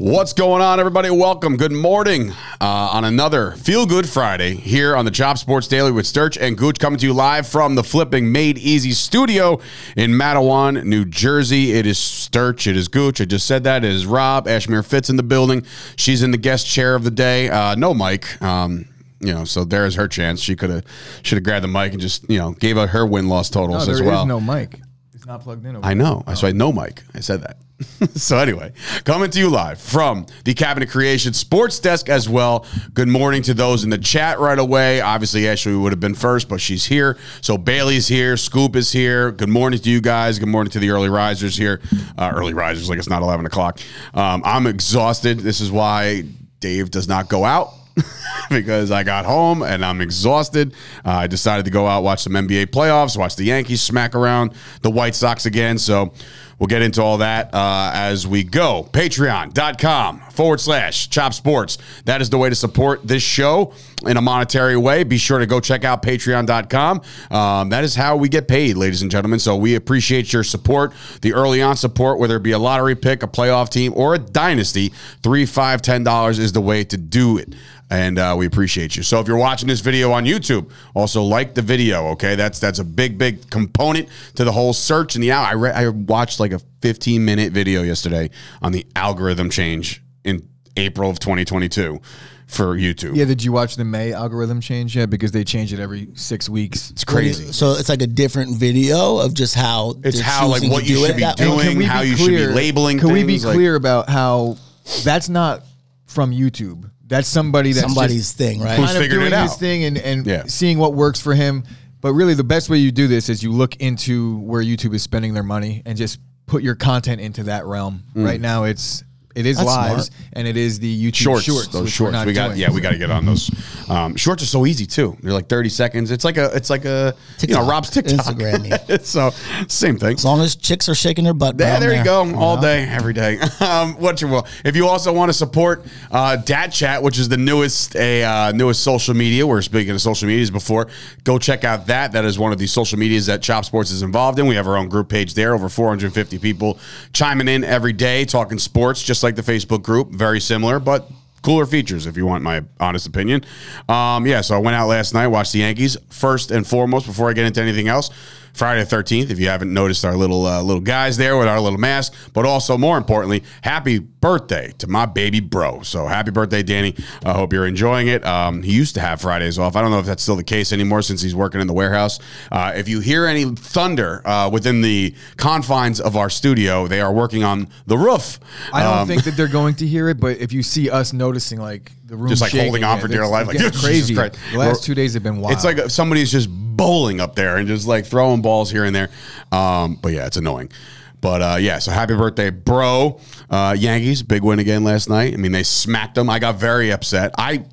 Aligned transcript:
What's 0.00 0.32
going 0.32 0.62
on, 0.62 0.78
everybody? 0.78 1.10
Welcome. 1.10 1.56
Good 1.56 1.72
morning 1.72 2.30
uh, 2.60 2.64
on 2.92 3.02
another 3.02 3.50
Feel 3.56 3.84
Good 3.84 4.08
Friday 4.08 4.54
here 4.54 4.94
on 4.94 5.04
the 5.04 5.10
Chop 5.10 5.38
Sports 5.38 5.66
Daily 5.66 5.90
with 5.90 6.06
Sturch 6.06 6.38
and 6.38 6.56
Gooch 6.56 6.78
coming 6.78 7.00
to 7.00 7.06
you 7.06 7.12
live 7.12 7.48
from 7.48 7.74
the 7.74 7.82
Flipping 7.82 8.30
Made 8.30 8.58
Easy 8.58 8.92
studio 8.92 9.58
in 9.96 10.12
Matawan, 10.12 10.84
New 10.84 11.04
Jersey. 11.04 11.72
It 11.72 11.84
is 11.84 11.98
Sturch. 11.98 12.68
It 12.68 12.76
is 12.76 12.86
Gooch. 12.86 13.20
I 13.20 13.24
just 13.24 13.44
said 13.44 13.64
that. 13.64 13.84
It 13.84 13.90
is 13.90 14.06
Rob. 14.06 14.46
Ashmere 14.46 14.86
Fitz 14.86 15.10
in 15.10 15.16
the 15.16 15.24
building. 15.24 15.66
She's 15.96 16.22
in 16.22 16.30
the 16.30 16.38
guest 16.38 16.68
chair 16.68 16.94
of 16.94 17.02
the 17.02 17.10
day. 17.10 17.48
Uh, 17.48 17.74
no 17.74 17.92
Mike. 17.92 18.40
Um, 18.40 18.86
you 19.18 19.34
know, 19.34 19.42
so 19.44 19.64
there's 19.64 19.96
her 19.96 20.06
chance. 20.06 20.40
She 20.40 20.54
could 20.54 20.70
have 20.70 20.84
should 21.24 21.38
have 21.38 21.42
grabbed 21.44 21.64
the 21.64 21.68
mic 21.68 21.90
and 21.90 22.00
just 22.00 22.30
you 22.30 22.38
know 22.38 22.52
gave 22.52 22.78
out 22.78 22.90
her 22.90 23.04
win 23.04 23.28
loss 23.28 23.52
No, 23.52 23.62
totals 23.62 23.86
there 23.86 23.96
as 23.96 24.00
is 24.00 24.06
well. 24.06 24.26
no 24.26 24.40
mic. 24.40 24.78
It's 25.12 25.26
not 25.26 25.40
plugged 25.40 25.66
in. 25.66 25.74
Over 25.74 25.84
I 25.84 25.88
there. 25.94 25.96
know. 26.04 26.22
That's 26.24 26.40
why 26.44 26.52
no 26.52 26.70
mic. 26.70 27.02
I 27.14 27.18
said 27.18 27.42
that. 27.42 27.56
so 28.14 28.38
anyway, 28.38 28.72
coming 29.04 29.30
to 29.30 29.38
you 29.38 29.48
live 29.48 29.80
from 29.80 30.26
the 30.44 30.52
Cabinet 30.52 30.90
Creation 30.90 31.32
Sports 31.32 31.78
Desk 31.78 32.08
as 32.08 32.28
well. 32.28 32.66
Good 32.92 33.06
morning 33.06 33.40
to 33.42 33.54
those 33.54 33.84
in 33.84 33.90
the 33.90 33.98
chat 33.98 34.40
right 34.40 34.58
away. 34.58 35.00
Obviously, 35.00 35.46
Ashley 35.46 35.76
would 35.76 35.92
have 35.92 36.00
been 36.00 36.14
first, 36.14 36.48
but 36.48 36.60
she's 36.60 36.86
here. 36.86 37.16
So 37.40 37.56
Bailey's 37.56 38.08
here. 38.08 38.36
Scoop 38.36 38.74
is 38.74 38.90
here. 38.90 39.30
Good 39.30 39.48
morning 39.48 39.78
to 39.78 39.90
you 39.90 40.00
guys. 40.00 40.40
Good 40.40 40.48
morning 40.48 40.72
to 40.72 40.80
the 40.80 40.90
early 40.90 41.08
risers 41.08 41.56
here. 41.56 41.80
Uh, 42.16 42.32
early 42.34 42.52
risers, 42.52 42.88
like 42.88 42.98
it's 42.98 43.08
not 43.08 43.22
eleven 43.22 43.46
o'clock. 43.46 43.78
Um, 44.12 44.42
I'm 44.44 44.66
exhausted. 44.66 45.38
This 45.38 45.60
is 45.60 45.70
why 45.70 46.24
Dave 46.58 46.90
does 46.90 47.06
not 47.06 47.28
go 47.28 47.44
out. 47.44 47.74
because 48.50 48.92
I 48.92 49.02
got 49.02 49.24
home 49.24 49.62
and 49.62 49.84
I'm 49.84 50.00
exhausted. 50.00 50.72
Uh, 51.04 51.10
I 51.10 51.26
decided 51.26 51.64
to 51.64 51.70
go 51.70 51.86
out, 51.86 52.02
watch 52.02 52.22
some 52.22 52.34
NBA 52.34 52.66
playoffs, 52.66 53.16
watch 53.16 53.34
the 53.34 53.44
Yankees 53.44 53.82
smack 53.82 54.14
around 54.14 54.52
the 54.82 54.90
White 54.90 55.16
Sox 55.16 55.46
again. 55.46 55.78
So 55.78 56.12
we'll 56.58 56.66
get 56.66 56.82
into 56.82 57.02
all 57.02 57.18
that 57.18 57.54
uh, 57.54 57.90
as 57.94 58.26
we 58.26 58.44
go. 58.44 58.88
Patreon.com 58.92 60.20
forward 60.30 60.60
slash 60.60 61.08
Chop 61.10 61.34
Sports. 61.34 61.78
That 62.04 62.20
is 62.20 62.30
the 62.30 62.38
way 62.38 62.48
to 62.48 62.54
support 62.54 63.06
this 63.06 63.22
show 63.22 63.72
in 64.06 64.16
a 64.16 64.20
monetary 64.20 64.76
way. 64.76 65.04
Be 65.04 65.18
sure 65.18 65.38
to 65.38 65.46
go 65.46 65.60
check 65.60 65.84
out 65.84 66.02
patreon.com. 66.02 67.02
Um, 67.30 67.68
that 67.70 67.84
is 67.84 67.94
how 67.94 68.16
we 68.16 68.28
get 68.28 68.48
paid, 68.48 68.76
ladies 68.76 69.02
and 69.02 69.10
gentlemen. 69.10 69.38
So 69.38 69.56
we 69.56 69.74
appreciate 69.74 70.32
your 70.32 70.44
support, 70.44 70.92
the 71.22 71.32
early 71.34 71.62
on 71.62 71.76
support, 71.76 72.18
whether 72.18 72.36
it 72.36 72.42
be 72.42 72.52
a 72.52 72.58
lottery 72.58 72.94
pick, 72.94 73.22
a 73.22 73.26
playoff 73.26 73.68
team, 73.70 73.92
or 73.96 74.14
a 74.14 74.18
dynasty. 74.18 74.92
Three, 75.22 75.46
five, 75.46 75.82
ten 75.82 76.04
dollars 76.04 76.38
is 76.38 76.52
the 76.52 76.60
way 76.60 76.84
to 76.84 76.96
do 76.96 77.38
it 77.38 77.54
and 77.90 78.18
uh, 78.18 78.34
we 78.38 78.46
appreciate 78.46 78.96
you. 78.96 79.02
So 79.02 79.18
if 79.20 79.26
you're 79.28 79.38
watching 79.38 79.68
this 79.68 79.80
video 79.80 80.12
on 80.12 80.24
YouTube, 80.24 80.70
also 80.94 81.22
like 81.22 81.54
the 81.54 81.62
video. 81.62 82.08
Okay, 82.08 82.34
that's 82.36 82.58
that's 82.58 82.78
a 82.78 82.84
big 82.84 83.16
big 83.18 83.48
component 83.50 84.08
to 84.34 84.44
the 84.44 84.52
whole 84.52 84.72
search 84.72 85.14
and 85.14 85.22
the 85.24 85.32
out. 85.32 85.46
I 85.46 85.52
re- 85.52 85.70
I 85.72 85.88
watched 85.88 86.38
like 86.40 86.52
a 86.52 86.60
15 86.82 87.24
minute 87.24 87.52
video 87.52 87.82
yesterday 87.82 88.30
on 88.62 88.72
the 88.72 88.86
algorithm 88.94 89.50
change 89.50 90.02
in 90.24 90.46
April 90.76 91.10
of 91.10 91.18
2022 91.18 92.00
for 92.46 92.76
YouTube. 92.76 93.14
Yeah, 93.16 93.24
did 93.26 93.42
you 93.44 93.52
watch 93.52 93.76
the 93.76 93.84
May 93.84 94.12
algorithm 94.12 94.60
change 94.60 94.96
yet? 94.96 95.10
Because 95.10 95.32
they 95.32 95.44
change 95.44 95.72
it 95.72 95.80
every 95.80 96.08
six 96.14 96.48
weeks. 96.48 96.90
It's 96.90 97.04
crazy. 97.04 97.52
So 97.52 97.72
it's 97.72 97.88
like 97.90 98.00
a 98.00 98.06
different 98.06 98.56
video 98.56 99.18
of 99.18 99.34
just 99.34 99.54
how 99.54 99.94
It's 100.02 100.18
how, 100.20 100.48
like, 100.48 100.62
what 100.62 100.84
to 100.84 100.88
you 100.88 100.96
do 100.96 101.06
should 101.06 101.16
be 101.16 101.22
that 101.22 101.36
doing. 101.36 101.56
way. 101.58 101.72
And 101.72 101.82
how 101.84 102.00
you 102.00 102.16
should 102.16 102.28
be 102.28 102.46
labeling 102.46 102.98
Can 103.00 103.12
we 103.12 103.22
be 103.22 103.34
things, 103.34 103.44
like- 103.44 103.54
clear 103.54 103.74
about 103.74 104.08
how 104.08 104.56
that's 105.04 105.28
not 105.28 105.62
from 106.06 106.30
YouTube? 106.32 106.90
That's 107.08 107.26
somebody 107.28 107.72
that's 107.72 107.86
Somebody's 107.86 108.26
just 108.26 108.36
thing, 108.36 108.60
right? 108.60 108.76
Who's 108.76 108.86
kind 108.86 108.96
of 108.98 109.02
figured 109.02 109.20
doing 109.20 109.32
it 109.32 109.38
his 109.42 109.52
out. 109.52 109.58
thing 109.58 109.84
and, 109.84 109.98
and 109.98 110.26
Yeah. 110.26 110.42
seeing 110.46 110.78
what 110.78 110.94
works 110.94 111.20
for 111.20 111.34
him. 111.34 111.64
But 112.00 112.12
really, 112.12 112.34
the 112.34 112.44
best 112.44 112.68
way 112.70 112.78
you 112.78 112.92
do 112.92 113.08
this 113.08 113.28
is 113.28 113.42
you 113.42 113.50
look 113.50 113.74
into 113.76 114.38
where 114.40 114.62
YouTube 114.62 114.94
is 114.94 115.02
spending 115.02 115.34
their 115.34 115.42
money 115.42 115.82
and 115.84 115.96
just 115.98 116.20
put 116.46 116.62
your 116.62 116.74
content 116.76 117.20
into 117.20 117.42
that 117.44 117.66
realm. 117.66 118.04
Mm. 118.14 118.24
Right 118.24 118.40
now, 118.40 118.64
it's 118.64 119.02
it 119.38 119.46
is 119.46 119.56
That's 119.56 119.66
lives 119.66 120.06
smart. 120.06 120.28
and 120.32 120.48
it 120.48 120.56
is 120.56 120.78
the 120.80 121.10
YouTube 121.10 121.14
shorts, 121.14 121.44
shorts. 121.44 121.68
those 121.68 121.90
shorts. 121.90 122.24
We 122.26 122.32
got 122.32 122.48
doing. 122.48 122.58
yeah, 122.58 122.70
we 122.70 122.80
got 122.80 122.90
to 122.90 122.98
get 122.98 123.10
on 123.10 123.24
those. 123.24 123.50
Um, 123.88 124.16
shorts 124.16 124.42
are 124.42 124.46
so 124.46 124.66
easy 124.66 124.84
too. 124.86 125.16
They're 125.22 125.32
like 125.32 125.48
thirty 125.48 125.68
seconds. 125.68 126.10
It's 126.10 126.24
like 126.24 126.36
a 126.36 126.50
it's 126.54 126.70
like 126.70 126.84
a 126.84 127.14
you 127.40 127.54
know 127.54 127.66
Rob's 127.66 127.90
TikTok. 127.90 128.16
Instagram, 128.36 129.00
so 129.04 129.30
same 129.68 129.96
thing. 129.98 130.14
As 130.14 130.24
long 130.24 130.40
as 130.40 130.56
chicks 130.56 130.88
are 130.88 130.94
shaking 130.94 131.24
their 131.24 131.34
butt. 131.34 131.54
Yeah, 131.58 131.72
down 131.72 131.80
there 131.80 131.96
you 131.96 132.04
go. 132.04 132.24
you 132.24 132.34
All 132.36 132.56
know? 132.56 132.62
day, 132.62 132.84
every 132.88 133.12
day. 133.12 133.38
um, 133.60 133.94
what 133.94 134.20
you 134.20 134.28
will. 134.28 134.46
If 134.64 134.74
you 134.76 134.88
also 134.88 135.12
want 135.12 135.28
to 135.28 135.32
support 135.32 135.84
uh, 136.10 136.36
Dat 136.36 136.68
Chat, 136.68 137.02
which 137.02 137.18
is 137.18 137.28
the 137.28 137.36
newest 137.36 137.94
a 137.96 138.24
uh, 138.24 138.52
newest 138.52 138.82
social 138.82 139.14
media, 139.14 139.46
we're 139.46 139.62
speaking 139.62 139.94
of 139.94 140.00
social 140.00 140.26
medias 140.26 140.50
before. 140.50 140.88
Go 141.24 141.38
check 141.38 141.64
out 141.64 141.86
that. 141.86 142.12
That 142.12 142.24
is 142.24 142.38
one 142.38 142.52
of 142.52 142.58
the 142.58 142.66
social 142.66 142.98
medias 142.98 143.26
that 143.26 143.42
Chop 143.42 143.64
Sports 143.64 143.90
is 143.90 144.02
involved 144.02 144.38
in. 144.38 144.46
We 144.46 144.56
have 144.56 144.66
our 144.66 144.76
own 144.76 144.88
group 144.88 145.08
page 145.08 145.34
there. 145.34 145.54
Over 145.54 145.68
450 145.68 146.38
people 146.38 146.78
chiming 147.12 147.48
in 147.48 147.64
every 147.64 147.92
day, 147.92 148.24
talking 148.24 148.58
sports, 148.58 149.02
just 149.02 149.22
like 149.22 149.27
the 149.36 149.42
Facebook 149.42 149.82
group. 149.82 150.10
Very 150.10 150.40
similar, 150.40 150.78
but 150.78 151.10
cooler 151.42 151.66
features 151.66 152.06
if 152.06 152.16
you 152.16 152.26
want 152.26 152.42
my 152.42 152.62
honest 152.80 153.06
opinion. 153.06 153.44
Um, 153.88 154.26
yeah, 154.26 154.40
so 154.40 154.54
I 154.56 154.58
went 154.58 154.76
out 154.76 154.88
last 154.88 155.14
night, 155.14 155.28
watched 155.28 155.52
the 155.52 155.60
Yankees. 155.60 155.96
First 156.10 156.50
and 156.50 156.66
foremost, 156.66 157.06
before 157.06 157.30
I 157.30 157.32
get 157.32 157.46
into 157.46 157.62
anything 157.62 157.88
else, 157.88 158.10
Friday 158.58 158.82
the 158.82 158.96
13th, 158.96 159.30
if 159.30 159.38
you 159.38 159.48
haven't 159.48 159.72
noticed 159.72 160.04
our 160.04 160.16
little 160.16 160.44
uh, 160.44 160.60
little 160.62 160.80
guys 160.82 161.16
there 161.16 161.38
with 161.38 161.46
our 161.46 161.60
little 161.60 161.78
mask, 161.78 162.12
but 162.34 162.44
also 162.44 162.76
more 162.76 162.98
importantly, 162.98 163.44
happy 163.62 163.98
birthday 164.00 164.72
to 164.78 164.88
my 164.88 165.06
baby 165.06 165.38
bro. 165.38 165.82
So 165.82 166.06
happy 166.06 166.32
birthday, 166.32 166.64
Danny. 166.64 166.96
I 167.24 167.32
hope 167.34 167.52
you're 167.52 167.66
enjoying 167.66 168.08
it. 168.08 168.26
Um, 168.26 168.62
he 168.64 168.72
used 168.72 168.94
to 168.96 169.00
have 169.00 169.20
Fridays 169.20 169.58
off. 169.60 169.76
I 169.76 169.80
don't 169.80 169.92
know 169.92 170.00
if 170.00 170.06
that's 170.06 170.22
still 170.24 170.34
the 170.36 170.42
case 170.44 170.72
anymore 170.72 171.02
since 171.02 171.22
he's 171.22 171.36
working 171.36 171.60
in 171.60 171.68
the 171.68 171.72
warehouse. 171.72 172.18
Uh, 172.50 172.72
if 172.74 172.88
you 172.88 172.98
hear 173.00 173.26
any 173.26 173.44
thunder 173.44 174.26
uh, 174.26 174.50
within 174.50 174.80
the 174.82 175.14
confines 175.36 176.00
of 176.00 176.16
our 176.16 176.28
studio, 176.28 176.86
they 176.88 177.00
are 177.00 177.12
working 177.12 177.44
on 177.44 177.68
the 177.86 177.96
roof. 177.96 178.40
I 178.72 178.82
don't 178.82 178.98
Um, 178.98 179.08
think 179.08 179.22
that 179.24 179.36
they're 179.36 179.46
going 179.46 179.76
to 179.76 179.86
hear 179.86 180.08
it, 180.08 180.18
but 180.18 180.38
if 180.38 180.52
you 180.52 180.64
see 180.64 180.90
us 180.90 181.12
noticing 181.12 181.60
like 181.60 181.92
the 182.08 182.16
room 182.16 182.28
Just 182.28 182.40
like 182.40 182.50
shaking, 182.50 182.66
holding 182.66 182.84
on 182.84 182.96
yeah, 182.96 183.02
for 183.02 183.08
dear 183.08 183.26
life, 183.26 183.46
like, 183.46 183.58
crazy. 183.74 184.14
The 184.14 184.32
last 184.54 184.82
two 184.82 184.94
days 184.94 185.12
have 185.12 185.22
been 185.22 185.40
wild. 185.40 185.52
It's 185.52 185.64
like 185.64 185.90
somebody's 185.90 186.32
just 186.32 186.48
bowling 186.50 187.20
up 187.20 187.34
there 187.34 187.58
and 187.58 187.68
just 187.68 187.86
like 187.86 188.06
throwing 188.06 188.40
balls 188.40 188.70
here 188.70 188.84
and 188.84 188.96
there. 188.96 189.10
Um, 189.52 189.96
but 189.96 190.12
yeah, 190.12 190.26
it's 190.26 190.38
annoying. 190.38 190.72
But 191.20 191.42
uh, 191.42 191.56
yeah, 191.60 191.80
so 191.80 191.90
happy 191.90 192.14
birthday, 192.14 192.48
bro. 192.48 193.20
Uh, 193.50 193.76
Yankees, 193.78 194.22
big 194.22 194.42
win 194.42 194.58
again 194.58 194.84
last 194.84 195.10
night. 195.10 195.34
I 195.34 195.36
mean, 195.36 195.52
they 195.52 195.64
smacked 195.64 196.14
them. 196.14 196.30
I 196.30 196.38
got 196.38 196.56
very 196.56 196.90
upset. 196.92 197.34
I 197.36 197.66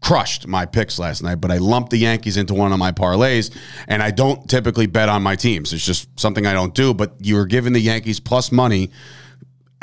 crushed 0.00 0.46
my 0.46 0.64
picks 0.64 0.98
last 0.98 1.22
night, 1.22 1.36
but 1.36 1.50
I 1.50 1.58
lumped 1.58 1.90
the 1.90 1.98
Yankees 1.98 2.38
into 2.38 2.54
one 2.54 2.72
of 2.72 2.78
my 2.78 2.92
parlays, 2.92 3.54
and 3.86 4.02
I 4.02 4.12
don't 4.12 4.48
typically 4.48 4.86
bet 4.86 5.10
on 5.10 5.22
my 5.22 5.36
teams. 5.36 5.74
It's 5.74 5.84
just 5.84 6.08
something 6.18 6.46
I 6.46 6.54
don't 6.54 6.74
do. 6.74 6.94
But 6.94 7.16
you 7.20 7.34
were 7.34 7.46
giving 7.46 7.74
the 7.74 7.80
Yankees 7.80 8.18
plus 8.18 8.50
money 8.50 8.92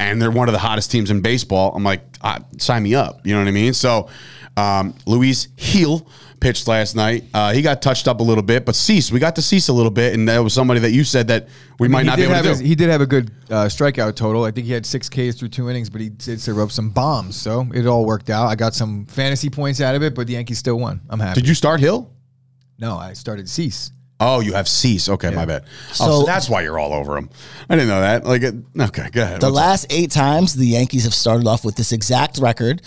and 0.02 0.20
they're 0.20 0.32
one 0.32 0.50
of 0.50 0.54
the 0.54 0.60
hottest 0.60 0.90
teams 0.90 1.12
in 1.12 1.22
baseball. 1.22 1.74
I'm 1.76 1.84
like, 1.84 2.11
ah, 2.24 2.40
sign 2.58 2.84
me 2.84 2.96
up. 2.96 3.26
You 3.26 3.34
know 3.34 3.42
what 3.42 3.48
I 3.48 3.52
mean? 3.52 3.74
So, 3.74 4.10
um, 4.58 4.94
Luis 5.06 5.48
Gil 5.58 6.06
pitched 6.40 6.68
last 6.68 6.96
night. 6.96 7.24
Uh, 7.34 7.54
he 7.54 7.62
got 7.62 7.82
touched 7.82 8.08
up 8.08 8.20
a 8.20 8.24
little 8.24 8.42
bit, 8.44 8.66
but 8.66 8.76
Cease, 8.76 9.12
we 9.12 9.20
got 9.20 9.36
to 9.36 9.42
Cease 9.44 9.68
a 9.68 9.74
little 9.74 9.92
bit, 9.92 10.14
and 10.16 10.28
that 10.28 10.40
was 10.40 10.54
somebody 10.54 10.80
that 10.80 10.92
you 10.92 11.04
said 11.04 11.28
that 11.28 11.48
we 11.80 11.88
might 11.88 12.06
not 12.06 12.18
be 12.18 12.24
able 12.24 12.34
to 12.42 12.50
his- 12.50 12.60
he 12.60 12.74
did 12.74 12.90
have 12.90 13.00
a 13.02 13.06
good 13.06 13.32
uh, 13.50 13.66
strikeout 13.66 14.16
total. 14.16 14.44
I 14.44 14.52
think 14.52 14.66
he 14.66 14.74
had 14.74 14.86
six 14.86 15.08
Ks 15.08 15.36
through 15.38 15.50
two 15.50 15.70
innings, 15.70 15.90
but 15.90 16.02
he 16.02 16.10
did 16.10 16.42
serve 16.42 16.58
up 16.60 16.72
some 16.72 16.90
bombs, 16.90 17.36
so 17.36 17.68
it 17.74 17.86
all 17.86 18.06
worked 18.06 18.30
out. 18.32 18.48
I 18.48 18.56
got 18.56 18.74
some 18.74 19.06
fantasy 19.06 19.50
points 19.52 19.82
out 19.82 19.94
of 19.96 20.02
it, 20.04 20.16
but 20.16 20.26
the 20.28 20.34
Yankees 20.34 20.58
still 20.58 20.80
won. 20.80 21.02
I'm 21.10 21.20
happy. 21.20 21.42
Did 21.42 21.48
you 21.48 21.54
start 21.56 21.80
Hill? 21.80 22.12
No, 22.80 22.98
I 22.98 23.14
started 23.14 23.48
Cease. 23.48 23.92
Oh, 24.24 24.40
you 24.40 24.54
have 24.54 24.68
Cease. 24.68 25.10
Okay, 25.10 25.32
my 25.32 25.46
bad. 25.46 25.64
oh, 25.66 25.94
so 25.94 26.06
So- 26.06 26.24
that's 26.26 26.48
why 26.48 26.62
you're 26.62 26.78
all 26.80 26.94
over 26.94 27.18
him. 27.18 27.30
I 27.70 27.76
didn't 27.76 27.90
know 27.90 28.02
that. 28.02 28.24
Like, 28.26 28.44
it, 28.44 28.54
okay, 28.80 29.10
go 29.12 29.24
ahead. 29.24 29.42
The 29.42 29.48
What's- 29.48 29.56
last 29.56 29.86
eight 29.90 30.12
times 30.12 30.54
the 30.54 30.68
Yankees 30.68 31.04
have 31.06 31.14
started 31.14 31.48
off 31.48 31.66
with 31.66 31.76
this 31.76 31.92
exact 31.92 32.38
record. 32.38 32.82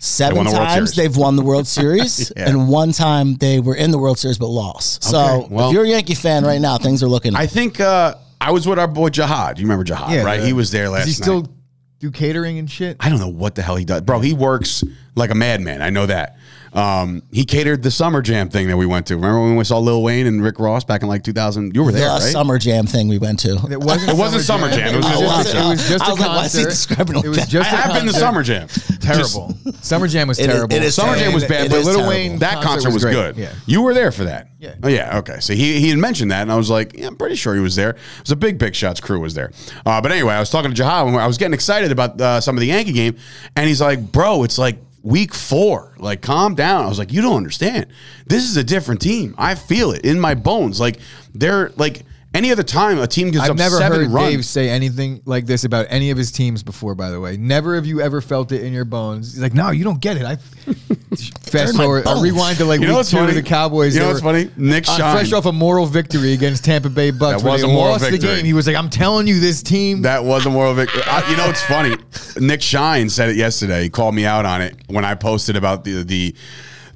Seven 0.00 0.44
the 0.44 0.50
World 0.52 0.54
times 0.56 0.94
Series. 0.94 0.94
they've 0.94 1.16
won 1.16 1.34
the 1.34 1.42
World 1.42 1.66
Series, 1.66 2.30
Yeah. 2.36 2.48
and 2.48 2.68
one 2.68 2.92
time 2.92 3.34
they 3.38 3.58
were 3.58 3.74
in 3.74 3.90
the 3.90 3.98
World 3.98 4.16
Series 4.18 4.38
but 4.38 4.46
lost. 4.46 5.02
So 5.02 5.18
Okay, 5.18 5.48
well- 5.50 5.68
if 5.70 5.74
you're 5.74 5.84
a 5.84 5.88
Yankee 5.88 6.14
fan 6.14 6.44
right 6.44 6.60
now, 6.60 6.78
things 6.78 7.02
are 7.02 7.08
looking. 7.08 7.34
I 7.34 7.46
think 7.48 7.80
uh, 7.80 8.14
I 8.40 8.52
was 8.52 8.68
with 8.68 8.78
our 8.78 8.86
boy 8.86 9.08
Jihad. 9.08 9.58
You 9.58 9.64
remember 9.64 9.82
Jihad, 9.82 10.24
right? 10.24 10.38
the- 10.38 10.46
he 10.46 10.52
was 10.52 10.70
there 10.70 10.88
last 10.88 11.06
Does 11.06 11.16
he 11.16 11.20
night. 11.20 11.24
still 11.24 11.52
do 11.98 12.12
catering 12.12 12.58
and 12.60 12.70
shit? 12.70 12.96
I 13.00 13.08
don't 13.08 13.18
know 13.18 13.26
what 13.26 13.56
the 13.56 13.62
hell 13.62 13.74
he 13.74 13.84
does, 13.84 14.02
bro. 14.02 14.20
He 14.20 14.34
works 14.34 14.84
like 15.16 15.30
a 15.32 15.34
madman. 15.34 15.82
I 15.82 15.90
know 15.90 16.06
that. 16.06 16.36
Um, 16.72 17.22
he 17.32 17.44
catered 17.44 17.82
the 17.82 17.90
summer 17.90 18.22
jam 18.22 18.48
thing 18.50 18.68
that 18.68 18.76
we 18.76 18.86
went 18.86 19.06
to. 19.06 19.16
Remember 19.16 19.40
when 19.40 19.56
we 19.56 19.64
saw 19.64 19.78
Lil 19.78 20.02
Wayne 20.02 20.26
and 20.26 20.42
Rick 20.42 20.58
Ross 20.58 20.84
back 20.84 21.02
in 21.02 21.08
like 21.08 21.24
2000? 21.24 21.74
You 21.74 21.84
were 21.84 21.92
there, 21.92 22.08
the 22.08 22.14
right? 22.14 22.20
summer 22.22 22.58
jam 22.58 22.86
thing 22.86 23.08
we 23.08 23.18
went 23.18 23.38
to. 23.40 23.54
It 23.70 23.80
wasn't. 23.80 24.10
It 24.12 24.16
wasn't 24.16 24.42
Summer 24.42 24.70
Jam. 24.70 24.94
It 24.94 24.96
was 24.98 25.06
just, 25.06 25.20
just 25.22 25.54
a 25.54 25.58
a, 25.58 25.66
it 25.66 25.70
was 25.70 25.88
just 25.88 26.04
I 26.04 26.08
a 26.08 26.10
was 26.10 26.20
like, 26.20 26.28
why 26.28 26.44
is 26.44 26.52
he 26.52 26.62
concert. 26.64 26.70
describing 26.70 27.16
it 27.16 27.24
it 27.24 27.28
was 27.28 27.46
just 27.46 27.72
I 27.72 27.76
a 27.76 27.80
have 27.82 27.92
been 27.94 28.06
to. 28.06 28.12
Summer 28.18 28.42
Jam. 28.42 28.68
Terrible. 29.00 29.54
Summer 29.80 30.06
Jam 30.08 30.28
was 30.28 30.38
terrible. 30.38 30.74
it 30.74 30.82
is 30.82 30.94
Summer 30.94 31.16
Jam 31.16 31.32
was 31.32 31.44
bad, 31.44 31.66
It 31.66 31.70
but 31.70 31.84
Lil 31.84 32.08
Wayne 32.08 32.38
That 32.40 32.62
concert 32.62 32.92
was, 32.92 33.02
great. 33.02 33.12
good. 33.14 33.36
Yeah. 33.36 33.52
You 33.66 33.82
were 33.82 33.94
there 33.94 34.12
for 34.12 34.24
that. 34.24 34.48
Yeah. 34.58 34.74
Oh, 34.82 34.88
yeah. 34.88 35.18
Okay. 35.18 35.38
So 35.40 35.54
he, 35.54 35.80
he 35.80 35.88
had 35.88 35.98
mentioned 35.98 36.30
that, 36.32 36.42
and 36.42 36.52
I 36.52 36.56
was 36.56 36.68
like, 36.68 36.92
yeah, 36.96 37.06
I'm 37.06 37.16
pretty 37.16 37.36
sure 37.36 37.54
he 37.54 37.60
was 37.60 37.76
there. 37.76 37.90
It 37.90 37.96
was 38.22 38.32
a 38.32 38.36
big 38.36 38.58
Big 38.58 38.74
Shots 38.74 39.00
crew 39.00 39.20
was 39.20 39.34
there. 39.34 39.52
Uh, 39.86 40.00
but 40.00 40.10
anyway, 40.12 40.34
I 40.34 40.40
was 40.40 40.50
talking 40.50 40.72
to 40.74 40.82
Jahab, 40.82 41.06
and 41.06 41.16
I 41.16 41.26
was 41.26 41.38
getting 41.38 41.54
excited 41.54 41.92
about 41.92 42.20
uh, 42.20 42.40
some 42.40 42.56
of 42.56 42.60
the 42.60 42.66
Yankee 42.66 42.92
game, 42.92 43.16
and 43.56 43.68
he's 43.68 43.80
like, 43.80 44.00
bro, 44.12 44.42
it's 44.42 44.58
like 44.58 44.78
week 45.08 45.34
four. 45.34 45.94
Like, 45.98 46.20
calm 46.20 46.54
down. 46.54 46.84
I 46.84 46.88
was 46.88 46.98
like, 46.98 47.12
you 47.12 47.22
don't 47.22 47.36
understand. 47.36 47.86
This 48.26 48.44
is 48.44 48.56
a 48.56 48.64
different 48.64 49.00
team. 49.00 49.34
I 49.38 49.54
feel 49.54 49.90
it 49.90 50.04
in 50.04 50.20
my 50.20 50.34
bones. 50.34 50.78
Like, 50.78 50.98
they're 51.34 51.70
like 51.76 52.04
any 52.38 52.50
other 52.52 52.62
time 52.62 52.98
a 52.98 53.06
team 53.06 53.30
gives 53.30 53.44
I've 53.44 53.50
up 53.50 53.56
never 53.58 53.76
seven 53.76 54.00
heard 54.04 54.10
runs. 54.10 54.30
Dave 54.30 54.44
say 54.46 54.70
anything 54.70 55.20
like 55.26 55.44
this 55.46 55.64
about 55.64 55.86
any 55.90 56.10
of 56.10 56.16
his 56.16 56.32
teams 56.32 56.62
before. 56.62 56.94
By 56.94 57.10
the 57.10 57.20
way, 57.20 57.36
never 57.36 57.74
have 57.74 57.84
you 57.84 58.00
ever 58.00 58.20
felt 58.20 58.52
it 58.52 58.62
in 58.62 58.72
your 58.72 58.84
bones. 58.86 59.32
He's 59.34 59.42
like, 59.42 59.54
no, 59.54 59.70
you 59.70 59.84
don't 59.84 60.00
get 60.00 60.16
it. 60.16 60.24
I 60.24 60.36
fast 61.42 61.76
forward, 61.76 62.06
uh, 62.06 62.14
bones. 62.14 62.22
rewind 62.22 62.58
to 62.58 62.64
like 62.64 62.80
You 62.80 62.86
know 62.86 62.92
week 62.92 62.96
what's 62.98 63.10
two 63.10 63.16
funny? 63.18 63.30
of 63.30 63.34
the 63.34 63.42
Cowboys. 63.42 63.94
You 63.94 64.00
know 64.02 64.08
what's 64.08 64.20
funny? 64.20 64.50
Nick 64.56 64.88
on- 64.88 64.98
Shine. 64.98 65.14
fresh 65.16 65.32
off 65.32 65.46
a 65.46 65.52
moral 65.52 65.86
victory 65.86 66.32
against 66.32 66.64
Tampa 66.64 66.88
Bay 66.88 67.10
Bucks. 67.10 67.42
That 67.42 67.48
was 67.50 67.62
a 67.62 67.66
moral 67.68 67.92
lost 67.92 68.04
the 68.04 68.10
victory. 68.12 68.36
game. 68.36 68.44
He 68.44 68.52
was 68.52 68.66
like, 68.66 68.76
I'm 68.76 68.90
telling 68.90 69.26
you, 69.26 69.40
this 69.40 69.62
team. 69.62 70.02
That 70.02 70.24
was 70.24 70.46
a 70.46 70.50
moral 70.50 70.74
victory. 70.74 71.02
I- 71.06 71.28
you 71.30 71.36
know, 71.36 71.48
it's 71.50 71.62
funny. 71.64 71.96
Nick 72.38 72.62
Shine 72.62 73.08
said 73.10 73.28
it 73.30 73.36
yesterday. 73.36 73.82
He 73.84 73.90
called 73.90 74.14
me 74.14 74.24
out 74.24 74.44
on 74.46 74.62
it 74.62 74.76
when 74.86 75.04
I 75.04 75.14
posted 75.14 75.56
about 75.56 75.84
the 75.84 76.02
the 76.04 76.34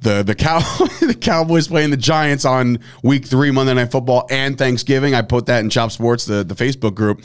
the 0.03 0.21
the 0.23 0.35
cow 0.35 0.59
the 1.01 1.17
Cowboys 1.19 1.67
playing 1.67 1.89
the 1.89 1.97
Giants 1.97 2.45
on 2.45 2.79
week 3.01 3.25
three 3.25 3.51
Monday 3.51 3.73
Night 3.73 3.91
Football 3.91 4.27
and 4.29 4.57
Thanksgiving. 4.57 5.15
I 5.15 5.21
put 5.21 5.45
that 5.47 5.59
in 5.61 5.69
Chop 5.69 5.91
Sports, 5.91 6.25
the 6.25 6.43
the 6.43 6.55
Facebook 6.55 6.93
group, 6.93 7.21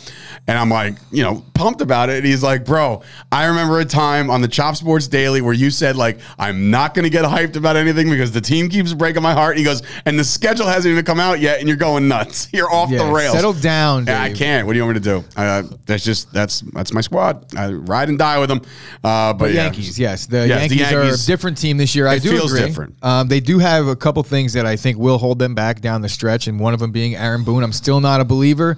and 0.47 0.57
I'm 0.57 0.71
like, 0.71 0.95
you 1.11 1.23
know, 1.23 1.45
pumped 1.55 1.81
about 1.81 2.09
it. 2.09 2.19
And 2.19 2.27
he's 2.27 2.43
like, 2.43 2.65
bro, 2.65 3.03
I 3.33 3.47
remember 3.47 3.81
a 3.81 3.85
time 3.85 4.31
on 4.31 4.41
the 4.41 4.49
Chop 4.49 4.77
Sports 4.77 5.09
Daily 5.09 5.41
where 5.41 5.53
you 5.53 5.71
said 5.71 5.97
like, 5.97 6.21
I'm 6.39 6.71
not 6.71 6.95
going 6.95 7.05
to 7.05 7.11
get 7.11 7.25
hyped 7.25 7.57
about 7.57 7.77
anything 7.77 8.09
because 8.09 8.33
the 8.33 8.41
team 8.41 8.69
keeps 8.69 8.93
breaking 8.95 9.23
my 9.23 9.33
heart. 9.33 9.59
He 9.59 9.65
goes, 9.65 9.83
and 10.07 10.19
the 10.19 10.25
schedule 10.25 10.67
hasn't 10.67 10.93
even 10.93 11.05
come 11.05 11.21
out 11.21 11.41
yet, 11.41 11.59
and 11.59 11.69
you're 11.69 11.77
going 11.77 12.09
nuts. 12.09 12.49
You're 12.59 12.73
off 12.73 12.91
Yeah, 12.91 13.07
the 13.07 13.13
rails. 13.13 13.35
settle 13.35 13.53
down, 13.53 14.07
Yeah, 14.07 14.23
I 14.23 14.33
can't. 14.33 14.67
What 14.67 14.73
do 14.73 14.79
you 14.79 14.85
want 14.85 14.97
me 14.97 15.01
to 15.03 15.21
do? 15.21 15.25
Uh, 15.37 15.63
that's 15.85 16.05
just 16.05 16.33
that's 16.33 16.61
that's 16.61 16.93
my 16.93 17.01
squad. 17.01 17.45
I 17.57 17.73
ride 17.73 18.09
and 18.09 18.19
die 18.19 18.39
with 18.39 18.49
them. 18.49 18.61
Uh, 19.05 19.33
but 19.33 19.39
But 19.49 19.53
yeah. 19.53 19.65
Yankees, 19.65 19.99
yes, 19.99 20.27
the 20.27 20.47
Yes, 20.47 20.69
the 20.69 20.77
Yankees, 20.77 20.93
are 20.93 21.03
a 21.03 21.27
different 21.27 21.59
team 21.59 21.77
this 21.77 21.95
year. 21.95 22.07
I 22.07 22.19
do 22.19 22.29
agree. 22.29 22.41
different. 22.43 22.68
Um, 23.03 23.29
they 23.29 23.41
do 23.41 23.59
have 23.59 23.87
a 23.87 23.97
couple 23.97 24.23
things 24.23 24.53
that 24.53 24.67
I 24.67 24.77
think 24.77 24.99
will 24.99 25.19
hold 25.19 25.39
them 25.39 25.55
back 25.55 25.81
down 25.81 26.03
the 26.03 26.09
stretch, 26.09 26.47
and 26.47 26.59
one 26.59 26.75
of 26.75 26.81
them 26.81 26.93
being 26.93 27.15
Aaron 27.15 27.45
Boone. 27.45 27.63
I'm 27.63 27.73
still 27.73 28.01
not 28.01 28.21
a 28.21 28.25
believer, 28.25 28.77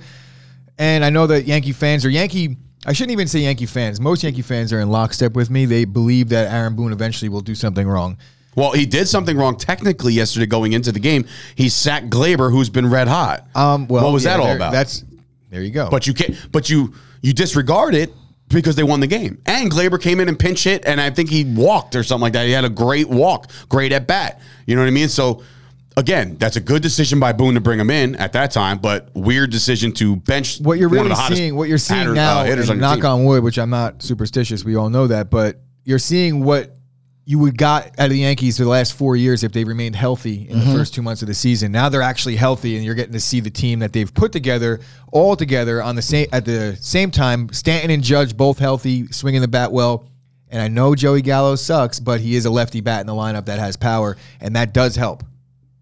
and 0.79 1.05
I 1.05 1.11
know 1.11 1.27
that 1.27 1.45
Yankee 1.47 1.73
fans 1.73 2.05
are 2.05 2.11
Yankee. 2.11 2.57
I 2.87 2.93
shouldn't 2.93 3.13
even 3.13 3.29
say 3.29 3.41
Yankee 3.41 3.67
fans. 3.67 4.01
Most 4.01 4.23
Yankee 4.23 4.43
fans 4.43 4.73
are 4.73 4.81
in 4.81 4.91
lockstep 4.91 5.35
with 5.35 5.51
me. 5.51 5.67
They 5.67 5.85
believe 5.85 6.31
that 6.31 6.51
Aaron 6.53 6.75
Boone 6.75 6.93
eventually 6.93 7.29
will 7.29 7.43
do 7.43 7.55
something 7.55 7.87
wrong. 7.87 8.17
Well, 8.57 8.73
he 8.73 8.87
did 8.87 9.07
something 9.07 9.37
wrong 9.37 9.57
technically 9.57 10.13
yesterday 10.13 10.47
going 10.47 10.73
into 10.73 10.91
the 10.91 10.99
game. 10.99 11.27
He 11.55 11.69
sacked 11.69 12.11
Gleyber, 12.11 12.51
who's 12.51 12.69
been 12.69 12.89
red 12.91 13.07
hot. 13.07 13.47
Um, 13.55 13.87
well, 13.87 14.05
what 14.05 14.13
was 14.13 14.25
yeah, 14.25 14.37
that 14.37 14.43
all 14.43 14.57
about? 14.57 14.73
That's 14.73 15.05
there 15.51 15.63
you 15.63 15.71
go. 15.71 15.89
but 15.91 16.07
you 16.07 16.15
can't. 16.15 16.35
But 16.51 16.69
you 16.69 16.95
you 17.23 17.33
disregard 17.33 17.95
it 17.95 18.13
because 18.51 18.77
they 18.77 18.83
won 18.83 19.01
the 19.01 19.07
game. 19.07 19.41
And 19.47 19.71
Gleyber 19.71 20.01
came 20.01 20.21
in 20.21 20.29
and 20.29 20.39
pinch 20.39 20.65
hit, 20.65 20.85
and 20.85 21.01
I 21.01 21.11
think 21.11 21.31
he 21.31 21.45
walked 21.45 21.97
or 21.97 22.03
something 22.03 22.23
like 22.23 22.33
that. 22.35 22.47
He 22.47 22.53
had 22.53 22.65
a 22.65 22.69
great 22.71 23.09
walk, 23.09 23.51
great 23.69 23.93
at 23.93 24.07
bat. 24.07 24.41
You 24.67 24.77
know 24.77 24.83
what 24.83 24.89
I 24.89 24.93
mean? 24.93 25.09
So. 25.09 25.43
Again, 25.97 26.37
that's 26.39 26.55
a 26.55 26.61
good 26.61 26.83
decision 26.83 27.19
by 27.19 27.33
Boone 27.33 27.55
to 27.55 27.61
bring 27.61 27.79
him 27.79 27.91
in 27.91 28.15
at 28.15 28.33
that 28.35 28.53
time, 28.53 28.79
but 28.79 29.11
weird 29.13 29.51
decision 29.51 29.93
to 29.95 30.17
bench. 30.17 30.61
what 30.61 30.79
you're 30.79 30.89
one 30.89 30.99
of 30.99 31.05
really 31.07 31.15
the 31.15 31.35
seeing, 31.35 31.57
what 31.57 31.69
you're 31.69 31.79
seeing 31.79 31.99
hatter- 31.99 32.15
now, 32.15 32.41
uh, 32.41 32.71
on 32.71 32.79
knock 32.79 32.99
team. 32.99 33.07
on 33.07 33.25
wood, 33.25 33.43
which 33.43 33.59
I'm 33.59 33.71
not 33.71 34.01
superstitious. 34.01 34.65
We 34.65 34.77
all 34.77 34.89
know 34.89 35.09
that, 35.09 35.31
but 35.31 35.61
you're 35.85 35.99
seeing 35.99 36.45
what 36.45 36.80
you 37.27 37.39
would 37.39 37.57
got 37.57 37.87
out 37.99 38.07
of 38.07 38.11
the 38.11 38.19
Yankees 38.19 38.57
for 38.57 38.65
the 38.65 38.71
last 38.71 38.95
four 38.95 39.15
years 39.15 39.45
if 39.45 39.53
they 39.53 39.63
remained 39.65 39.95
healthy 39.95 40.49
in 40.49 40.57
Mm-hmm. 40.59 40.71
the 40.73 40.77
first 40.79 40.95
two 40.95 41.03
months 41.03 41.23
of 41.23 41.29
the 41.29 41.35
season. 41.35 41.71
Now 41.71 41.89
they're 41.89 42.03
actually 42.03 42.37
healthy, 42.37 42.77
and 42.77 42.85
you're 42.85 42.95
getting 42.95 43.13
to 43.13 43.21
see 43.21 43.41
the 43.41 43.51
team 43.51 43.79
that 43.81 43.93
they've 43.93 44.13
put 44.13 44.33
together 44.33 44.81
all 45.13 45.37
together 45.37 45.83
on 45.83 45.95
the 45.97 46.03
same 46.03 46.27
at 46.33 46.45
the 46.45 46.77
same 46.81 47.11
time. 47.11 47.53
Stanton 47.53 47.91
and 47.91 48.03
Judge 48.03 48.37
both 48.37 48.59
healthy, 48.59 49.07
swinging 49.13 49.41
the 49.43 49.49
bat 49.49 49.71
well. 49.73 50.07
And 50.53 50.61
I 50.61 50.67
know 50.67 50.97
Joey 50.97 51.23
Gallo 51.23 51.55
sucks, 51.55 52.01
but 52.01 52.21
he 52.21 52.35
is 52.35 52.45
a 52.47 52.51
lefty 52.51 52.81
bat 52.81 53.01
in 53.01 53.07
the 53.07 53.13
lineup 53.13 53.45
that 53.47 53.61
has 53.61 53.77
power, 53.77 54.17
and 54.41 54.57
that 54.57 54.73
does 54.75 54.97
help. 54.97 55.23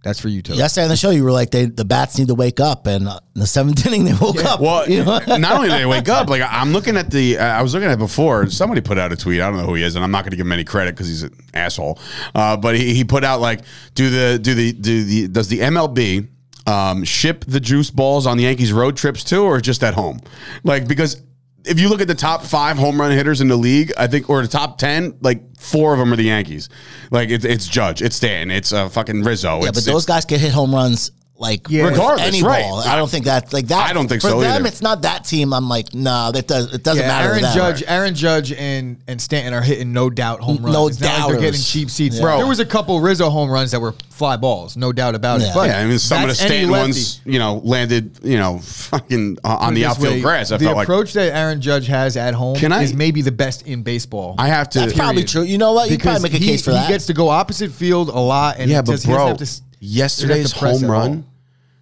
That's 0.02 0.20
for 0.20 0.28
you, 0.28 0.42
Toby. 0.42 0.58
Yesterday 0.58 0.84
on 0.84 0.90
the 0.90 0.96
show, 0.96 1.10
you 1.10 1.24
were 1.24 1.32
like, 1.32 1.50
they, 1.50 1.66
the 1.66 1.84
bats 1.84 2.18
need 2.18 2.28
to 2.28 2.34
wake 2.34 2.60
up, 2.60 2.86
and 2.86 3.08
uh, 3.08 3.18
in 3.34 3.40
the 3.40 3.46
seventh 3.46 3.84
inning, 3.86 4.04
they 4.04 4.14
woke 4.14 4.44
up. 4.44 4.60
Well, 4.60 4.88
You 4.88 5.04
know? 5.04 5.18
not 5.38 5.56
only 5.56 5.68
did 5.68 5.80
they 5.80 5.86
wake 5.86 6.08
up, 6.08 6.28
like 6.30 6.42
I'm 6.48 6.72
looking 6.72 6.96
at 6.96 7.10
the, 7.10 7.38
I 7.38 7.62
was 7.62 7.74
looking 7.74 7.88
at 7.88 7.94
it 7.94 7.98
before. 7.98 8.48
Somebody 8.48 8.80
put 8.80 8.96
out 8.96 9.12
a 9.12 9.16
tweet. 9.16 9.40
I 9.40 9.48
don't 9.48 9.56
know 9.56 9.66
who 9.66 9.74
he 9.74 9.82
is, 9.82 9.96
and 9.96 10.04
I'm 10.04 10.12
not 10.12 10.22
going 10.22 10.30
to 10.30 10.36
give 10.36 10.46
him 10.46 10.52
any 10.52 10.64
credit 10.64 10.94
because 10.94 11.08
he's 11.08 11.24
an 11.24 11.34
asshole. 11.52 11.98
Uh, 12.34 12.56
but 12.56 12.76
he, 12.76 12.94
he 12.94 13.04
put 13.04 13.24
out 13.24 13.40
like, 13.40 13.62
do 13.94 14.08
the 14.08 14.38
do 14.38 14.54
the 14.54 14.72
do 14.72 15.04
the 15.04 15.28
does 15.28 15.48
the 15.48 15.58
MLB 15.58 16.28
um, 16.68 17.02
ship 17.02 17.44
the 17.46 17.60
juice 17.60 17.90
balls 17.90 18.26
on 18.26 18.36
the 18.36 18.44
Yankees 18.44 18.72
road 18.72 18.96
trips 18.96 19.24
too, 19.24 19.42
or 19.42 19.60
just 19.60 19.82
at 19.82 19.94
home? 19.94 20.20
Like 20.62 20.86
because. 20.86 21.22
If 21.64 21.80
you 21.80 21.88
look 21.88 22.00
at 22.00 22.08
the 22.08 22.14
top 22.14 22.42
five 22.42 22.78
home 22.78 23.00
run 23.00 23.10
hitters 23.10 23.40
in 23.40 23.48
the 23.48 23.56
league, 23.56 23.92
I 23.96 24.06
think, 24.06 24.30
or 24.30 24.40
the 24.42 24.48
top 24.48 24.78
ten, 24.78 25.18
like 25.20 25.56
four 25.58 25.92
of 25.92 25.98
them 25.98 26.12
are 26.12 26.16
the 26.16 26.24
Yankees. 26.24 26.68
Like 27.10 27.30
it's, 27.30 27.44
it's 27.44 27.66
Judge, 27.66 28.00
it's 28.00 28.16
Stan, 28.16 28.50
it's 28.50 28.72
uh, 28.72 28.88
fucking 28.88 29.22
Rizzo. 29.22 29.62
yeah, 29.62 29.70
but 29.72 29.84
those 29.84 30.06
guys 30.06 30.24
can 30.24 30.38
hit 30.38 30.52
home 30.52 30.74
runs 30.74 31.10
like 31.40 31.68
Yeah. 31.70 31.84
Regardless, 31.84 32.26
any 32.26 32.42
right. 32.42 32.62
ball. 32.64 32.80
I 32.80 32.96
don't 32.96 33.08
think 33.10 33.26
that 33.26 33.52
like 33.52 33.68
that. 33.68 33.88
I 33.88 33.92
don't 33.92 34.08
think 34.08 34.22
for 34.22 34.28
so 34.30 34.40
them. 34.40 34.50
either. 34.52 34.66
It's 34.66 34.82
not 34.82 35.02
that 35.02 35.24
team. 35.24 35.52
I'm 35.54 35.68
like, 35.68 35.94
no, 35.94 36.32
that 36.32 36.48
does 36.48 36.74
it 36.74 36.82
doesn't 36.82 37.02
Yeah, 37.02 37.08
matter. 37.08 37.28
Aaron 37.28 37.38
to 37.40 37.46
them. 37.46 37.54
Judge, 37.56 37.84
Aaron 37.86 38.14
Judge, 38.14 38.52
and 38.52 38.96
and 39.06 39.20
Stanton 39.20 39.54
are 39.54 39.62
hitting 39.62 39.92
no 39.92 40.10
doubt 40.10 40.40
home 40.40 40.58
runs. 40.58 40.72
No 40.74 40.88
it's 40.88 41.00
not 41.00 41.20
like 41.20 41.28
they're 41.32 41.40
getting 41.40 41.60
cheap 41.60 41.90
seats. 41.90 42.18
Yeah. 42.18 42.36
There 42.38 42.46
was 42.46 42.58
a 42.60 42.66
couple 42.66 43.00
Rizzo 43.00 43.30
home 43.30 43.50
runs 43.50 43.70
that 43.70 43.80
were 43.80 43.94
fly 44.10 44.36
balls, 44.36 44.76
no 44.76 44.92
doubt 44.92 45.14
about 45.14 45.40
it. 45.40 45.44
Yeah. 45.44 45.52
But 45.54 45.68
Yeah, 45.68 45.78
I 45.78 45.86
mean, 45.86 45.98
some 46.00 46.22
of 46.22 46.28
the 46.28 46.34
Stanton 46.34 46.70
lefty. 46.70 46.82
ones, 46.88 47.20
you 47.24 47.38
know, 47.38 47.60
landed, 47.62 48.18
you 48.24 48.36
know, 48.36 48.58
fucking 48.58 49.38
uh, 49.44 49.56
on 49.60 49.74
the 49.74 49.86
outfield 49.86 50.14
way, 50.14 50.20
grass. 50.20 50.50
I 50.50 50.56
the 50.56 50.64
felt 50.64 50.76
like 50.76 50.86
The 50.88 50.92
approach 50.92 51.12
that 51.12 51.32
Aaron 51.36 51.60
Judge 51.60 51.86
has 51.86 52.16
at 52.16 52.34
home 52.34 52.56
Can 52.56 52.72
I- 52.72 52.82
is 52.82 52.92
maybe 52.94 53.22
the 53.22 53.30
best 53.30 53.64
in 53.66 53.82
baseball. 53.84 54.34
I 54.38 54.48
have 54.48 54.68
to. 54.70 54.80
That's 54.80 54.92
probably 54.94 55.22
true. 55.24 55.42
You 55.42 55.58
know 55.58 55.72
what? 55.72 55.88
You 55.88 55.98
probably 55.98 56.22
make 56.24 56.34
a 56.34 56.38
he, 56.38 56.46
case 56.46 56.64
for 56.64 56.72
he 56.72 56.76
that. 56.78 56.86
He 56.86 56.92
gets 56.92 57.06
to 57.06 57.14
go 57.14 57.28
opposite 57.28 57.70
field 57.70 58.08
a 58.08 58.18
lot, 58.18 58.56
and 58.58 58.68
yeah, 58.68 58.82
but 58.82 58.90
does- 58.92 59.04
he 59.04 59.12
doesn't 59.12 59.14
bro, 59.22 59.26
have 59.28 59.36
to 59.36 59.42
s- 59.44 59.62
yesterday's 59.78 60.36
he 60.36 60.42
doesn't 60.42 60.58
have 60.58 60.58
to 60.58 60.58
press 60.58 60.80
home 60.80 60.90
at 60.90 60.94
all. 60.94 61.00
run, 61.08 61.24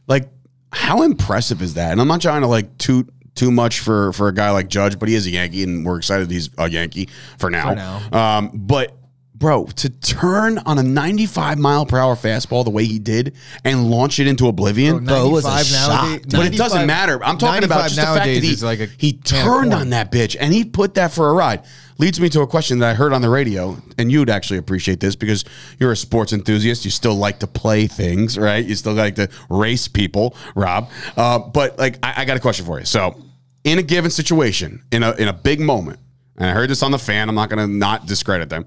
like, 0.06 0.28
how 0.72 1.02
impressive 1.02 1.62
is 1.62 1.74
that? 1.74 1.92
And 1.92 2.00
I'm 2.00 2.08
not 2.08 2.20
trying 2.20 2.42
to 2.42 2.48
like 2.48 2.76
toot 2.78 3.08
too 3.34 3.50
much 3.50 3.80
for 3.80 4.12
for 4.12 4.28
a 4.28 4.34
guy 4.34 4.50
like 4.50 4.68
Judge, 4.68 4.98
but 4.98 5.08
he 5.08 5.14
is 5.14 5.26
a 5.26 5.30
Yankee, 5.30 5.62
and 5.62 5.84
we're 5.84 5.98
excited 5.98 6.30
he's 6.30 6.50
a 6.58 6.68
Yankee 6.70 7.08
for 7.38 7.50
now. 7.50 7.68
For 7.68 8.16
Um, 8.16 8.50
but. 8.54 8.96
Bro, 9.38 9.66
to 9.66 9.90
turn 9.90 10.56
on 10.64 10.78
a 10.78 10.82
95 10.82 11.58
mile 11.58 11.84
per 11.84 11.98
hour 11.98 12.16
fastball 12.16 12.64
the 12.64 12.70
way 12.70 12.86
he 12.86 12.98
did 12.98 13.36
and 13.64 13.90
launch 13.90 14.18
it 14.18 14.26
into 14.26 14.48
oblivion, 14.48 15.04
Bro, 15.04 15.26
it 15.26 15.30
was 15.30 15.44
a 15.44 15.48
95 15.48 15.66
shot. 15.66 16.20
But 16.22 16.30
But 16.30 16.46
it 16.46 16.56
doesn't 16.56 16.86
matter. 16.86 17.22
I'm 17.22 17.36
talking 17.36 17.62
about 17.62 17.82
just 17.90 17.96
the 17.96 18.02
fact 18.02 18.24
that 18.24 18.42
he, 18.42 18.56
like 18.64 18.78
he 18.96 19.12
turned 19.12 19.74
on 19.74 19.90
that 19.90 20.10
bitch 20.10 20.36
and 20.40 20.54
he 20.54 20.64
put 20.64 20.94
that 20.94 21.12
for 21.12 21.28
a 21.28 21.34
ride. 21.34 21.64
Leads 21.98 22.20
me 22.20 22.28
to 22.30 22.42
a 22.42 22.46
question 22.46 22.78
that 22.80 22.90
I 22.90 22.94
heard 22.94 23.12
on 23.12 23.22
the 23.22 23.30
radio, 23.30 23.78
and 23.96 24.12
you'd 24.12 24.28
actually 24.28 24.58
appreciate 24.58 25.00
this 25.00 25.16
because 25.16 25.44
you're 25.78 25.92
a 25.92 25.96
sports 25.96 26.32
enthusiast. 26.32 26.84
You 26.84 26.90
still 26.90 27.14
like 27.14 27.38
to 27.40 27.46
play 27.46 27.86
things, 27.86 28.38
right? 28.38 28.64
You 28.64 28.74
still 28.74 28.92
like 28.92 29.14
to 29.16 29.28
race 29.48 29.88
people, 29.88 30.36
Rob. 30.54 30.90
Uh, 31.16 31.38
but 31.38 31.78
like, 31.78 31.98
I, 32.02 32.22
I 32.22 32.24
got 32.24 32.36
a 32.36 32.40
question 32.40 32.66
for 32.66 32.78
you. 32.78 32.84
So, 32.84 33.22
in 33.64 33.78
a 33.78 33.82
given 33.82 34.10
situation, 34.10 34.82
in 34.92 35.02
a 35.02 35.12
in 35.12 35.28
a 35.28 35.32
big 35.32 35.60
moment, 35.60 35.98
and 36.36 36.50
I 36.50 36.52
heard 36.52 36.70
this 36.70 36.82
on 36.82 36.90
the 36.90 36.98
fan. 36.98 37.28
I'm 37.28 37.34
not 37.34 37.48
going 37.48 37.66
to 37.66 37.72
not 37.72 38.06
discredit 38.06 38.50
them. 38.50 38.66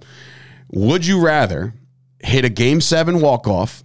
Would 0.72 1.06
you 1.06 1.22
rather 1.24 1.74
hit 2.20 2.46
a 2.46 2.50
game 2.50 2.82
seven 2.82 3.22
walk 3.22 3.48
off? 3.48 3.84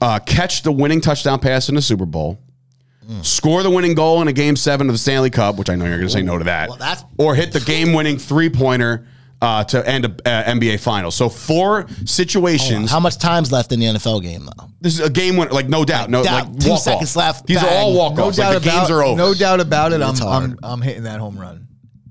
uh, 0.00 0.18
catch 0.20 0.62
the 0.62 0.72
winning 0.72 1.00
touchdown 1.00 1.38
pass 1.38 1.68
in 1.68 1.74
the 1.74 1.82
Super 1.82 2.06
Bowl, 2.06 2.38
score 3.22 3.62
the 3.62 3.70
winning 3.70 3.94
goal 3.94 4.22
in 4.22 4.28
a 4.28 4.32
game 4.32 4.56
seven 4.56 4.88
of 4.88 4.94
the 4.94 4.98
Stanley 4.98 5.30
Cup, 5.30 5.56
which 5.56 5.68
I 5.70 5.74
know 5.74 5.84
you're 5.86 5.96
going 5.96 6.08
to 6.08 6.12
say 6.12 6.22
no 6.22 6.38
to 6.38 6.44
that, 6.44 6.68
Well, 6.68 6.78
that's- 6.78 7.04
or 7.18 7.34
hit 7.34 7.52
the 7.52 7.60
game 7.60 7.92
winning 7.92 8.18
three 8.18 8.50
pointer 8.50 9.06
uh, 9.42 9.64
to 9.64 9.88
end 9.88 10.04
a 10.04 10.08
uh, 10.28 10.44
NBA 10.52 10.80
final. 10.80 11.10
So 11.10 11.28
four 11.30 11.86
situations. 12.04 12.90
How 12.90 13.00
much 13.00 13.16
time's 13.18 13.50
left 13.50 13.72
in 13.72 13.80
the 13.80 13.86
NFL 13.86 14.22
game 14.22 14.44
though? 14.44 14.66
this 14.82 14.94
is 14.98 15.00
a 15.06 15.10
game 15.10 15.36
winner, 15.36 15.50
like 15.50 15.68
no 15.68 15.84
doubt, 15.84 16.10
no 16.10 16.22
doubt. 16.22 16.48
like 16.50 16.58
Two 16.60 16.70
walk 16.70 16.80
seconds 16.80 17.16
left, 17.16 17.46
These 17.46 17.62
are 17.62 17.68
all 17.68 17.94
walk 17.94 18.16
no 18.16 18.24
offs. 18.28 18.36
doubt 18.36 18.54
Like 18.54 18.62
the 18.62 18.68
about 18.70 18.78
games 18.80 18.90
are 18.90 19.02
over. 19.02 19.16
no 19.16 19.32
doubt 19.34 19.60
about 19.60 19.92
it. 19.92 20.02
I'm, 20.02 20.14
I'm. 20.22 20.58
I'm 20.62 20.82
hitting 20.82 21.04
that 21.04 21.20
home 21.20 21.38
run. 21.38 21.66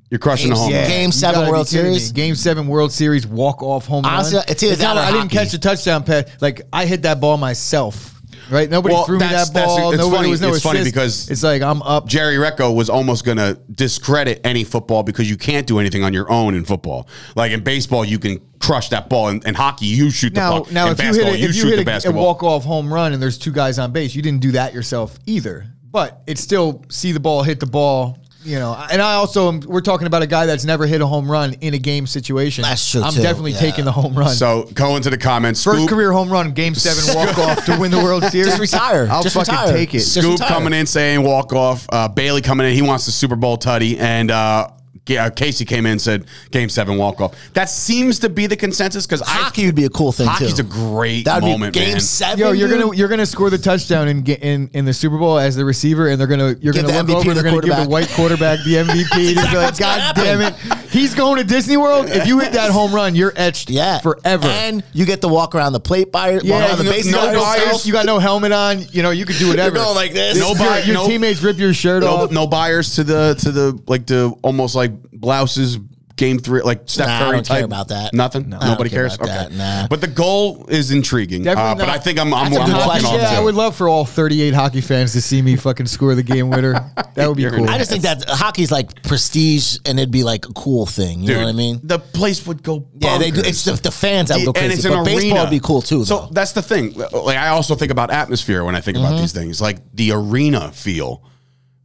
You're 0.09 0.17
crushing 0.19 0.49
the 0.49 0.55
home. 0.55 0.71
Yeah. 0.71 0.81
run. 0.81 0.89
Game 0.89 1.11
seven 1.11 1.47
World 1.49 1.67
kidding 1.67 1.91
me. 1.91 1.99
Series? 1.99 2.11
Game 2.13 2.33
seven 2.35 2.67
World 2.67 2.91
Series 2.91 3.27
walk 3.27 3.61
off 3.61 3.85
home 3.85 4.05
Honestly, 4.05 4.37
run. 4.37 4.45
it's 4.47 4.63
either 4.63 4.75
that 4.77 4.83
not 4.83 4.97
or 4.97 4.99
like 5.01 5.13
I 5.13 5.17
didn't 5.17 5.29
catch 5.31 5.51
the 5.51 5.59
touchdown 5.59 6.03
pass. 6.03 6.23
Like 6.41 6.61
I 6.73 6.85
hit 6.87 7.03
that 7.03 7.21
ball 7.21 7.37
myself. 7.37 8.18
Right? 8.49 8.69
Nobody 8.69 8.95
Well, 8.95 9.05
threw 9.05 9.19
me 9.19 9.25
that 9.27 9.53
ball. 9.53 9.91
it's 9.91 9.97
Nobody 9.99 10.17
funny- 10.17 10.29
was 10.31 10.41
no 10.41 10.49
it's 10.53 10.63
funny 10.63 10.83
because- 10.83 11.29
it's 11.29 11.43
like 11.43 11.61
I'm 11.61 11.81
up. 11.83 12.07
Jerry 12.07 12.35
Recco 12.37 12.73
was 12.73 12.89
almost 12.89 13.23
going 13.25 13.37
to 13.37 13.59
discredit 13.71 14.41
any 14.43 14.63
football 14.63 15.03
because 15.03 15.29
you 15.29 15.37
can't 15.37 15.67
do 15.67 15.79
anything 15.79 16.03
on 16.03 16.13
your 16.13 16.31
own 16.31 16.55
in 16.55 16.65
football. 16.65 17.07
Like 17.35 17.51
in 17.51 17.61
baseball, 17.63 18.03
you 18.03 18.17
can 18.19 18.39
crush 18.59 18.89
that 18.89 19.09
ball. 19.09 19.29
In, 19.29 19.41
in 19.45 19.55
hockey, 19.55 19.85
you 19.85 20.09
shoot 20.09 20.33
the 20.33 20.39
Now, 20.41 20.61
puck. 20.63 20.71
now 20.71 20.87
in 20.87 20.93
if 20.93 20.99
you 20.99 21.05
hit, 21.05 21.11
basketball, 21.13 21.33
a, 21.33 21.37
if 21.37 21.41
you 21.41 21.53
shoot 21.53 21.67
hit 21.67 21.75
the 21.75 21.77
a, 21.77 21.81
a 21.81 21.85
basketball. 21.85 22.23
walk 22.25 22.43
off 22.43 22.63
home 22.65 22.93
run 22.93 23.13
and 23.13 23.21
there's 23.21 23.37
two 23.37 23.51
guys 23.51 23.77
on 23.79 23.91
base, 23.91 24.15
you 24.15 24.21
didn't 24.21 24.41
do 24.41 24.51
that 24.53 24.73
yourself 24.73 25.17
either. 25.25 25.65
But 25.91 26.21
it's 26.27 26.41
still 26.41 26.83
see 26.89 27.11
the 27.11 27.19
ball, 27.19 27.43
hit 27.43 27.59
the 27.59 27.65
ball. 27.65 28.17
You 28.49 28.57
know, 28.57 28.75
and 28.91 28.99
I 29.01 29.13
also 29.13 29.47
am, 29.47 29.59
we're 29.61 29.81
talking 29.81 30.07
about 30.07 30.23
a 30.23 30.27
guy 30.27 30.47
that's 30.47 30.65
never 30.65 30.87
hit 30.87 31.01
a 31.01 31.05
home 31.05 31.29
run 31.31 31.53
in 31.61 31.75
a 31.75 31.77
game 31.77 32.07
situation. 32.07 32.63
That's 32.63 32.89
true, 32.89 33.03
I'm 33.03 33.13
too. 33.13 33.21
definitely 33.21 33.51
Yeah. 33.51 33.59
taking 33.59 33.85
the 33.85 33.91
home 33.91 34.15
run. 34.15 34.29
So 34.33 34.63
go 34.73 34.95
into 34.95 35.11
the 35.11 35.17
comments. 35.19 35.63
First 35.63 35.79
Scoop, 35.81 35.89
career 35.89 36.11
home 36.11 36.29
run, 36.31 36.53
game 36.53 36.73
seven 36.75 37.15
walk 37.15 37.37
off 37.37 37.63
to 37.65 37.77
win 37.79 37.91
the 37.91 37.99
World 37.99 38.23
Series. 38.23 38.47
Just 38.47 38.59
retire. 38.59 39.07
I'll 39.11 39.21
Just 39.21 39.35
fucking 39.35 39.53
retire. 39.53 39.71
take 39.73 39.93
it. 39.93 39.99
Just 39.99 40.15
Scoop 40.15 40.31
retire. 40.39 40.47
coming 40.47 40.73
in 40.73 40.87
saying 40.87 41.21
walk 41.21 41.53
off. 41.53 41.85
Uh, 41.89 42.07
Bailey 42.07 42.41
coming 42.41 42.65
in. 42.67 42.73
He 42.73 42.81
wants 42.81 43.05
the 43.05 43.11
Super 43.11 43.35
Bowl 43.35 43.57
tutty. 43.57 43.99
And 43.99 44.31
uh, 44.31 44.67
G- 44.69 44.73
uh, 45.17 45.29
Casey 45.29 45.65
came 45.65 45.85
in 45.85 45.93
and 45.93 46.01
said 46.01 46.25
game 46.51 46.69
seven 46.69 46.97
walk 46.97 47.21
off. 47.21 47.35
That 47.53 47.69
seems 47.69 48.19
to 48.19 48.29
be 48.29 48.47
the 48.47 48.55
consensus 48.57 49.05
because 49.05 49.21
Hockey 49.21 49.65
would 49.65 49.75
be 49.75 49.85
a 49.85 49.89
cool 49.89 50.11
thing 50.11 50.27
Hockey's 50.27 50.55
too. 50.55 50.61
a 50.61 50.65
great 50.65 51.25
That 51.25 51.41
would 51.41 51.49
moment, 51.49 51.73
be 51.73 51.79
game 51.79 51.91
man. 51.93 52.01
seven. 52.01 52.39
Yo, 52.39 52.51
you're 52.51 52.67
dude. 52.67 52.81
gonna 52.81 52.95
you're 52.95 53.07
gonna 53.07 53.25
score 53.25 53.49
the 53.49 53.57
touchdown 53.57 54.07
in 54.07 54.25
in 54.25 54.69
in 54.73 54.85
the 54.85 54.93
Super 54.93 55.17
Bowl 55.17 55.37
as 55.39 55.55
the 55.55 55.65
receiver, 55.65 56.07
and 56.09 56.19
they're 56.19 56.27
gonna 56.27 56.55
you're 56.61 56.73
Give 56.73 56.85
gonna 56.85 57.03
the 57.03 57.13
look 57.13 57.17
MVP 57.17 57.19
over, 57.19 57.23
to 57.23 57.33
they're 57.33 57.43
the 57.43 57.49
gonna 57.49 57.61
give 57.77 57.83
the 57.85 57.89
white 57.89 58.09
quarterback 58.09 58.59
the 58.65 58.75
MVP, 58.75 59.27
and 59.27 59.35
be 59.35 59.35
like, 59.35 59.53
what's 59.53 59.79
God 59.79 60.15
damn 60.15 60.41
it, 60.41 60.53
he's 60.91 61.13
going 61.15 61.37
to 61.37 61.43
Disney 61.43 61.77
World. 61.77 62.09
If 62.09 62.27
you 62.27 62.39
hit 62.39 62.53
that 62.53 62.71
home 62.71 62.93
run, 62.93 63.15
you're 63.15 63.33
etched 63.35 63.69
yeah 63.69 63.99
forever. 63.99 64.47
and 64.47 64.83
you 64.93 65.05
get 65.05 65.21
to 65.21 65.27
walk 65.27 65.55
around 65.55 65.73
the 65.73 65.79
plate 65.79 66.11
by 66.11 66.39
yeah, 66.43 66.67
around 66.67 66.77
the 66.79 66.83
base 66.83 67.05
no 67.11 67.33
buyers, 67.39 67.85
you 67.85 67.93
got 67.93 68.05
no 68.05 68.19
helmet 68.19 68.51
on. 68.51 68.81
You 68.91 69.03
know, 69.03 69.11
you 69.11 69.25
could 69.25 69.37
do 69.37 69.47
whatever. 69.49 69.75
You're 69.75 69.85
going 69.85 69.95
like 69.95 70.13
this. 70.13 70.37
Your- 70.37 70.47
No 70.47 70.55
buy- 70.55 70.77
your, 70.79 70.85
your 70.87 70.95
no- 70.95 71.07
teammates 71.07 71.41
rip 71.41 71.57
your 71.57 71.73
shirt 71.73 72.03
No, 72.03 72.15
off. 72.15 72.31
no 72.31 72.47
buyers 72.47 72.95
to 72.95 73.03
the 73.03 73.35
to 73.39 73.51
the 73.51 73.81
like 73.87 74.05
the 74.07 74.33
almost 74.41 74.75
like 74.75 74.91
blouses 75.11 75.77
game 76.19 76.37
three 76.37 76.61
like 76.61 76.81
Steph 76.85 77.07
Nah, 77.07 77.15
I 77.15 77.19
Curry 77.19 77.31
don't 77.37 77.47
care 77.47 77.55
type. 77.57 77.65
about 77.65 77.87
that. 77.87 78.13
Nothing. 78.13 78.49
No. 78.49 78.59
Nobody 78.59 78.89
care 78.89 79.03
cares. 79.07 79.15
about 79.15 79.29
okay. 79.29 79.37
that, 79.37 79.51
nah. 79.53 79.87
But 79.87 80.01
the 80.01 80.07
goal 80.07 80.65
is 80.67 80.91
intriguing. 80.91 81.47
Uh, 81.47 81.73
but. 81.75 81.87
I 81.89 81.97
think 81.97 82.19
I'm 82.19 82.33
I'm, 82.33 82.51
That's 82.51 82.57
a 82.57 82.59
I'm 82.59 82.65
good 82.67 82.73
walking 82.75 82.89
question. 82.89 83.07
off 83.07 83.21
yeah, 83.21 83.29
too. 83.31 83.35
I 83.37 83.39
would 83.39 83.55
love 83.55 83.75
for 83.75 83.87
all 83.89 84.05
38 84.05 84.53
hockey 84.53 84.81
fans 84.81 85.13
to 85.13 85.21
see 85.21 85.41
me 85.41 85.55
fucking 85.55 85.85
score 85.87 86.13
the 86.13 86.23
game 86.23 86.49
winner. 86.49 86.91
That 87.15 87.27
would 87.27 87.35
be 87.35 87.41
You're 87.43 87.51
cool. 87.51 87.65
gonna- 87.65 87.71
I 87.75 87.77
just 87.79 87.89
think 87.91 88.03
that 88.03 88.23
hockey's 88.29 88.71
like 88.71 89.03
prestige, 89.03 89.77
and 89.85 89.99
it'd 89.99 90.11
be 90.11 90.23
like 90.23 90.45
a 90.47 90.53
cool 90.53 90.85
thing. 90.85 91.19
You 91.21 91.27
Dude, 91.27 91.37
know 91.37 91.43
what 91.45 91.49
I 91.49 91.57
mean? 91.57 91.79
The 91.83 91.99
place 91.99 92.45
would 92.47 92.63
go. 92.63 92.87
Yeah, 92.97 93.17
they 93.17 93.31
do. 93.31 93.41
It's 93.43 93.65
the, 93.65 93.73
the 93.73 93.91
fans 93.91 94.29
that 94.29 94.37
would 94.37 94.53
go 94.55 94.61
and 94.61 94.71
it's 94.71 94.85
an 94.85 94.91
but 94.93 95.03
baseball 95.05 95.41
would 95.43 95.49
be 95.49 95.59
cool 95.59 95.81
too. 95.81 96.05
So 96.05 96.19
though. 96.19 96.29
that's 96.31 96.53
the 96.53 96.61
thing. 96.61 96.93
Like 96.93 97.37
I 97.37 97.49
also 97.49 97.75
think 97.75 97.91
about 97.91 98.09
atmosphere 98.11 98.63
when 98.63 98.75
I 98.75 98.81
think 98.81 98.95
Mm-hmm. 98.97 99.05
about 99.07 99.19
these 99.19 99.33
things. 99.33 99.59
Like 99.61 99.77
the 99.93 100.11
arena 100.13 100.71
feel 100.71 101.23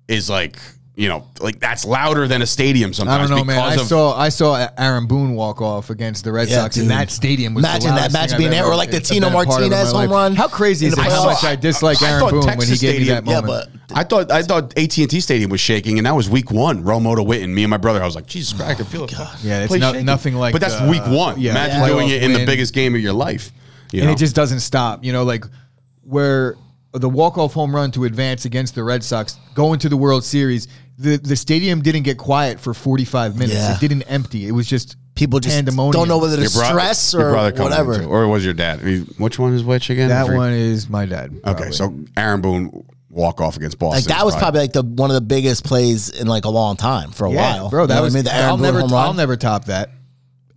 is 0.09 0.29
like 0.31 0.57
you 0.97 1.09
know 1.09 1.27
like 1.41 1.59
that's 1.59 1.85
louder 1.85 2.29
than 2.29 2.41
a 2.41 2.47
stadium 2.47 2.93
sometimes. 2.93 3.25
I 3.25 3.27
don't 3.29 3.37
know, 3.37 3.45
man. 3.45 3.59
I 3.59 3.75
of- 3.75 3.81
saw 3.89 4.17
I 4.17 4.29
saw 4.29 4.69
Aaron 4.79 5.07
Boone 5.07 5.35
walk 5.35 5.61
off 5.61 5.91
against 5.91 6.23
the 6.23 6.31
Red 6.31 6.49
Yeah, 6.49 6.63
Sox, 6.63 6.77
dude. 6.77 6.83
and 6.83 6.91
that 6.93 7.11
stadium 7.11 7.55
was 7.55 7.65
Imagine 7.65 7.89
the 7.91 7.95
that 7.95 7.97
loudest 7.97 8.13
match 8.15 8.31
thing 8.31 8.39
being 8.39 8.51
there, 8.53 8.65
or 8.65 8.77
like 8.77 8.91
the 8.93 8.99
I've 8.99 9.03
Tino 9.03 9.27
been 9.29 9.33
a 9.33 9.45
part 9.45 9.61
of 9.61 9.65
in 9.65 9.71
Martinez 9.71 9.93
home 9.93 10.11
run 10.11 10.35
How 10.37 10.47
crazy 10.47 10.87
is 10.87 10.95
the 10.95 11.01
it? 11.03 11.11
How 11.11 11.25
much 11.25 11.43
I 11.43 11.57
dislike 11.57 12.01
I 12.03 12.09
Aaron 12.11 12.21
thought 12.21 12.31
Boone 12.31 12.41
when 12.41 12.49
Texas 12.59 12.81
he 12.81 12.87
gave 12.87 13.01
me 13.01 13.07
that 13.09 13.25
Stadium- 13.25 13.27
Yeah, 13.27 13.41
moment. 13.41 13.71
but 13.89 13.97
I 13.99 14.05
thought 14.05 14.31
I 14.31 14.43
thought 14.43 14.79
AT 14.79 14.99
and 14.99 15.11
T 15.11 15.21
Stadium 15.21 15.51
was 15.51 15.61
shaking, 15.61 15.99
and 15.99 16.07
that 16.07 16.15
was 16.15 16.31
week 16.31 16.51
one. 16.53 16.85
Romo 16.85 17.17
to 17.17 17.23
Witten, 17.23 17.49
me 17.51 17.65
and 17.65 17.71
my 17.71 17.77
brother. 17.77 18.01
I 18.01 18.07
was 18.07 18.15
like, 18.15 18.27
Jesus 18.27 18.53
Christ, 18.53 18.71
I 18.71 18.75
can 18.75 18.85
feel 18.87 19.05
it. 19.05 19.13
Yeah, 19.43 19.65
it's 19.65 19.75
no- 19.75 20.01
nothing 20.01 20.35
like, 20.37 20.53
But 20.53 20.61
that's 20.61 20.75
uh, 20.81 20.87
week 20.89 21.03
one. 21.07 21.41
yeah, 21.41 21.51
Imagine 21.51 21.81
playoff 21.81 21.87
doing 21.89 22.09
it 22.11 22.23
in 22.23 22.33
the 22.33 22.47
biggest 22.47 22.73
game 22.73 22.95
of 22.95 23.01
your 23.01 23.13
life. 23.13 23.51
You 23.93 24.01
and 24.01 24.09
know? 24.09 24.13
it 24.15 24.19
just 24.19 24.35
doesn't 24.37 24.61
stop. 24.61 25.05
You 25.05 25.13
know, 25.13 25.25
like 25.25 25.45
where 26.03 26.55
the 26.95 27.09
walk 27.09 27.37
off 27.39 27.53
home 27.55 27.75
run 27.75 27.91
to 27.93 28.05
advance 28.05 28.45
against 28.45 28.75
the 28.75 28.85
Red 28.85 29.03
Sox, 29.05 29.39
going 29.55 29.79
to 29.81 29.89
the 29.89 29.97
World 29.97 30.25
Series. 30.25 30.69
The 30.99 31.17
the 31.17 31.37
stadium 31.37 31.83
didn't 31.83 32.03
get 32.05 32.19
quiet 32.19 32.61
for 32.61 32.73
45 32.73 33.37
minutes. 33.37 33.55
Yeah. 33.55 33.75
It 33.75 33.81
didn't 33.81 34.03
empty. 34.03 34.47
It 34.47 34.53
was 34.53 34.67
just 34.67 34.97
people 35.17 35.41
just 35.41 35.55
pandemonium. 35.57 35.93
don't 35.93 36.09
know 36.09 36.19
whether 36.19 36.37
to 36.37 36.43
Your 36.43 36.51
bro- 36.51 36.65
stress 36.69 37.15
or 37.15 37.33
whatever. 37.33 37.95
into- 37.95 38.07
or 38.07 38.29
was 38.29 38.45
your 38.45 38.55
dad? 38.55 38.81
I 38.81 38.85
mean, 38.85 39.15
Which 39.19 39.39
one 39.39 39.55
is 39.55 39.65
which 39.65 39.91
again? 39.91 40.09
That 40.09 40.29
one 40.29 40.53
is 40.53 40.89
my 40.89 41.05
dad. 41.07 41.41
Okay, 41.45 41.71
so 41.73 41.95
Aaron 42.17 42.41
Boone 42.41 42.85
walk 43.11 43.41
off 43.41 43.57
against 43.57 43.79
Boston. 43.79 44.01
Like 44.03 44.17
that 44.17 44.25
was 44.25 44.37
probably 44.37 44.61
like 44.61 44.73
the 44.73 44.83
one 44.83 45.11
of 45.11 45.15
the 45.15 45.21
biggest 45.21 45.65
plays 45.65 46.11
in 46.11 46.27
like 46.29 46.45
a 46.45 46.49
long 46.51 46.77
time 46.77 47.11
for 47.11 47.27
a 47.27 47.31
yeah, 47.33 47.59
while, 47.59 47.71
bro. 47.71 47.83
You 47.83 47.87
That 47.89 47.95
know 47.97 48.03
was 48.03 48.15
I 48.15 48.19
mean? 48.19 48.25
The 48.25 48.35
Aaron 48.35 48.49
I'll 48.51 48.57
Boone 48.57 48.63
never 48.63 48.81
home 48.81 48.93
run. 48.93 49.07
I'll 49.07 49.15
never 49.15 49.37
top 49.37 49.65
that. 49.67 49.91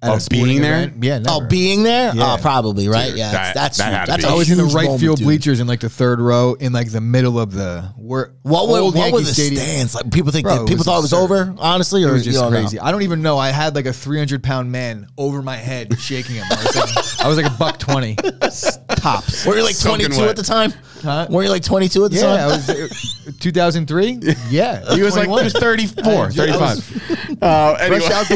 At 0.08 0.14
Of 0.14 0.18
a 0.18 0.22
sporting 0.22 0.46
being 0.48 0.62
there? 0.62 0.78
event. 0.84 1.04
Yeah, 1.04 1.20
never. 1.20 1.44
Oh, 1.44 1.48
being 1.48 1.84
there? 1.84 2.14
Yeah. 2.16 2.34
Oh, 2.34 2.38
probably 2.42 2.88
right. 2.88 3.10
Dude, 3.10 3.18
yeah, 3.18 3.32
that- 3.32 3.54
that's 3.56 3.78
that 3.78 3.84
huge. 3.90 3.98
had 4.00 4.08
that's 4.08 4.24
be. 4.26 4.30
a 4.30 4.34
I 4.34 4.36
was 4.38 4.50
in 4.52 4.58
the 4.58 4.64
huge 4.64 4.74
right 4.74 4.84
moment, 4.86 5.02
field 5.02 5.18
dude. 5.18 5.26
bleachers 5.28 5.60
in 5.60 5.68
like 5.68 5.80
the 5.82 5.90
third 5.90 6.20
row 6.20 6.54
in 6.54 6.74
like 6.74 6.92
the 6.92 7.02
middle 7.02 7.40
of 7.40 7.52
the 7.54 7.82
where 7.98 8.34
What 8.44 8.70
were, 8.70 8.80
old 8.80 8.96
what 8.96 9.12
were 9.12 9.20
the 9.20 9.26
Stadium. 9.26 9.62
stands? 9.62 9.96
Like 9.96 10.12
people 10.12 10.32
think 10.32 10.46
Bro, 10.46 10.56
that 10.60 10.62
people 10.68 10.78
was 10.78 10.86
thought 10.86 11.00
it 11.00 11.02
was 11.02 11.14
over, 11.14 11.54
honestly, 11.60 12.04
It 12.04 12.12
was 12.12 12.24
just 12.24 12.40
don't 12.40 12.52
know? 12.54 12.60
crazy. 12.60 12.80
I 12.80 12.92
don't 12.92 13.04
even 13.04 13.22
know. 13.22 13.38
I 13.38 13.50
had 13.50 13.76
like 13.76 13.86
a 13.86 13.94
300 13.94 14.44
pound 14.44 14.72
man 14.72 15.08
over 15.18 15.42
my 15.42 15.56
head 15.58 15.98
shaking 16.00 16.36
him. 16.36 16.46
I 16.50 16.56
was 16.64 16.76
like, 16.76 17.26
I 17.26 17.28
was 17.28 17.38
like 17.38 17.46
a 17.52 17.56
buck 17.58 17.78
20 17.80 18.16
tops. 18.98 19.46
Were 19.46 19.56
you 19.58 19.64
like 19.64 19.76
Soaking 19.76 20.06
22 20.08 20.24
at 20.30 20.36
the 20.36 20.44
time? 20.44 20.74
Huh? 21.02 21.28
Were 21.30 21.44
you 21.44 21.50
like 21.50 21.64
22 21.64 22.06
at 22.06 22.12
the 22.12 22.18
Yeah, 22.18 22.24
time? 22.24 22.40
I 22.40 22.46
was 22.48 22.70
uh, 22.70 23.32
2003. 23.40 24.20
Yeah, 24.50 24.96
He 24.96 25.02
was 25.04 25.16
like, 25.16 25.28
he 25.28 25.34
21. 25.34 25.44
was 25.44 25.54
34, 25.54 26.04
I 26.14 26.26
was- 26.26 26.36
35. 26.36 27.14
Uh, 27.42 27.78
anyway, 27.80 28.00
fresh 28.00 28.12
out 28.12 28.28
the 28.30 28.36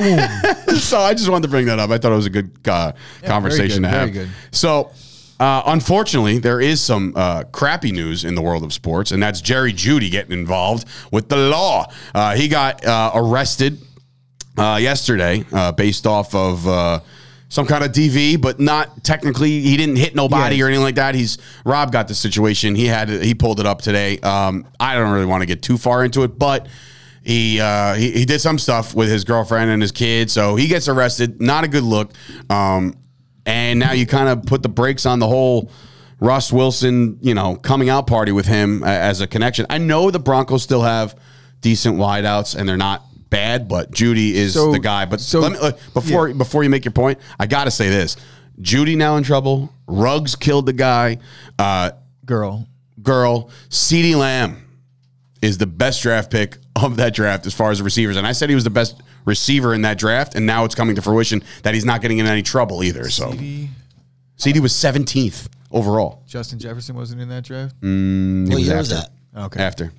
womb. 0.67 0.75
so 0.77 0.99
I 0.99 1.13
just 1.15 1.27
wanted 1.27 1.43
to 1.43 1.47
bring 1.49 1.65
that 1.65 1.79
up. 1.79 1.89
I 1.89 1.97
thought 1.97 2.11
it 2.11 2.15
was 2.15 2.27
a 2.27 2.29
good 2.29 2.51
uh, 2.67 2.91
conversation 3.23 3.81
good, 3.81 3.89
to 3.89 3.97
have. 3.97 4.09
very 4.11 4.25
good. 4.27 4.29
So, 4.51 4.91
uh, 5.39 5.63
unfortunately, 5.65 6.37
there 6.37 6.61
is 6.61 6.81
some 6.81 7.13
uh, 7.15 7.45
crappy 7.45 7.91
news 7.91 8.25
in 8.25 8.35
the 8.35 8.43
world 8.43 8.63
of 8.63 8.71
sports, 8.73 9.11
and 9.11 9.23
that's 9.23 9.41
Jerry 9.41 9.73
Jeudy 9.73 10.11
getting 10.11 10.33
involved 10.33 10.85
with 11.11 11.29
the 11.29 11.37
law. 11.37 11.91
Uh, 12.13 12.35
he 12.35 12.47
got 12.47 12.85
uh, 12.85 13.11
arrested 13.15 13.79
uh, 14.55 14.77
yesterday 14.79 15.43
uh, 15.51 15.71
based 15.71 16.05
off 16.05 16.35
of. 16.35 17.01
Some 17.51 17.65
kind 17.65 17.84
of 17.84 17.91
DV, 17.91 18.39
but 18.39 18.62
not 18.62 19.03
technically. 19.03 19.60
He 19.60 19.75
didn't 19.75 19.98
hit 19.98 20.15
nobody 20.15 20.55
Yes. 20.55 20.63
or 20.63 20.67
anything 20.67 20.84
like 20.86 20.96
that. 20.96 21.15
He's 21.15 21.38
Rob 21.65 21.91
got 21.91 22.08
the 22.08 22.15
situation. 22.15 22.75
He 22.75 22.86
had 22.86 23.10
he 23.10 23.36
pulled 23.36 23.60
it 23.60 23.65
up 23.65 23.81
today. 23.81 24.20
Um, 24.20 24.65
I 24.79 24.96
don't 24.96 25.12
really 25.12 25.25
want 25.25 25.41
to 25.41 25.46
get 25.46 25.62
too 25.62 25.77
far 25.77 26.05
into 26.05 26.24
it, 26.24 26.39
but 26.39 26.67
he, 27.24 27.60
uh, 27.60 27.96
he 27.96 28.12
he 28.12 28.24
did 28.24 28.39
some 28.39 28.58
stuff 28.58 28.96
with 28.96 29.10
his 29.10 29.25
girlfriend 29.25 29.70
and 29.70 29.81
his 29.81 29.91
kid, 29.91 30.31
so 30.31 30.55
he 30.55 30.67
gets 30.67 30.88
arrested. 30.88 31.41
Not 31.41 31.65
a 31.65 31.67
good 31.67 31.84
look. 31.84 32.13
Um, 32.50 32.96
and 33.46 33.79
now 33.79 33.91
you 33.91 34.05
kind 34.08 34.29
of 34.29 34.46
put 34.46 34.63
the 34.63 34.70
brakes 34.70 35.05
on 35.05 35.20
the 35.20 35.27
whole 35.27 35.70
Russ 36.22 36.53
Wilson, 36.53 37.17
you 37.22 37.34
know, 37.34 37.58
coming 37.58 37.89
out 37.89 38.08
party 38.08 38.31
with 38.31 38.46
him 38.46 38.81
as 38.86 39.20
a 39.20 39.27
connection. 39.27 39.65
I 39.70 39.77
know 39.77 40.10
the 40.10 40.20
Broncos 40.20 40.63
still 40.63 40.84
have 40.84 41.15
decent 41.60 41.98
wideouts 41.98 42.55
and 42.55 42.70
they're 42.70 42.77
not 42.77 43.03
bad, 43.31 43.67
but 43.67 43.89
Jeudy 43.91 44.33
is 44.33 44.53
So- 44.53 44.71
the 44.71 44.77
guy. 44.79 45.05
But 45.05 45.19
so- 45.19 45.39
let 45.39 45.51
me, 45.53 45.57
uh, 45.57 45.71
before 45.95 46.31
before 46.35 46.63
you 46.63 46.69
make 46.69 46.85
your 46.85 46.91
point, 46.91 47.17
I 47.39 47.47
got 47.47 47.63
to 47.63 47.71
say 47.71 47.89
this: 47.89 48.15
Jeudy 48.61 48.95
now 48.95 49.15
in 49.17 49.23
trouble. 49.23 49.73
Ruggs 49.88 50.35
killed 50.35 50.67
the 50.67 50.73
guy. 50.73 51.17
Uh, 51.57 51.91
Girl, 52.23 52.67
girl, 53.01 53.50
CeeDee 53.69 54.15
Lamb 54.15 54.57
is 55.41 55.57
the 55.57 55.65
best 55.65 56.03
draft 56.03 56.29
pick 56.29 56.57
of 56.75 56.97
that 56.97 57.13
draft 57.15 57.45
as 57.47 57.53
far 57.53 57.71
as 57.71 57.79
the 57.79 57.83
receivers. 57.83 58.15
And 58.15 58.25
I 58.27 58.31
said 58.31 58.47
he 58.47 58.55
was 58.55 58.63
the 58.63 58.69
best 58.69 59.01
receiver 59.25 59.73
in 59.73 59.81
that 59.81 59.97
draft, 59.97 60.35
and 60.35 60.45
now 60.45 60.63
it's 60.63 60.75
coming 60.75 60.95
to 60.95 61.01
fruition 61.01 61.43
that 61.63 61.73
he's 61.73 61.83
not 61.83 62.01
getting 62.01 62.19
in 62.19 62.27
any 62.27 62.43
trouble 62.43 62.83
either. 62.83 63.09
So 63.09 63.31
CeeDee 63.33 64.59
was 64.59 64.71
17th 64.73 65.47
overall 65.71 66.23
Justin 66.27 66.59
Jefferson 66.59 66.95
wasn't 66.95 67.21
in 67.21 67.29
that 67.29 67.43
draft. 67.43 67.79
Mm. 67.81 68.47
what 68.50 68.55
was 68.55 68.67
year 68.67 68.77
was 68.77 68.89
that? 68.89 69.09
Okay, 69.35 69.61
after. 69.61 69.91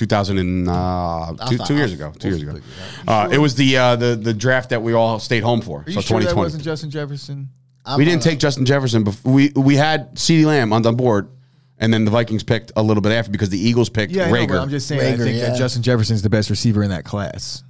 2000 0.00 0.38
and 0.38 0.66
uh, 0.66 1.34
two, 1.46 1.58
two 1.58 1.76
years 1.76 1.92
ago. 1.92 2.10
Two 2.18 2.30
years 2.30 2.42
ago. 2.42 2.58
Uh, 3.06 3.28
it 3.30 3.36
was 3.36 3.54
the 3.54 3.76
uh, 3.76 3.96
the 3.96 4.16
the 4.16 4.32
draft 4.32 4.70
that 4.70 4.80
we 4.82 4.94
all 4.94 5.18
stayed 5.18 5.42
home 5.42 5.60
for. 5.60 5.80
Are 5.80 5.84
you 5.86 5.92
so 5.92 6.00
sure 6.00 6.20
that 6.20 6.30
2020. 6.30 6.40
wasn't 6.40 6.62
Justin 6.64 6.90
Jefferson? 6.90 7.50
we 7.98 8.06
didn't 8.06 8.22
take 8.22 8.38
Justin 8.38 8.64
Jefferson. 8.64 9.04
Before. 9.04 9.30
We 9.30 9.52
we 9.54 9.76
had 9.76 10.14
CeeDee 10.14 10.46
Lamb 10.46 10.72
on 10.72 10.80
the 10.80 10.92
board, 10.92 11.28
and 11.76 11.92
then 11.92 12.06
the 12.06 12.10
Vikings 12.10 12.42
picked 12.42 12.72
a 12.76 12.82
little 12.82 13.02
bit 13.02 13.12
after 13.12 13.30
because 13.30 13.50
the 13.50 13.58
Eagles 13.58 13.90
picked 13.90 14.12
Yeah, 14.12 14.24
I 14.24 14.30
know, 14.30 14.36
Reagor. 14.36 14.48
but 14.48 14.58
I'm 14.62 14.70
just 14.70 14.88
saying. 14.88 15.00
I 15.02 15.16
Reagor, 15.16 15.24
think 15.24 15.36
yeah. 15.36 15.50
that 15.50 15.58
Justin 15.58 15.82
Jefferson's 15.82 16.22
the 16.22 16.30
best 16.30 16.48
receiver 16.48 16.82
in 16.82 16.88
that 16.90 17.04
class. 17.04 17.62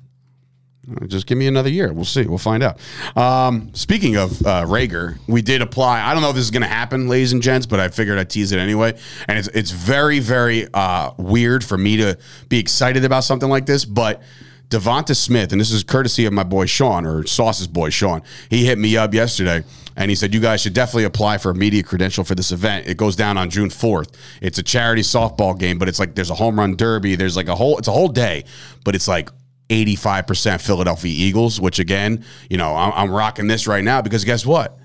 Just 1.06 1.26
give 1.26 1.38
me 1.38 1.46
another 1.46 1.68
year. 1.68 1.92
We'll 1.92 2.04
see. 2.04 2.24
We'll 2.24 2.38
find 2.38 2.62
out. 2.62 2.78
Um, 3.16 3.70
speaking 3.74 4.16
of 4.16 4.44
uh, 4.46 4.64
Reagor, 4.64 5.18
we 5.28 5.42
did 5.42 5.62
apply. 5.62 6.02
I 6.02 6.12
don't 6.12 6.22
know 6.22 6.30
if 6.30 6.34
this 6.34 6.44
is 6.44 6.50
going 6.50 6.62
to 6.62 6.68
happen, 6.68 7.08
ladies 7.08 7.32
and 7.32 7.42
gents, 7.42 7.66
but 7.66 7.80
I 7.80 7.88
figured 7.88 8.18
I'd 8.18 8.30
tease 8.30 8.52
it 8.52 8.58
anyway. 8.58 8.98
And 9.28 9.38
it's 9.38 9.48
it's 9.48 9.70
very 9.70 10.18
very 10.18 10.66
uh, 10.72 11.12
weird 11.16 11.64
for 11.64 11.78
me 11.78 11.96
to 11.98 12.18
be 12.48 12.58
excited 12.58 13.04
about 13.04 13.24
something 13.24 13.48
like 13.48 13.66
this, 13.66 13.84
but. 13.84 14.22
DeVonta 14.70 15.16
Smith, 15.16 15.50
and 15.50 15.60
this 15.60 15.72
is 15.72 15.82
courtesy 15.82 16.26
of 16.26 16.32
my 16.32 16.44
boy 16.44 16.64
Sean 16.64 17.04
or 17.04 17.26
Sauce's 17.26 17.66
boy 17.66 17.90
Sean. 17.90 18.22
He 18.50 18.66
hit 18.66 18.78
me 18.78 18.96
up 18.96 19.12
yesterday 19.12 19.64
and 19.96 20.10
he 20.10 20.14
said, 20.14 20.32
You 20.32 20.38
guys 20.38 20.60
should 20.60 20.74
definitely 20.74 21.06
apply 21.06 21.38
for 21.38 21.50
a 21.50 21.54
media 21.56 21.82
credential 21.82 22.22
for 22.22 22.36
this 22.36 22.52
event. 22.52 22.86
It 22.86 22.96
goes 22.96 23.16
down 23.16 23.36
on 23.36 23.50
June 23.50 23.68
4th. 23.68 24.14
It's 24.40 24.58
a 24.58 24.62
charity 24.62 25.02
softball 25.02 25.58
game, 25.58 25.76
but 25.76 25.88
it's 25.88 25.98
like 25.98 26.14
there's 26.14 26.30
a 26.30 26.36
home 26.36 26.56
run 26.56 26.76
derby. 26.76 27.16
There's 27.16 27.36
like 27.36 27.48
a 27.48 27.56
whole, 27.56 27.78
it's 27.78 27.88
a 27.88 27.92
whole 27.92 28.06
day, 28.08 28.44
but 28.84 28.94
it's 28.94 29.08
like 29.08 29.28
85% 29.70 30.60
Philadelphia 30.60 31.12
Eagles, 31.12 31.60
which 31.60 31.78
again, 31.78 32.24
you 32.50 32.58
know, 32.58 32.74
I'm, 32.74 32.92
I'm 32.94 33.10
rocking 33.10 33.46
this 33.46 33.66
right 33.66 33.82
now 33.82 34.02
because 34.02 34.24
guess 34.24 34.44
what? 34.44 34.78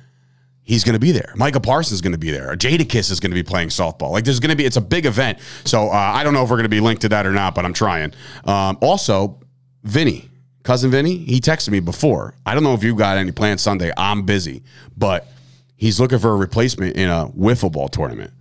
He's 0.62 0.84
going 0.84 0.94
to 0.94 1.00
be 1.00 1.12
there. 1.12 1.34
Micah 1.36 1.60
Parsons 1.60 1.94
is 1.94 2.02
going 2.02 2.14
to 2.14 2.18
be 2.18 2.32
there. 2.32 2.56
Jadakiss 2.56 3.12
is 3.12 3.20
going 3.20 3.32
to 3.32 3.36
be 3.36 3.44
playing 3.44 3.70
softball. 3.70 4.12
Like 4.12 4.24
there's 4.24 4.40
going 4.40 4.50
to 4.50 4.56
be, 4.56 4.66
it's 4.66 4.78
a 4.78 4.82
big 4.82 5.06
event. 5.06 5.40
So 5.66 5.90
uh, 5.90 5.92
I 5.92 6.24
don't 6.24 6.34
know 6.34 6.44
if 6.44 6.50
we're 6.50 6.56
going 6.58 6.64
to 6.64 6.70
be 6.70 6.80
linked 6.80 7.02
to 7.04 7.10
that 7.10 7.26
or 7.28 7.32
not, 7.32 7.54
but 7.54 7.66
I'm 7.66 7.74
trying. 7.74 8.14
Um, 8.46 8.78
also, 8.82 9.40
Vinny 9.84 10.30
cousin 10.66 10.92
Vinny, 10.92 11.18
he 11.18 11.40
texted 11.40 11.70
me 11.70 11.80
before. 11.80 12.34
I 12.46 12.54
don't 12.54 12.64
know 12.64 12.74
if 12.74 12.84
you 12.84 12.96
got 12.96 13.18
any 13.18 13.32
plans 13.32 13.62
Sunday. 13.62 13.92
I'm 13.96 14.24
busy, 14.24 14.64
but 14.98 15.28
he's 15.78 16.00
looking 16.00 16.20
for 16.20 16.32
a 16.32 16.36
replacement 16.36 16.98
in 16.98 17.08
a 17.08 17.28
wiffle 17.28 17.72
ball 17.72 17.88
tournament. 17.88 18.34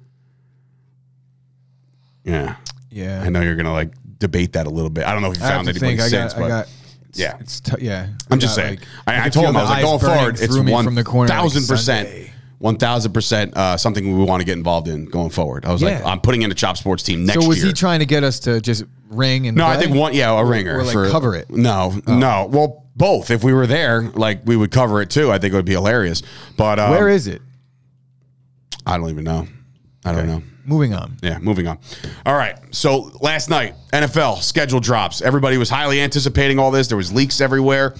Yeah, 2.25 2.57
Yeah. 2.91 3.23
I 3.23 3.29
know 3.29 3.43
you're 3.43 3.57
gonna 3.57 3.73
like 3.73 3.93
debate 4.19 4.53
that 4.55 4.67
a 4.67 4.71
little 4.71 4.91
bit. 4.91 5.07
I 5.07 5.13
don't 5.13 5.23
know 5.23 5.31
if 5.31 5.39
you 5.39 5.45
I 5.45 5.47
have 5.47 5.55
found 5.57 5.67
to 5.67 5.71
anybody 5.71 5.97
think. 5.97 6.01
I 6.01 6.09
since, 6.09 6.33
got. 6.35 6.39
but 6.41 6.45
I 6.45 6.49
got. 6.49 6.69
yeah. 7.13 7.37
It's 7.41 7.61
t- 7.61 7.77
yeah. 7.81 8.09
I'm 8.31 8.39
just 8.39 8.55
saying. 8.55 8.79
like- 8.79 8.89
I, 9.07 9.27
I 9.27 9.29
told 9.29 9.47
him 9.47 9.57
I 9.57 9.63
was 9.63 9.71
like, 9.71 9.83
going 9.83 10.01
forward, 10.01 10.41
it's 10.41 10.57
one 10.57 10.85
from 10.85 10.95
the 10.95 11.05
corner. 11.05 11.29
like, 11.29 11.39
thousand 11.39 11.67
percent, 11.67 12.31
one 12.59 12.77
thousand 12.77 13.13
percent 13.13 13.57
uh, 13.57 13.77
something 13.77 14.17
we 14.19 14.25
want 14.25 14.41
to 14.41 14.47
get 14.47 14.57
involved 14.57 14.89
in 14.89 15.05
going 15.07 15.31
forward. 15.31 15.65
I 15.65 15.73
was 15.73 15.83
like, 15.83 16.05
I'm 16.05 16.21
putting 16.21 16.43
in 16.43 16.51
a 16.51 16.55
Chop 16.55 16.77
Sports 16.77 17.03
team 17.03 17.25
next 17.25 17.37
year. 17.37 17.43
So 17.43 17.49
was 17.49 17.59
year. 17.59 17.67
he 17.69 17.73
trying 17.73 18.01
to 18.01 18.07
get 18.07 18.25
us 18.25 18.41
to 18.41 18.61
just 18.61 18.85
ring 19.09 19.47
and 19.47 19.57
no, 19.57 19.67
I 19.67 19.77
think 19.77 19.95
one, 19.95 20.15
yeah, 20.15 20.37
a 20.39 20.45
ringer 20.45 20.79
or, 20.79 20.85
like, 20.85 20.93
for 20.93 21.11
cover 21.11 21.35
it? 21.37 21.47
Oh. 21.51 21.55
No, 21.57 22.01
no, 22.07 22.49
well, 22.51 22.87
both. 22.97 23.31
If 23.31 23.45
we 23.45 23.53
were 23.53 23.67
there, 23.67 24.03
like 24.03 24.41
we 24.45 24.57
would 24.57 24.71
cover 24.71 25.01
it 25.03 25.11
too. 25.11 25.31
I 25.31 25.39
think 25.39 25.53
it 25.53 25.57
would 25.57 25.65
be 25.65 25.73
hilarious. 25.73 26.23
But 26.57 26.79
um, 26.79 26.91
Where 26.91 27.09
is 27.09 27.27
it? 27.27 27.43
I 28.87 28.99
don't 28.99 29.09
even 29.11 29.25
know. 29.25 29.47
I 30.05 30.13
don't 30.13 30.27
know. 30.27 30.43
Moving 30.67 30.95
on. 30.95 31.17
Yeah, 31.23 31.39
moving 31.39 31.67
on. 31.67 31.79
All 32.25 32.35
right. 32.35 32.57
So 32.75 33.11
last 33.21 33.51
night, 33.51 33.75
NFL 33.93 34.43
schedule 34.43 34.81
drops. 34.81 35.21
Everybody 35.21 35.59
was 35.59 35.69
highly 35.69 36.01
anticipating 36.01 36.59
all 36.59 36.71
this. 36.71 36.89
There 36.89 36.97
was 36.97 37.13
leaks 37.13 37.41
everywhere, 37.41 37.95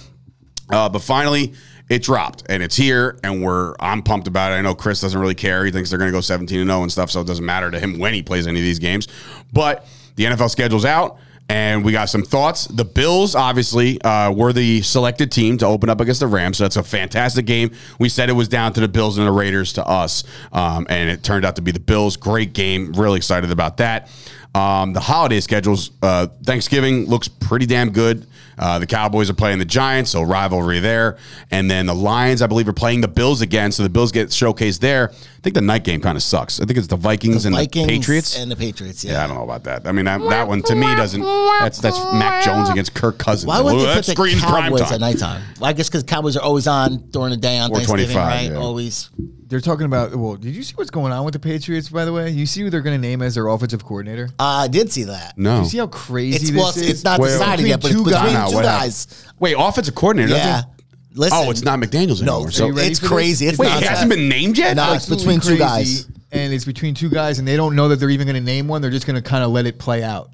uh, 0.71 0.89
but 0.89 0.99
finally 0.99 1.53
it 1.89 2.01
dropped 2.01 2.43
and 2.49 2.63
it's 2.63 2.75
here. 2.75 3.19
And 3.23 3.43
we're 3.43 3.75
I'm 3.79 4.01
pumped 4.01 4.27
about 4.27 4.51
it. 4.51 4.55
I 4.55 4.61
know 4.61 4.73
Chris 4.73 5.01
doesn't 5.01 5.19
really 5.19 5.35
care. 5.35 5.65
He 5.65 5.71
thinks 5.71 5.89
they're 5.89 5.99
going 5.99 6.11
to 6.11 6.15
go 6.17 6.21
17 6.21 6.59
and 6.59 6.69
0 6.69 6.81
and 6.81 6.91
stuff, 6.91 7.11
so 7.11 7.21
it 7.21 7.27
doesn't 7.27 7.45
matter 7.45 7.69
to 7.69 7.79
him 7.79 7.99
when 7.99 8.13
he 8.13 8.23
plays 8.23 8.47
any 8.47 8.59
of 8.59 8.63
these 8.63 8.79
games. 8.79 9.07
But 9.53 9.87
the 10.15 10.25
NFL 10.25 10.49
schedule's 10.49 10.85
out. 10.85 11.17
And 11.47 11.85
we 11.85 11.91
got 11.91 12.09
some 12.09 12.23
thoughts. 12.23 12.65
The 12.65 12.85
Bills, 12.85 13.35
obviously, 13.35 14.01
uh, 14.01 14.31
were 14.31 14.51
the 14.51 14.81
selected 14.81 15.31
team 15.31 15.59
to 15.59 15.67
open 15.67 15.89
up 15.89 16.01
against 16.01 16.19
the 16.19 16.27
Rams. 16.27 16.57
So 16.57 16.63
that's 16.63 16.75
a 16.75 16.83
fantastic 16.83 17.45
game. 17.45 17.71
We 17.99 18.09
said 18.09 18.29
it 18.29 18.33
was 18.33 18.47
down 18.47 18.73
to 18.73 18.79
the 18.79 18.87
Bills 18.87 19.19
and 19.19 19.27
the 19.27 19.31
Raiders 19.31 19.73
to 19.73 19.87
us, 19.87 20.23
um, 20.51 20.87
and 20.89 21.09
it 21.09 21.21
turned 21.21 21.45
out 21.45 21.55
to 21.57 21.61
be 21.61 21.71
the 21.71 21.79
Bills. 21.79 22.17
Great 22.17 22.53
game. 22.53 22.93
Really 22.93 23.17
excited 23.17 23.51
about 23.51 23.77
that. 23.77 24.09
Um, 24.55 24.93
the 24.93 25.01
holiday 25.01 25.39
schedules, 25.39 25.91
uh, 26.01 26.27
Thanksgiving 26.43 27.05
looks 27.05 27.27
pretty 27.27 27.65
damn 27.65 27.91
good. 27.91 28.25
Uh, 28.57 28.79
the 28.79 28.87
Cowboys 28.87 29.29
are 29.29 29.33
playing 29.33 29.59
the 29.59 29.65
Giants, 29.65 30.11
so 30.11 30.21
rivalry 30.21 30.79
there. 30.79 31.17
And 31.51 31.69
then 31.69 31.85
the 31.85 31.95
Lions, 31.95 32.41
I 32.41 32.47
believe, 32.47 32.67
are 32.67 32.73
playing 32.73 33.01
the 33.01 33.07
Bills 33.07 33.41
again, 33.41 33.71
so 33.71 33.83
the 33.83 33.89
Bills 33.89 34.11
get 34.11 34.29
showcased 34.29 34.79
there. 34.79 35.11
I 35.11 35.41
think 35.45 35.53
the 35.55 35.61
night 35.61 35.83
game 35.83 36.01
kind 36.01 36.15
of 36.15 36.23
sucks. 36.23 36.59
I 36.59 36.65
think 36.65 36.77
it's 36.77 36.87
the 36.87 36.95
Vikings 36.95 37.45
and 37.45 37.55
Vikings 37.55 37.87
the 37.87 37.93
Patriots. 37.93 38.37
and 38.37 38.49
the 38.49 38.55
Patriots. 38.55 39.03
Yeah. 39.03 39.13
Yeah, 39.13 39.23
I 39.23 39.27
don't 39.27 39.37
know 39.37 39.43
about 39.43 39.63
that. 39.65 39.87
I 39.87 39.91
mean, 39.91 40.05
that, 40.05 40.19
that 40.29 40.47
one 40.47 40.61
to 40.63 40.75
me 40.75 40.87
doesn't. 40.95 41.21
That's 41.21 41.79
that's 41.79 41.97
Mac 42.13 42.43
Jones 42.43 42.69
against 42.69 42.93
Kirk 42.95 43.17
Cousins. 43.19 43.47
Why 43.47 43.61
would 43.61 43.75
Well, 43.75 43.85
they 43.85 43.93
put 43.95 44.05
the 44.05 44.11
screams 44.11 44.41
Cowboys 44.41 44.91
at 44.91 44.99
nighttime? 44.99 45.41
Well, 45.59 45.69
I 45.69 45.73
guess 45.73 45.87
because 45.87 46.03
Cowboys 46.03 46.35
are 46.35 46.43
always 46.43 46.65
on 46.67 46.97
during 47.11 47.31
the 47.31 47.37
day 47.37 47.59
on 47.59 47.69
Thanksgiving, 47.71 48.05
25, 48.15 48.15
right? 48.27 48.51
yeah. 48.51 48.57
Always. 48.57 49.09
They're 49.47 49.59
talking 49.59 49.85
about. 49.85 50.15
Well, 50.15 50.35
did 50.37 50.55
you 50.55 50.63
see 50.63 50.73
what's 50.73 50.89
going 50.89 51.13
on 51.13 51.23
with 51.23 51.33
the 51.33 51.39
Patriots? 51.39 51.89
By 51.89 52.03
the 52.05 52.11
way, 52.11 52.31
you 52.31 52.47
see 52.47 52.61
who 52.61 52.71
they're 52.71 52.81
going 52.81 52.99
to 52.99 53.07
name 53.07 53.21
as 53.21 53.35
their 53.35 53.47
offensive 53.47 53.85
coordinator. 53.85 54.29
Uh, 54.39 54.43
I 54.43 54.67
did 54.67 54.91
see 54.91 55.03
that. 55.03 55.37
No. 55.37 55.59
You 55.59 55.65
see 55.65 55.77
how 55.77 55.85
crazy 55.85 56.37
It's 56.37 56.49
this 56.49 56.57
well, 56.57 56.69
is? 56.69 56.77
it's 56.89 57.03
not 57.03 57.19
Wait, 57.19 57.27
decided 57.27 57.67
yet, 57.67 57.79
but 57.79 57.91
it's 57.91 57.99
two 57.99 58.05
between 58.05 58.33
guys. 58.33 58.44
No, 58.45 58.49
two 58.51 58.55
what 58.55 58.63
guys. 58.65 59.25
Wait, 59.39 59.55
offensive 59.57 59.95
coordinator? 59.95 60.33
Yeah. 60.35 60.45
doesn't- 60.45 60.69
Listen. 61.17 61.37
Oh, 61.41 61.49
it's 61.51 61.61
not 61.61 61.79
McDaniel's 61.79 62.21
No, 62.21 62.33
anymore. 62.35 62.51
so 62.51 62.65
Are 62.65 62.67
you 62.67 62.73
ready 62.73 62.89
it's 62.91 62.99
crazy. 62.99 63.47
It's 63.47 63.57
Wait, 63.57 63.69
not 63.69 63.81
it 63.81 63.87
hasn't 63.87 64.09
been 64.09 64.27
named 64.27 64.57
yet? 64.57 64.75
No, 64.75 64.91
it's 64.93 65.07
between 65.07 65.39
two 65.39 65.57
guys. 65.57 66.07
and 66.33 66.53
it's 66.53 66.65
between 66.65 66.93
two 66.93 67.09
guys, 67.09 67.39
and 67.39 67.47
they 67.47 67.55
don't 67.55 67.73
know 67.75 67.87
that 67.87 67.97
they're 68.01 68.09
even 68.09 68.27
going 68.27 68.35
to 68.35 68.41
name 68.41 68.67
one. 68.67 68.81
They're 68.81 68.91
just 68.91 69.07
going 69.07 69.15
to 69.15 69.21
kind 69.21 69.41
of 69.43 69.51
let 69.51 69.65
it 69.65 69.79
play 69.79 70.03
out. 70.03 70.31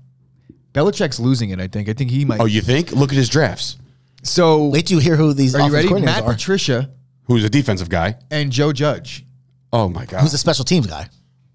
Belichick's 0.73 1.19
losing 1.19 1.51
it. 1.51 1.59
I 1.59 1.67
think. 1.67 1.87
I 1.87 1.93
think 1.93 2.09
he 2.09 2.25
might. 2.25 2.39
Oh, 2.39 2.45
you 2.45 2.61
think? 2.61 2.93
Look 2.93 3.11
at 3.11 3.15
his 3.15 3.29
drafts. 3.29 3.77
so 4.23 4.67
Wait 4.69 4.87
till 4.87 4.97
you 4.97 5.01
hear 5.03 5.15
who 5.17 5.33
these 5.33 5.53
are 5.53 5.59
you 5.59 5.65
offensive 5.67 5.91
ready? 5.91 6.01
coordinators 6.03 6.05
Matt 6.05 6.23
are. 6.23 6.33
Patricia 6.33 6.89
Who's 7.25 7.43
a 7.43 7.49
defensive 7.49 7.89
guy? 7.89 8.15
and 8.31 8.51
Joe 8.51 8.73
Judge. 8.73 9.23
Oh 9.71 9.87
my 9.87 10.05
god. 10.05 10.21
Who's 10.21 10.33
a 10.33 10.37
special 10.39 10.65
teams 10.65 10.87
guy? 10.87 11.07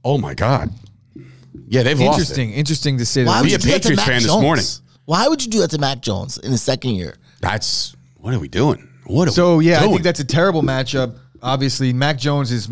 oh 0.04 0.18
my 0.18 0.34
god. 0.34 0.70
Yeah, 1.68 1.82
they've 1.82 1.98
lost. 1.98 2.20
Interesting. 2.20 2.52
Interesting 2.52 2.98
to 2.98 3.06
say 3.06 3.24
Why 3.24 3.32
that. 3.32 3.40
would 3.40 3.44
Be 3.46 3.50
you 3.50 3.56
a 3.56 3.58
do 3.58 3.68
that 3.70 3.82
to 3.82 3.88
Patriots 3.88 3.96
Mac 3.96 4.06
fan 4.06 4.22
this 4.22 4.30
morning. 4.30 4.64
Why 5.06 5.26
would 5.28 5.42
you 5.44 5.50
do 5.50 5.60
that 5.60 5.70
to 5.70 5.78
Mac 5.78 6.00
Jones 6.02 6.36
in 6.38 6.50
his 6.52 6.62
second 6.62 6.90
year? 6.92 7.16
That's 7.40 7.96
what 8.18 8.34
are 8.34 8.38
we 8.38 8.48
doing? 8.48 8.88
What 9.06 9.28
are 9.28 9.30
So 9.32 9.56
we 9.56 9.70
yeah, 9.70 9.78
I 9.78 9.80
doing? 9.82 9.92
think 9.92 10.02
that's 10.02 10.20
a 10.20 10.24
terrible 10.24 10.62
matchup. 10.62 11.16
Obviously, 11.42 11.92
Mac 11.92 12.18
Jones 12.18 12.50
is. 12.52 12.68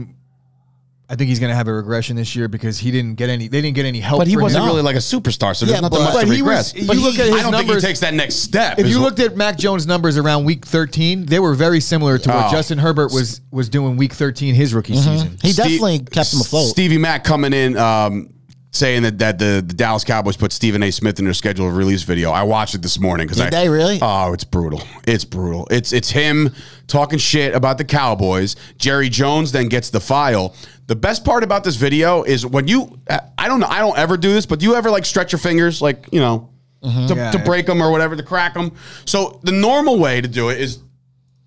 I 1.06 1.16
think 1.16 1.28
he's 1.28 1.38
going 1.38 1.50
to 1.50 1.54
have 1.54 1.68
a 1.68 1.72
regression 1.72 2.16
this 2.16 2.34
year 2.34 2.48
because 2.48 2.78
he 2.78 2.90
didn't 2.90 3.16
get 3.16 3.28
any. 3.28 3.46
They 3.46 3.60
didn't 3.60 3.76
get 3.76 3.84
any 3.84 4.00
help. 4.00 4.20
But 4.20 4.26
he 4.26 4.34
for 4.34 4.40
wasn't 4.42 4.64
him. 4.64 4.70
really 4.70 4.80
like 4.82 4.96
a 4.96 5.00
superstar, 5.00 5.54
so 5.54 5.66
there's 5.66 5.76
Yeah, 5.76 5.80
nothing 5.80 5.98
but- 5.98 6.04
much 6.04 6.14
But 6.14 6.20
to 6.22 6.26
he 6.34 6.40
was- 6.42 6.72
regress. 6.72 6.74
you 6.74 6.86
But 6.86 6.96
look 6.96 7.18
at 7.18 7.26
his 7.26 7.34
I 7.36 7.42
don't 7.42 7.52
think 7.52 7.66
numbers- 7.66 7.82
he 7.82 7.86
takes 7.88 8.00
that 8.00 8.14
next 8.14 8.36
step. 8.36 8.78
If 8.78 8.86
is 8.86 8.90
you 8.92 9.00
what- 9.00 9.04
looked 9.18 9.20
at 9.20 9.36
Mac 9.36 9.58
Jones' 9.58 9.86
numbers 9.86 10.16
around 10.16 10.44
Week 10.44 10.64
13, 10.64 11.26
they 11.26 11.38
were 11.38 11.52
very 11.54 11.80
similar 11.80 12.16
to 12.16 12.28
what 12.30 12.46
Oh. 12.46 12.50
Justin 12.50 12.78
Herbert 12.78 13.12
was 13.12 13.42
was 13.52 13.68
doing 13.68 13.96
Week 13.98 14.14
13 14.14 14.54
his 14.54 14.72
rookie 14.72 14.96
season. 14.96 15.36
He 15.42 15.52
Steve- 15.52 15.56
definitely 15.56 15.98
kept 16.10 16.32
him 16.32 16.40
afloat. 16.40 16.70
Stevie 16.70 16.98
Mack 16.98 17.22
coming 17.22 17.52
in, 17.52 17.76
um, 17.76 18.30
saying 18.74 19.02
that, 19.04 19.18
that 19.18 19.38
the, 19.38 19.62
the 19.66 19.74
Dallas 19.74 20.04
Cowboys 20.04 20.36
put 20.36 20.52
Stephen 20.52 20.82
A. 20.82 20.90
Smith 20.90 21.18
in 21.18 21.24
their 21.24 21.34
schedule 21.34 21.68
of 21.68 21.76
release 21.76 22.02
video. 22.02 22.30
I 22.32 22.42
watched 22.42 22.74
it 22.74 22.82
this 22.82 22.98
morning 22.98 23.26
because 23.26 23.38
Did 23.42 23.52
they 23.52 23.68
really? 23.68 23.98
Oh, 24.02 24.32
it's 24.32 24.44
brutal. 24.44 24.82
It's 25.06 25.24
brutal. 25.24 25.66
It's 25.70 25.92
it's 25.92 26.10
him 26.10 26.52
talking 26.86 27.18
shit 27.18 27.54
about 27.54 27.78
the 27.78 27.84
Cowboys. 27.84 28.56
Jerry 28.78 29.08
Jones 29.08 29.52
then 29.52 29.68
gets 29.68 29.90
the 29.90 30.00
file. 30.00 30.54
The 30.86 30.96
best 30.96 31.24
part 31.24 31.44
about 31.44 31.64
this 31.64 31.76
video 31.76 32.24
is 32.24 32.44
when 32.44 32.66
you 32.68 32.98
I 33.38 33.48
don't 33.48 33.60
know 33.60 33.66
I 33.68 33.78
don't 33.78 33.96
ever 33.96 34.16
do 34.16 34.32
this, 34.32 34.46
but 34.46 34.58
do 34.58 34.66
you 34.66 34.74
ever 34.74 34.90
like 34.90 35.04
stretch 35.04 35.32
your 35.32 35.38
fingers 35.38 35.80
like 35.80 36.08
you 36.12 36.20
know 36.20 36.50
mm-hmm. 36.82 37.06
to, 37.06 37.14
Yeah. 37.14 37.30
to 37.30 37.38
break 37.38 37.66
them 37.66 37.80
or 37.82 37.90
whatever 37.90 38.16
to 38.16 38.22
crack 38.22 38.54
them? 38.54 38.72
So 39.04 39.40
the 39.44 39.52
normal 39.52 39.98
way 39.98 40.20
to 40.20 40.28
do 40.28 40.48
it 40.48 40.60
is 40.60 40.80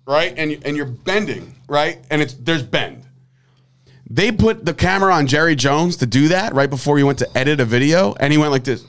right, 0.06 0.32
and 0.36 0.50
you- 0.50 0.60
and 0.64 0.76
you're 0.76 0.86
bending 0.86 1.54
right, 1.68 1.98
and 2.10 2.22
it's 2.22 2.34
there's 2.34 2.62
bend. 2.62 3.04
They 4.10 4.32
put 4.32 4.64
the 4.64 4.74
camera 4.74 5.12
on 5.14 5.26
Jerry 5.26 5.54
Jones 5.54 5.96
to 5.98 6.06
do 6.06 6.28
that 6.28 6.54
right 6.54 6.70
before 6.70 6.96
he 6.96 7.04
went 7.04 7.18
to 7.18 7.38
edit 7.38 7.60
a 7.60 7.64
video, 7.64 8.14
and 8.18 8.32
he 8.32 8.38
went 8.38 8.52
like 8.52 8.64
this. 8.64 8.84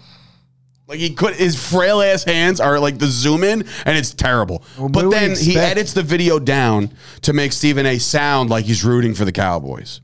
Like 0.88 1.00
he 1.00 1.14
could, 1.14 1.36
his 1.36 1.56
frail 1.62 2.02
ass 2.02 2.24
hands 2.24 2.60
are 2.60 2.80
like 2.80 2.98
the 2.98 3.06
zoom 3.06 3.44
in, 3.44 3.64
and 3.86 3.98
it's 3.98 4.14
terrible. 4.14 4.64
what 4.78 4.92
but 4.92 5.10
then 5.12 5.36
he 5.36 5.56
edits 5.56 5.94
the 5.94 6.02
video 6.02 6.40
down 6.40 6.92
to 7.22 7.34
make 7.34 7.52
Stephen 7.52 7.86
A. 7.86 8.00
sound 8.00 8.50
like 8.50 8.66
he's 8.66 8.84
rooting 8.84 9.14
for 9.14 9.24
the 9.24 9.32
Cowboys. 9.32 10.02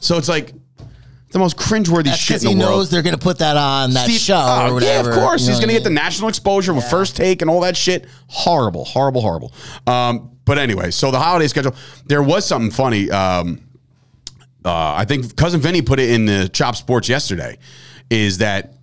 so 0.00 0.16
it's 0.16 0.28
like 0.28 0.52
the 1.30 1.38
most 1.38 1.56
cringeworthy 1.56 2.04
That's 2.04 2.18
shit 2.18 2.28
because 2.28 2.44
in 2.44 2.50
he 2.50 2.54
the 2.54 2.60
knows 2.60 2.90
they're 2.90 3.02
going 3.02 3.14
to 3.14 3.20
put 3.20 3.38
that 3.38 3.56
on 3.56 3.92
that 3.92 4.04
Steve- 4.04 4.20
show 4.20 4.34
oh, 4.36 4.70
or 4.70 4.74
whatever. 4.74 5.10
Yeah, 5.10 5.16
of 5.16 5.20
course. 5.22 5.42
You 5.42 5.50
He's 5.50 5.58
going 5.58 5.68
to 5.68 5.74
what 5.74 5.80
get 5.82 5.84
the 5.84 5.94
national 5.94 6.28
exposure 6.28 6.72
with 6.72 6.88
first 6.88 7.16
take 7.16 7.42
and 7.42 7.50
all 7.50 7.60
that 7.60 7.76
shit. 7.76 8.06
Horrible, 8.28 8.84
horrible, 8.84 9.20
horrible. 9.20 9.52
Um, 9.86 10.30
but 10.44 10.58
anyway, 10.58 10.90
so 10.90 11.10
the 11.10 11.20
holiday 11.20 11.48
schedule, 11.48 11.74
there 12.06 12.22
was 12.22 12.46
something 12.46 12.70
funny. 12.70 13.10
Um, 13.10 13.60
uh, 14.64 14.94
I 14.96 15.04
think 15.04 15.36
cousin 15.36 15.60
Vinny 15.60 15.82
put 15.82 16.00
it 16.00 16.10
in 16.10 16.26
the 16.26 16.48
Chop 16.48 16.76
Sports 16.76 17.08
yesterday. 17.08 17.58
Is 18.10 18.38
that 18.38 18.74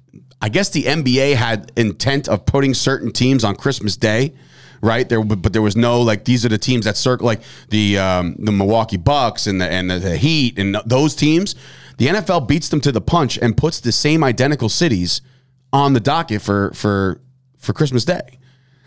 I 0.42 0.50
guess 0.50 0.70
the 0.70 0.84
NBA 0.84 1.36
had 1.36 1.72
intent 1.76 2.28
of 2.28 2.46
putting 2.46 2.74
certain 2.74 3.12
teams 3.12 3.44
on 3.44 3.56
Christmas 3.56 3.96
Day, 3.96 4.34
right? 4.82 5.08
There, 5.08 5.24
but 5.24 5.54
there 5.54 5.62
was 5.62 5.76
no 5.76 6.02
like 6.02 6.26
these 6.26 6.46
are 6.46 6.50
the 6.50 6.58
teams 6.58 6.86
that 6.86 6.98
circle 6.98 7.26
like 7.26 7.42
the 7.70 7.98
um, 7.98 8.36
the 8.40 8.52
Milwaukee 8.52 8.98
Bucks 8.98 9.48
and 9.48 9.62
the 9.62 9.70
and 9.70 9.90
the, 9.90 10.00
the 10.00 10.18
Heat 10.18 10.58
and 10.58 10.76
those 10.86 11.16
teams. 11.16 11.56
The 11.98 12.08
NFL 12.08 12.48
beats 12.48 12.70
them 12.70 12.82
to 12.82 12.92
the 12.92 13.02
punch 13.02 13.38
and 13.38 13.56
puts 13.56 13.80
the 13.80 13.92
same 13.92 14.24
identical 14.24 14.70
cities 14.70 15.22
on 15.72 15.94
the 15.94 16.00
docket 16.00 16.42
for 16.42 16.72
for 16.74 17.22
for 17.58 17.74
Christmas 17.74 18.06
Day. 18.06 18.40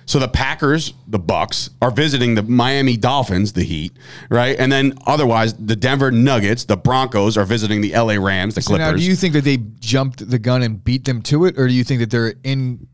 So 0.07 0.19
the 0.19 0.29
Packers, 0.29 0.93
the 1.07 1.19
Bucks, 1.19 1.71
are 1.81 1.91
visiting 1.91 2.35
the 2.35 2.43
Miami 2.43 2.97
Dolphins, 2.97 3.53
the 3.53 3.65
Heat, 3.65 3.93
right? 4.29 4.59
And 4.59 4.71
then 4.71 4.95
otherwise, 5.07 5.55
the 5.55 5.77
Denver 5.77 6.11
Nuggets, 6.11 6.65
the 6.65 6.77
Broncos, 6.77 7.37
are 7.37 7.45
visiting 7.45 7.81
the 7.81 7.93
LA 7.93 8.15
Rams, 8.15 8.55
the 8.55 8.63
So 8.63 8.69
Clippers. 8.69 8.87
now, 8.93 8.97
do 8.97 9.03
you 9.03 9.17
think 9.17 9.33
that 9.35 9.45
they 9.45 9.59
jumped 9.81 10.29
the 10.29 10.39
gun 10.39 10.63
and 10.63 10.83
beat 10.83 11.05
them 11.05 11.23
to 11.23 11.47
it, 11.47 11.59
or 11.59 11.69
do 11.69 11.75
you 11.75 11.85
think 11.85 12.01
that 12.01 12.11
they're 12.11 12.35
in? 12.43 12.87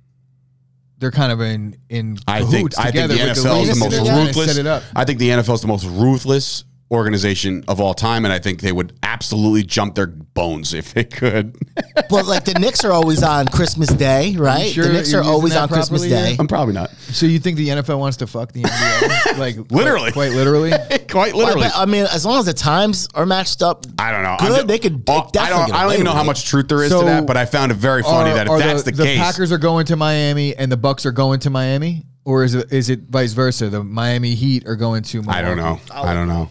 They're 0.99 1.11
kind 1.11 1.33
of 1.33 1.41
in 1.41 1.77
in 1.89 2.19
I 2.29 2.43
think 2.45 2.79
I 2.79 2.91
think 2.91 3.11
the 3.11 3.17
NFL 3.17 3.63
is 3.63 3.71
the 3.71 3.77
most 3.77 3.83
and 3.83 3.93
they're 3.93 4.05
trying 4.05 4.17
to 4.19 4.27
ruthless. 4.27 4.55
Set 4.55 4.61
it 4.61 4.67
up. 4.67 4.83
I 4.95 5.05
think 5.07 5.19
the 5.19 5.31
NFL 5.31 5.55
is 5.55 5.61
the 5.63 5.67
most 5.67 5.87
ruthless 5.87 6.65
organization 6.91 7.65
of 7.69 7.81
all 7.81 7.95
time, 7.95 8.25
and 8.25 8.33
I 8.33 8.39
think 8.39 8.61
they 8.61 8.73
would 8.73 8.93
absolutely 9.03 9.63
jump 9.63 9.95
their 9.95 10.07
bones 10.09 10.75
if 10.75 10.93
they 10.95 11.05
could. 11.05 11.57
But 12.09 12.27
like 12.27 12.45
the 12.45 12.55
Knicks 12.55 12.85
are 12.85 12.91
always 12.93 13.23
on 13.23 13.47
Christmas 13.47 13.89
Day, 13.89 14.35
right? 14.37 14.69
sure 14.73 14.85
the 14.87 14.93
Knicks 14.93 15.13
you're 15.13 15.23
always 15.23 15.53
that 15.53 15.63
on 15.63 15.69
Christmas 15.69 16.03
properly 16.03 16.09
Day. 16.09 16.37
I'm 16.39 16.49
probably 16.49 16.75
not. 16.75 16.91
So 16.91 17.27
you 17.27 17.39
think 17.39 17.57
the 17.57 17.69
NFL 17.69 17.99
wants 18.01 18.17
to 18.19 18.27
fuck 18.27 18.53
the 18.53 18.63
NBA? 18.63 19.39
like 19.39 19.57
quite- 19.57 19.71
Literally. 19.71 20.13
quite, 20.13 20.33
literally. 20.33 20.71
Quite 21.11 21.35
Well, 21.35 21.43
I 21.47 21.49
literally. 21.51 21.67
bet- 21.69 21.73
I 21.77 21.87
mean, 21.87 22.07
as 22.07 22.25
long 22.27 22.39
as 22.41 22.47
the 22.47 22.53
times 22.53 23.07
are 23.15 23.27
matched 23.27 23.63
up, 23.63 23.85
I 23.99 24.11
don't 24.13 24.23
know. 24.23 24.37
Good, 24.41 24.49
just- 24.57 24.67
they 24.69 24.79
could 24.79 25.05
Oh, 25.09 25.19
I 25.19 25.31
definitely 25.33 25.57
don't. 25.59 25.67
get 25.69 25.75
I 25.77 25.83
don't 25.85 25.93
even 25.95 26.05
know 26.05 26.13
how 26.13 26.25
much 26.25 26.47
truth 26.47 26.69
there 26.69 26.83
is 26.83 26.91
So 26.91 27.01
to 27.01 27.07
that, 27.07 27.27
but 27.27 27.37
I 27.37 27.45
found 27.45 27.71
it 27.73 27.77
very 27.77 28.03
funny 28.03 28.31
Are- 28.31 28.35
that 28.35 28.47
if 28.49 28.59
that's 28.59 28.83
the, 28.85 28.91
the 28.93 29.05
case, 29.05 29.19
the 29.19 29.23
Packers 29.23 29.53
are 29.53 29.59
going 29.59 29.87
to 29.87 29.97
Miami 29.97 30.57
and 30.57 30.71
the 30.73 30.77
Bucks 30.77 31.07
are 31.07 31.13
going 31.13 31.41
to 31.41 31.51
Miami, 31.51 32.05
or 32.25 32.43
is 32.45 32.55
it 32.55 32.73
is 32.73 32.91
it 32.91 33.01
vice 33.09 33.33
versa? 33.35 33.69
The 33.69 33.83
Miami 33.85 34.35
Heat 34.35 34.67
are 34.67 34.77
going 34.77 35.03
to. 35.05 35.23
Miami. 35.23 35.39
I 35.39 35.43
don't 35.49 35.57
know. 35.57 35.81
I 35.93 36.15
don't 36.15 36.29
know. 36.29 36.49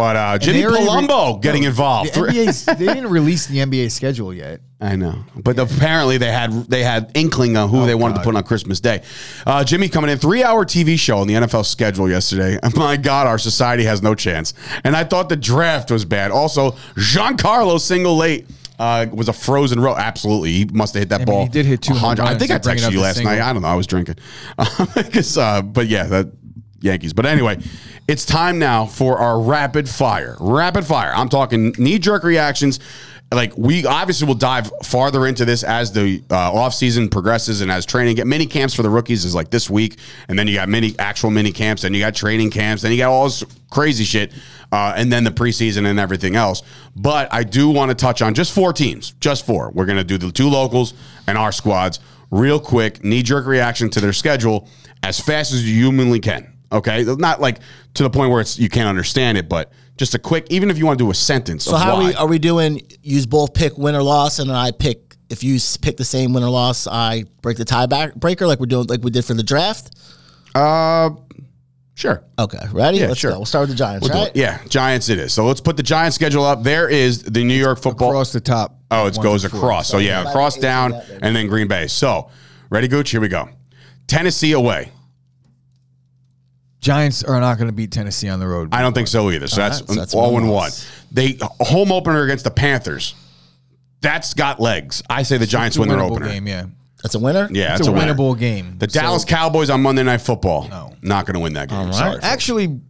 But 0.00 0.16
uh, 0.16 0.38
Jimmy 0.38 0.64
already 0.64 0.84
re- 0.84 0.88
Palumbo 0.90 1.42
getting 1.42 1.62
No, 1.62 1.68
involved. 1.68 2.14
The 2.14 2.20
NBA's, 2.20 2.64
they 2.64 2.74
didn't 2.86 3.08
release 3.10 3.46
the 3.46 3.58
NBA 3.58 3.90
schedule 3.90 4.32
yet. 4.32 4.60
I 4.80 4.96
know, 4.96 5.24
but 5.36 5.58
apparently 5.58 6.16
they 6.16 6.32
had 6.32 6.52
they 6.70 6.82
had 6.82 7.10
inkling 7.14 7.54
on 7.58 7.68
who 7.68 7.84
they 7.84 7.94
wanted 7.94 8.14
to 8.14 8.20
Oh, 8.22 8.24
put 8.24 8.34
on 8.36 8.42
Christmas 8.44 8.80
Day. 8.80 9.02
Uh, 9.46 9.62
Jimmy 9.62 9.90
coming 9.90 10.10
in 10.10 10.16
three 10.16 10.42
hour 10.42 10.64
TV 10.64 10.98
show 10.98 11.18
on 11.18 11.26
the 11.26 11.34
NFL 11.34 11.66
schedule 11.66 12.08
yesterday. 12.08 12.58
My 12.76 12.96
God, 12.96 13.26
our 13.26 13.36
society 13.38 13.84
has 13.84 14.00
no 14.02 14.14
chance. 14.14 14.54
And 14.84 14.96
I 14.96 15.04
thought 15.04 15.28
the 15.28 15.36
draft 15.36 15.90
was 15.90 16.06
bad. 16.06 16.30
Also, 16.30 16.70
Giancarlo 16.96 17.78
single 17.78 18.16
late. 18.16 18.46
Uh, 18.78 19.04
was 19.12 19.28
a 19.28 19.32
frozen 19.34 19.78
row. 19.78 19.94
Absolutely, 19.94 20.52
he 20.52 20.64
must 20.72 20.94
have 20.94 21.02
hit 21.02 21.08
that 21.10 21.18
mean, 21.18 21.26
ball. 21.26 21.42
he 21.42 21.50
did 21.50 21.66
hit 21.66 21.82
two 21.82 21.92
I 21.92 22.34
think 22.38 22.50
I 22.50 22.58
texted 22.58 22.92
you 22.92 23.00
last 23.02 23.16
single. 23.16 23.34
night. 23.34 23.42
I 23.42 23.52
don't 23.52 23.60
know. 23.60 23.68
I 23.68 23.74
was 23.74 23.86
drinking. 23.86 24.14
I 24.58 25.06
guess, 25.12 25.36
uh, 25.36 25.60
but 25.60 25.86
yeah, 25.88 26.04
that 26.04 26.32
Yankees. 26.80 27.12
But 27.12 27.26
anyway, 27.26 27.58
it's 28.08 28.24
time 28.24 28.58
now 28.58 28.86
for 28.86 29.18
our 29.18 29.40
rapid 29.40 29.88
fire. 29.88 30.36
Rapid 30.40 30.84
fire. 30.84 31.12
I'm 31.14 31.28
talking 31.28 31.74
knee 31.78 31.98
jerk 31.98 32.24
reactions. 32.24 32.80
Like 33.32 33.56
we 33.56 33.86
obviously 33.86 34.26
will 34.26 34.34
dive 34.34 34.72
farther 34.82 35.24
into 35.24 35.44
this 35.44 35.62
as 35.62 35.92
the 35.92 36.20
uh, 36.30 36.50
offseason 36.50 37.10
progresses 37.12 37.60
and 37.60 37.70
as 37.70 37.86
training 37.86 38.16
get 38.16 38.26
mini 38.26 38.44
camps 38.44 38.74
for 38.74 38.82
the 38.82 38.90
rookies 38.90 39.24
is 39.24 39.36
like 39.36 39.50
this 39.50 39.70
week, 39.70 39.98
and 40.28 40.36
then 40.36 40.48
you 40.48 40.56
got 40.56 40.68
mini 40.68 40.96
actual 40.98 41.30
mini 41.30 41.52
camps, 41.52 41.84
and 41.84 41.94
you 41.94 42.00
got 42.00 42.12
training 42.12 42.50
camps, 42.50 42.82
then 42.82 42.90
you 42.90 42.98
got 42.98 43.12
all 43.12 43.24
this 43.24 43.44
crazy 43.70 44.02
shit, 44.02 44.32
uh, 44.72 44.94
and 44.96 45.12
then 45.12 45.22
the 45.22 45.30
preseason 45.30 45.86
and 45.86 46.00
everything 46.00 46.34
else. 46.34 46.64
But 46.96 47.32
I 47.32 47.44
do 47.44 47.68
want 47.70 47.90
to 47.90 47.94
touch 47.94 48.20
on 48.20 48.34
just 48.34 48.52
four 48.52 48.72
teams, 48.72 49.12
just 49.20 49.46
four. 49.46 49.70
We're 49.70 49.86
gonna 49.86 50.02
do 50.02 50.18
the 50.18 50.32
two 50.32 50.48
locals 50.48 50.94
and 51.28 51.38
our 51.38 51.52
squads 51.52 52.00
real 52.32 52.58
quick, 52.58 53.04
knee 53.04 53.22
jerk 53.22 53.46
reaction 53.46 53.90
to 53.90 54.00
their 54.00 54.12
schedule 54.12 54.68
as 55.04 55.20
fast 55.20 55.52
as 55.52 55.68
you 55.68 55.84
humanly 55.84 56.18
can. 56.18 56.52
Okay, 56.72 57.02
not 57.04 57.40
like 57.40 57.58
to 57.94 58.02
the 58.02 58.10
point 58.10 58.30
where 58.30 58.40
it's 58.40 58.58
you 58.58 58.68
can't 58.68 58.88
understand 58.88 59.36
it, 59.38 59.48
but 59.48 59.72
just 59.96 60.14
a 60.14 60.18
quick. 60.18 60.46
Even 60.50 60.70
if 60.70 60.78
you 60.78 60.86
want 60.86 60.98
to 60.98 61.04
do 61.04 61.10
a 61.10 61.14
sentence. 61.14 61.64
So 61.64 61.74
of 61.74 61.82
how 61.82 61.96
are 61.96 62.04
we 62.04 62.14
are 62.14 62.26
we 62.28 62.38
doing? 62.38 62.80
Use 63.02 63.26
both 63.26 63.54
pick 63.54 63.76
win 63.76 63.94
or 63.94 64.02
loss, 64.02 64.38
and 64.38 64.48
then 64.48 64.56
I 64.56 64.70
pick. 64.70 65.16
If 65.28 65.44
you 65.44 65.58
pick 65.80 65.96
the 65.96 66.04
same 66.04 66.32
win 66.32 66.42
or 66.42 66.50
loss, 66.50 66.86
I 66.86 67.24
break 67.42 67.56
the 67.56 67.64
tie 67.64 67.86
back 67.86 68.14
breaker 68.16 68.46
like 68.46 68.58
we're 68.60 68.66
doing, 68.66 68.86
like 68.86 69.02
we 69.02 69.10
did 69.10 69.24
for 69.24 69.34
the 69.34 69.42
draft. 69.44 69.94
Uh, 70.54 71.10
sure. 71.94 72.24
Okay, 72.38 72.58
ready? 72.72 72.98
Yeah, 72.98 73.08
Let's 73.08 73.20
sure. 73.20 73.30
go. 73.30 73.38
We'll 73.38 73.46
start 73.46 73.62
with 73.68 73.70
the 73.70 73.76
Giants, 73.76 74.08
We'll 74.08 74.24
right? 74.24 74.34
Yeah, 74.34 74.58
Giants. 74.68 75.08
It 75.08 75.18
is. 75.18 75.32
So 75.32 75.44
let's 75.46 75.60
put 75.60 75.76
the 75.76 75.84
Giants 75.84 76.16
schedule 76.16 76.44
up. 76.44 76.62
There 76.64 76.88
is 76.88 77.22
the 77.22 77.44
New 77.44 77.54
York 77.54 77.80
football. 77.80 78.10
Across 78.10 78.32
the 78.32 78.40
top. 78.40 78.76
Oh, 78.90 79.06
it 79.06 79.16
goes 79.22 79.42
to 79.42 79.48
four. 79.50 79.58
across. 79.60 79.88
So 79.88 79.98
yeah, 79.98 80.28
across 80.28 80.56
down, 80.56 80.90
to 80.90 80.96
that, 80.96 81.08
baby. 81.08 81.20
and 81.22 81.36
then 81.36 81.46
Green 81.46 81.68
Bay. 81.68 81.86
So 81.86 82.30
ready, 82.70 82.88
Gooch? 82.88 83.10
Here 83.10 83.20
we 83.20 83.28
go. 83.28 83.48
Tennessee 84.08 84.52
away. 84.52 84.90
Giants 86.80 87.22
are 87.22 87.40
not 87.40 87.58
going 87.58 87.68
to 87.68 87.74
beat 87.74 87.92
Tennessee 87.92 88.28
on 88.28 88.40
the 88.40 88.46
road. 88.46 88.70
I 88.72 88.80
don't 88.80 88.94
think 88.94 89.08
so 89.08 89.30
either. 89.30 89.46
So 89.46 89.60
uh-huh. 89.60 89.68
that's, 89.68 89.80
right, 89.82 89.88
so 89.90 89.94
that's 89.94 90.14
all 90.14 90.32
one 90.32 90.44
in 90.44 90.48
one. 90.48 90.70
They 91.12 91.38
a 91.40 91.64
home 91.64 91.92
opener 91.92 92.22
against 92.24 92.44
the 92.44 92.50
Panthers. 92.50 93.14
That's 94.00 94.32
got 94.32 94.60
legs. 94.60 95.02
I 95.10 95.22
say 95.24 95.36
the 95.36 95.46
Giants 95.46 95.76
It's 95.76 95.78
a 95.78 95.80
win 95.80 95.90
their 95.90 96.00
opener. 96.00 96.28
game. 96.28 96.46
Yeah, 96.46 96.66
That's 97.02 97.14
a 97.14 97.18
winner. 97.18 97.48
Yeah, 97.52 97.72
it's 97.72 97.80
that's 97.80 97.88
a, 97.88 97.90
a, 97.90 97.94
winner. 97.94 98.14
winnable 98.14 98.38
game. 98.38 98.76
The 98.78 98.86
Dallas 98.86 99.26
Cowboys 99.26 99.68
on 99.68 99.82
Monday 99.82 100.02
Night 100.02 100.22
Football. 100.22 100.68
No. 100.68 100.96
not 101.02 101.26
going 101.26 101.34
to 101.34 101.40
win 101.40 101.52
that 101.52 101.68
game. 101.68 101.86
right. 101.86 101.94
Sorry. 101.94 102.18
Actually, 102.22 102.80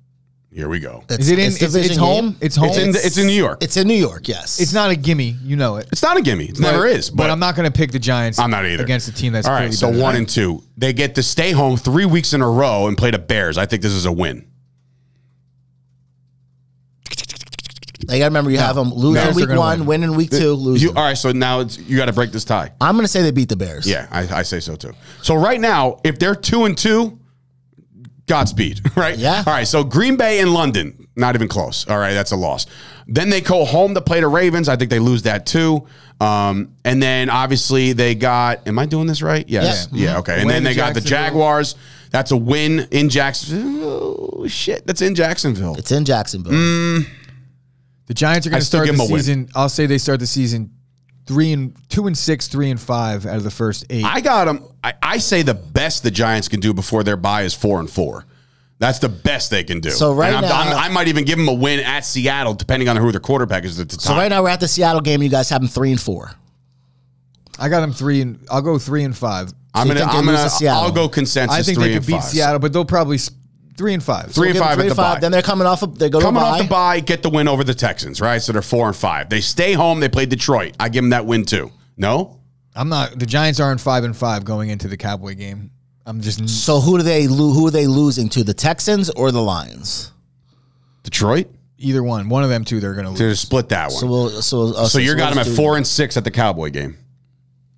Here 0.52 0.68
we 0.68 0.80
go. 0.80 1.04
It's, 1.08 1.26
is 1.26 1.30
it 1.30 1.38
in? 1.38 1.46
it's 1.46 1.62
It's, 1.62 1.74
it's, 1.76 1.96
home. 1.96 2.30
game. 2.30 2.38
It's 2.40 2.56
home. 2.56 2.70
It's 2.70 2.78
in 2.78 2.88
it's 2.90 3.18
in 3.18 3.26
New 3.28 3.32
York. 3.34 3.62
It's 3.62 3.76
in 3.76 3.86
New 3.86 3.94
York. 3.94 4.26
Yes. 4.26 4.60
It's 4.60 4.72
not 4.72 4.90
a 4.90 4.96
gimme. 4.96 5.36
You 5.44 5.54
know 5.54 5.76
it. 5.76 5.88
It's 5.92 6.02
not 6.02 6.16
a 6.16 6.22
gimme. 6.22 6.46
It 6.46 6.58
never 6.58 6.86
is. 6.88 7.08
But, 7.08 7.30
I'm 7.30 7.38
not 7.38 7.54
going 7.54 7.70
to 7.70 7.76
pick 7.76 7.92
the 7.92 8.00
Giants. 8.00 8.36
I'm 8.40 8.50
not 8.50 8.66
either 8.66 8.82
against 8.82 9.06
a 9.06 9.12
team 9.12 9.32
that's 9.32 9.46
all 9.46 9.52
right. 9.52 9.60
clearly 9.60 9.76
So 9.76 9.90
better. 9.92 10.02
one 10.02 10.16
and 10.16 10.28
two, 10.28 10.64
they 10.76 10.92
get 10.92 11.14
to 11.14 11.22
stay 11.22 11.52
home 11.52 11.76
three 11.76 12.04
weeks 12.04 12.32
in 12.32 12.42
a 12.42 12.50
row 12.50 12.88
and 12.88 12.98
play 12.98 13.12
the 13.12 13.18
Bears. 13.20 13.58
I 13.58 13.66
think 13.66 13.80
this 13.80 13.92
is 13.92 14.06
a 14.06 14.12
win. 14.12 14.44
Like, 18.08 18.16
I 18.16 18.18
gotta 18.18 18.30
remember 18.30 18.50
you 18.50 18.58
have 18.58 18.74
them 18.74 18.92
losing 18.92 19.22
Bears 19.22 19.36
are 19.36 19.40
week 19.40 19.46
gonna 19.48 19.60
one, 19.60 19.78
win. 19.80 19.86
winning 19.86 20.16
week 20.16 20.30
two, 20.30 20.54
losing. 20.54 20.88
You, 20.88 20.96
all 20.96 21.04
right. 21.04 21.16
So 21.16 21.30
now 21.30 21.60
it's, 21.60 21.78
you 21.78 21.96
got 21.96 22.06
to 22.06 22.12
break 22.12 22.32
this 22.32 22.44
tie. 22.44 22.72
I'm 22.80 22.96
gonna 22.96 23.06
say 23.06 23.22
they 23.22 23.30
beat 23.30 23.50
the 23.50 23.56
Bears. 23.56 23.86
Yeah, 23.86 24.08
I, 24.10 24.38
I 24.38 24.42
say 24.42 24.58
so 24.58 24.74
too. 24.74 24.94
So 25.22 25.36
right 25.36 25.60
now, 25.60 26.00
if 26.02 26.18
they're 26.18 26.34
two 26.34 26.64
and 26.64 26.76
two, 26.76 27.19
Godspeed, 28.30 28.80
right? 28.96 29.18
Yeah. 29.18 29.42
All 29.46 29.52
right. 29.52 29.66
So 29.66 29.82
Green 29.84 30.16
Bay 30.16 30.40
and 30.40 30.54
London, 30.54 31.08
not 31.16 31.34
even 31.34 31.48
close. 31.48 31.86
All 31.88 31.98
right, 31.98 32.14
that's 32.14 32.30
a 32.30 32.36
loss. 32.36 32.66
Then 33.08 33.28
they 33.28 33.40
go 33.40 33.64
home 33.64 33.92
to 33.94 34.00
play 34.00 34.20
the 34.20 34.28
Ravens. 34.28 34.68
I 34.68 34.76
think 34.76 34.88
they 34.90 35.00
lose 35.00 35.22
that 35.22 35.44
too. 35.46 35.86
Um, 36.20 36.76
and 36.84 37.02
then 37.02 37.28
obviously 37.28 37.92
they 37.92 38.14
got. 38.14 38.66
Am 38.68 38.78
I 38.78 38.86
doing 38.86 39.06
this 39.08 39.20
right? 39.20 39.44
Yes. 39.48 39.88
Yeah. 39.90 40.12
Yeah. 40.12 40.18
Okay. 40.18 40.34
And 40.34 40.44
Away 40.44 40.52
then 40.54 40.62
they 40.64 40.74
got 40.74 40.94
the 40.94 41.00
Jaguars. 41.00 41.74
That's 42.10 42.30
a 42.30 42.36
win 42.36 42.86
in 42.90 43.08
Jacksonville. 43.08 44.30
Oh, 44.40 44.46
shit, 44.48 44.86
that's 44.86 45.00
in 45.02 45.14
Jacksonville. 45.14 45.74
It's 45.76 45.92
in 45.92 46.04
Jacksonville. 46.04 46.52
Mm. 46.52 47.06
The 48.06 48.14
Giants 48.14 48.46
are 48.46 48.50
going 48.50 48.60
to 48.60 48.66
start 48.66 48.86
the 48.88 48.92
the 48.92 49.02
'em 49.02 49.08
a 49.08 49.12
win. 49.12 49.20
season. 49.22 49.48
I'll 49.54 49.68
say 49.68 49.86
they 49.86 49.98
start 49.98 50.18
the 50.20 50.26
season 50.26 50.72
three 51.30 51.52
and 51.52 51.72
two 51.88 52.08
and 52.08 52.18
six, 52.18 52.48
three 52.48 52.70
and 52.72 52.80
five 52.80 53.24
out 53.24 53.36
of 53.36 53.44
the 53.44 53.52
first 53.52 53.84
eight. 53.88 54.04
I 54.04 54.20
got 54.20 54.46
them. 54.46 54.64
I, 54.82 54.94
I 55.00 55.18
say 55.18 55.42
the 55.42 55.54
best 55.54 56.02
the 56.02 56.10
Giants 56.10 56.48
can 56.48 56.58
do 56.58 56.74
before 56.74 57.04
their 57.04 57.16
bye 57.16 57.42
is 57.42 57.54
four 57.54 57.78
and 57.78 57.88
four. 57.88 58.26
That's 58.80 58.98
the 58.98 59.08
best 59.08 59.48
they 59.52 59.62
can 59.62 59.78
do. 59.78 59.90
So 59.90 60.12
right 60.12 60.34
And 60.34 60.44
I'm- 60.44 60.44
now- 60.44 60.72
I'm- 60.80 60.90
i 60.90 60.92
might 60.92 61.06
even 61.06 61.24
give 61.24 61.38
them 61.38 61.46
a 61.46 61.52
win 61.54 61.78
at 61.78 62.04
Seattle, 62.04 62.54
depending 62.54 62.88
on 62.88 62.96
who 62.96 63.12
their 63.12 63.20
quarterback 63.20 63.62
is 63.64 63.78
at 63.78 63.88
the 63.90 63.96
time. 63.96 64.00
So 64.00 64.14
right 64.14 64.26
now 64.28 64.42
we're 64.42 64.48
at 64.48 64.58
the 64.58 64.66
Seattle 64.66 65.02
game. 65.02 65.22
You 65.22 65.28
guys 65.28 65.48
have 65.50 65.60
them 65.60 65.68
three 65.68 65.92
and 65.92 66.00
four. 66.00 66.32
I 67.60 67.68
got 67.68 67.80
them 67.82 67.92
three 67.92 68.22
and 68.22 68.44
I'll 68.50 68.62
go 68.62 68.76
three 68.78 69.04
and 69.04 69.16
five. 69.16 69.52
I'm 69.72 69.86
gonna, 69.86 70.00
think 70.00 70.10
they 70.10 70.18
I'm 70.18 70.24
gonna. 70.24 70.50
I'll 70.72 70.90
go 70.90 71.08
consensus. 71.08 71.56
I 71.56 71.62
think 71.62 71.78
three 71.78 71.88
they 71.90 71.94
could 71.94 72.06
beat 72.06 72.14
five. 72.14 72.24
Seattle, 72.24 72.58
but 72.58 72.72
they'll 72.72 72.84
probably 72.84 73.16
s- 73.18 73.30
three 73.80 73.94
and 73.94 74.02
five. 74.02 74.30
Three 74.30 74.48
and 74.48 74.54
Give 74.54 74.60
them 74.60 74.68
five 74.68 74.74
three 74.76 74.84
at 74.86 74.88
the 74.90 74.94
five. 74.94 75.14
bye. 75.16 75.20
Then 75.20 75.32
they're 75.32 75.40
coming 75.40 75.66
off. 75.66 75.82
Of, 75.82 75.98
they 75.98 76.10
go 76.10 76.20
Coming 76.20 76.42
to 76.42 76.46
a 76.46 76.50
off 76.50 76.58
the 76.58 76.64
bye. 76.64 76.96
bye, 76.96 77.00
get 77.00 77.22
the 77.22 77.30
win 77.30 77.48
over 77.48 77.64
the 77.64 77.72
Texans, 77.72 78.20
right? 78.20 78.42
So 78.42 78.52
they're 78.52 78.60
four 78.60 78.88
and 78.88 78.96
five. 78.96 79.30
They 79.30 79.40
stay 79.40 79.72
home. 79.72 80.00
They 80.00 80.10
play 80.10 80.26
Detroit. 80.26 80.76
I 80.78 80.90
give 80.90 81.02
them 81.02 81.10
that 81.10 81.24
win 81.24 81.46
too. 81.46 81.72
No, 81.96 82.38
I'm 82.76 82.90
not. 82.90 83.18
The 83.18 83.24
Giants 83.24 83.58
aren't 83.58 83.80
five 83.80 84.04
and 84.04 84.14
five 84.14 84.44
going 84.44 84.68
into 84.68 84.86
the 84.86 84.98
Cowboy 84.98 85.34
game. 85.34 85.70
I'm 86.04 86.20
just. 86.20 86.46
So 86.50 86.80
who 86.80 86.98
do 86.98 87.02
they 87.04 87.26
lo- 87.26 87.52
who 87.54 87.66
are 87.66 87.70
they 87.70 87.86
losing 87.86 88.28
to? 88.30 88.44
The 88.44 88.52
Texans 88.54 89.08
or 89.08 89.32
the 89.32 89.40
Lions? 89.42 90.12
Detroit. 91.02 91.48
Either 91.78 92.02
one. 92.02 92.28
One 92.28 92.44
of 92.44 92.50
them 92.50 92.64
two, 92.66 92.78
they're 92.80 92.92
going 92.92 93.04
to 93.06 93.10
lose. 93.10 93.18
To 93.18 93.34
split 93.34 93.70
that 93.70 93.88
one. 93.90 93.98
So 94.00 94.06
we'll 94.06 94.42
so 94.42 94.74
uh, 94.76 94.84
So 94.86 94.98
you 94.98 95.16
got 95.16 95.34
we'll 95.34 95.42
them 95.44 95.50
at 95.52 95.56
four 95.56 95.78
and 95.78 95.86
six 95.86 96.16
at 96.18 96.24
the 96.24 96.30
Cowboy 96.30 96.68
game. 96.70 96.98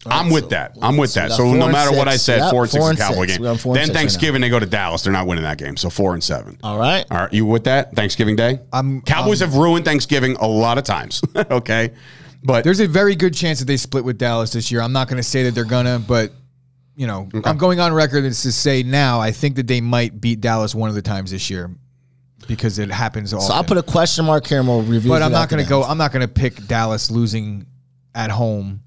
I'm 0.07 0.31
with 0.31 0.45
so- 0.45 0.49
that. 0.51 0.77
I'm 0.83 0.97
with 0.97 1.11
so 1.11 1.21
that. 1.21 1.33
So 1.33 1.53
no 1.53 1.65
and 1.65 1.73
matter 1.73 1.97
what 1.97 2.09
I 2.09 2.17
said, 2.17 2.39
Yep, 2.39 2.51
four 2.51 2.63
and 2.63 2.71
six 2.71 2.83
four 2.83 2.91
at 2.91 2.97
the 2.97 3.03
and 3.05 3.11
Cowboy 3.15 3.27
six. 3.27 3.33
game. 3.37 3.43
We're 3.45 3.51
on 3.51 3.59
four 3.59 3.73
and 3.73 3.77
Then 3.77 3.87
six 3.87 3.95
right 3.95 4.01
Thanksgiving 4.01 4.41
they 4.41 4.49
go 4.49 4.59
to 4.59 4.67
Dallas. 4.67 5.03
They're 5.03 5.13
not 5.13 5.27
winning 5.27 5.45
that 5.45 5.59
game. 5.59 5.77
So 5.77 5.91
four 5.91 6.15
and 6.15 6.23
seven. 6.25 6.59
All 6.63 6.79
right. 6.79 7.05
All 7.11 7.19
right, 7.19 7.33
you 7.33 7.47
with 7.47 7.65
that? 7.65 7.95
Thanksgiving 7.95 8.37
Day. 8.37 8.59
I'm- 8.73 9.03
Cowboys 9.03 9.43
um, 9.43 9.51
have 9.51 9.59
ruined 9.59 9.85
Thanksgiving 9.85 10.37
a 10.37 10.47
lot 10.47 10.79
of 10.79 10.85
times. 10.85 11.23
okay, 11.37 11.91
but 12.43 12.65
There's 12.65 12.81
a 12.81 12.89
very 12.89 13.15
good 13.15 13.35
chance 13.35 13.61
that 13.61 13.67
they 13.67 13.77
split 13.77 14.05
with 14.05 14.19
Dallas 14.19 14.53
this 14.53 14.73
year. 14.73 14.81
I'm 14.81 14.93
not 14.93 15.09
going 15.09 15.19
to 15.19 15.23
say 15.23 15.45
that 15.45 15.55
they're 15.55 15.65
gonna, 15.65 16.01
but 16.01 16.33
you 16.97 17.07
know, 17.07 17.29
I'm 17.45 17.57
going 17.57 17.81
on 17.81 17.93
record 17.93 18.23
to 18.25 18.35
say 18.35 18.83
now 18.83 19.21
I 19.21 19.31
think 19.31 19.57
that 19.57 19.67
they 19.67 19.81
might 19.81 20.21
beat 20.21 20.41
Dallas 20.41 20.75
one 20.75 20.89
of 20.89 20.95
the 20.95 21.03
times 21.03 21.31
this 21.31 21.49
year 21.49 21.71
because 22.47 22.79
it 22.79 22.91
happens 22.91 23.33
often. 23.33 23.47
So 23.47 23.55
I'll 23.55 23.65
put 23.65 23.79
a 23.79 23.83
question 23.83 24.25
mark 24.25 24.47
here 24.47 24.59
and 24.59 24.69
we'll 24.69 24.83
review. 24.83 25.11
but 25.11 25.23
I'm 25.23 25.33
not 25.33 25.49
going 25.49 25.63
to 25.63 25.69
go. 25.69 25.83
I'm 25.83 25.99
not 25.99 26.13
going 26.13 26.27
to 26.27 26.33
pick 26.33 26.67
Dallas 26.67 27.11
losing 27.11 27.67
at 28.15 28.31
home 28.31 28.83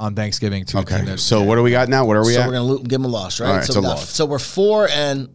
on 0.00 0.14
Thanksgiving 0.14 0.64
to 0.64 0.78
a 0.78 0.84
team 0.84 0.96
okay. 0.96 1.04
that. 1.04 1.20
So 1.20 1.42
what 1.42 1.56
do 1.56 1.62
we 1.62 1.70
got 1.70 1.88
now? 1.88 2.04
What 2.06 2.16
are 2.16 2.24
we 2.24 2.32
at? 2.34 2.36
So 2.36 2.40
at? 2.40 2.46
we're 2.48 2.52
gonna 2.54 2.64
lo- 2.64 2.78
give 2.78 2.88
them 3.02 3.04
a 3.04 3.08
loss, 3.08 3.38
right? 3.38 3.48
All 3.48 3.56
right, 3.56 3.64
so 3.64 3.70
it's 3.70 3.76
a 3.76 3.80
we 3.80 3.86
got- 3.86 3.90
loss. 3.98 4.08
So 4.10 4.24
we're 4.26 4.38
four 4.38 4.88
and 4.88 5.28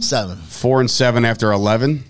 seven. 0.00 0.38
Four 0.38 0.80
and 0.80 0.90
seven 0.90 1.24
after 1.24 1.52
eleven. 1.52 2.04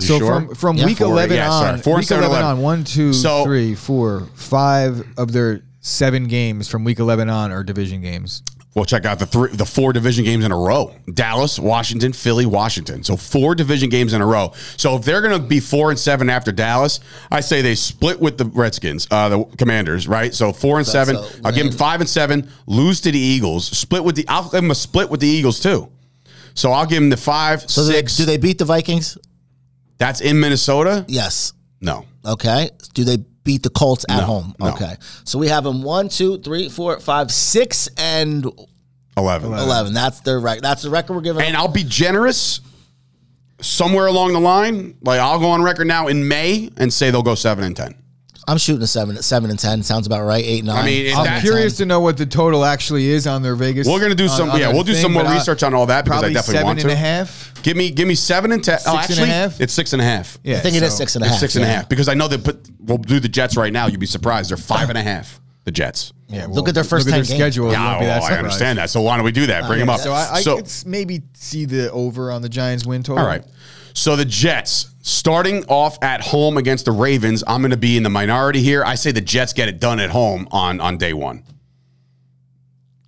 You 0.00 0.06
So 0.06 0.18
sure? 0.18 0.28
from 0.46 0.54
from 0.54 0.76
Yeah. 0.76 0.86
week 0.86 0.98
Four, 0.98 1.06
eleven 1.08 1.36
yeah, 1.36 1.50
on. 1.50 1.78
Four 1.80 1.94
and 1.94 2.00
week 2.00 2.08
seven, 2.08 2.24
11 2.24 2.42
11. 2.44 2.58
on 2.58 2.62
one, 2.62 2.84
two, 2.84 3.12
So- 3.12 3.44
three, 3.44 3.74
four, 3.74 4.28
five 4.34 5.04
of 5.16 5.32
their 5.32 5.62
seven 5.80 6.26
games 6.26 6.68
from 6.68 6.84
week 6.84 6.98
eleven 6.98 7.28
on 7.30 7.50
are 7.52 7.62
division 7.64 8.00
games. 8.00 8.42
We'll 8.78 8.84
check 8.84 9.04
out 9.04 9.18
the 9.18 9.26
three, 9.26 9.50
the 9.50 9.66
four 9.66 9.92
division 9.92 10.24
games 10.24 10.44
in 10.44 10.52
a 10.52 10.56
row: 10.56 10.94
Dallas, 11.12 11.58
Washington, 11.58 12.12
Philly, 12.12 12.46
Washington. 12.46 13.02
So 13.02 13.16
four 13.16 13.54
division 13.56 13.90
games 13.90 14.12
in 14.12 14.22
a 14.22 14.26
row. 14.26 14.52
So 14.76 14.94
if 14.96 15.04
they're 15.04 15.20
going 15.20 15.40
to 15.40 15.46
be 15.46 15.58
four 15.60 15.90
and 15.90 15.98
seven 15.98 16.30
after 16.30 16.52
Dallas, 16.52 17.00
I 17.30 17.40
say 17.40 17.60
they 17.60 17.74
split 17.74 18.20
with 18.20 18.38
the 18.38 18.44
Redskins, 18.44 19.08
uh, 19.10 19.28
the 19.28 19.44
Commanders, 19.58 20.06
right? 20.06 20.32
So 20.32 20.52
four 20.52 20.78
and 20.78 20.86
seven. 20.86 21.16
I'll 21.44 21.52
give 21.52 21.66
them 21.68 21.72
five 21.76 22.00
and 22.00 22.08
seven. 22.08 22.48
Lose 22.66 23.00
to 23.02 23.10
the 23.10 23.18
Eagles. 23.18 23.66
Split 23.66 24.04
with 24.04 24.14
the. 24.16 24.24
I'll 24.28 24.44
give 24.44 24.52
them 24.52 24.70
a 24.70 24.74
split 24.76 25.10
with 25.10 25.20
the 25.20 25.26
Eagles 25.28 25.60
too. 25.60 25.90
So 26.54 26.72
I'll 26.72 26.86
give 26.86 27.00
them 27.00 27.10
the 27.10 27.16
five, 27.16 27.62
So 27.70 27.82
do 27.82 27.88
they, 27.88 27.94
six. 27.98 28.16
do 28.16 28.24
they 28.24 28.36
beat 28.36 28.58
the 28.58 28.64
Vikings? 28.64 29.18
that's 29.98 30.20
in 30.20 30.38
Minnesota. 30.38 31.04
Yes. 31.08 31.52
No. 31.80 32.04
Okay. 32.24 32.70
Do 32.94 33.02
they 33.04 33.18
beat 33.48 33.62
the 33.62 33.70
Colts 33.70 34.04
at 34.10 34.18
No, 34.18 34.24
home? 34.24 34.54
no. 34.60 34.68
Okay. 34.74 34.94
So 35.24 35.38
we 35.38 35.48
have 35.48 35.64
them 35.64 35.82
one, 35.82 36.10
two, 36.10 36.36
three, 36.42 36.68
four, 36.68 37.00
five, 37.00 37.32
six, 37.32 37.88
and 37.96 38.44
11. 39.16 39.52
eleven. 39.54 39.94
That's 39.94 40.20
their 40.20 40.38
record. 40.38 40.62
That's 40.62 40.82
the 40.82 40.90
record 40.90 41.14
we're 41.14 41.22
giving. 41.22 41.42
And 41.42 41.56
I'll 41.56 41.66
be 41.66 41.82
generous 41.82 42.60
somewhere 43.62 44.04
along 44.06 44.34
the 44.34 44.40
line. 44.40 44.98
Like 45.02 45.18
I'll 45.18 45.38
go 45.40 45.48
on 45.48 45.62
record 45.62 45.86
now 45.86 46.08
in 46.08 46.28
May 46.28 46.68
and 46.76 46.92
say 46.92 47.10
they'll 47.10 47.22
go 47.22 47.34
seven 47.34 47.64
and 47.64 47.74
ten. 47.74 47.94
I'm 48.48 48.56
shooting 48.58 48.82
a 48.82 48.86
seven, 48.86 49.20
seven 49.22 49.50
and 49.50 49.58
ten. 49.58 49.82
Sounds 49.82 50.06
about 50.06 50.24
right. 50.24 50.42
Eight, 50.44 50.64
nine. 50.64 50.76
I 50.78 50.84
mean, 50.86 51.14
I'm 51.16 51.24
that's- 51.24 51.42
curious 51.42 51.76
to 51.76 51.84
know 51.86 52.00
what 52.00 52.16
the 52.16 52.26
total 52.26 52.64
actually 52.64 53.08
is 53.08 53.26
on 53.26 53.42
their 53.42 53.54
Vegas. 53.54 53.86
We're 53.86 54.00
gonna 54.00 54.14
do 54.14 54.24
on- 54.24 54.30
some- 54.36 54.50
on 54.50 54.58
yeah, 54.58 54.66
their 54.66 54.74
we'll 54.74 54.84
do 54.84 54.94
some 54.94 55.12
more 55.12 55.22
but 55.22 55.30
I- 55.30 55.34
research 55.34 55.62
on 55.62 55.74
all 55.74 55.86
that 55.86 56.04
because 56.04 56.16
I 56.16 56.20
probably 56.22 56.34
definitely 56.34 56.52
seven 56.54 56.66
want 56.66 56.78
and 56.80 56.88
to. 56.88 56.94
a 56.94 56.96
half. 56.96 57.52
Give 57.62 57.76
me 57.76 57.90
give 57.90 58.08
me 58.08 58.14
seven 58.14 58.50
and 58.52 58.64
ten. 58.64 58.78
oh, 58.78 58.78
Six 58.78 58.88
and 58.88 58.96
a 58.96 59.00
actually, 59.22 59.28
half? 59.28 59.60
it's 59.60 59.72
six 59.74 59.92
and 59.92 60.00
a 60.02 60.04
half. 60.04 60.38
Yeah, 60.42 60.56
I 60.56 60.60
think 60.60 60.76
it 60.76 60.82
is 60.82 60.92
so- 60.92 60.96
six 60.98 61.14
and 61.16 61.24
It's 61.24 61.32
half. 61.32 61.40
six 61.40 61.56
and 61.56 61.64
a 61.64 61.68
half 61.68 61.88
because 61.88 62.08
I 62.08 62.14
know 62.14 62.26
that. 62.28 62.42
put. 62.42 62.66
We'll 62.80 62.98
do 62.98 63.20
the 63.20 63.28
Jets 63.28 63.56
right 63.56 63.72
now. 63.72 63.86
You'd 63.86 64.00
be 64.00 64.06
surprised. 64.06 64.50
They're 64.50 64.56
five 64.56 64.88
and 64.88 64.96
a 64.96 65.02
half. 65.02 65.40
The 65.64 65.70
Jets. 65.72 66.14
Yeah, 66.28 66.46
Look 66.48 66.66
at 66.68 66.74
their 66.74 66.84
first 66.84 67.04
look 67.06 67.12
10 67.12 67.20
at 67.20 67.26
their 67.26 67.36
games. 67.36 67.54
schedule. 67.54 67.66
you 67.66 67.72
Yeah, 67.72 67.84
won't 67.88 68.00
be 68.00 68.06
that 68.06 68.10
well, 68.12 68.22
I 68.22 68.26
surprised. 68.28 68.44
understand 68.44 68.78
that. 68.78 68.88
So 68.88 69.02
why 69.02 69.16
don't 69.16 69.24
we 69.26 69.32
do 69.32 69.46
that? 69.48 69.66
Bring 69.66 69.80
uh, 69.82 69.84
them 69.84 69.90
up. 69.90 70.00
So 70.00 70.12
I, 70.12 70.36
I 70.36 70.42
could 70.42 70.64
s- 70.64 70.86
maybe 70.86 71.22
see 71.34 71.66
the 71.66 71.90
over 71.92 72.30
on 72.32 72.40
the 72.40 72.48
Giants 72.48 72.86
win 72.86 73.02
total. 73.02 73.22
All 73.22 73.28
right. 73.28 73.44
So 73.98 74.14
the 74.14 74.24
Jets 74.24 74.94
starting 75.02 75.64
off 75.64 76.00
at 76.04 76.20
home 76.20 76.56
against 76.56 76.84
the 76.84 76.92
Ravens. 76.92 77.42
I'm 77.48 77.62
going 77.62 77.72
to 77.72 77.76
be 77.76 77.96
in 77.96 78.04
the 78.04 78.08
minority 78.10 78.62
here. 78.62 78.84
I 78.84 78.94
say 78.94 79.10
the 79.10 79.20
Jets 79.20 79.52
get 79.52 79.68
it 79.68 79.80
done 79.80 79.98
at 79.98 80.10
home 80.10 80.46
on 80.52 80.80
on 80.80 80.98
day 80.98 81.12
one. 81.12 81.42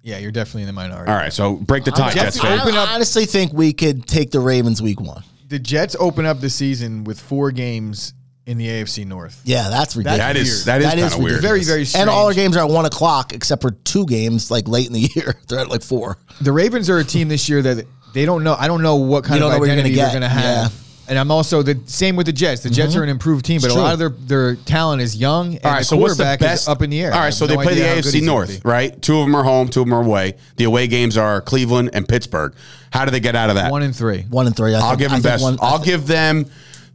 Yeah, 0.02 0.18
you're 0.18 0.32
definitely 0.32 0.62
in 0.62 0.66
the 0.66 0.72
minority. 0.72 1.12
All 1.12 1.16
right. 1.16 1.32
So 1.32 1.54
break 1.54 1.84
the 1.84 1.92
tie, 1.92 2.10
Jets 2.10 2.36
definitely- 2.36 2.58
fan. 2.58 2.60
Open 2.68 2.74
I 2.90 2.94
honestly 2.94 3.24
think 3.24 3.52
we 3.52 3.72
could 3.72 4.06
take 4.08 4.32
the 4.32 4.40
Ravens 4.40 4.82
week 4.82 5.00
one. 5.00 5.22
The 5.48 5.60
Jets 5.60 5.94
open 6.00 6.26
up 6.26 6.40
the 6.40 6.50
season 6.50 7.04
with 7.04 7.20
four 7.20 7.52
games 7.52 8.12
in 8.46 8.58
the 8.58 8.66
AFC 8.66 9.06
North. 9.06 9.40
Yeah, 9.44 9.68
that's 9.68 9.94
ridiculous. 9.94 10.18
That 10.26 10.36
is 10.36 10.64
that 10.64 10.80
is, 10.80 10.86
That 10.88 10.98
is 10.98 11.04
kind 11.04 11.14
of 11.14 11.22
weird. 11.22 11.40
Very, 11.40 11.62
very 11.62 11.84
strange. 11.84 12.00
and 12.02 12.10
all 12.10 12.26
our 12.26 12.34
games 12.34 12.56
are 12.56 12.64
at 12.64 12.70
one 12.70 12.84
o'clock 12.86 13.32
except 13.32 13.62
for 13.62 13.70
two 13.70 14.06
games 14.06 14.50
like 14.50 14.66
late 14.66 14.88
in 14.88 14.92
the 14.94 15.00
year. 15.14 15.36
They're 15.46 15.60
at 15.60 15.68
like 15.68 15.82
four. 15.82 16.18
The 16.40 16.50
Ravens 16.50 16.90
are 16.90 16.98
a 16.98 17.04
team 17.04 17.28
this 17.28 17.48
year 17.48 17.62
that 17.62 17.86
they 18.12 18.24
don't 18.24 18.42
know. 18.42 18.56
I 18.58 18.66
don't 18.66 18.82
know 18.82 18.96
what 18.96 19.22
kind 19.22 19.38
You 19.38 19.46
of 19.46 19.52
don't 19.52 19.56
know 19.56 19.58
what 19.60 19.66
you're 19.66 19.74
identity 19.74 19.94
gonna 19.94 20.12
they're 20.12 20.20
get. 20.20 20.28
going 20.32 20.42
to 20.42 20.48
have. 20.48 20.79
Yeah. 21.10 21.12
And 21.12 21.18
I'm 21.18 21.30
also 21.30 21.62
the 21.62 21.80
same 21.86 22.16
with 22.16 22.26
the 22.26 22.32
Jets. 22.32 22.62
The 22.62 22.70
Jets 22.70 22.92
mm-hmm. 22.92 23.00
are 23.00 23.02
an 23.02 23.08
improved 23.08 23.44
team, 23.44 23.60
but 23.60 23.70
a 23.70 23.74
lot 23.74 23.92
of 23.92 23.98
their 23.98 24.10
their 24.10 24.56
talent 24.56 25.02
is 25.02 25.16
young. 25.16 25.56
And 25.56 25.64
All 25.64 25.72
right, 25.72 25.78
the 25.80 25.84
so 25.84 25.96
what's 25.96 26.16
the 26.16 26.22
quarterback 26.22 26.40
best 26.40 26.62
is 26.62 26.68
up 26.68 26.82
in 26.82 26.90
the 26.90 27.00
air. 27.00 27.12
All 27.12 27.18
I 27.18 27.20
right, 27.20 27.24
have 27.26 27.34
so 27.34 27.46
they 27.46 27.56
no 27.56 27.62
play 27.62 27.74
the 27.74 27.80
idea 27.82 27.88
how 27.88 27.94
good 27.96 28.04
AFC 28.04 28.12
gonna 28.20 28.26
North, 28.26 28.62
be. 28.62 28.68
right? 28.68 29.02
Two 29.02 29.18
of 29.18 29.26
them 29.26 29.34
are 29.34 29.42
home, 29.42 29.68
two 29.68 29.80
of 29.80 29.86
them 29.86 29.94
are 29.94 30.02
away. 30.02 30.36
The 30.56 30.64
away 30.64 30.86
games 30.86 31.16
are 31.16 31.40
Cleveland 31.40 31.90
and 31.92 32.08
Pittsburgh. 32.08 32.54
How 32.92 33.04
do 33.04 33.10
they 33.10 33.20
get 33.20 33.34
out 33.36 33.50
of 33.50 33.56
that? 33.56 33.70
One 33.70 33.82
and 33.82 33.94
three. 33.94 34.22
One 34.22 34.46
and 34.46 34.56
three. 34.56 34.74
I 34.74 34.80
I'll 34.80 34.90
think, 34.90 35.00
give 35.00 35.10
I 35.12 35.14
them 35.16 35.22
think 35.22 35.32
best. 35.32 35.42
One, 35.42 35.58
I 35.60 35.66
I'll 35.66 35.78
thi- 35.78 35.86
give 35.86 36.06
them 36.06 36.46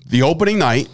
the 0.08 0.24
opening 0.24 0.60
night. 0.60 0.90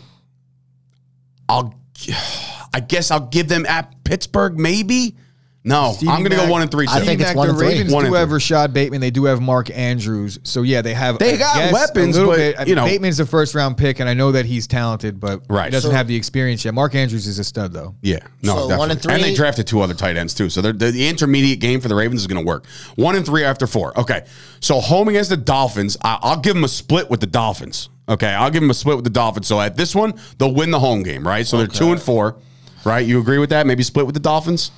I'll, 1.48 1.76
I 2.74 2.80
guess 2.80 3.12
I'll 3.12 3.28
give 3.28 3.48
them 3.48 3.66
at 3.66 4.04
Pittsburgh. 4.04 4.58
Maybe. 4.58 5.16
No, 5.64 5.92
Stevie 5.94 6.12
I'm 6.12 6.20
going 6.22 6.32
to 6.32 6.38
go 6.38 6.42
Mac- 6.44 6.52
one 6.52 6.62
and 6.64 6.72
three. 6.72 6.88
I 6.90 6.94
think 7.02 7.04
Stevie 7.04 7.22
it's 7.22 7.30
Mac, 7.30 7.36
one 7.36 7.48
the 7.48 7.52
and 7.52 7.60
three. 7.60 7.68
Ravens 7.68 7.94
One 7.94 8.04
do 8.04 8.08
and 8.08 8.16
have 8.16 8.30
three. 8.30 8.34
Rashod 8.36 8.74
Bateman. 8.74 9.00
They 9.00 9.12
do 9.12 9.26
have 9.26 9.42
Mark 9.42 9.70
Andrews. 9.70 10.40
So 10.44 10.64
yeah, 10.64 10.82
they 10.82 10.96
have. 10.96 11.20
They 11.20 11.36
I 11.36 11.38
got 11.38 11.56
guess, 11.56 11.74
weapons, 11.74 12.18
A 12.18 12.26
but, 12.26 12.36
bit. 12.38 12.56
I 12.58 12.62
you 12.62 12.66
mean, 12.68 12.76
know- 12.78 12.86
Bateman's 12.86 13.20
a 13.20 13.28
first 13.28 13.54
round 13.54 13.78
pick, 13.78 14.00
and 14.00 14.10
I 14.10 14.16
know 14.16 14.32
that 14.32 14.46
he's 14.46 14.66
talented, 14.66 15.20
but 15.20 15.44
Right. 15.50 15.66
he 15.66 15.70
doesn't 15.72 15.92
So- 15.92 15.96
have 15.96 16.08
the 16.08 16.16
experience 16.16 16.66
yet. 16.66 16.74
Mark 16.74 16.96
Andrews 16.96 17.28
is 17.28 17.38
a 17.38 17.44
stud 17.44 17.74
though. 17.74 17.94
Yeah, 18.02 18.18
no, 18.42 18.54
So 18.54 18.56
definitely. 18.62 18.78
one 18.78 18.92
and 18.92 19.02
three- 19.02 19.22
they 19.22 19.36
drafted 19.36 19.68
two 19.68 19.82
other 19.82 19.94
tight 19.94 20.18
ends 20.18 20.34
too. 20.34 20.50
So 20.50 20.62
they're, 20.62 20.74
they're- 20.74 20.92
the 20.92 21.08
intermediate 21.08 21.60
game 21.60 21.80
for 21.80 21.90
the 21.90 21.96
Ravens 21.96 22.22
is 22.22 22.28
going 22.28 22.42
to 22.44 22.48
work. 22.48 22.66
One 22.96 23.16
and 23.16 23.24
three 23.24 23.44
after 23.44 23.68
four. 23.68 23.96
Okay, 24.00 24.24
so 24.62 24.80
home 24.80 25.10
against 25.10 25.30
the 25.30 25.38
Dolphins, 25.38 25.96
I, 26.04 26.18
I'll 26.24 26.40
give 26.40 26.56
them 26.56 26.64
a 26.64 26.68
split 26.70 27.12
with 27.12 27.20
the 27.20 27.28
Dolphins. 27.28 27.90
Okay, 28.10 28.30
I'll 28.34 28.50
give 28.50 28.62
them 28.62 28.72
a 28.72 28.74
split 28.74 28.96
with 28.96 29.04
the 29.06 29.12
Dolphins. 29.12 29.46
So 29.46 29.62
at 29.62 29.78
this 29.78 29.94
one, 29.94 30.16
they'll 30.40 30.56
win 30.56 30.72
the 30.72 30.80
home 30.80 31.04
game, 31.04 31.26
right? 31.26 31.46
So 31.46 31.58
they're 31.58 31.68
two 31.68 31.92
and 31.92 32.02
four, 32.02 32.38
right? 32.84 33.06
You 33.06 33.20
agree 33.20 33.38
with 33.38 33.52
that? 33.52 33.68
Maybe 33.68 33.84
split 33.84 34.08
with 34.08 34.16
the 34.16 34.20
Dolphins. 34.20 34.72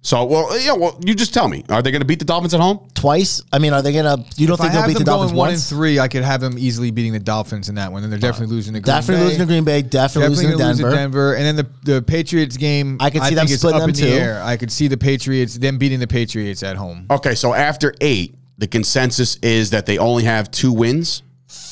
So 0.00 0.24
well, 0.24 0.50
uh, 0.52 0.56
yeah. 0.56 0.72
Well, 0.74 0.98
you 1.04 1.14
just 1.14 1.34
tell 1.34 1.48
me. 1.48 1.64
Are 1.68 1.82
they 1.82 1.90
going 1.90 2.00
to 2.00 2.06
beat 2.06 2.20
the 2.20 2.24
Dolphins 2.24 2.54
at 2.54 2.60
home? 2.60 2.88
twice. 2.94 3.42
I 3.52 3.58
mean, 3.58 3.72
are 3.72 3.82
they 3.82 3.92
gonna? 3.92 4.24
You 4.36 4.46
don't 4.46 4.54
If 4.54 4.60
I 4.60 4.64
think 4.64 4.72
they'll 4.72 4.80
have 4.82 4.88
beat 4.88 4.94
them 4.94 5.00
the 5.00 5.04
Dolphins 5.04 5.30
going 5.32 5.38
one 5.38 5.48
and 5.50 5.54
once? 5.56 5.68
three, 5.68 5.98
I 6.00 6.08
could 6.08 6.22
have 6.22 6.40
them 6.40 6.58
easily 6.58 6.90
beating 6.90 7.12
the 7.12 7.18
Dolphins 7.20 7.68
in 7.68 7.74
that 7.76 7.92
one. 7.92 8.02
And 8.04 8.10
they're 8.12 8.18
definitely 8.18 8.54
losing 8.54 8.74
to 8.74 8.80
Green 8.80 8.94
Definitely 8.94 9.22
Bay. 9.24 9.24
losing 9.24 9.40
to 9.40 9.46
Green 9.46 9.64
Bay. 9.64 9.82
Definitely, 9.82 9.90
Definitely 9.90 10.28
losing 10.28 10.50
to 10.50 10.56
gonna 10.56 10.68
lose 10.68 10.78
Denver. 10.78 10.90
to 10.90 10.96
Denver, 10.96 11.34
and 11.34 11.44
then 11.44 11.56
the 11.84 11.94
the 11.94 12.02
Patriots 12.02 12.56
game. 12.56 12.96
I 13.00 13.10
could 13.10 13.22
see 13.24 13.34
them 13.34 13.46
think 13.46 13.50
it's 13.54 13.60
splitting 13.60 13.76
up 13.80 13.86
them 13.86 13.90
in 13.90 13.94
the 13.96 14.02
too. 14.02 14.08
air. 14.08 14.42
I 14.42 14.56
could 14.56 14.72
see 14.72 14.88
the 14.88 14.96
Patriots 14.96 15.58
them 15.58 15.78
beating 15.78 16.00
the 16.00 16.06
Patriots 16.08 16.62
at 16.62 16.76
home. 16.76 17.06
Okay, 17.10 17.34
so 17.34 17.52
after 17.54 17.94
eight, 18.00 18.34
the 18.56 18.66
consensus 18.66 19.36
is 19.42 19.70
that 19.70 19.86
they 19.86 19.98
only 19.98 20.24
have 20.24 20.50
two 20.50 20.72
wins. 20.72 21.22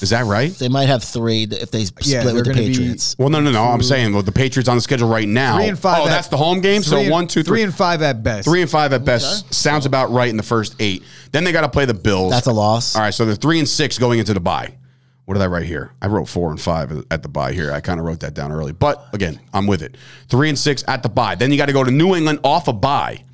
Is 0.03 0.11
that 0.11 0.25
right? 0.27 0.53
They 0.53 0.69
might 0.69 0.87
have 0.89 1.03
three 1.03 1.45
if 1.45 1.71
they 1.71 1.85
split 1.87 2.07
Yeah, 2.07 2.25
with 2.25 2.37
the 2.37 2.43
gonna 2.43 2.57
be- 2.57 2.69
Patriots. 2.69 3.17
Well, 3.19 3.29
no, 3.31 3.41
no, 3.41 3.51
no. 3.51 3.65
I'm 3.65 3.83
saying 3.83 4.13
well, 4.13 4.23
the 4.23 4.33
Patriots 4.33 4.69
on 4.69 4.77
the 4.77 4.81
schedule 4.83 5.09
right 5.09 5.27
now. 5.27 5.57
Three 5.57 5.69
and 5.69 5.79
five. 5.79 6.03
Oh, 6.03 6.07
at- 6.07 6.11
that's 6.11 6.29
the 6.29 6.37
home 6.37 6.61
game. 6.61 6.83
So 6.83 6.99
and- 6.99 7.11
one, 7.11 7.27
two, 7.27 7.43
three 7.43 7.59
three. 7.59 7.63
and 7.63 7.75
five 7.75 8.03
at 8.03 8.23
best. 8.23 8.47
Three 8.47 8.61
and 8.63 8.71
five 8.71 8.93
at 8.93 9.05
best 9.05 9.53
sounds 9.55 9.87
about 9.87 10.11
right 10.11 10.29
in 10.29 10.37
the 10.37 10.43
first 10.43 10.77
eight. 10.81 11.03
Then 11.33 11.45
they 11.45 11.53
got 11.53 11.63
to 11.63 11.69
play 11.69 11.85
the 11.87 11.95
Bills. 11.95 12.31
That's 12.33 12.47
a 12.47 12.53
loss. 12.53 12.95
All 12.95 13.03
right, 13.03 13.15
so 13.15 13.25
they're 13.25 13.35
three 13.35 13.59
and 13.59 13.69
six 13.69 13.99
going 13.99 14.19
into 14.19 14.35
the 14.35 14.41
bye. 14.41 14.75
What 15.25 15.35
did 15.35 15.43
I 15.43 15.47
write 15.47 15.67
here? 15.67 15.91
I 16.01 16.07
wrote 16.07 16.29
four 16.29 16.51
and 16.51 16.61
five 16.61 17.05
at 17.11 17.23
the 17.23 17.29
bye 17.29 17.53
here. 17.53 17.73
I 17.73 17.81
kind 17.81 17.99
of 17.99 18.07
wrote 18.07 18.21
that 18.21 18.35
down 18.35 18.53
early, 18.53 18.73
but 18.73 19.07
again, 19.13 19.41
I'm 19.53 19.67
with 19.67 19.83
it. 19.83 19.97
Three 20.29 20.49
and 20.49 20.59
six 20.59 20.85
at 20.87 21.03
the 21.03 21.09
bye. 21.09 21.35
Then 21.35 21.51
you 21.51 21.57
got 21.59 21.67
to 21.67 21.73
go 21.73 21.83
to 21.83 21.91
New 21.91 22.15
England 22.15 22.39
off 22.45 22.69
a 22.69 22.73
bye. 22.73 23.25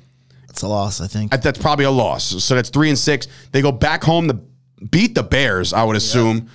That's 0.47 0.61
a 0.63 0.67
loss. 0.67 1.01
I 1.01 1.07
think. 1.07 1.31
That's 1.41 1.59
probably 1.59 1.85
a 1.85 1.91
loss. 1.91 2.43
So 2.43 2.55
that's 2.55 2.69
three 2.69 2.89
and 2.89 2.97
six. 2.97 3.27
They 3.51 3.61
go 3.61 3.71
back 3.71 4.03
home 4.03 4.27
to 4.27 4.39
beat 4.89 5.15
the 5.15 5.23
Bears. 5.23 5.73
I 5.73 5.83
would 5.83 5.95
assume. 5.95 6.49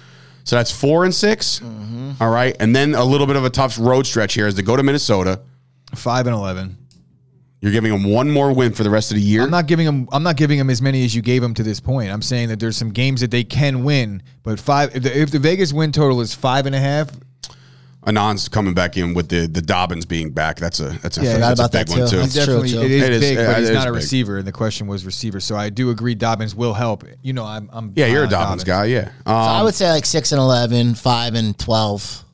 So 0.44 0.56
that's 0.56 0.72
four 0.72 1.04
and 1.04 1.14
6 1.14 1.60
Mm-hmm. 1.60 2.22
All 2.22 2.30
right, 2.30 2.56
and 2.58 2.74
then 2.74 2.94
a 2.94 3.04
little 3.04 3.26
bit 3.26 3.36
of 3.36 3.44
a 3.44 3.50
tough 3.50 3.78
road 3.78 4.06
stretch 4.06 4.34
here 4.34 4.46
is 4.46 4.54
to 4.54 4.62
go 4.62 4.76
to 4.76 4.82
Minnesota. 4.82 5.40
Five 5.94 6.26
and 6.26 6.34
eleven. 6.34 6.76
You're 7.60 7.72
giving 7.72 7.90
them 7.90 8.04
one 8.04 8.30
more 8.30 8.52
win 8.52 8.72
for 8.72 8.82
the 8.82 8.90
rest 8.90 9.10
of 9.10 9.16
the 9.16 9.22
year. 9.22 9.42
I'm 9.42 9.50
not 9.50 9.66
giving 9.66 9.84
them. 9.86 10.08
I'm 10.12 10.22
not 10.22 10.36
giving 10.36 10.58
them 10.58 10.70
as 10.70 10.80
many 10.80 11.04
as 11.04 11.14
you 11.14 11.22
gave 11.22 11.42
them 11.42 11.54
to 11.54 11.62
this 11.62 11.80
point. 11.80 12.10
I'm 12.10 12.22
saying 12.22 12.48
that 12.48 12.60
there's 12.60 12.76
some 12.76 12.90
games 12.90 13.20
that 13.20 13.30
they 13.30 13.44
can 13.44 13.84
win, 13.84 14.22
but 14.42 14.58
five. 14.60 14.94
If 14.96 15.02
the, 15.02 15.20
if 15.20 15.30
the 15.30 15.38
Vegas 15.38 15.72
win 15.72 15.92
total 15.92 16.20
is 16.20 16.34
five 16.34 16.66
and 16.66 16.74
a 16.74 16.78
half, 16.78 17.10
Anand's 18.08 18.48
coming 18.48 18.74
back 18.74 18.96
in 18.96 19.14
with 19.14 19.28
the 19.28 19.46
the 19.46 19.60
Dobbins 19.62 20.06
being 20.06 20.30
back. 20.30 20.56
That's 20.58 20.80
a 20.80 20.88
that's 21.02 21.18
a, 21.18 21.22
Yeah, 21.24 21.38
that's 21.38 21.60
forgot 21.60 21.74
a 21.74 21.78
big 21.78 21.86
that 21.86 21.98
one 22.00 22.08
too. 22.08 22.16
too. 22.16 22.22
That's 22.22 22.34
definitely 22.34 22.70
true, 22.70 22.80
it 22.82 22.90
is, 22.90 23.02
It 23.02 23.12
is- 23.12 23.20
big, 23.20 23.38
it 23.38 23.46
but 23.46 23.58
he's 23.60 23.70
not 23.70 23.86
a 23.86 23.90
big. 23.92 23.96
receiver. 23.96 24.38
And 24.38 24.46
the 24.46 24.52
question 24.52 24.86
was 24.86 25.04
receiver. 25.06 25.40
So 25.40 25.56
I 25.56 25.68
do 25.70 25.90
agree 25.90 26.14
Dobbins 26.14 26.54
will 26.54 26.74
help. 26.74 27.04
You 27.22 27.32
know, 27.34 27.44
I'm. 27.44 27.68
I'm 27.72 27.92
Yeah, 27.94 28.06
you're 28.06 28.24
a 28.24 28.26
uh, 28.26 28.30
Dobbins, 28.30 28.64
guy. 28.64 28.86
Yeah. 28.86 29.10
Um, 29.26 29.34
I 29.36 29.62
would 29.62 29.74
say 29.74 29.90
like 29.90 30.06
six 30.06 30.32
and 30.32 30.40
11, 30.40 30.94
5 30.94 31.34
and 31.34 31.58
twelve. 31.58 32.24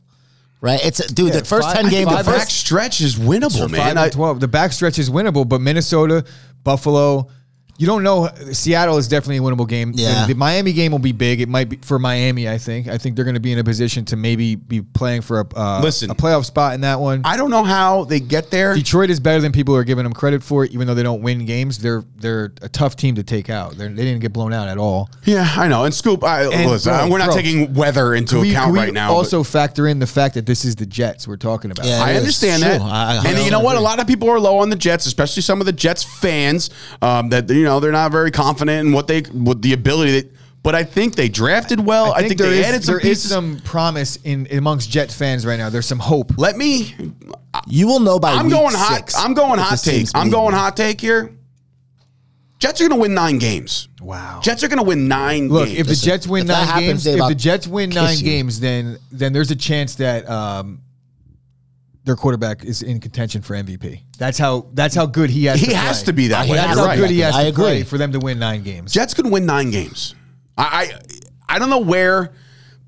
Right? 0.60 0.80
It's 0.82 1.04
dude. 1.12 1.34
Yeah, 1.34 1.40
the 1.40 1.44
first 1.44 1.66
five- 1.68 1.76
ten 1.76 1.90
games. 1.90 2.08
The 2.08 2.16
five 2.16 2.26
back 2.26 2.48
stretch 2.48 3.00
is 3.02 3.16
winnable, 3.16 3.68
man. 3.70 3.80
five 3.80 3.96
and 3.98 4.12
twelve. 4.12 4.40
The 4.40 4.48
backstretch 4.48 4.98
is 4.98 5.10
winnable, 5.10 5.46
but 5.46 5.60
Minnesota, 5.60 6.24
Buffalo, 6.62 7.28
you 7.76 7.86
don't 7.86 8.02
know. 8.02 8.28
Seattle 8.52 8.98
is 8.98 9.08
definitely 9.08 9.38
a 9.38 9.40
winnable 9.40 9.68
game. 9.68 9.92
Yeah. 9.94 10.26
The, 10.26 10.34
the 10.34 10.38
Miami 10.38 10.72
game 10.72 10.92
will 10.92 10.98
be 11.00 11.12
big. 11.12 11.40
It 11.40 11.48
might 11.48 11.68
be 11.68 11.76
for 11.76 11.98
Miami. 11.98 12.48
I 12.48 12.58
think. 12.58 12.88
I 12.88 12.98
think 12.98 13.16
they're 13.16 13.24
going 13.24 13.34
to 13.34 13.40
be 13.40 13.52
in 13.52 13.58
a 13.58 13.64
position 13.64 14.04
to 14.06 14.16
maybe 14.16 14.54
be 14.54 14.80
playing 14.82 15.22
for 15.22 15.40
a 15.40 15.46
uh, 15.56 15.80
Listen. 15.82 16.10
a 16.10 16.14
playoff 16.14 16.44
spot 16.44 16.74
in 16.74 16.82
that 16.82 17.00
one. 17.00 17.22
I 17.24 17.36
don't 17.36 17.50
know 17.50 17.64
how 17.64 18.04
they 18.04 18.20
get 18.20 18.50
there. 18.50 18.74
Detroit 18.74 19.10
is 19.10 19.18
better 19.20 19.40
than 19.40 19.52
people 19.52 19.74
are 19.76 19.84
giving 19.84 20.04
them 20.04 20.12
credit 20.12 20.42
for, 20.42 20.64
even 20.66 20.86
though 20.86 20.94
they 20.94 21.02
don't 21.02 21.22
win 21.22 21.44
games. 21.46 21.78
They're 21.78 22.04
they're 22.16 22.52
a 22.62 22.68
tough 22.68 22.96
team 22.96 23.16
to 23.16 23.22
take 23.22 23.50
out. 23.50 23.76
They're, 23.76 23.88
they 23.88 24.04
didn't 24.04 24.20
get 24.20 24.32
blown 24.32 24.52
out 24.52 24.68
at 24.68 24.78
all. 24.78 25.10
Yeah, 25.24 25.46
I 25.56 25.68
know. 25.68 25.84
And 25.84 25.92
Scoop, 25.94 26.22
I, 26.22 26.44
And, 26.44 26.70
listen, 26.70 26.92
bro, 26.92 27.08
we're 27.10 27.18
not 27.18 27.26
bro, 27.28 27.36
taking 27.36 27.74
weather 27.74 28.14
into 28.14 28.40
we- 28.40 28.50
account 28.50 28.72
we 28.72 28.78
right 28.78 28.92
now. 28.92 29.08
but- 29.08 29.14
Also 29.16 29.42
factor 29.42 29.88
in 29.88 29.98
the 29.98 30.06
fact 30.06 30.34
that 30.34 30.46
this 30.46 30.64
is 30.64 30.76
the 30.76 30.86
Jets 30.86 31.26
we're 31.26 31.36
talking 31.36 31.70
about. 31.70 31.86
Yeah. 31.86 32.02
I 32.02 32.14
understand 32.14 32.62
that, 32.62 32.80
I- 32.80 33.16
I 33.24 33.28
and 33.28 33.38
you 33.44 33.50
know 33.50 33.60
100% 33.60 33.64
what? 33.64 33.76
A 33.76 33.80
lot 33.80 34.00
of 34.00 34.06
people 34.06 34.30
are 34.30 34.38
low 34.38 34.58
on 34.58 34.70
the 34.70 34.76
Jets, 34.76 35.06
especially 35.06 35.42
some 35.42 35.60
of 35.60 35.66
the 35.66 35.72
Jets 35.72 36.02
fans. 36.04 36.70
Um, 37.02 37.28
that 37.30 37.48
you 37.50 37.63
know 37.64 37.80
they're 37.80 37.92
not 37.92 38.12
very 38.12 38.30
confident 38.30 38.86
in 38.86 38.92
what 38.92 39.06
they 39.06 39.22
with 39.22 39.62
the 39.62 39.72
ability. 39.72 40.20
That, 40.20 40.30
but 40.62 40.74
I 40.74 40.82
think 40.84 41.14
they 41.14 41.28
drafted 41.28 41.78
well. 41.84 42.12
I 42.14 42.26
think, 42.26 42.38
there 42.38 42.48
they 42.50 42.60
is- 42.60 42.66
added 42.66 42.84
some 42.84 42.92
there 42.94 43.00
is 43.00 43.04
pieces. 43.08 43.30
some 43.30 43.60
promise 43.64 44.16
in 44.24 44.46
amongst 44.50 44.90
Jet 44.90 45.10
fans 45.12 45.44
right 45.44 45.58
now. 45.58 45.68
There's 45.70 45.86
some 45.86 45.98
hope. 45.98 46.38
Let 46.38 46.56
me. 46.56 46.94
you 47.66 47.86
will 47.86 48.00
know 48.00 48.18
by. 48.18 48.32
I'm 48.32 48.46
week 48.46 48.54
going 48.54 48.74
hot. 48.74 49.12
I'm 49.16 49.34
going 49.34 49.58
hot 49.58 49.78
take. 49.80 50.06
I'm 50.14 50.30
going 50.30 50.52
believable. 50.52 50.58
hot 50.58 50.76
take 50.76 51.00
here. 51.00 51.30
Jets 52.60 52.80
are 52.80 52.88
going 52.88 52.98
to 52.98 53.02
win 53.02 53.12
nine 53.14 53.38
games. 53.38 53.88
Wow. 54.00 54.40
Jets 54.42 54.62
are 54.64 54.68
going 54.68 54.78
to 54.78 54.84
win 54.84 55.06
nine 55.06 55.48
Look, 55.48 55.66
games. 55.66 55.80
if 55.80 55.86
the 55.86 55.96
Jets 55.96 56.26
win 56.26 56.42
if 56.42 56.48
nine 56.48 56.66
happens, 56.66 57.04
games, 57.04 57.20
if 57.20 57.28
the 57.28 57.34
Jets 57.34 57.66
win 57.66 57.90
nine 57.90 58.16
you. 58.16 58.24
games, 58.24 58.58
then 58.60 58.96
then 59.12 59.32
there's 59.34 59.50
a 59.50 59.56
chance 59.56 59.96
that 59.96 60.26
um, 60.30 60.80
their 62.04 62.16
quarterback 62.16 62.64
is 62.64 62.82
in 62.82 63.00
contention 63.00 63.40
for 63.42 63.54
MVP. 63.54 64.00
That's 64.18 64.38
how 64.38 64.66
that's 64.74 64.94
how 64.94 65.06
good 65.06 65.30
he 65.30 65.46
has. 65.46 65.60
He 65.60 65.68
to 65.68 65.76
has 65.76 66.00
play. 66.02 66.06
to 66.06 66.12
be 66.12 66.28
that 66.28 66.48
way. 66.48 66.56
That's 66.56 66.74
You're 66.74 66.78
how 66.84 66.86
right. 66.90 66.98
good 66.98 67.10
he 67.10 67.20
has 67.20 67.34
I 67.34 67.50
to 67.50 67.52
play 67.54 67.82
for 67.82 67.98
them 67.98 68.12
to 68.12 68.18
win 68.18 68.38
nine 68.38 68.62
games. 68.62 68.92
Jets 68.92 69.14
could 69.14 69.26
win 69.30 69.46
nine 69.46 69.70
games. 69.70 70.14
I 70.56 70.90
I, 71.48 71.54
I 71.56 71.58
don't 71.58 71.70
know 71.70 71.78
where, 71.78 72.32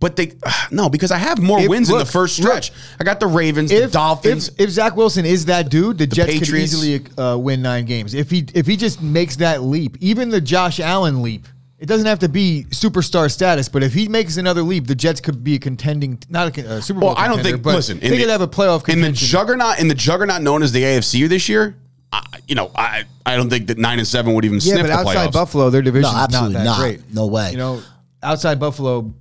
but 0.01 0.17
they 0.17 0.33
no 0.71 0.89
because 0.91 1.11
I 1.11 1.17
have 1.19 1.41
more 1.41 1.61
If- 1.61 1.69
wins 1.69 1.89
in 1.91 1.99
the 1.99 2.05
first 2.05 2.37
stretch. 2.37 2.73
I 3.01 3.05
got 3.05 3.19
the 3.21 3.27
Ravens, 3.27 3.71
the 3.71 3.87
Dolphins. 3.89 4.49
If, 4.51 4.61
if 4.61 4.71
Zach 4.71 4.97
Wilson 4.97 5.25
is 5.25 5.47
that 5.47 5.71
dude, 5.71 5.99
the, 5.99 6.07
Jets 6.07 6.39
could 6.39 6.49
easily 6.51 7.07
uh, 7.17 7.39
win 7.39 7.63
nine 7.63 7.87
games. 7.87 8.13
If 8.15 8.31
he 8.31 8.47
if 8.55 8.67
he 8.67 8.77
just 8.77 9.01
makes 9.01 9.37
that 9.37 9.63
leap, 9.63 9.97
even 10.01 10.29
the 10.29 10.41
Josh 10.43 10.79
Allen 10.79 11.23
leap, 11.23 11.49
it 11.79 11.87
doesn't 11.87 12.07
have 12.07 12.21
to 12.21 12.29
be 12.29 12.65
superstar 12.71 13.31
status. 13.31 13.69
But 13.69 13.83
if 13.83 13.93
he 13.93 14.09
makes 14.09 14.37
another 14.39 14.63
leap, 14.63 14.87
the 14.87 14.95
Jets 14.95 15.21
could 15.21 15.45
be 15.45 15.57
a 15.57 15.59
contending, 15.59 16.19
not 16.29 16.49
a 16.49 16.51
con- 16.51 16.67
uh, 16.67 16.81
Super 16.81 17.01
Bowl. 17.01 17.11
well, 17.11 17.19
I 17.19 17.29
don't 17.29 17.43
think. 17.43 17.63
but 17.63 17.75
Listen, 17.75 17.99
they 17.99 18.17
could 18.19 18.29
have 18.29 18.41
a 18.41 18.49
playoff 18.49 18.89
in 18.89 19.01
the 19.01 19.13
juggernaut 19.13 19.79
in 19.79 19.89
the 19.89 19.95
juggernaut 19.95 20.43
known 20.43 20.63
as 20.63 20.73
the 20.73 20.83
AFC 20.83 21.29
this 21.29 21.49
year. 21.49 21.77
I, 22.13 22.23
you 22.47 22.55
know, 22.55 22.71
I 22.75 23.05
I 23.27 23.37
don't 23.37 23.51
think 23.51 23.67
that 23.67 23.79
nine 23.79 23.99
and 23.99 24.07
seven 24.09 24.33
would 24.35 24.45
even 24.45 24.57
yeah, 24.59 24.75
sniff 24.75 24.83
but 24.83 24.87
the 24.87 24.93
outside 24.95 25.29
playoffs. 25.29 25.33
Buffalo, 25.33 25.71
their 25.71 25.83
division 25.83 26.03
No, 26.03 26.09
is 26.09 26.15
not 26.15 26.25
absolutely 26.25 26.55
that 26.59 26.65
not. 26.65 26.79
great. 26.79 27.01
No 27.15 27.27
way. 27.27 27.51
You 27.51 27.57
know, 27.59 27.83
outside 28.23 28.59
Buffalo, 28.61 29.13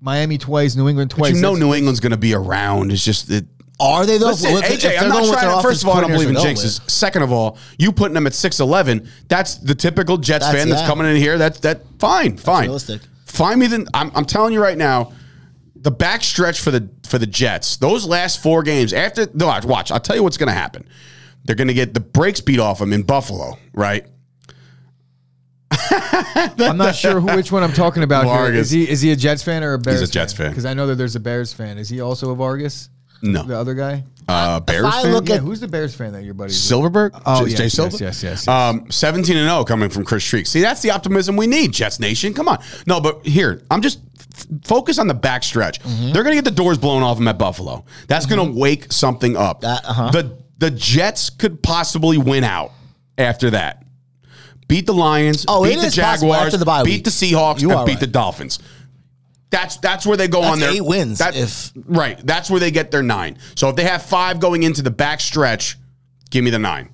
Miami 0.00 0.38
twice, 0.38 0.76
New 0.76 0.88
England 0.88 1.10
But 1.10 1.16
twice. 1.16 1.34
you 1.34 1.40
know, 1.42 1.54
New 1.54 1.74
England's 1.74 2.00
going 2.00 2.12
to 2.12 2.16
be 2.16 2.32
around. 2.34 2.90
It's 2.92 3.04
just 3.04 3.28
that 3.28 3.44
Are 3.82 4.06
they 4.06 4.16
though? 4.18 4.28
Listen, 4.28 4.52
Well, 4.52 4.62
if- 4.62 4.70
if 4.70 4.78
AJ, 4.78 4.82
they're 4.82 4.98
I'm 5.00 5.08
not 5.08 5.26
trying 5.26 5.56
to. 5.56 5.62
First 5.62 5.82
of 5.82 5.88
all, 5.88 5.96
I 5.96 6.00
don't 6.02 6.10
offensive 6.12 6.32
believe 6.32 6.44
in 6.46 6.52
coordinators 6.52 6.64
jinxes. 6.64 6.78
they're 6.80 6.88
Second 6.88 7.22
of 7.22 7.32
all, 7.32 7.58
you 7.78 7.90
putting 7.92 8.14
them 8.14 8.26
at 8.26 8.34
six 8.34 8.60
eleven. 8.60 9.08
That's 9.28 9.56
the 9.56 9.74
typical 9.74 10.16
Jets 10.18 10.44
That's- 10.46 10.62
fan 10.62 10.68
that's 10.70 10.82
yeah. 10.82 10.86
coming 10.88 11.06
in 11.08 11.16
here. 11.16 11.36
That's 11.38 11.60
that 11.60 11.82
fine, 11.98 12.36
fine. 12.36 12.64
realistic. 12.64 13.02
Find 13.26 13.58
me 13.58 13.66
the. 13.66 13.86
I'm, 13.92 14.12
I'm 14.14 14.24
telling 14.24 14.52
you 14.52 14.62
right 14.62 14.78
now, 14.78 15.12
the 15.74 15.90
back 15.90 16.22
stretch 16.22 16.60
for 16.60 16.70
the 16.70 16.88
for 17.04 17.18
the 17.18 17.26
Jets. 17.26 17.76
Those 17.78 18.06
last 18.06 18.42
four 18.42 18.62
games 18.62 18.92
after 18.92 19.26
no, 19.34 19.46
watch, 19.46 19.64
watch. 19.64 19.90
I'll 19.90 20.00
tell 20.00 20.14
you 20.16 20.22
what's 20.22 20.36
going 20.36 20.48
to 20.48 20.52
happen. 20.54 20.86
They're 21.44 21.56
going 21.56 21.68
to 21.68 21.74
get 21.74 21.92
the 21.94 22.00
brakes 22.00 22.40
beat 22.40 22.60
off 22.60 22.78
them 22.78 22.92
in 22.92 23.02
Buffalo, 23.02 23.58
right? 23.72 24.06
I'm 25.90 26.76
not 26.76 26.94
sure 26.94 27.20
who, 27.20 27.34
which 27.34 27.50
one 27.50 27.62
I'm 27.62 27.72
talking 27.72 28.02
about. 28.02 28.26
Here. 28.26 28.34
Vargas. 28.34 28.66
Is 28.66 28.70
he 28.70 28.88
is 28.88 29.00
he 29.00 29.10
a 29.12 29.16
Jets 29.16 29.42
fan 29.42 29.64
or 29.64 29.72
a 29.74 29.78
Bears? 29.78 30.00
He's 30.00 30.08
a 30.08 30.12
Jets 30.12 30.32
fan. 30.32 30.50
Because 30.50 30.66
I 30.66 30.74
know 30.74 30.86
that 30.88 30.96
there's 30.96 31.16
a 31.16 31.20
Bears 31.20 31.52
fan. 31.52 31.78
Is 31.78 31.88
he 31.88 32.00
also 32.00 32.30
a 32.30 32.34
Vargas? 32.36 32.90
No, 33.22 33.44
The 33.44 33.56
other 33.58 33.74
guy? 33.74 34.04
uh, 34.28 34.60
Bears 34.60 34.84
I 34.84 35.02
fan? 35.02 35.12
look 35.12 35.28
Yeah, 35.28 35.36
at- 35.36 35.40
who's 35.42 35.60
the 35.60 35.68
Bears 35.68 35.94
fan 35.94 36.12
that 36.12 36.24
your 36.24 36.34
buddy? 36.34 36.52
Silverberg? 36.52 37.14
Oh, 37.24 37.44
J- 37.44 37.50
yes, 37.50 37.56
Jay 37.58 37.64
yes, 37.64 37.72
Silver? 37.74 37.96
yes, 37.98 38.22
yes, 38.22 38.46
yes. 38.46 38.48
Um, 38.48 38.90
17 38.90 39.36
and 39.36 39.48
0 39.48 39.64
coming 39.64 39.88
from 39.90 40.04
Chris 40.04 40.24
Streak. 40.24 40.46
See, 40.46 40.60
that's 40.60 40.82
the 40.82 40.90
optimism 40.90 41.36
we 41.36 41.46
need, 41.46 41.72
Jets 41.72 42.00
Nation. 42.00 42.34
Come 42.34 42.48
on. 42.48 42.58
No, 42.86 43.00
but 43.00 43.24
here, 43.26 43.62
I'm 43.70 43.80
just 43.80 44.00
f- 44.36 44.46
focus 44.64 44.98
on 44.98 45.06
the 45.06 45.14
back 45.14 45.44
stretch. 45.44 45.80
Mm-hmm. 45.82 46.12
They're 46.12 46.24
going 46.24 46.36
to 46.36 46.42
get 46.42 46.44
the 46.44 46.50
doors 46.56 46.78
blown 46.78 47.02
off 47.02 47.16
them 47.16 47.28
at 47.28 47.38
Buffalo. 47.38 47.84
That's 48.08 48.26
going 48.26 48.44
to 48.52 48.58
wake 48.58 48.92
something 48.92 49.36
up. 49.36 49.60
That- 49.60 49.84
uh-huh. 49.84 50.10
The 50.10 50.38
the 50.58 50.70
Jets 50.70 51.28
could 51.30 51.60
possibly 51.62 52.18
win 52.18 52.44
out 52.44 52.70
after 53.18 53.50
that. 53.50 53.84
Beat 54.68 54.86
the 54.86 54.94
Lions, 54.94 55.44
Oh, 55.48 55.64
beat 55.64 55.72
it 55.74 55.80
the 55.80 55.86
is 55.88 55.96
possible 55.96 56.28
Jaguars, 56.32 56.46
after 56.46 56.56
the 56.56 56.64
bye 56.64 56.82
beat 56.84 56.90
week. 56.98 57.04
the 57.04 57.10
Seahawks, 57.10 57.60
You 57.60 57.70
and 57.70 57.78
are 57.80 57.84
beat 57.84 57.92
right. 57.94 58.00
the 58.00 58.06
Dolphins. 58.06 58.58
That's 59.52 59.76
that's 59.76 60.04
where 60.06 60.16
they 60.16 60.26
go 60.28 60.40
That's 60.40 60.52
on 60.54 60.60
their 60.60 60.70
eight 60.70 60.80
wins 60.84 61.18
that- 61.18 61.36
if- 61.36 61.72
right, 61.86 62.18
that's 62.26 62.50
where 62.50 62.58
they 62.58 62.70
get 62.72 62.90
their 62.90 63.02
nine. 63.02 63.36
So 63.54 63.68
if 63.68 63.76
they 63.76 63.84
have 63.84 64.02
five 64.02 64.40
going 64.40 64.64
into 64.64 64.82
the 64.82 64.90
back 64.90 65.20
stretch, 65.20 65.78
give 66.30 66.42
me 66.42 66.50
the 66.50 66.58
nine. 66.58 66.88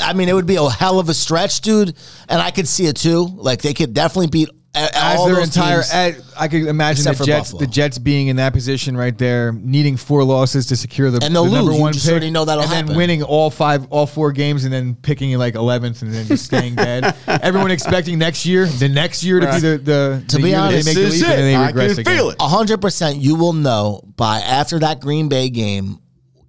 I 0.00 0.12
mean, 0.12 0.28
it 0.28 0.34
would 0.34 0.46
be 0.46 0.56
a 0.56 0.68
hell 0.70 0.98
of 1.00 1.08
a 1.08 1.14
stretch, 1.14 1.62
dude, 1.62 1.94
and 2.28 2.40
I 2.40 2.50
could 2.52 2.68
see 2.68 2.86
it 2.86 2.96
too. 2.96 3.24
Like 3.36 3.60
they 3.62 3.74
could 3.74 3.92
definitely 3.92 4.28
beat 4.28 4.50
a- 4.74 4.96
As 4.96 5.18
all 5.18 5.26
their 5.28 5.40
entire, 5.40 5.78
teams. 5.82 5.90
as- 5.92 6.22
I 6.38 6.48
could 6.48 6.66
imagine 6.66 7.00
Except 7.02 7.18
the 7.18 7.24
for 7.24 7.26
Jets, 7.26 7.50
Buffalo. 7.52 7.60
the 7.60 7.66
Jets 7.72 7.98
being 7.98 8.28
in 8.28 8.36
that 8.36 8.52
position 8.52 8.96
right 8.96 9.16
there, 9.18 9.52
needing 9.52 9.96
four 9.96 10.22
losses 10.24 10.66
to 10.66 10.76
secure 10.76 11.10
the, 11.10 11.24
And 11.24 11.34
they'll 11.34 11.44
the 11.44 11.50
number 11.50 11.70
lose. 11.72 11.76
You 11.76 11.82
one 11.82 11.92
just 11.92 12.04
pick, 12.06 12.12
already 12.12 12.30
know 12.30 12.44
that'll 12.44 12.64
and 12.64 12.88
then 12.88 12.96
winning 12.96 13.22
all 13.22 13.50
five, 13.50 13.86
all 13.90 14.06
four 14.06 14.30
games, 14.32 14.64
and 14.64 14.72
then 14.72 14.94
picking 14.94 15.36
like 15.38 15.54
eleventh, 15.56 16.02
and 16.02 16.14
then 16.14 16.26
just 16.26 16.44
staying 16.44 16.76
dead. 16.76 17.14
Everyone 17.26 17.70
expecting 17.70 18.18
next 18.18 18.46
year, 18.46 18.66
the 18.66 18.88
next 18.88 19.22
year 19.24 19.40
to 19.40 19.46
be 19.52 19.58
the 19.58 19.78
the 19.78 20.24
To 20.28 20.36
the 20.36 20.42
be 20.42 20.48
year 20.50 20.58
that 20.58 20.66
honest, 20.68 20.84
they 20.86 20.90
make 20.90 20.96
the 20.96 21.02
This 21.04 21.14
is 21.14 21.20
leap, 21.22 21.30
and 21.30 21.38
then 21.40 21.46
they 21.46 21.54
it. 21.54 21.58
I 21.58 21.66
regress 21.66 21.90
can 21.92 22.00
again. 22.00 22.16
feel 22.16 22.30
it. 22.30 22.36
A 22.40 22.48
hundred 22.48 22.80
percent, 22.80 23.16
you 23.16 23.34
will 23.34 23.52
know 23.52 24.02
by 24.16 24.38
after 24.40 24.78
that 24.78 25.00
Green 25.00 25.28
Bay 25.28 25.50
game 25.50 25.98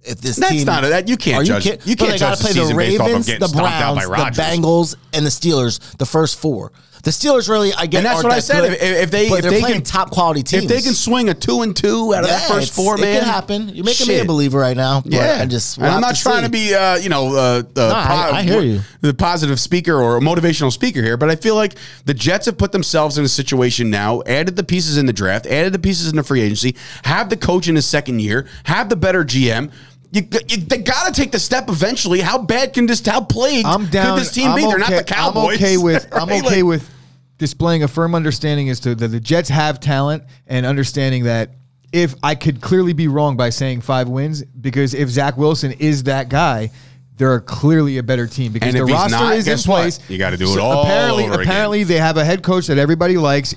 if 0.04 0.20
this 0.20 0.36
That's 0.36 0.50
team. 0.52 0.64
not 0.64 0.84
a- 0.84 0.88
that- 0.88 1.08
you 1.08 1.16
can't 1.16 1.42
Are 1.42 1.44
judge- 1.44 1.62
kid- 1.64 1.80
you 1.84 1.94
But 1.96 2.04
can't 2.06 2.10
they 2.12 2.18
judge 2.18 2.20
gotta 2.20 2.36
the 2.36 2.42
play 2.44 2.52
the 2.54 2.60
season 2.60 2.76
based 2.76 3.00
off 3.00 3.00
of 3.00 3.06
Ravens, 3.08 3.26
getting 3.26 3.40
the 3.40 3.48
stomped 3.48 3.66
out 3.72 3.78
Browns, 3.94 3.96
by 3.96 4.04
the 4.04 4.10
Rodgers. 4.10 4.44
Bengals, 4.44 4.94
and 5.12 5.26
the 5.26 5.30
Steelers. 5.30 5.80
The 5.98 6.06
first 6.06 6.38
four. 6.38 6.72
The 7.02 7.10
Steelers 7.10 7.48
really, 7.48 7.72
I 7.74 7.86
get, 7.86 7.98
And 7.98 8.06
that's 8.06 8.22
what 8.22 8.32
I 8.32 8.36
that 8.36 8.42
said. 8.42 8.60
good, 8.60 8.72
If, 8.74 8.80
if 8.82 9.10
they 9.10 9.26
if 9.26 9.42
they're 9.42 9.50
they 9.50 9.58
playing 9.60 9.74
can 9.78 9.82
top 9.82 10.10
quality 10.12 10.44
teams. 10.44 10.62
if 10.64 10.68
they 10.68 10.80
can 10.80 10.94
swing 10.94 11.28
a 11.30 11.34
two 11.34 11.62
and 11.62 11.74
two 11.76 12.14
out 12.14 12.22
of 12.22 12.28
that 12.30 12.48
first 12.48 12.72
four, 12.72 12.94
it 12.96 13.00
man, 13.00 13.18
can 13.20 13.28
happen. 13.28 13.68
You're 13.70 13.84
making 13.84 14.06
me 14.06 14.20
a 14.20 14.24
believer 14.24 14.58
right 14.60 14.76
now. 14.76 15.00
But 15.00 15.12
Yeah, 15.12 15.38
I 15.40 15.46
just. 15.46 15.78
and 15.78 15.86
I'm 15.86 16.00
not 16.00 16.14
to 16.14 16.22
trying 16.22 16.38
see. 16.38 16.42
to 16.44 16.50
be, 16.50 16.74
uh, 16.74 16.96
you 16.98 17.08
know, 17.08 17.34
uh, 17.34 17.62
uh, 17.76 17.92
I- 17.92 18.38
I 18.38 18.42
hear 18.42 18.60
you. 18.60 18.82
the 19.00 19.12
positive 19.14 19.58
speaker 19.58 20.00
or 20.00 20.16
a 20.16 20.20
motivational 20.20 20.70
speaker 20.72 21.02
here, 21.02 21.16
but 21.16 21.28
I 21.28 21.34
feel 21.34 21.56
like 21.56 21.74
the 22.04 22.14
Jets 22.14 22.46
have 22.46 22.56
put 22.56 22.70
themselves 22.70 23.18
in 23.18 23.24
a 23.24 23.28
situation 23.28 23.90
now, 23.90 24.22
added 24.26 24.54
the 24.54 24.62
pieces 24.64 24.96
in 24.96 25.06
the 25.06 25.12
draft, 25.12 25.44
added 25.46 25.72
the 25.72 25.80
pieces 25.80 26.08
in 26.08 26.14
the 26.14 26.22
free 26.22 26.40
agency, 26.40 26.76
have 27.02 27.30
the 27.30 27.36
coach 27.36 27.66
in 27.66 27.74
his 27.74 27.84
second 27.84 28.20
year, 28.20 28.46
have 28.64 28.88
the 28.88 28.96
better 28.96 29.24
GM. 29.24 29.72
You, 30.12 30.22
you, 30.46 30.58
they 30.58 30.78
got 30.78 31.12
to 31.12 31.18
take 31.20 31.32
the 31.32 31.38
step 31.40 31.68
eventually. 31.70 32.20
How 32.20 32.38
bad 32.38 32.74
can 32.74 32.86
this? 32.86 33.04
How 33.04 33.22
plagued 33.22 33.66
I'm 33.66 33.86
down. 33.86 34.14
could 34.16 34.20
this 34.26 34.32
team 34.32 34.50
I'm 34.50 34.56
be? 34.56 34.62
They're 34.62 34.78
not 34.78 34.92
okay- 34.92 34.98
the 34.98 35.04
Cowboys. 35.04 35.44
I'm 35.48 35.54
okay 35.54 35.76
with. 35.78 36.06
I'm 36.12 36.28
right? 36.28 36.44
okay 36.44 36.62
Like- 36.62 36.68
with 36.80 36.90
displaying 37.38 37.82
a 37.82 37.88
firm 37.88 38.14
understanding 38.14 38.68
as 38.68 38.78
to 38.80 38.94
that 38.94 39.08
the 39.08 39.18
Jets 39.18 39.48
have 39.48 39.80
talent 39.80 40.22
and 40.46 40.64
understanding 40.66 41.24
that 41.24 41.50
if 41.92 42.14
I 42.22 42.34
could 42.34 42.60
clearly 42.60 42.92
be 42.92 43.08
wrong 43.08 43.36
by 43.36 43.50
saying 43.50 43.80
five 43.80 44.08
wins 44.08 44.44
because 44.44 44.94
if 44.94 45.08
Zach 45.08 45.36
Wilson 45.36 45.72
is 45.72 46.04
that 46.04 46.28
guy. 46.28 46.70
They're 47.14 47.40
clearly 47.40 47.98
a 47.98 48.02
better 48.02 48.26
team 48.26 48.52
because 48.52 48.72
the 48.72 48.84
roster 48.84 49.10
not, 49.10 49.34
is 49.36 49.46
in 49.46 49.52
guess 49.52 49.68
what? 49.68 49.82
place. 49.82 50.00
You 50.10 50.16
gotta 50.18 50.38
do 50.38 50.50
it 50.54 50.58
all 50.58 50.82
apparently, 50.82 51.24
over 51.24 51.34
again. 51.34 51.46
apparently 51.46 51.84
they 51.84 51.98
have 51.98 52.16
a 52.16 52.24
head 52.24 52.42
coach 52.42 52.66
that 52.68 52.78
everybody 52.78 53.16
likes, 53.18 53.54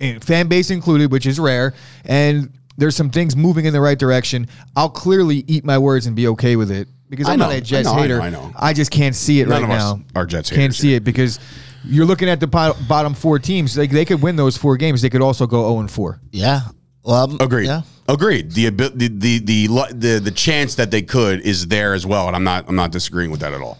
and 0.00 0.22
fan 0.22 0.48
base 0.48 0.70
included, 0.70 1.10
which 1.10 1.24
is 1.24 1.38
rare. 1.38 1.74
And 2.04 2.57
there's 2.78 2.96
some 2.96 3.10
things 3.10 3.36
moving 3.36 3.66
in 3.66 3.72
the 3.74 3.80
right 3.80 3.98
direction. 3.98 4.46
I'll 4.76 4.88
clearly 4.88 5.44
eat 5.46 5.64
my 5.64 5.76
words 5.76 6.06
and 6.06 6.16
be 6.16 6.28
okay 6.28 6.56
with 6.56 6.70
it 6.70 6.88
because 7.10 7.28
I 7.28 7.34
I'm 7.34 7.38
not 7.38 7.52
a 7.52 7.60
Jets 7.60 7.86
I 7.88 7.92
know, 7.92 7.98
I 7.98 8.02
hater. 8.02 8.16
know, 8.18 8.22
I 8.22 8.30
know. 8.30 8.52
I 8.56 8.72
just 8.72 8.90
can't 8.90 9.14
see 9.14 9.40
it 9.40 9.48
None 9.48 9.62
right 9.62 9.70
of 9.70 9.76
us 9.76 9.98
now. 9.98 10.04
are 10.20 10.24
Jets 10.24 10.48
Can't 10.48 10.62
haters 10.62 10.78
see 10.78 10.88
here. 10.88 10.96
it 10.98 11.04
because 11.04 11.38
you're 11.84 12.06
looking 12.06 12.28
at 12.28 12.40
the 12.40 12.46
bo- 12.46 12.74
bottom 12.88 13.14
four 13.14 13.38
teams. 13.38 13.76
Like 13.76 13.90
they 13.90 14.04
could 14.04 14.22
win 14.22 14.36
those 14.36 14.56
four 14.56 14.76
games. 14.76 15.02
They 15.02 15.10
could 15.10 15.22
also 15.22 15.46
go 15.46 15.68
0 15.68 15.80
and 15.80 15.90
4. 15.90 16.20
Yeah. 16.32 16.60
Well, 17.04 17.16
um, 17.30 17.36
Agreed. 17.40 17.66
Yeah. 17.66 17.82
Agreed. 18.08 18.52
The, 18.52 18.68
abi- 18.68 18.88
the 18.94 19.08
the 19.08 19.38
the 19.40 19.68
lo- 19.68 19.90
the 19.90 20.18
the 20.18 20.30
chance 20.30 20.74
that 20.76 20.90
they 20.90 21.02
could 21.02 21.40
is 21.42 21.66
there 21.68 21.92
as 21.94 22.06
well, 22.06 22.26
and 22.26 22.34
I'm 22.36 22.44
not 22.44 22.66
I'm 22.68 22.74
not 22.76 22.90
disagreeing 22.90 23.30
with 23.30 23.40
that 23.40 23.52
at 23.52 23.60
all. 23.60 23.76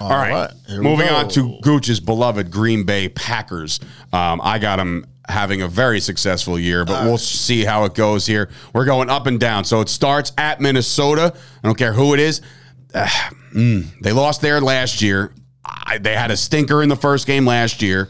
all 0.00 0.10
right. 0.10 0.32
right, 0.32 0.50
here 0.66 0.78
we 0.78 0.84
Moving 0.84 1.06
go. 1.08 1.14
on 1.16 1.28
to 1.30 1.58
Gooch's 1.62 2.00
beloved 2.00 2.50
Green 2.50 2.84
Bay 2.84 3.08
Packers. 3.08 3.78
Um, 4.12 4.40
I 4.42 4.58
got 4.58 4.76
them 4.76 5.06
having 5.28 5.62
a 5.62 5.68
very 5.68 6.00
successful 6.00 6.58
year, 6.58 6.84
but 6.84 7.04
we'll 7.04 7.18
see 7.18 7.64
how 7.64 7.84
it 7.84 7.94
goes 7.94 8.26
here. 8.26 8.48
We're 8.72 8.84
going 8.84 9.10
up 9.10 9.26
and 9.26 9.38
down. 9.38 9.64
So 9.64 9.80
it 9.80 9.88
starts 9.88 10.32
at 10.38 10.60
Minnesota. 10.60 11.34
I 11.62 11.66
don't 11.66 11.78
care 11.78 11.92
who 11.92 12.14
it 12.14 12.20
is. 12.20 12.40
Ah, 12.94 13.30
mm, 13.52 13.86
they 14.00 14.12
lost 14.12 14.40
there 14.40 14.60
last 14.60 15.02
year. 15.02 15.32
I, 15.64 15.98
they 15.98 16.14
had 16.14 16.30
a 16.30 16.36
stinker 16.36 16.82
in 16.82 16.88
the 16.88 16.96
first 16.96 17.26
game 17.26 17.44
last 17.44 17.82
year. 17.82 18.08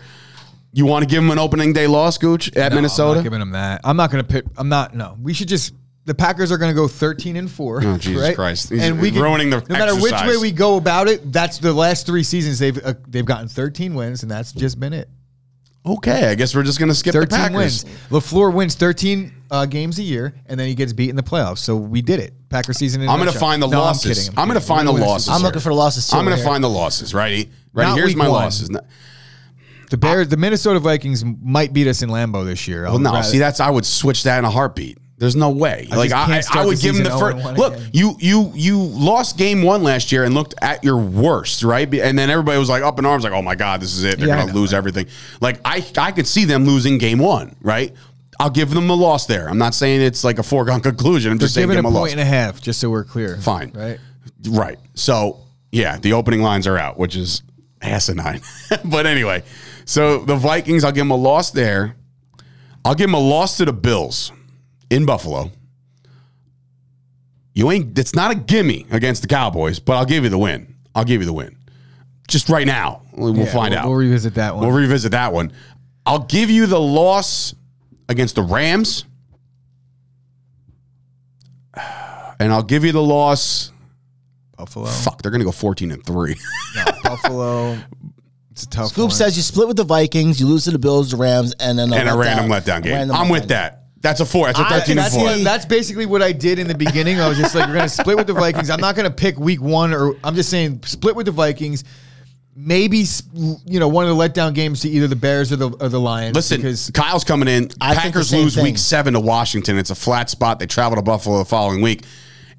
You 0.73 0.87
want 0.87 1.03
to 1.03 1.09
give 1.09 1.23
them 1.23 1.31
an 1.31 1.39
opening 1.39 1.73
day 1.73 1.87
loss, 1.87 2.19
Gooch, 2.19 2.55
at 2.57 2.73
I'm 2.73 2.77
Minnesota? 2.77 3.17
not 3.17 3.23
giving 3.25 3.41
them 3.41 3.53
that. 3.53 3.81
I'm 3.85 3.97
not 3.97 4.11
going 4.11 4.25
to 4.25 4.31
pick. 4.31 4.45
I'm 4.57 4.69
not. 4.69 4.95
No, 4.95 5.17
we 5.21 5.35
should 5.35 5.49
just. 5.49 5.75
The 6.05 6.15
Packers 6.15 6.51
are 6.53 6.57
going 6.57 6.71
to 6.71 6.75
go 6.75 6.89
13 6.89 7.37
and 7.37 7.51
four. 7.51 7.83
Oh, 7.85 7.99
Jesus 7.99 8.23
right? 8.23 8.35
Christ. 8.35 8.71
He's 8.71 8.83
And 8.83 8.99
we 8.99 9.11
can, 9.11 9.21
ruining 9.21 9.51
the 9.51 9.61
no 9.69 9.79
matter 9.79 9.95
which 9.95 10.13
way 10.13 10.39
we 10.39 10.53
go 10.53 10.79
about 10.79 11.07
it. 11.07 11.33
That's 11.33 11.59
the 11.59 11.73
last 11.75 12.07
three 12.07 12.23
seasons 12.23 12.59
they've 12.59 12.79
uh, 12.83 12.95
they've 13.07 13.27
gotten 13.27 13.49
13 13.49 13.95
wins, 13.95 14.23
and 14.23 14.31
that's 14.31 14.53
just 14.53 14.81
been 14.81 14.95
it. 14.95 15.09
Okay, 15.87 16.29
I 16.29 16.35
guess 16.35 16.55
we're 16.55 16.65
just 16.65 16.79
going 16.79 16.91
to 16.91 16.95
skip 16.95 17.13
the 17.15 17.21
13 17.21 17.39
Packers. 17.39 17.85
wins. 17.85 17.85
Lafleur 18.11 18.53
wins 18.53 18.75
13 18.75 19.33
uh, 19.51 19.65
games 19.67 19.99
a 19.99 20.03
year, 20.03 20.35
and 20.47 20.59
then 20.61 20.69
he 20.69 20.75
gets 20.75 20.93
beat 20.93 21.09
in 21.09 21.17
the 21.17 21.23
playoffs. 21.23 21.59
So 21.59 21.77
we 21.77 22.03
did 22.03 22.21
it. 22.21 22.35
Packer 22.51 22.73
season. 22.75 23.01
in 23.03 23.09
a 23.09 23.11
I'm 23.13 23.19
going 23.19 23.27
to 23.29 23.33
nutshell. 23.35 23.49
find 23.49 23.63
the 23.63 23.69
No, 23.69 23.79
losses. 23.81 24.05
I'm 24.11 24.15
kidding. 24.33 24.39
I'm, 24.39 24.49
going 24.49 24.61
to 24.61 24.67
find 24.67 24.87
the 24.89 24.93
We're 24.93 24.99
gonna 24.99 25.05
win 25.07 25.11
losses. 25.13 25.29
I'm 25.29 25.39
here. 25.41 25.47
looking 25.47 25.61
for 25.63 25.69
the 25.71 25.75
losses. 25.77 26.09
too 26.11 26.17
I'm 26.17 26.25
going 26.25 26.37
to 26.37 26.43
here. 26.43 26.51
find 26.51 26.63
the 26.65 26.69
losses. 26.69 27.15
Ready? 27.15 27.51
Ready? 27.73 27.89
Not 27.91 27.97
Here's 27.97 28.09
week 28.09 28.17
my 28.19 28.29
one. 28.29 28.43
losses. 28.43 28.69
No- 28.71 28.81
The 29.91 29.97
Bears, 29.97 30.29
the 30.29 30.37
Minnesota 30.37 30.79
Vikings 30.81 31.25
might 31.25 31.73
beat 31.73 31.87
us 31.87 32.03
in 32.03 32.11
Lambeau 32.11 32.45
this 32.45 32.69
year. 32.69 32.85
Well, 32.85 32.99
no, 32.99 33.23
see, 33.23 33.39
that's 33.39 33.61
I 33.61 33.71
would 33.71 33.87
switch 33.87 34.25
that 34.25 34.39
in 34.39 34.45
a 34.45 34.51
heartbeat. 34.51 34.99
There's 35.19 35.35
no 35.35 35.51
way. 35.51 35.89
like 35.91 36.13
I, 36.13 36.41
I, 36.53 36.65
would 36.65 36.79
give 36.79 36.95
them 36.95 37.03
the 37.03 37.11
first. 37.11 37.45
Oh 37.45 37.51
Look, 37.53 37.75
again. 37.75 37.91
you 37.93 38.15
you 38.21 38.53
you 38.55 38.79
lost 38.81 39.37
game 39.37 39.63
one 39.63 39.83
last 39.83 40.13
year 40.13 40.23
and 40.23 40.33
looked 40.33 40.55
at 40.63 40.85
your 40.85 40.97
worst, 40.97 41.65
right? 41.65 41.93
And 41.93 42.17
then 42.17 42.31
everybody 42.31 42.57
was 42.57 42.69
like 42.69 42.85
up 42.85 43.01
in 43.01 43.05
arms, 43.05 43.25
like, 43.25 43.33
"Oh 43.33 43.43
my 43.43 43.57
god, 43.57 43.81
this 43.81 43.95
is 43.97 44.05
it. 44.05 44.19
They're 44.21 44.29
Yeah, 44.29 44.37
going 44.37 44.47
to 44.49 44.53
know, 44.55 44.61
lose 44.61 44.73
everything." 44.73 45.07
Like 45.41 45.61
I 45.65 45.85
I 45.99 46.13
could 46.13 46.29
see 46.29 46.45
them 46.45 46.65
losing 46.65 46.99
game 46.99 47.19
one, 47.19 47.57
right? 47.63 47.93
I'll 48.39 48.49
give 48.51 48.71
them 48.71 48.89
a 48.89 48.95
loss 48.95 49.27
there. 49.27 49.49
I'm 49.49 49.59
not 49.59 49.75
saying 49.75 50.01
it's 50.03 50.23
like 50.23 50.39
a 50.39 50.45
foregone 50.45 50.81
conclusion. 50.83 51.33
I'm 51.33 51.39
They're 51.39 51.47
just 51.47 51.55
saying 51.57 51.65
giving 51.67 51.83
give 51.83 51.85
a 51.85 51.89
them 51.89 51.97
a 51.97 51.99
point 51.99 52.11
loss. 52.11 52.13
and 52.13 52.21
a 52.21 52.25
half, 52.25 52.61
just 52.61 52.79
so 52.81 52.89
we're 52.89 53.03
clear. 53.03 53.37
Fine. 53.39 53.73
right? 53.75 53.99
Right. 54.49 54.79
So 54.95 55.41
yeah, 55.73 55.99
the 55.99 56.13
opening 56.13 56.43
lines 56.43 56.69
are 56.69 56.79
out, 56.79 56.97
which 56.97 57.17
is 57.17 57.43
asinine. 57.83 58.41
but 58.85 59.05
anyway, 59.07 59.43
so 59.85 60.19
the 60.25 60.37
Vikings, 60.37 60.85
I'll 60.85 60.93
give 60.93 61.01
them 61.01 61.11
a 61.11 61.17
loss 61.17 61.51
there. 61.51 61.97
I'll 62.85 62.95
give 62.95 63.09
them 63.09 63.15
a 63.15 63.19
loss 63.21 63.57
to 63.57 63.65
the 63.65 63.73
Bills 63.73 64.31
in 64.91 65.07
Buffalo. 65.07 65.51
You 67.55 67.71
ain't. 67.71 67.99
It's 67.99 68.15
not 68.15 68.31
a 68.31 68.35
gimme 68.35 68.87
against 68.91 69.23
the 69.23 69.29
Cowboys, 69.29 69.79
but 69.81 69.97
I'll 69.97 70.05
give 70.05 70.25
you 70.25 70.31
the 70.31 70.39
win. 70.39 70.75
I'll 70.95 71.05
give 71.05 71.21
you 71.21 71.27
the 71.27 71.33
win. 71.33 71.57
Just 72.29 72.49
right 72.49 72.67
now, 72.67 73.03
we'll 73.13 73.37
Yeah, 73.37 73.47
find 73.47 73.71
we'll- 73.71 73.79
out. 73.81 73.89
We'll 73.89 73.97
revisit 73.97 74.35
that 74.35 74.55
one. 74.55 74.67
We'll 74.67 74.77
revisit 74.77 75.13
that 75.13 75.33
one. 75.33 75.53
I'll 76.07 76.21
give 76.21 76.51
you 76.51 76.67
the 76.67 76.81
loss 76.81 77.55
against 78.09 78.35
the 78.37 78.43
Rams. 78.43 79.05
And 82.41 82.53
I'll 82.53 82.63
give 82.63 82.85
you 82.85 82.93
the 82.93 83.03
loss. 83.03 83.73
Buffalo. 84.57 84.87
Fuck, 84.87 85.23
they're 85.23 85.33
gonna 85.33 85.43
go 85.45 85.51
fourteen 85.53 85.91
and 85.91 86.05
three. 86.05 86.37
No, 86.77 86.85
Buffalo. 87.03 87.79
It's 88.53 88.63
a 88.65 88.69
tough 88.69 88.89
Scoop 88.89 89.05
one. 89.09 89.11
says 89.11 89.37
you 89.37 89.43
split 89.43 89.67
with 89.67 89.77
the 89.77 89.85
Vikings, 89.85 90.39
you 90.41 90.47
lose 90.47 90.65
to 90.65 90.71
the 90.71 90.79
Bills, 90.79 91.11
the 91.11 91.17
Rams, 91.17 91.55
and 91.59 91.77
then 91.79 91.93
and 91.93 92.09
a 92.09 92.17
random 92.17 92.47
letdown 92.49 92.83
game. 92.83 92.93
random 92.93 93.17
I'm 93.17 93.29
with 93.29 93.45
letdown. 93.45 93.49
that. 93.49 93.85
That's 94.01 94.21
a 94.21 94.27
four. 94.27 94.47
That's 94.47 94.59
a 94.59 94.63
I- 94.63 94.69
thirteen 94.79 94.93
and 94.93 94.99
that's, 94.99 95.15
four. 95.15 95.37
that's 95.39 95.67
basically 95.67 96.07
what 96.07 96.23
I 96.23 96.33
did 96.33 96.59
in 96.59 96.69
the 96.69 96.75
beginning. 96.75 97.21
I 97.21 97.29
was 97.29 97.37
just 97.37 97.55
like, 97.55 97.67
we're 97.67 97.75
going 97.75 97.89
to 97.89 97.95
split 97.95 98.17
with 98.17 98.27
the 98.29 98.33
Vikings. 98.33 98.71
I'm 98.71 98.81
not 98.81 98.95
going 98.95 99.09
to 99.09 99.15
pick 99.15 99.39
week 99.39 99.61
one, 99.61 99.93
or 99.93 100.15
I'm 100.23 100.35
just 100.35 100.51
saying 100.51 100.83
split 100.85 101.17
with 101.17 101.27
the 101.27 101.33
Vikings. 101.33 101.85
Maybe 102.55 103.05
you 103.67 103.79
know 103.79 103.87
one 103.89 104.07
of 104.09 104.17
the 104.17 104.23
letdown 104.23 104.53
games 104.53 104.81
to 104.81 104.89
either 104.89 105.07
the 105.07 105.15
Bears 105.17 105.53
or 105.53 105.57
the 105.57 105.71
or 105.81 105.89
the 105.89 106.01
Lions. 106.01 106.35
Listen, 106.35 106.57
because 106.59 106.91
Kyle's 106.93 107.23
coming 107.23 107.49
in. 107.49 107.71
I 107.81 107.95
think 107.95 108.03
the 108.05 108.11
Packers 108.11 108.29
same 108.31 108.43
lose 108.43 108.55
thing. 108.57 108.65
week 108.65 108.79
seven 108.79 109.15
to 109.15 109.21
Washington. 109.21 109.79
It's 109.79 109.91
a 109.91 109.95
flat 109.95 110.29
spot. 110.29 110.59
They 110.59 110.67
travel 110.67 110.97
to 110.97 111.03
Buffalo 111.03 111.39
the 111.39 111.45
following 111.45 111.81
week. 111.83 112.05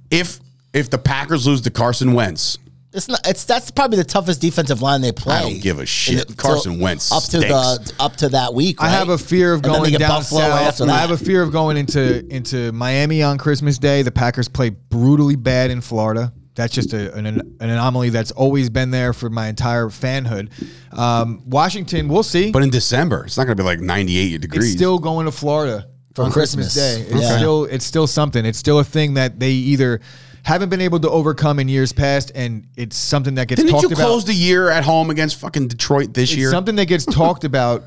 If 0.09 0.39
if 0.73 0.89
the 0.89 0.97
Packers 0.97 1.47
lose 1.47 1.61
to 1.61 1.69
Carson 1.69 2.13
Wentz, 2.13 2.57
It's 2.91 3.07
not. 3.07 3.19
It's 3.27 3.45
that's 3.45 3.69
probably 3.69 3.97
the 3.97 4.03
toughest 4.03 4.41
defensive 4.41 4.81
line 4.81 5.01
they 5.01 5.11
play. 5.11 5.35
I 5.35 5.41
don't 5.43 5.61
give 5.61 5.77
a 5.79 5.85
shit. 5.85 6.21
And 6.21 6.31
it- 6.31 6.37
Carson 6.37 6.73
till- 6.73 6.81
Wentz 6.81 7.11
up 7.11 7.23
to 7.25 7.39
the 7.39 7.93
up 7.99 8.15
to 8.17 8.29
that 8.29 8.53
week. 8.53 8.77
I 8.81 8.89
have 8.89 9.09
a 9.09 9.17
fear 9.17 9.53
of 9.53 9.63
And 9.63 9.73
then 9.75 9.83
they 9.83 9.89
going 9.91 9.99
down 9.99 10.23
south. 10.23 10.41
after 10.41 10.85
I 10.85 10.97
have 10.97 11.11
a 11.11 11.17
fear 11.17 11.43
of 11.43 11.51
going 11.51 11.77
into 11.77 12.25
into 12.33 12.71
Miami 12.71 13.21
on 13.21 13.37
Christmas 13.37 13.77
Day. 13.77 14.01
The 14.01 14.11
Packers 14.11 14.47
play 14.47 14.69
brutally 14.69 15.35
bad 15.35 15.69
in 15.69 15.81
Florida. 15.81 16.33
That's 16.55 16.73
just 16.73 16.91
a, 16.93 17.13
an, 17.13 17.25
an 17.25 17.55
anomaly 17.61 18.09
that's 18.09 18.31
always 18.31 18.69
been 18.69 18.91
there 18.91 19.13
for 19.13 19.29
my 19.29 19.47
entire 19.47 19.85
fanhood. 19.85 20.49
Um, 20.91 21.41
Washington, 21.45 22.09
we'll 22.09 22.23
see. 22.23 22.51
But 22.51 22.63
in 22.63 22.69
December, 22.69 23.23
it's 23.25 23.37
not 23.37 23.45
going 23.45 23.55
to 23.55 23.63
be 23.63 23.65
like 23.65 23.79
98 23.79 24.41
degrees. 24.41 24.63
it's 24.65 24.73
still 24.73 24.99
going 24.99 25.25
to 25.25 25.31
Florida 25.31 25.87
For 26.15 26.25
on 26.25 26.31
Christmas, 26.31 26.73
Christmas. 26.73 27.07
Day. 27.07 27.13
It's 27.13 27.21
Yeah. 27.29 27.37
still 27.37 27.65
it's 27.65 27.85
still 27.85 28.07
something. 28.07 28.43
It's 28.45 28.57
still 28.57 28.79
a 28.79 28.83
thing 28.83 29.13
that 29.13 29.39
they 29.39 29.51
either 29.51 30.01
haven't 30.43 30.69
been 30.69 30.81
able 30.81 30.99
to 31.01 31.09
overcome 31.09 31.59
in 31.59 31.67
years 31.69 31.91
past, 31.93 32.31
and 32.35 32.67
it's 32.75 32.95
something 32.95 33.35
that 33.35 33.47
gets 33.47 33.61
Didn't 33.61 33.71
talked 33.73 33.83
you 33.83 33.89
about. 33.89 34.05
close 34.05 34.25
the 34.25 34.33
year 34.33 34.69
at 34.69 34.83
home 34.83 35.09
against 35.09 35.39
fucking 35.39 35.67
Detroit 35.67 36.13
this 36.13 36.29
it's 36.31 36.37
year? 36.37 36.49
something 36.51 36.75
that 36.75 36.85
gets 36.85 37.05
talked 37.21 37.43
about 37.43 37.83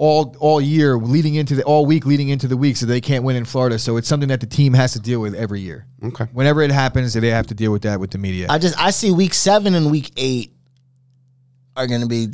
all 0.00 0.36
all 0.38 0.60
year 0.60 0.96
leading 0.96 1.34
into 1.34 1.56
the 1.56 1.64
all 1.64 1.84
week 1.84 2.06
leading 2.06 2.28
into 2.28 2.46
the 2.46 2.56
week 2.56 2.76
so 2.76 2.86
they 2.86 3.00
can't 3.00 3.24
win 3.24 3.34
in 3.34 3.44
Florida 3.44 3.80
so 3.80 3.96
it's 3.96 4.06
something 4.06 4.28
that 4.28 4.38
the 4.40 4.46
team 4.46 4.72
has 4.72 4.92
to 4.92 5.00
deal 5.00 5.20
with 5.20 5.34
every 5.34 5.60
year 5.60 5.86
Okay. 6.04 6.24
whenever 6.32 6.62
it 6.62 6.70
happens 6.70 7.14
they 7.14 7.26
have 7.30 7.48
to 7.48 7.54
deal 7.54 7.72
with 7.72 7.82
that 7.82 7.98
with 7.98 8.12
the 8.12 8.18
media 8.18 8.46
I 8.48 8.58
just 8.58 8.78
I 8.80 8.90
see 8.90 9.10
week 9.10 9.34
seven 9.34 9.74
and 9.74 9.90
week 9.90 10.12
eight 10.16 10.52
are 11.76 11.88
going 11.88 12.00
to 12.02 12.06
be. 12.06 12.28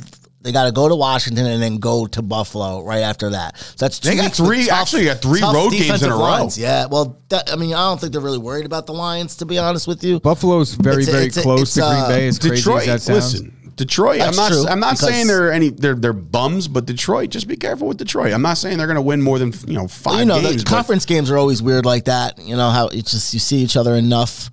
They 0.45 0.51
got 0.51 0.65
to 0.65 0.71
go 0.71 0.87
to 0.87 0.95
Washington 0.95 1.45
and 1.47 1.61
then 1.61 1.77
go 1.79 2.05
to 2.05 2.21
Buffalo 2.21 2.83
right 2.83 3.01
after 3.01 3.31
that. 3.31 3.57
So 3.57 3.73
that's 3.79 3.99
two 3.99 4.09
They 4.09 4.15
got 4.15 4.25
weeks 4.25 4.39
with 4.39 4.47
three- 4.47 4.69
actually, 4.69 5.01
you 5.01 5.07
got 5.09 5.21
three 5.21 5.41
road 5.41 5.71
games 5.71 6.03
in 6.03 6.09
a 6.11 6.13
row. 6.13 6.19
lines. 6.21 6.57
Yeah, 6.57 6.85
well, 6.85 7.17
that, 7.29 7.51
I 7.51 7.55
mean, 7.55 7.73
I 7.73 7.89
don't 7.89 7.99
think 7.99 8.13
they're 8.13 8.21
really 8.21 8.37
worried 8.37 8.65
about 8.67 8.85
the 8.85 8.93
Lions, 8.93 9.35
to 9.37 9.45
be 9.45 9.57
honest 9.57 9.87
with 9.87 10.03
you. 10.03 10.19
Buffalo's 10.19 10.75
very 10.75 11.01
It's 11.01 11.07
a- 11.07 11.11
very 11.11 11.25
it's 11.25 11.37
a- 11.37 11.41
close 11.41 11.61
it's 11.63 11.73
to 11.73 11.81
Green 11.81 12.03
a- 12.03 12.07
Bay 12.07 12.27
as 12.27 12.39
crazy 12.39 12.55
Detroit, 12.57 12.81
as 12.81 12.85
that 12.87 13.01
sounds 13.01 13.33
listen, 13.33 13.71
Detroit. 13.75 14.21
I'm 14.21 14.35
not. 14.35 14.51
true, 14.51 14.65
I'm 14.67 14.79
not 14.79 14.97
saying 14.97 15.27
they're 15.27 15.51
any. 15.51 15.69
They're 15.69 15.95
they're 15.95 16.13
bums, 16.13 16.67
but 16.69 16.85
Detroit. 16.85 17.29
Just 17.31 17.47
be 17.47 17.57
careful 17.57 17.87
with 17.89 17.97
Detroit. 17.97 18.31
I'm 18.31 18.41
not 18.41 18.57
saying 18.57 18.77
they're 18.77 18.87
going 18.87 18.95
to 18.95 19.01
win 19.01 19.21
more 19.21 19.37
than 19.37 19.51
you 19.67 19.73
know 19.73 19.87
five 19.89 20.19
you 20.19 20.25
know, 20.25 20.39
games. 20.39 20.63
the 20.63 20.69
conference 20.69 21.05
games 21.05 21.29
are 21.29 21.37
always 21.37 21.61
weird 21.61 21.85
like 21.85 22.05
that. 22.05 22.39
You 22.39 22.55
know 22.55 22.69
how 22.69 22.87
it's 22.87 23.11
just 23.11 23.33
you 23.33 23.39
see 23.41 23.57
each 23.57 23.75
other 23.75 23.95
enough 23.95 24.49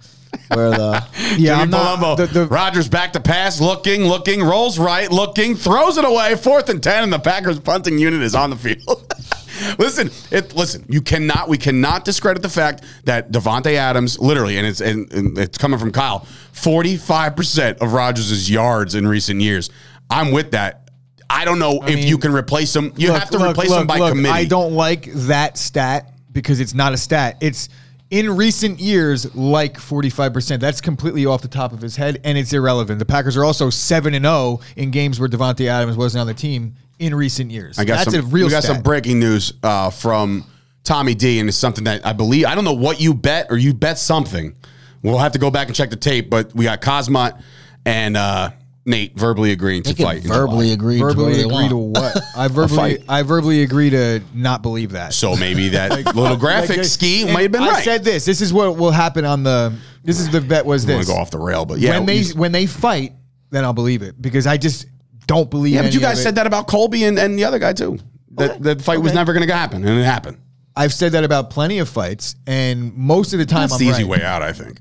where 0.49 0.71
the 0.71 1.07
yeah 1.37 1.37
Jimmy 1.37 1.51
I'm 1.51 1.71
not 1.71 1.99
Palumbo. 1.99 2.17
the, 2.17 2.27
the, 2.27 2.47
Rodgers 2.47 2.89
back 2.89 3.13
to 3.15 3.21
pass, 3.21 3.61
looking, 3.61 4.05
looking, 4.05 4.43
rolls 4.43 4.79
right, 4.79 5.11
looking, 5.11 5.55
throws 5.55 5.97
it 5.99 6.05
away, 6.05 6.37
fourth 6.37 6.69
and 6.69 6.83
ten, 6.83 7.05
and 7.05 7.13
the 7.13 7.19
Packers 7.19 7.59
punting 7.61 7.99
unit 7.99 8.23
is 8.23 8.35
on 8.35 8.51
the 8.51 8.57
field. 8.57 9.15
listen, 9.79 10.11
it 10.31 10.55
listen, 10.55 10.85
you 10.89 11.01
cannot 11.01 11.49
we 11.49 11.59
cannot 11.59 12.05
discredit 12.05 12.43
the 12.43 12.49
fact 12.49 12.85
that 13.05 13.31
Davante 13.31 13.75
Adams, 13.75 14.19
literally, 14.19 14.59
and 14.59 14.67
it's 14.67 14.81
and, 14.81 15.13
and 15.13 15.39
it's 15.39 15.59
coming 15.59 15.79
from 15.79 15.93
Kyle, 15.93 16.27
45% 16.55 17.79
of 17.79 17.93
Rodgers' 17.93 18.51
yards 18.51 18.95
in 18.95 19.07
recent 19.07 19.41
years. 19.41 19.71
I'm 20.11 20.31
with 20.31 20.53
that. 20.53 20.91
I 21.31 21.47
don't 21.47 21.59
know 21.59 21.83
if 21.83 21.97
mean, 21.97 22.07
you 22.07 22.19
can 22.19 22.33
replace 22.35 22.77
him. 22.77 22.93
You 22.97 23.09
look, 23.09 23.19
have 23.19 23.31
to 23.31 23.39
look, 23.39 23.53
replace 23.53 23.71
him 23.71 23.79
look, 23.79 23.89
by 23.89 23.99
look, 23.99 24.11
committee. 24.11 24.35
I 24.35 24.45
don't 24.45 24.75
like 24.75 25.11
that 25.13 25.57
stat 25.57 26.13
because 26.31 26.61
it's 26.61 26.75
not 26.75 26.93
a 26.93 26.97
stat. 26.99 27.39
It's 27.41 27.71
in 28.13 28.37
recent 28.37 28.79
years 28.79 29.35
like 29.35 29.79
45%. 29.79 30.61
That's 30.61 30.83
completely 30.83 31.25
off 31.25 31.41
the 31.41 31.49
top 31.49 31.73
of 31.73 31.81
his 31.81 31.97
head 31.97 32.21
and 32.25 32.37
it's 32.37 32.53
irrelevant. 32.53 32.99
The 32.99 33.07
Packers 33.07 33.39
are 33.39 33.45
also 33.45 33.71
7 33.71 34.13
and 34.13 34.25
0 34.25 34.61
in 34.77 34.91
games 34.91 35.19
where 35.19 35.31
Davante 35.31 35.67
Adams 35.67 35.97
wasn't 35.97 36.21
on 36.21 36.27
the 36.27 36.35
team 36.35 36.75
in 36.99 37.15
recent 37.15 37.51
years. 37.51 37.79
I 37.79 37.87
got 37.87 38.05
That's 38.05 38.15
some, 38.15 38.21
a 38.21 38.29
real 38.29 38.47
we 38.47 38.51
got 38.51 38.65
stat. 38.65 38.77
some 38.77 38.83
breaking 38.83 39.19
news 39.19 39.55
uh, 39.63 39.89
from 39.89 40.45
Tommy 40.85 41.15
D, 41.15 41.41
and 41.41 41.49
it's 41.49 41.57
something 41.57 41.85
that 41.85 42.05
I 42.07 42.13
believe. 42.13 42.45
I 42.45 42.55
don't 42.55 42.65
know 42.65 42.75
what 42.75 43.01
you 43.01 43.15
bet, 43.15 43.47
or 43.51 43.57
you 43.57 43.73
bet 43.73 43.99
something. 43.99 44.55
We'll 45.03 45.19
have 45.19 45.33
to 45.33 45.39
go 45.39 45.51
back 45.51 45.69
and 45.69 45.75
check 45.75 45.89
the 45.89 45.97
tape, 45.97 46.29
but 46.29 46.55
we 46.55 46.67
got 46.67 46.83
Khamzat 46.83 47.43
and 47.87 48.17
uh, 48.17 48.51
Nate 48.85 49.17
verbally 49.17 49.53
agreeing 49.53 49.83
to 49.85 49.91
they 49.91 49.95
can 49.95 50.05
fight. 50.07 50.23
in 50.25 50.29
verbally 50.29 50.67
July. 50.67 50.75
agree. 50.75 50.99
verbally 50.99 51.35
to 51.35 51.47
agree 51.47 51.69
to 51.69 51.77
what? 51.77 52.17
I 52.37 52.49
verbally 52.49 52.77
fight. 52.97 53.05
I 53.09 53.23
verbally 53.23 53.63
agree 53.63 53.91
to 53.91 54.21
not 54.35 54.63
believe 54.63 54.93
that. 54.93 55.15
So 55.15 55.37
maybe 55.37 55.69
that 55.71 55.91
little 56.17 56.37
graphic 56.37 56.79
Like, 56.79 56.87
ski 56.87 57.23
and 57.23 57.33
might 57.33 57.43
have 57.43 57.53
been 57.53 57.61
right. 57.61 57.71
I 57.71 57.75
right. 57.75 57.85
said 57.85 58.03
this. 58.05 58.25
This 58.25 58.41
is 58.41 58.53
what 58.53 58.77
will 58.77 58.91
happen 58.91 59.25
on 59.25 59.45
the 59.45 59.73
this 60.03 60.19
is 60.19 60.31
the 60.31 60.41
bet 60.41 60.67
was 60.67 60.85
I 60.85 60.95
want 60.95 60.99
this. 61.01 61.07
to 61.09 61.13
go 61.15 61.19
off 61.21 61.31
the 61.31 61.39
rail, 61.39 61.65
but 61.65 61.79
yeah, 61.79 61.97
when 61.99 62.07
they 62.07 62.17
he's- 62.17 62.35
when 62.35 62.51
they 62.51 62.67
fight, 62.67 63.13
then 63.51 63.65
I'll 63.65 63.73
believe 63.73 64.03
it 64.03 64.21
because 64.21 64.47
I 64.49 64.57
just 64.57 64.87
don't 65.29 65.49
believe. 65.49 65.75
yeah, 65.75 65.83
but 65.83 65.95
you 65.95 66.01
guys 66.01 66.21
said 66.21 66.35
that 66.35 66.49
about 66.49 66.67
Colby 66.67 67.05
and, 67.05 67.17
and 67.19 67.39
the 67.39 67.45
other 67.45 67.61
guy 67.61 67.73
too. 67.73 67.99
That 68.33 68.61
that 68.65 68.83
fight 68.83 68.99
was 69.01 69.15
never 69.15 69.33
going 69.33 69.47
to 69.47 69.55
happen, 69.55 69.87
and 69.87 70.01
it 70.01 70.05
happened. 70.05 70.39
I've 70.75 70.93
said 70.93 71.13
that 71.13 71.23
about 71.23 71.51
plenty 71.51 71.79
of 71.79 71.89
fights, 71.89 72.35
and 72.49 72.93
most 72.97 73.33
of 73.33 73.39
the 73.39 73.47
time 73.47 73.69
That's 73.69 73.75
I'm 73.75 73.79
the 73.79 73.85
easy 73.87 74.03
right. 74.05 74.19
way 74.21 74.25
out, 74.25 74.43
I 74.43 74.53
think. 74.53 74.81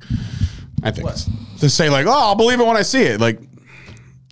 I 0.82 0.90
think 0.90 1.06
it's- 1.10 1.30
to 1.60 1.70
say 1.70 1.90
like, 1.92 2.08
oh, 2.08 2.12
I'll 2.12 2.34
believe 2.36 2.60
it 2.60 2.66
when 2.66 2.78
I 2.78 2.82
see 2.82 3.04
it. 3.04 3.20
Like, 3.22 3.40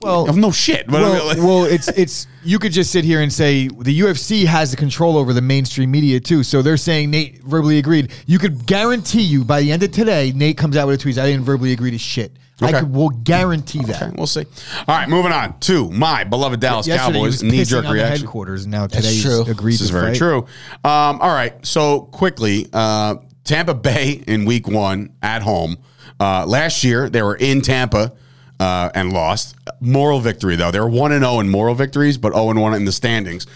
Well, 0.01 0.27
no 0.33 0.51
shit. 0.51 0.87
But 0.87 1.01
I 1.01 1.05
mean, 1.05 1.11
well, 1.13 1.25
like- 1.27 1.37
well, 1.37 1.63
it's 1.65 1.87
it's 1.89 2.27
you 2.43 2.57
could 2.59 2.71
just 2.71 2.91
sit 2.91 3.03
here 3.03 3.21
and 3.21 3.31
say 3.31 3.67
the 3.67 3.99
UFC 3.99 4.45
has 4.45 4.71
the 4.71 4.77
control 4.77 5.17
over 5.17 5.33
the 5.33 5.41
mainstream 5.41 5.91
media 5.91 6.19
too. 6.19 6.43
So 6.43 6.61
they're 6.61 6.77
saying 6.77 7.11
Nate 7.11 7.43
verbally 7.43 7.77
agreed. 7.79 8.11
You 8.25 8.39
could 8.39 8.65
guarantee 8.65 9.21
you 9.23 9.43
by 9.43 9.61
the 9.61 9.71
end 9.71 9.83
of 9.83 9.91
today, 9.91 10.31
Nate 10.33 10.57
comes 10.57 10.77
out 10.77 10.87
with 10.87 10.99
a 10.99 11.01
tweet. 11.01 11.17
I 11.17 11.25
didn't 11.25 11.43
verbally 11.45 11.73
agree 11.73 11.91
to 11.91 11.97
shit. 11.97 12.31
I 12.61 12.69
Okay. 12.69 12.79
could, 12.81 12.93
will 12.93 13.09
guarantee 13.09 13.83
that. 13.85 14.01
Okay, 14.01 14.11
we'll 14.17 14.27
see. 14.27 14.45
All 14.87 14.95
right, 14.95 15.07
moving 15.07 15.31
on 15.31 15.57
to 15.61 15.89
my 15.91 16.25
beloved 16.25 16.59
Dallas 16.59 16.87
Yesterday 16.87 17.17
Cowboys 17.19 17.41
knee 17.41 17.63
jerk 17.63 17.85
on 17.85 17.91
the 17.91 17.93
reaction. 17.95 18.25
headquarters. 18.25 18.67
Now 18.67 18.85
today 18.87 19.07
he's 19.13 19.25
agreed 19.47 19.73
This 19.75 19.81
is 19.81 19.87
to 19.87 19.93
very 19.93 20.07
fight. 20.11 20.17
true. 20.17 20.37
Um, 20.83 21.21
all 21.21 21.33
right, 21.33 21.53
so 21.65 22.01
quickly, 22.01 22.67
uh, 22.73 23.15
Tampa 23.45 23.73
Bay 23.73 24.21
in 24.27 24.43
Week 24.45 24.67
One 24.67 25.11
at 25.21 25.41
home. 25.41 25.77
Uh, 26.19 26.45
last 26.45 26.83
year 26.83 27.09
they 27.09 27.21
were 27.21 27.35
in 27.35 27.61
Tampa 27.61 28.11
uh, 28.60 28.89
and 28.93 29.14
lost. 29.14 29.55
Moral 29.80 30.20
victory 30.20 30.55
though. 30.55 30.72
They're 30.72 30.88
one 30.88 31.12
and 31.12 31.24
zero 31.24 31.39
in 31.39 31.49
moral 31.49 31.76
victories, 31.76 32.18
but 32.18 32.34
zero 32.34 32.49
and 32.49 32.62
one 32.62 32.74
in 32.74 32.86
the 32.86 32.91
standings. 32.91 33.47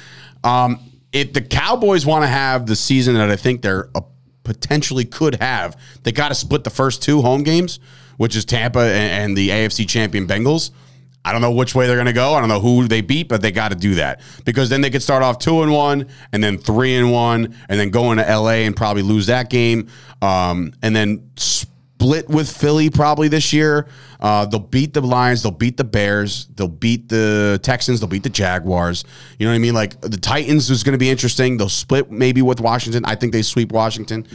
Um, 0.43 0.79
if 1.11 1.33
the 1.33 1.41
Cowboys 1.41 2.05
want 2.05 2.23
to 2.23 2.27
have 2.27 2.65
the 2.65 2.75
season 2.75 3.15
that 3.15 3.29
I 3.29 3.35
think 3.35 3.61
they're 3.61 3.89
uh, 3.95 4.01
potentially 4.43 5.05
could 5.05 5.35
have, 5.35 5.77
they 6.03 6.11
got 6.11 6.29
to 6.29 6.35
split 6.35 6.63
the 6.63 6.69
first 6.69 7.01
two 7.01 7.21
home 7.21 7.43
games, 7.43 7.79
which 8.17 8.35
is 8.35 8.45
Tampa 8.45 8.79
and, 8.79 9.23
and 9.23 9.37
the 9.37 9.49
AFC 9.49 9.87
champion 9.87 10.27
Bengals. 10.27 10.71
I 11.25 11.31
don't 11.31 11.41
know 11.41 11.51
which 11.51 11.73
way 11.73 11.87
they're 11.87 11.95
going 11.95 12.07
to 12.07 12.13
go. 12.13 12.33
I 12.33 12.41
don't 12.41 12.49
know 12.49 12.59
who 12.59 12.85
they 12.87 12.99
beat, 12.99 13.29
but 13.29 13.41
they 13.41 13.51
got 13.51 13.69
to 13.69 13.75
do 13.75 13.95
that 13.95 14.19
because 14.43 14.69
then 14.69 14.81
they 14.81 14.89
could 14.89 15.01
start 15.01 15.23
off 15.23 15.39
two 15.39 15.61
and 15.61 15.71
one, 15.71 16.09
and 16.33 16.43
then 16.43 16.57
three 16.57 16.95
and 16.95 17.13
one, 17.13 17.55
and 17.69 17.79
then 17.79 17.91
go 17.91 18.11
into 18.11 18.23
LA 18.23 18.65
and 18.65 18.75
probably 18.75 19.03
lose 19.03 19.27
that 19.27 19.49
game, 19.49 19.87
um, 20.21 20.73
and 20.81 20.93
then 20.93 21.29
split 22.03 22.27
with 22.27 22.51
Philly 22.51 22.89
probably 22.89 23.29
this 23.29 23.53
year. 23.53 23.87
Uh, 24.19 24.45
they'll 24.45 24.59
beat 24.59 24.93
the 24.93 25.01
Lions, 25.01 25.41
they'll 25.41 25.51
beat 25.51 25.77
the 25.77 25.85
Bears, 25.85 26.47
they'll 26.55 26.67
beat 26.67 27.07
the 27.07 27.59
Texans, 27.63 28.01
they'll 28.01 28.09
beat 28.09 28.23
the 28.23 28.29
Jaguars. 28.29 29.05
You 29.39 29.45
know 29.45 29.53
what 29.53 29.55
I 29.55 29.59
mean? 29.59 29.73
Like 29.73 29.99
the 30.01 30.17
Titans 30.17 30.69
is 30.69 30.83
going 30.83 30.93
to 30.93 30.97
be 30.97 31.09
interesting. 31.09 31.55
They'll 31.55 31.69
split 31.69 32.11
maybe 32.11 32.41
with 32.41 32.59
Washington. 32.59 33.05
I 33.05 33.15
think 33.15 33.31
they 33.31 33.41
sweep 33.41 33.71
Washington. 33.71 34.27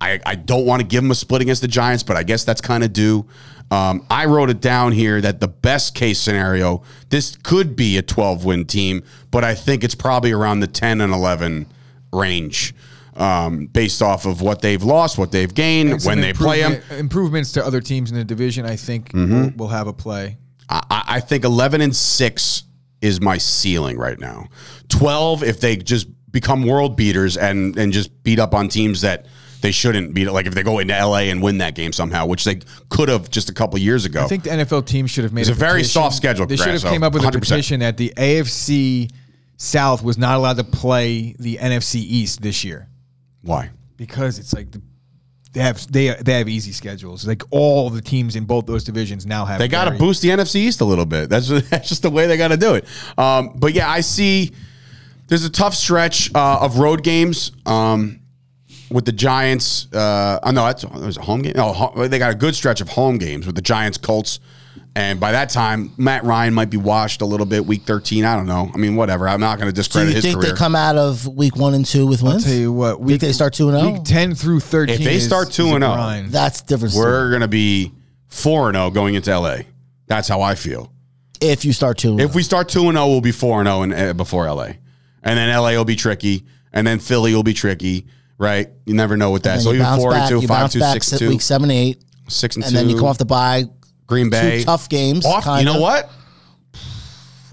I, 0.00 0.18
I 0.24 0.34
don't 0.34 0.64
want 0.64 0.80
to 0.80 0.86
give 0.86 1.02
them 1.02 1.10
a 1.10 1.14
split 1.14 1.42
against 1.42 1.60
the 1.60 1.68
Giants, 1.68 2.02
but 2.02 2.16
I 2.16 2.22
guess 2.22 2.44
that's 2.44 2.62
kind 2.62 2.82
of 2.82 2.94
due. 2.94 3.26
Um, 3.70 4.06
I 4.08 4.24
wrote 4.24 4.48
it 4.48 4.62
down 4.62 4.92
here 4.92 5.20
that 5.20 5.40
the 5.40 5.48
best 5.48 5.94
case 5.94 6.18
scenario, 6.18 6.82
this 7.10 7.36
could 7.36 7.76
be 7.76 7.98
a 7.98 8.02
12 8.02 8.46
win 8.46 8.64
team, 8.64 9.02
but 9.30 9.44
I 9.44 9.54
think 9.54 9.84
it's 9.84 9.94
probably 9.94 10.32
around 10.32 10.60
the 10.60 10.66
10 10.66 11.02
and 11.02 11.12
11 11.12 11.66
range 12.12 12.74
um, 13.20 13.66
based 13.66 14.00
off 14.02 14.26
of 14.26 14.40
what 14.40 14.62
they've 14.62 14.82
lost, 14.82 15.18
what 15.18 15.30
they've 15.30 15.52
gained, 15.52 16.02
when 16.04 16.20
they 16.20 16.32
play 16.32 16.62
them. 16.62 16.80
Improvements 16.90 17.52
to 17.52 17.64
other 17.64 17.80
teams 17.80 18.10
in 18.10 18.16
the 18.16 18.24
division, 18.24 18.64
I 18.66 18.76
think, 18.76 19.12
Mm-hmm. 19.12 19.32
will, 19.42 19.50
will 19.56 19.68
have 19.68 19.86
a 19.86 19.92
play. 19.92 20.38
I, 20.68 21.04
I 21.08 21.20
think 21.20 21.44
11 21.44 21.80
and 21.80 21.94
6 21.94 22.62
is 23.02 23.20
my 23.20 23.38
ceiling 23.38 23.98
right 23.98 24.18
now. 24.18 24.46
12 24.88 25.42
if 25.42 25.60
they 25.60 25.76
just 25.76 26.06
become 26.30 26.64
world 26.66 26.96
beaters 26.96 27.36
and 27.36 27.76
and 27.76 27.92
just 27.92 28.22
beat 28.22 28.38
up 28.38 28.54
on 28.54 28.68
teams 28.68 29.00
that 29.00 29.26
they 29.62 29.72
shouldn't 29.72 30.14
beat 30.14 30.30
like 30.30 30.46
if 30.46 30.54
they 30.54 30.62
go 30.62 30.78
into 30.78 30.94
LA 30.94 31.22
and 31.32 31.42
win 31.42 31.58
that 31.58 31.74
game 31.74 31.92
somehow, 31.92 32.24
which 32.26 32.44
they 32.44 32.60
could 32.88 33.08
have 33.08 33.28
just 33.30 33.50
a 33.50 33.52
couple 33.52 33.78
years 33.78 34.04
ago. 34.04 34.22
I 34.22 34.28
think 34.28 34.44
the 34.44 34.50
NFL 34.50 34.86
team 34.86 35.06
should 35.06 35.24
have 35.24 35.32
made 35.32 35.40
It's 35.42 35.50
a 35.50 35.54
very 35.54 35.82
soft 35.82 36.14
schedule, 36.14 36.46
They 36.46 36.56
should 36.56 36.68
have 36.68 36.82
came 36.84 37.02
up 37.02 37.12
with 37.14 37.24
a 37.24 37.26
100%. 37.26 37.40
petition 37.40 37.80
that 37.80 37.96
the 37.96 38.12
AFC 38.16 39.10
South 39.56 40.02
was 40.02 40.16
not 40.16 40.36
allowed 40.36 40.56
to 40.58 40.64
play 40.64 41.34
the 41.38 41.56
NFC 41.58 41.96
East 41.96 42.40
this 42.42 42.64
year 42.64 42.88
Why? 43.42 43.70
because 44.00 44.38
it's 44.38 44.54
like 44.54 44.70
the, 44.70 44.80
they 45.52 45.60
have 45.60 45.92
they 45.92 46.14
they 46.22 46.38
have 46.38 46.48
easy 46.48 46.72
schedules. 46.72 47.26
Like 47.26 47.42
all 47.50 47.90
the 47.90 48.00
teams 48.00 48.34
in 48.34 48.46
both 48.46 48.64
those 48.64 48.82
divisions 48.82 49.26
now 49.26 49.44
have. 49.44 49.58
They 49.58 49.68
got 49.68 49.92
to 49.92 49.98
boost 49.98 50.22
the 50.22 50.30
NFC 50.30 50.56
East 50.56 50.80
a 50.80 50.86
little 50.86 51.04
bit. 51.04 51.28
That's 51.28 51.48
that's 51.70 51.90
just 51.90 52.00
the 52.00 52.08
way 52.08 52.26
they 52.26 52.38
got 52.38 52.48
to 52.48 52.56
do 52.56 52.76
it. 52.76 52.86
Um, 53.18 53.52
but 53.56 53.74
yeah, 53.74 53.90
I 53.90 54.00
see. 54.00 54.52
There's 55.26 55.44
a 55.44 55.50
tough 55.50 55.74
stretch 55.74 56.34
uh, 56.34 56.60
of 56.62 56.78
road 56.78 57.04
games 57.04 57.52
um, 57.66 58.20
with 58.90 59.04
the 59.04 59.12
Giants. 59.12 59.92
Uh, 59.92 60.40
oh 60.42 60.50
no, 60.50 60.64
that's 60.64 60.82
there's 60.82 61.18
a 61.18 61.22
home 61.22 61.42
game. 61.42 61.52
No, 61.54 61.92
they 62.08 62.18
got 62.18 62.32
a 62.32 62.36
good 62.36 62.54
stretch 62.54 62.80
of 62.80 62.88
home 62.88 63.18
games 63.18 63.44
with 63.44 63.54
the 63.54 63.62
Giants, 63.62 63.98
Colts, 63.98 64.40
And 64.96 65.20
by 65.20 65.32
that 65.32 65.50
time, 65.50 65.92
Matt 65.96 66.24
Ryan 66.24 66.52
might 66.52 66.68
be 66.68 66.76
washed 66.76 67.22
a 67.22 67.24
little 67.24 67.46
bit. 67.46 67.64
Week 67.64 67.82
13, 67.82 68.24
I 68.24 68.34
don't 68.34 68.46
know. 68.46 68.70
I 68.74 68.76
mean, 68.76 68.96
whatever. 68.96 69.28
I'm 69.28 69.38
not 69.40 69.58
going 69.58 69.68
to 69.68 69.72
discredit 69.74 70.08
Do 70.08 70.14
discredit 70.14 70.14
you 70.14 70.16
his 70.16 70.24
think 70.24 70.40
career. 70.44 70.52
they 70.52 70.58
come 70.58 70.74
out 70.74 70.96
of 70.96 71.26
week 71.28 71.54
one 71.56 71.74
and 71.74 71.86
two 71.86 72.06
with 72.08 72.22
wins? 72.22 72.44
Tell 72.44 72.52
you 72.54 72.72
what, 72.72 73.00
think 73.06 73.20
they 73.20 73.32
start 73.32 73.54
2 73.54 73.68
and 73.68 73.78
0? 73.78 73.92
Week 73.92 74.04
ten 74.04 74.34
through 74.34 74.60
thirteen. 74.60 74.96
If 74.96 75.04
they 75.04 75.14
is- 75.16 75.24
start 75.26 75.52
2 75.52 75.66
is 75.66 75.70
a 75.70 75.74
and 75.76 75.84
0, 75.84 75.92
grind. 75.94 76.30
That's 76.32 76.60
different. 76.62 76.92
story. 76.92 77.06
We're 77.06 77.28
going 77.30 77.42
to 77.42 77.48
be 77.48 77.92
4 78.28 78.68
and 78.70 78.76
0 78.76 78.90
going 78.90 79.14
into 79.14 79.30
LA. 79.38 79.58
That's 80.08 80.26
how 80.26 80.42
I 80.42 80.56
feel. 80.56 80.92
If 81.40 81.64
you 81.64 81.72
start 81.72 81.96
two, 81.98 82.10
and 82.12 82.20
If 82.20 82.34
we 82.34 82.42
start 82.42 82.68
2 82.68 82.88
and 82.88 82.96
0, 82.98 83.06
we'll 83.06 83.20
be 83.20 83.32
4 83.32 83.60
and 83.60 83.68
0 83.68 83.82
in, 83.82 83.92
uh, 83.92 84.12
before 84.12 84.46
LA. 84.52 84.72
And 85.22 85.38
then 85.38 85.48
LA 85.56 85.70
will 85.76 85.84
be 85.84 85.96
tricky. 85.96 86.44
And 86.72 86.84
then 86.86 86.98
Philly 86.98 87.32
will 87.34 87.42
be 87.44 87.54
tricky, 87.54 88.06
right? 88.38 88.68
You 88.86 88.94
never 88.94 89.16
know 89.16 89.30
with 89.30 89.44
that. 89.44 89.54
and 89.54 89.62
So 89.62 89.70
you 89.70 89.76
even 89.76 89.86
bounce 89.86 90.02
4 90.02 90.12
and 90.14 90.20
back, 90.20 90.28
2, 90.30 90.40
you 90.40 90.48
5 90.48 90.48
bounce 90.48 90.72
2, 90.72 90.80
back 90.80 90.92
6 90.94 91.06
se- 91.06 91.18
2, 91.18 91.28
week 91.28 91.40
seven, 91.42 91.70
eight, 91.70 92.02
6 92.28 92.56
and 92.56 92.64
2. 92.64 92.68
and 92.68 92.76
then 92.76 92.88
you 92.90 92.96
come 92.96 93.06
off 93.06 93.18
the 93.18 93.24
bye, 93.24 93.64
Green 94.10 94.28
Bay. 94.28 94.58
two 94.58 94.64
tough 94.64 94.88
games. 94.90 95.24
Off, 95.24 95.46
you 95.58 95.64
know 95.64 95.80
what? 95.80 96.10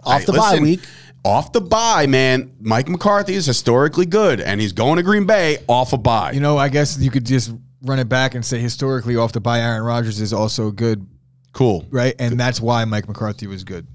Off 0.03 0.19
Hey, 0.21 0.25
the 0.25 0.33
bye 0.33 0.59
week. 0.59 0.81
Off 1.23 1.51
the 1.53 1.61
bye, 1.61 2.05
man. 2.07 2.53
Mike 2.59 2.87
McCarthy 2.89 3.33
is 3.35 3.45
historically 3.45 4.05
good, 4.05 4.39
and 4.41 4.59
he's 4.61 4.71
going 4.73 4.97
to 4.97 5.03
Green 5.03 5.25
Bay 5.25 5.57
off 5.67 5.93
a 5.93 5.97
bye. 5.97 6.31
you 6.31 6.39
know, 6.39 6.57
I 6.57 6.69
guess 6.69 6.97
you 6.99 7.11
could 7.11 7.25
just 7.25 7.51
run 7.83 7.99
it 7.99 8.09
back 8.09 8.33
and 8.35 8.45
say 8.45 8.59
historically 8.59 9.15
off 9.15 9.31
the 9.33 9.39
bye 9.39 9.59
Aaron 9.59 9.83
Rodgers 9.83 10.19
is 10.21 10.33
also 10.33 10.71
good, 10.71 11.05
cool. 11.53 11.85
right? 11.89 12.15
And 12.19 12.39
that's 12.39 12.59
why 12.61 12.83
Mike 12.85 13.07
McCarthy 13.07 13.47
was 13.47 13.63
good 13.63 13.85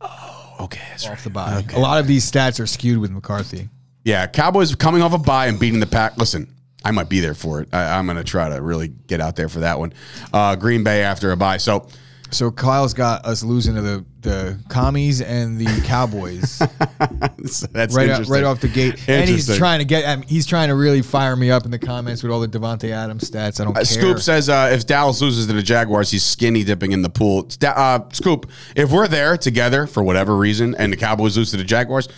Oh, 0.00 0.56
Okay, 0.60 0.80
that's 0.90 1.06
right. 1.06 1.12
off 1.12 1.24
the 1.24 1.30
bye. 1.30 1.64
A 1.74 1.78
lot 1.78 1.98
of 1.98 2.06
these 2.06 2.30
stats 2.30 2.60
are 2.60 2.66
skewed 2.66 2.98
with 2.98 3.10
McCarthy. 3.10 3.68
Yeah, 4.04 4.26
Cowboys 4.26 4.74
coming 4.74 5.02
off 5.02 5.12
a 5.14 5.18
bye 5.18 5.46
and 5.46 5.58
beating 5.58 5.80
the 5.80 5.86
pack. 5.86 6.16
Listen, 6.18 6.46
I 6.86 6.90
might 6.92 7.08
be 7.08 7.20
there 7.20 7.34
for 7.34 7.60
it. 7.60 7.68
I, 7.72 7.98
I'm 7.98 8.06
going 8.06 8.16
to 8.18 8.24
try 8.24 8.48
to 8.48 8.60
really 8.62 8.88
get 8.88 9.20
out 9.20 9.36
there 9.36 9.48
for 9.48 9.60
that 9.60 9.78
one. 9.78 9.92
Uh, 10.32 10.54
Green 10.56 10.84
Bay 10.84 11.02
after 11.02 11.32
a 11.32 11.36
bye. 11.36 11.56
So 11.58 11.88
So 12.30 12.50
Kyle's 12.50 12.94
got 12.94 13.24
us 13.26 13.42
losing 13.42 13.74
to 13.76 13.82
the 13.82 14.04
the 14.22 14.58
commies 14.68 15.20
and 15.22 15.56
the 15.60 15.66
Cowboys 15.86 16.58
that's 17.72 17.94
right 17.94 18.08
interesting. 18.08 18.32
right 18.32 18.42
off 18.44 18.60
the 18.60 18.66
gate, 18.68 19.08
and 19.08 19.28
he's 19.28 19.56
trying 19.56 19.78
to 19.78 19.84
get 19.84 20.04
um, 20.04 20.22
he's 20.22 20.46
trying 20.46 20.68
to 20.68 20.74
really 20.74 21.02
fire 21.02 21.36
me 21.36 21.50
up 21.50 21.64
in 21.64 21.70
the 21.70 21.78
comments 21.78 22.22
with 22.24 22.32
all 22.32 22.40
the 22.40 22.48
Davante 22.48 22.90
Adams 22.90 23.30
stats. 23.30 23.60
I 23.60 23.64
don't 23.64 23.72
Uh, 23.76 23.80
care. 23.80 23.84
Scoop 23.84 24.18
says 24.18 24.48
uh, 24.48 24.70
if 24.72 24.84
Dallas 24.86 25.20
loses 25.20 25.46
to 25.46 25.52
the 25.52 25.62
Jaguars, 25.62 26.10
he's 26.10 26.24
skinny 26.24 26.64
dipping 26.64 26.92
in 26.92 27.02
the 27.02 27.08
pool. 27.10 27.48
Uh, 27.62 28.00
Scoop, 28.12 28.50
if 28.74 28.90
we're 28.90 29.08
there 29.08 29.36
together 29.36 29.86
for 29.86 30.02
whatever 30.02 30.36
reason 30.36 30.74
and 30.76 30.92
the 30.92 30.96
Cowboys 30.96 31.36
lose 31.36 31.50
to 31.52 31.56
the 31.56 31.64
Jaguars, 31.64 32.08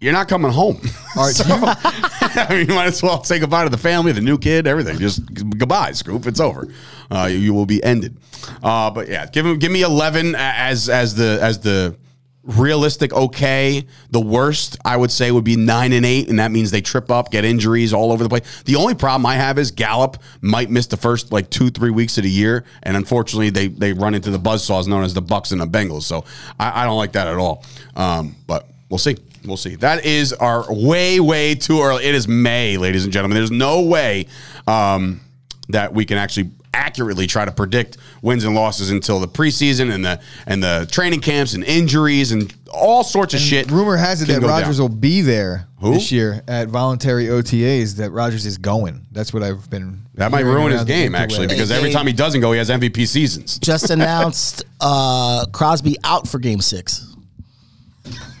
you're 0.00 0.12
not 0.12 0.28
coming 0.28 0.50
home. 0.50 0.80
All 1.16 1.24
right, 1.24 1.34
So, 1.34 1.44
I 1.50 2.46
mean, 2.50 2.68
you 2.68 2.74
might 2.74 2.86
as 2.86 3.02
well 3.02 3.22
say 3.24 3.38
goodbye 3.38 3.64
to 3.64 3.70
the 3.70 3.78
family, 3.78 4.12
the 4.12 4.20
new 4.20 4.38
kid, 4.38 4.66
everything. 4.66 4.98
Just 4.98 5.24
goodbye, 5.32 5.92
Scoop. 5.92 6.26
It's 6.26 6.40
over. 6.40 6.68
Uh, 7.10 7.28
you, 7.30 7.38
you 7.38 7.54
will 7.54 7.66
be 7.66 7.82
ended. 7.82 8.16
Uh, 8.62 8.90
but 8.90 9.08
yeah, 9.08 9.26
give 9.26 9.46
him, 9.46 9.58
give 9.58 9.72
me 9.72 9.82
11 9.82 10.34
as 10.36 10.88
as 10.88 11.14
the 11.14 11.38
as 11.40 11.60
the 11.60 11.96
realistic 12.42 13.12
okay. 13.12 13.86
The 14.10 14.20
worst 14.20 14.76
I 14.84 14.96
would 14.96 15.10
say 15.10 15.30
would 15.30 15.44
be 15.44 15.56
nine 15.56 15.92
and 15.92 16.04
eight, 16.04 16.28
and 16.28 16.38
that 16.38 16.50
means 16.50 16.70
they 16.70 16.80
trip 16.80 17.10
up, 17.10 17.30
get 17.30 17.44
injuries 17.44 17.92
all 17.92 18.12
over 18.12 18.22
the 18.22 18.28
place. 18.28 18.62
The 18.64 18.76
only 18.76 18.94
problem 18.94 19.24
I 19.26 19.36
have 19.36 19.58
is 19.58 19.70
Gallup 19.70 20.18
might 20.40 20.70
miss 20.70 20.86
the 20.86 20.96
first 20.96 21.32
like 21.32 21.50
two 21.50 21.70
three 21.70 21.90
weeks 21.90 22.18
of 22.18 22.24
the 22.24 22.30
year, 22.30 22.64
and 22.82 22.96
unfortunately 22.96 23.50
they 23.50 23.68
they 23.68 23.92
run 23.92 24.14
into 24.14 24.30
the 24.30 24.38
buzzsaws 24.38 24.86
known 24.86 25.04
as 25.04 25.14
the 25.14 25.22
Bucks 25.22 25.52
and 25.52 25.60
the 25.60 25.66
Bengals. 25.66 26.02
So 26.02 26.24
I, 26.58 26.82
I 26.82 26.84
don't 26.84 26.98
like 26.98 27.12
that 27.12 27.26
at 27.26 27.36
all. 27.36 27.64
Um, 27.96 28.36
but 28.46 28.68
we'll 28.90 28.98
see. 28.98 29.16
We'll 29.44 29.56
see. 29.56 29.76
That 29.76 30.04
is 30.04 30.32
our 30.32 30.64
way, 30.72 31.20
way 31.20 31.54
too 31.54 31.80
early. 31.82 32.04
It 32.04 32.14
is 32.14 32.26
May, 32.26 32.76
ladies 32.76 33.04
and 33.04 33.12
gentlemen. 33.12 33.36
There's 33.36 33.50
no 33.50 33.82
way 33.82 34.26
um, 34.66 35.20
that 35.68 35.92
we 35.92 36.04
can 36.04 36.16
actually 36.18 36.50
accurately 36.72 37.26
try 37.26 37.44
to 37.44 37.52
predict 37.52 37.96
wins 38.20 38.42
and 38.42 38.54
losses 38.54 38.90
until 38.90 39.20
the 39.20 39.28
preseason 39.28 39.92
and 39.92 40.04
the 40.04 40.20
and 40.46 40.62
the 40.62 40.88
training 40.90 41.20
camps 41.20 41.54
and 41.54 41.62
injuries 41.64 42.32
and 42.32 42.52
all 42.72 43.04
sorts 43.04 43.32
of 43.34 43.40
shit. 43.40 43.70
Rumor 43.70 43.96
has 43.96 44.22
it 44.22 44.26
that 44.26 44.42
Rodgers 44.42 44.78
down. 44.78 44.88
will 44.88 44.96
be 44.96 45.20
there 45.20 45.68
Who? 45.80 45.94
this 45.94 46.10
year 46.10 46.42
at 46.48 46.68
voluntary 46.68 47.26
OTAs. 47.26 47.96
That 47.96 48.10
Rodgers 48.10 48.44
is 48.44 48.58
going. 48.58 49.06
That's 49.12 49.32
what 49.32 49.42
I've 49.42 49.70
been. 49.70 50.00
That 50.14 50.30
might 50.32 50.44
ruin 50.44 50.72
his 50.72 50.84
game 50.84 51.14
actually 51.14 51.46
because 51.46 51.70
every 51.70 51.92
time 51.92 52.06
he 52.06 52.12
doesn't 52.12 52.40
go, 52.40 52.52
he 52.52 52.58
has 52.58 52.70
MVP 52.70 53.06
seasons. 53.06 53.58
Just 53.62 53.90
announced 53.90 54.64
uh, 54.80 55.46
Crosby 55.52 55.96
out 56.02 56.26
for 56.26 56.38
Game 56.38 56.60
Six. 56.60 57.14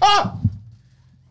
Ah! 0.02 0.38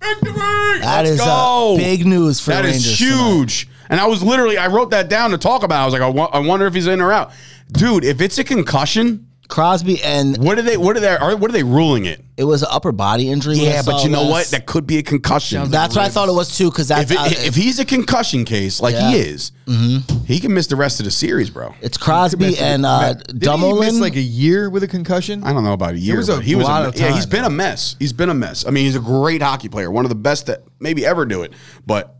Victory! 0.03 0.33
That 0.81 1.01
Let's 1.05 1.09
is 1.11 1.19
go. 1.19 1.73
uh, 1.75 1.77
big 1.77 2.05
news 2.05 2.39
for 2.39 2.51
That 2.51 2.63
the 2.63 2.69
is 2.69 2.75
Rangers. 2.85 2.97
tonight. 2.99 3.33
huge. 3.35 3.69
And 3.89 3.99
I 3.99 4.07
was 4.07 4.23
literally, 4.23 4.57
I 4.57 4.67
wrote 4.67 4.89
that 4.91 5.09
down 5.09 5.31
to 5.31 5.37
talk 5.37 5.63
about. 5.63 5.79
it. 5.79 5.81
I 5.81 5.85
was 5.85 5.93
like, 5.93 6.01
I 6.01 6.09
wo- 6.09 6.29
I 6.33 6.39
wonder 6.39 6.65
if 6.65 6.73
he's 6.73 6.87
in 6.87 6.99
or 7.01 7.11
out. 7.11 7.31
Dude, 7.71 8.03
if 8.03 8.21
it's 8.21 8.37
a 8.37 8.43
concussion, 8.43 9.27
Crosby 9.53 10.01
and 10.01 10.35
what 10.43 10.57
are 10.57 10.63
they? 10.63 10.77
What 10.77 10.97
are 10.97 10.99
they? 10.99 11.15
Are, 11.15 11.37
what 11.37 11.47
are 11.51 11.53
they 11.53 11.61
ruling 11.61 12.05
it? 12.05 12.25
it 12.37 12.43
was 12.45 12.63
an 12.63 12.69
upper 12.71 12.91
body 12.91 13.29
injury. 13.29 13.57
Yeah, 13.57 13.83
but 13.85 14.03
you 14.03 14.09
know 14.09 14.27
what? 14.27 14.47
That 14.47 14.65
could 14.65 14.87
be 14.87 14.97
a 14.97 15.03
concussion. 15.03 15.69
That's 15.69 15.95
what 15.95 16.03
I 16.03 16.09
thought 16.09 16.27
it 16.27 16.31
was 16.31 16.57
too. 16.57 16.71
Because 16.71 16.89
if, 16.89 17.11
uh, 17.11 17.25
if 17.29 17.53
he's 17.53 17.77
a 17.77 17.85
concussion 17.85 18.45
case 18.45 18.81
like 18.81 18.95
Yeah. 18.95 19.11
he 19.11 19.17
is, 19.17 19.51
he 20.25 20.39
can 20.39 20.55
miss 20.55 20.65
the 20.65 20.75
rest 20.75 20.99
of 20.99 21.03
the 21.05 21.11
series, 21.11 21.51
bro. 21.51 21.75
it's 21.81 21.97
Crosby 21.97 22.57
and 22.57 22.83
uh, 22.83 23.13
Didn't 23.13 23.27
he 23.29 23.33
miss 23.35 23.47
Dumoulin. 23.49 23.99
like 23.99 24.15
a 24.15 24.21
year 24.21 24.71
with 24.71 24.81
a 24.81 24.87
concussion? 24.87 25.43
I 25.43 25.53
don't 25.53 25.63
know 25.63 25.73
about 25.73 25.93
a 25.93 25.99
year. 25.99 26.17
was 26.17 26.29
a 26.29 26.41
he 26.41 26.55
was 26.55 26.65
lot 26.65 26.85
a, 26.85 26.87
of 26.87 26.95
yeah. 26.95 27.13
He's 27.13 27.25
time, 27.25 27.29
been 27.29 27.43
a 27.45 27.49
mess. 27.51 27.95
He's 27.99 28.13
been 28.13 28.29
a 28.29 28.33
mess. 28.33 28.65
I 28.65 28.71
mean, 28.71 28.85
he's 28.85 28.95
a 28.95 28.99
great 28.99 29.43
hockey 29.43 29.69
player, 29.69 29.91
one 29.91 30.03
of 30.05 30.09
the 30.09 30.15
best 30.15 30.47
that 30.47 30.63
maybe 30.79 31.05
ever 31.05 31.27
do 31.27 31.43
it. 31.43 31.53
But 31.85 32.15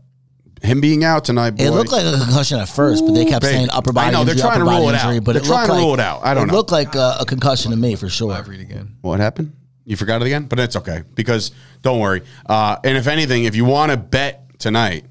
him 0.64 0.80
being 0.80 1.04
out 1.04 1.24
tonight, 1.24 1.50
boy, 1.52 1.64
It 1.64 1.70
looked 1.70 1.92
like 1.92 2.04
a 2.04 2.18
concussion 2.18 2.58
at 2.58 2.68
first, 2.68 3.04
but 3.06 3.12
they 3.14 3.24
kept 3.24 3.44
Ooh, 3.44 3.48
saying 3.48 3.68
upper 3.70 3.92
body 3.92 4.08
I 4.08 4.10
know, 4.10 4.24
they're 4.24 4.34
injury, 4.34 4.48
trying 4.48 4.58
to 4.60 4.64
rule 4.64 4.72
body 4.72 4.86
it 4.86 4.94
out. 4.94 5.04
injury, 5.10 5.20
but 5.20 5.32
They're 5.34 5.42
it 5.42 5.46
trying 5.46 5.58
looked 5.60 5.66
to 5.68 5.72
like, 5.74 5.82
rule 5.84 5.94
it 5.94 6.00
out. 6.00 6.24
I 6.24 6.34
don't 6.34 6.44
it 6.44 6.46
know. 6.48 6.54
looked 6.54 6.72
like 6.72 6.94
a, 6.94 7.16
a 7.20 7.24
concussion 7.26 7.70
to 7.70 7.76
me 7.76 7.94
for 7.96 8.08
sure. 8.08 8.32
I'll 8.32 8.42
read 8.44 8.60
again. 8.60 8.96
What 9.02 9.20
happened? 9.20 9.52
You 9.84 9.96
forgot 9.96 10.22
it 10.22 10.26
again? 10.26 10.46
But 10.46 10.58
it's 10.60 10.76
okay 10.76 11.02
because 11.14 11.50
don't 11.82 12.00
worry. 12.00 12.22
Uh, 12.46 12.76
and 12.84 12.96
if 12.96 13.06
anything, 13.06 13.44
if 13.44 13.54
you 13.54 13.64
want 13.66 13.90
to 13.92 13.98
bet 13.98 14.58
tonight, 14.58 15.04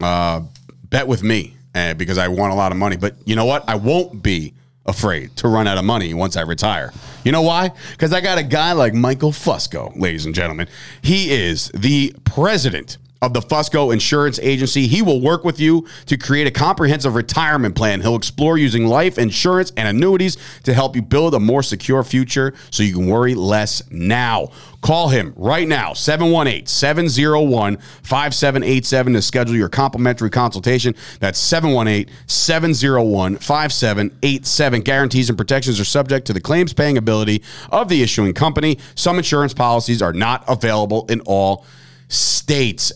uh, 0.00 0.42
bet 0.84 1.06
with 1.06 1.22
me 1.22 1.56
uh, 1.74 1.94
because 1.94 2.18
I 2.18 2.28
want 2.28 2.52
a 2.52 2.56
lot 2.56 2.70
of 2.72 2.78
money. 2.78 2.96
But 2.98 3.16
you 3.24 3.34
know 3.36 3.46
what? 3.46 3.66
I 3.68 3.76
won't 3.76 4.22
be 4.22 4.52
afraid 4.86 5.34
to 5.36 5.48
run 5.48 5.66
out 5.66 5.78
of 5.78 5.84
money 5.84 6.12
once 6.14 6.36
I 6.36 6.42
retire. 6.42 6.92
You 7.24 7.32
know 7.32 7.42
why? 7.42 7.70
Because 7.92 8.12
I 8.12 8.20
got 8.20 8.38
a 8.38 8.42
guy 8.42 8.72
like 8.72 8.92
Michael 8.92 9.30
Fusco, 9.32 9.92
ladies 9.98 10.26
and 10.26 10.34
gentlemen. 10.34 10.68
He 11.02 11.30
is 11.30 11.70
the 11.74 12.14
president 12.24 12.98
of 13.22 13.34
the 13.34 13.40
Fusco 13.40 13.92
Insurance 13.92 14.38
Agency. 14.38 14.86
He 14.86 15.02
will 15.02 15.20
work 15.20 15.44
with 15.44 15.60
you 15.60 15.86
to 16.06 16.16
create 16.16 16.46
a 16.46 16.50
comprehensive 16.50 17.14
retirement 17.14 17.74
plan. 17.74 18.00
He'll 18.00 18.16
explore 18.16 18.56
using 18.56 18.86
life 18.86 19.18
insurance 19.18 19.72
and 19.76 19.86
annuities 19.86 20.38
to 20.64 20.72
help 20.72 20.96
you 20.96 21.02
build 21.02 21.34
a 21.34 21.40
more 21.40 21.62
secure 21.62 22.02
future 22.02 22.54
so 22.70 22.82
you 22.82 22.94
can 22.94 23.06
worry 23.06 23.34
less 23.34 23.82
now. 23.90 24.48
Call 24.80 25.08
him 25.08 25.34
right 25.36 25.68
now, 25.68 25.92
718 25.92 26.64
701 26.64 27.76
5787 27.76 29.12
to 29.12 29.20
schedule 29.20 29.54
your 29.54 29.68
complimentary 29.68 30.30
consultation. 30.30 30.94
That's 31.18 31.38
718 31.38 32.10
701 32.26 33.36
5787. 33.36 34.80
Guarantees 34.80 35.28
and 35.28 35.36
protections 35.36 35.78
are 35.78 35.84
subject 35.84 36.26
to 36.28 36.32
the 36.32 36.40
claims 36.40 36.72
paying 36.72 36.96
ability 36.96 37.42
of 37.70 37.90
the 37.90 38.02
issuing 38.02 38.32
company. 38.32 38.78
Some 38.94 39.18
insurance 39.18 39.52
policies 39.52 40.00
are 40.00 40.14
not 40.14 40.44
available 40.48 41.04
in 41.10 41.20
all 41.22 41.58
states. 41.58 41.79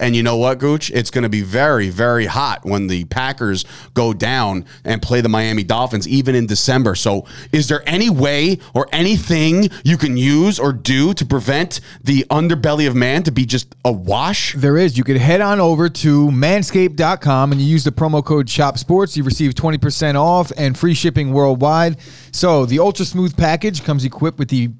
And 0.00 0.16
you 0.16 0.22
know 0.24 0.36
what, 0.36 0.58
Gooch? 0.58 0.90
It's 0.90 1.10
going 1.10 1.22
to 1.22 1.28
be 1.28 1.42
very, 1.42 1.88
very 1.88 2.26
hot 2.26 2.64
when 2.64 2.88
the 2.88 3.04
Packers 3.04 3.64
go 3.94 4.12
down 4.12 4.64
and 4.84 5.00
play 5.00 5.20
the 5.20 5.28
Miami 5.28 5.62
Dolphins, 5.62 6.08
even 6.08 6.34
in 6.34 6.46
December. 6.46 6.96
So, 6.96 7.24
is 7.52 7.68
there 7.68 7.82
any 7.86 8.10
way 8.10 8.58
or 8.74 8.88
anything 8.90 9.68
you 9.84 9.96
can 9.96 10.16
use 10.16 10.58
or 10.58 10.72
do 10.72 11.14
to 11.14 11.24
prevent 11.24 11.80
the 12.02 12.26
underbelly 12.30 12.88
of 12.88 12.96
man 12.96 13.22
to 13.22 13.30
be 13.30 13.46
just 13.46 13.76
a 13.84 13.92
wash? 13.92 14.54
There 14.54 14.76
is. 14.76 14.98
You 14.98 15.04
could 15.04 15.18
head 15.18 15.40
on 15.40 15.60
over 15.60 15.88
to 15.88 16.28
manscaped.com 16.30 17.52
and 17.52 17.60
you 17.60 17.66
use 17.68 17.84
the 17.84 17.92
promo 17.92 18.24
code 18.24 18.50
Shop 18.50 18.76
Sports. 18.76 19.16
You 19.16 19.22
receive 19.22 19.54
20% 19.54 20.16
off 20.16 20.50
and 20.56 20.76
free 20.76 20.94
shipping 20.94 21.32
worldwide. 21.32 21.98
So 22.32 22.66
the 22.66 22.80
Ultra 22.80 23.04
Smooth 23.04 23.36
package 23.36 23.84
comes 23.84 24.04
equipped 24.04 24.40
with 24.40 24.48
the 24.48 24.70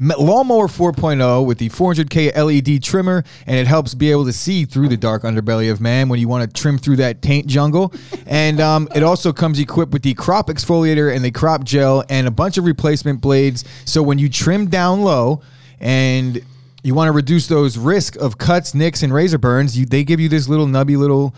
Lawnmower 0.00 0.66
4.0 0.66 1.44
with 1.44 1.58
the 1.58 1.68
400K 1.68 2.34
LED 2.34 2.82
trimmer, 2.82 3.22
and 3.46 3.56
it 3.58 3.66
helps 3.66 3.92
be 3.94 4.10
able 4.10 4.24
to 4.24 4.32
see 4.32 4.64
through 4.64 4.88
the 4.88 4.96
dark 4.96 5.22
underbelly 5.24 5.70
of 5.70 5.80
man 5.80 6.08
when 6.08 6.18
you 6.18 6.26
want 6.26 6.48
to 6.48 6.60
trim 6.60 6.78
through 6.78 6.96
that 6.96 7.20
taint 7.22 7.46
jungle. 7.46 7.92
And 8.32 8.60
um, 8.60 8.88
it 8.94 9.02
also 9.02 9.32
comes 9.32 9.58
equipped 9.58 9.92
with 9.92 10.02
the 10.02 10.14
crop 10.14 10.46
exfoliator 10.48 11.12
and 11.14 11.24
the 11.24 11.32
crop 11.32 11.64
gel 11.64 12.04
and 12.08 12.28
a 12.28 12.30
bunch 12.30 12.58
of 12.58 12.64
replacement 12.64 13.20
blades. 13.20 13.64
So 13.84 14.02
when 14.04 14.18
you 14.20 14.28
trim 14.28 14.68
down 14.68 15.02
low 15.02 15.42
and 15.80 16.40
you 16.84 16.94
want 16.94 17.08
to 17.08 17.12
reduce 17.12 17.48
those 17.48 17.76
risk 17.76 18.14
of 18.16 18.38
cuts, 18.38 18.72
nicks, 18.72 19.02
and 19.02 19.12
razor 19.12 19.38
burns, 19.38 19.76
you, 19.76 19.84
they 19.84 20.04
give 20.04 20.20
you 20.20 20.28
this 20.28 20.48
little 20.48 20.66
nubby 20.66 20.96
little 20.96 21.34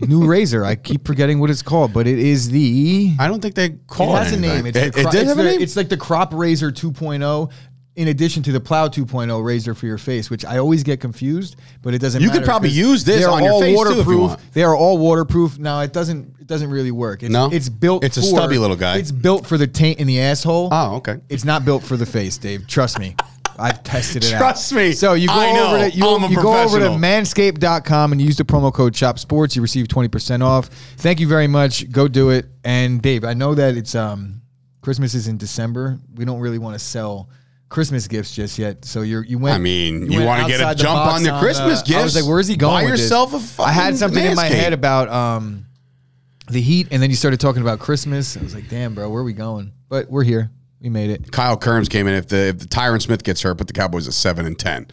new 0.00 0.26
razor. 0.28 0.64
I 0.64 0.74
keep 0.76 1.06
forgetting 1.06 1.40
what 1.40 1.48
it's 1.50 1.62
called, 1.62 1.92
but 1.94 2.06
it 2.06 2.18
is 2.18 2.50
the. 2.50 3.14
I 3.18 3.28
don't 3.28 3.40
think 3.40 3.54
they 3.54 3.70
call 3.88 4.14
it. 4.16 4.24
has 4.24 4.32
a 4.32 4.36
name. 4.38 4.66
It's, 4.66 4.76
It, 4.76 4.92
the 4.92 5.00
it 5.00 5.02
cro- 5.04 5.10
did 5.12 5.20
it's 5.22 5.28
have 5.30 5.38
a 5.38 5.42
name? 5.42 5.60
It's 5.62 5.76
like 5.76 5.88
the 5.88 5.96
Crop 5.96 6.34
Razor 6.34 6.70
2.0. 6.70 7.50
in 7.96 8.08
addition 8.08 8.42
to 8.44 8.52
the 8.52 8.60
Plow 8.60 8.88
2.0 8.88 9.44
razor 9.44 9.74
for 9.74 9.86
your 9.86 9.98
face, 9.98 10.30
which 10.30 10.44
I 10.44 10.58
always 10.58 10.82
get 10.82 11.00
confused, 11.00 11.56
but 11.82 11.94
it 11.94 11.98
doesn't. 11.98 12.20
Matter. 12.22 12.32
You 12.32 12.38
could 12.38 12.46
probably 12.46 12.68
use 12.70 13.04
this 13.04 13.24
on 13.24 13.42
your 13.42 13.60
face, 13.60 13.74
too, 13.76 13.82
if 13.82 14.06
you 14.06 14.18
waterproof. 14.18 14.20
want. 14.20 14.52
They 14.52 14.62
are 14.62 14.76
all 14.76 14.98
waterproof. 14.98 15.58
Now 15.58 15.80
it 15.80 15.92
doesn't 15.92 16.36
it 16.40 16.46
doesn't 16.46 16.70
really 16.70 16.92
work. 16.92 17.22
It's, 17.22 17.32
No? 17.32 17.50
it's 17.50 17.68
built. 17.68 18.04
It's 18.04 18.16
a 18.16 18.20
for- 18.20 18.26
stubby 18.26 18.58
little 18.58 18.76
guy. 18.76 18.98
It's 18.98 19.10
built 19.10 19.46
for 19.46 19.58
the 19.58 19.66
taint 19.66 19.98
in 19.98 20.06
the 20.06 20.20
asshole. 20.20 20.68
Oh, 20.70 20.96
okay. 20.96 21.16
It's 21.28 21.44
not 21.44 21.64
built 21.64 21.82
for 21.82 21.96
the 21.96 22.06
face, 22.06 22.38
Dave. 22.38 22.66
Trust 22.68 22.98
me. 23.00 23.16
I've 23.58 23.82
tested 23.82 24.22
it 24.22 24.34
out. 24.34 24.38
Trust 24.38 24.72
me. 24.74 24.92
So 24.92 25.14
you 25.14 25.28
go 25.28 25.32
I 25.34 25.52
know. 25.54 25.66
over 25.68 25.78
to 25.90 25.96
you, 25.96 26.28
you 26.28 26.42
go 26.42 26.62
over 26.62 26.78
to 26.78 26.90
manscaped.com 26.90 28.12
and 28.12 28.20
use 28.20 28.36
the 28.36 28.44
promo 28.44 28.72
code 28.72 28.92
Chop 28.94 29.18
Sports. 29.18 29.56
You 29.56 29.62
receive 29.62 29.88
20% 29.88 30.42
off. 30.44 30.66
Thank 30.98 31.20
you 31.20 31.26
very 31.28 31.46
much. 31.46 31.90
Go 31.90 32.06
do 32.08 32.30
it. 32.30 32.46
And 32.64 33.00
Dave, 33.00 33.24
I 33.24 33.32
know 33.34 33.54
that 33.54 33.76
it's 33.76 33.94
um 33.94 34.42
Christmas 34.82 35.14
is 35.14 35.26
in 35.26 35.36
December. 35.38 35.98
We 36.14 36.24
don't 36.24 36.40
really 36.40 36.58
want 36.58 36.74
to 36.74 36.78
sell 36.78 37.28
Christmas 37.68 38.06
gifts 38.06 38.34
just 38.34 38.58
yet. 38.58 38.84
So 38.84 39.02
you're 39.02 39.24
you 39.24 39.38
went 39.38 39.56
I 39.56 39.58
mean, 39.58 40.10
you 40.10 40.18
went 40.18 40.26
wanna 40.26 40.48
get 40.48 40.60
a 40.60 40.66
the 40.66 40.74
jump 40.74 41.00
on 41.00 41.24
your 41.24 41.38
Christmas 41.38 41.82
gifts. 41.82 41.98
I 41.98 42.02
was 42.04 42.16
like, 42.16 42.26
where's 42.26 42.46
he 42.46 42.56
going? 42.56 42.84
Buy 42.86 42.90
with 42.90 42.92
this? 42.92 43.00
yourself 43.02 43.58
a 43.58 43.62
I 43.62 43.72
had 43.72 43.84
fucking 43.84 43.96
something 43.96 44.24
in 44.24 44.36
my 44.36 44.46
head 44.46 44.72
about 44.72 45.08
um 45.08 45.66
the 46.48 46.60
heat, 46.60 46.88
and 46.90 47.02
then 47.02 47.10
you 47.10 47.16
started 47.16 47.40
talking 47.40 47.62
about 47.62 47.80
Christmas. 47.80 48.36
I 48.36 48.42
was 48.42 48.54
like, 48.54 48.68
damn, 48.68 48.94
bro, 48.94 49.10
where 49.10 49.20
are 49.20 49.24
we 49.24 49.32
going? 49.32 49.72
But 49.88 50.08
we're 50.10 50.22
here. 50.24 50.50
We 50.80 50.90
made 50.90 51.10
it. 51.10 51.32
Kyle 51.32 51.58
Kerms 51.58 51.90
came 51.90 52.06
in. 52.06 52.14
If 52.14 52.28
the 52.28 52.48
if 52.48 52.58
the 52.58 52.66
Tyron 52.66 53.02
Smith 53.02 53.24
gets 53.24 53.42
hurt, 53.42 53.54
but 53.54 53.66
the 53.66 53.72
Cowboys 53.72 54.06
at 54.06 54.14
seven 54.14 54.46
and 54.46 54.58
ten. 54.58 54.86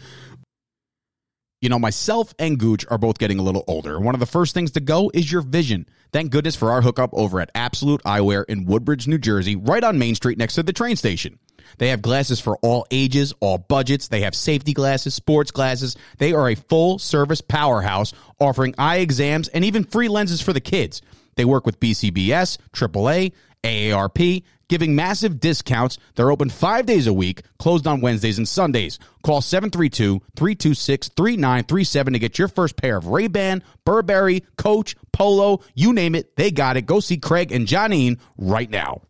You 1.61 1.69
know, 1.69 1.79
myself 1.79 2.33
and 2.39 2.59
Gooch 2.59 2.85
are 2.89 2.97
both 2.97 3.19
getting 3.19 3.39
a 3.39 3.41
little 3.41 3.63
older. 3.67 3.97
One 3.97 4.15
of 4.15 4.19
the 4.19 4.25
first 4.25 4.53
things 4.53 4.71
to 4.71 4.81
go 4.81 5.09
is 5.13 5.31
your 5.31 5.41
vision. 5.41 5.87
Thank 6.11 6.31
goodness 6.31 6.57
for 6.57 6.71
our 6.71 6.81
hookup 6.81 7.11
over 7.13 7.39
at 7.39 7.51
Absolute 7.55 8.03
Eyewear 8.03 8.43
in 8.49 8.65
Woodbridge, 8.65 9.07
New 9.07 9.17
Jersey, 9.17 9.55
right 9.55 9.83
on 9.83 9.97
Main 9.97 10.15
Street 10.15 10.37
next 10.37 10.55
to 10.55 10.63
the 10.63 10.73
train 10.73 10.97
station. 10.97 11.39
They 11.77 11.89
have 11.89 12.01
glasses 12.01 12.39
for 12.39 12.57
all 12.57 12.85
ages, 12.91 13.33
all 13.39 13.57
budgets. 13.57 14.07
They 14.07 14.21
have 14.21 14.35
safety 14.35 14.73
glasses, 14.73 15.13
sports 15.13 15.51
glasses. 15.51 15.95
They 16.17 16.33
are 16.33 16.49
a 16.49 16.55
full 16.55 16.99
service 16.99 17.41
powerhouse 17.41 18.13
offering 18.39 18.75
eye 18.77 18.97
exams 18.97 19.47
and 19.47 19.65
even 19.65 19.83
free 19.83 20.07
lenses 20.07 20.41
for 20.41 20.53
the 20.53 20.61
kids. 20.61 21.01
They 21.35 21.45
work 21.45 21.65
with 21.65 21.79
BCBS, 21.79 22.57
AAA, 22.73 23.33
AARP, 23.63 24.43
giving 24.67 24.95
massive 24.95 25.39
discounts. 25.39 25.97
They're 26.15 26.31
open 26.31 26.49
five 26.49 26.85
days 26.85 27.07
a 27.07 27.13
week, 27.13 27.43
closed 27.59 27.87
on 27.87 28.01
Wednesdays 28.01 28.37
and 28.37 28.47
Sundays. 28.47 28.99
Call 29.23 29.41
732-326-3937 29.41 32.13
to 32.13 32.19
get 32.19 32.37
your 32.37 32.47
first 32.47 32.75
pair 32.75 32.97
of 32.97 33.07
Ray-Ban, 33.07 33.63
Burberry, 33.85 34.43
Coach, 34.57 34.95
Polo, 35.11 35.61
you 35.73 35.93
name 35.93 36.15
it, 36.15 36.35
they 36.35 36.51
got 36.51 36.77
it. 36.77 36.85
Go 36.85 36.99
see 36.99 37.17
Craig 37.17 37.51
and 37.51 37.67
Johnine 37.67 38.19
right 38.37 38.69
now. 38.69 39.01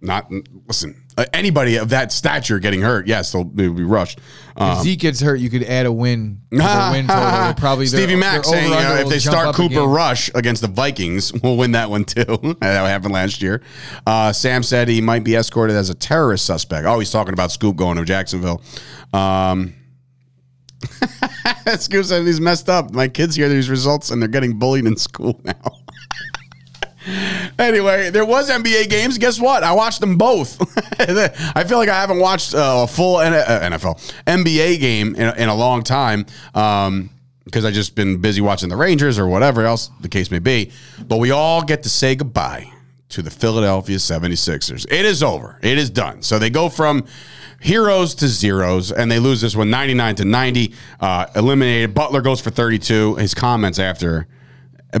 Not 0.00 0.32
listen. 0.66 1.01
Uh, 1.18 1.26
anybody 1.34 1.76
of 1.76 1.90
that 1.90 2.10
stature 2.10 2.58
getting 2.58 2.80
hurt, 2.80 3.06
yes, 3.06 3.32
they'll, 3.32 3.44
they'll 3.44 3.74
be 3.74 3.82
rushed. 3.84 4.18
Uh, 4.56 4.76
If 4.78 4.84
Zeke 4.84 4.98
gets 5.00 5.20
hurt, 5.20 5.36
you 5.40 5.50
could 5.50 5.62
add 5.62 5.84
a 5.84 5.92
win. 5.92 6.40
to 6.50 6.56
their 6.56 6.90
win 6.92 7.06
total. 7.06 7.22
They're 7.30 7.54
Probably 7.54 7.86
their- 7.86 8.00
Stevie 8.00 8.16
Mack 8.16 8.42
their 8.44 8.52
saying 8.52 8.72
over-under 8.72 8.88
uh, 8.88 8.96
if 8.96 9.02
will 9.04 9.10
they 9.10 9.18
jump 9.18 9.32
start 9.34 9.46
up 9.48 9.54
Cooper 9.54 9.74
game. 9.74 9.88
Rush 9.90 10.30
against 10.34 10.62
the 10.62 10.68
Vikings, 10.68 11.30
we'll 11.42 11.56
win 11.58 11.72
that 11.72 11.90
one 11.90 12.04
too. 12.06 12.24
that 12.60 12.86
happened 12.86 13.12
last 13.12 13.42
year. 13.42 13.60
Uh, 14.06 14.32
Sam 14.32 14.62
said 14.62 14.88
he 14.88 15.00
might 15.02 15.22
be 15.22 15.34
escorted 15.34 15.76
as 15.76 15.90
a 15.90 15.94
terrorist 15.94 16.46
suspect. 16.46 16.86
Oh, 16.86 16.98
he's 16.98 17.10
talking 17.10 17.34
about 17.34 17.52
Scoop 17.52 17.76
going 17.76 17.98
to 17.98 18.04
Jacksonville. 18.06 18.62
Um, 19.12 19.74
Scoop 21.78 22.04
said 22.06 22.24
he's 22.26 22.40
messed 22.40 22.68
up. 22.68 22.92
My 22.92 23.08
kids 23.08 23.36
hear 23.36 23.48
these 23.48 23.68
results 23.70 24.10
and 24.10 24.20
they're 24.20 24.28
getting 24.28 24.58
bullied 24.58 24.86
in 24.86 24.96
school 24.96 25.40
now. 25.44 25.52
Anyway, 27.62 28.10
there 28.10 28.24
was 28.24 28.50
NBA 28.50 28.88
games. 28.90 29.18
Guess 29.18 29.40
what? 29.40 29.62
I 29.62 29.72
watched 29.72 30.00
them 30.00 30.18
both. 30.18 30.60
I 31.00 31.64
feel 31.64 31.78
like 31.78 31.88
I 31.88 32.00
haven't 32.00 32.18
watched 32.18 32.54
uh, 32.54 32.82
a 32.84 32.86
full 32.86 33.16
uh, 33.16 33.30
NFL 33.32 34.12
NBA 34.26 34.80
game 34.80 35.14
in, 35.14 35.28
a- 35.28 35.34
in 35.34 35.48
a 35.48 35.54
long 35.54 35.82
time 35.82 36.26
um, 36.54 37.10
because 37.44 37.64
I 37.64 37.70
just 37.70 37.94
been 37.94 38.20
busy 38.20 38.40
watching 38.40 38.68
the 38.68 38.76
Rangers 38.76 39.18
or 39.18 39.28
whatever 39.28 39.64
else 39.64 39.90
the 40.00 40.08
case 40.08 40.30
may 40.30 40.38
be. 40.40 40.72
But 41.06 41.18
we 41.18 41.30
all 41.30 41.62
get 41.62 41.82
to 41.84 41.88
say 41.88 42.14
goodbye 42.16 42.68
to 43.10 43.22
the 43.22 43.30
Philadelphia 43.30 43.96
76ers. 43.96 44.86
It 44.90 45.04
is 45.04 45.22
over. 45.22 45.58
It 45.62 45.78
is 45.78 45.88
done. 45.90 46.22
So 46.22 46.38
they 46.38 46.50
go 46.50 46.68
from 46.68 47.06
heroes 47.60 48.14
to 48.16 48.26
zeros, 48.26 48.90
and 48.90 49.08
they 49.10 49.20
lose 49.20 49.40
this 49.40 49.54
one 49.54 49.70
99 49.70 50.16
to 50.16 50.24
90. 50.24 50.74
Uh, 50.98 51.26
eliminated. 51.36 51.94
Butler 51.94 52.22
goes 52.22 52.40
for 52.40 52.50
32. 52.50 53.16
His 53.16 53.34
comments 53.34 53.78
after. 53.78 54.26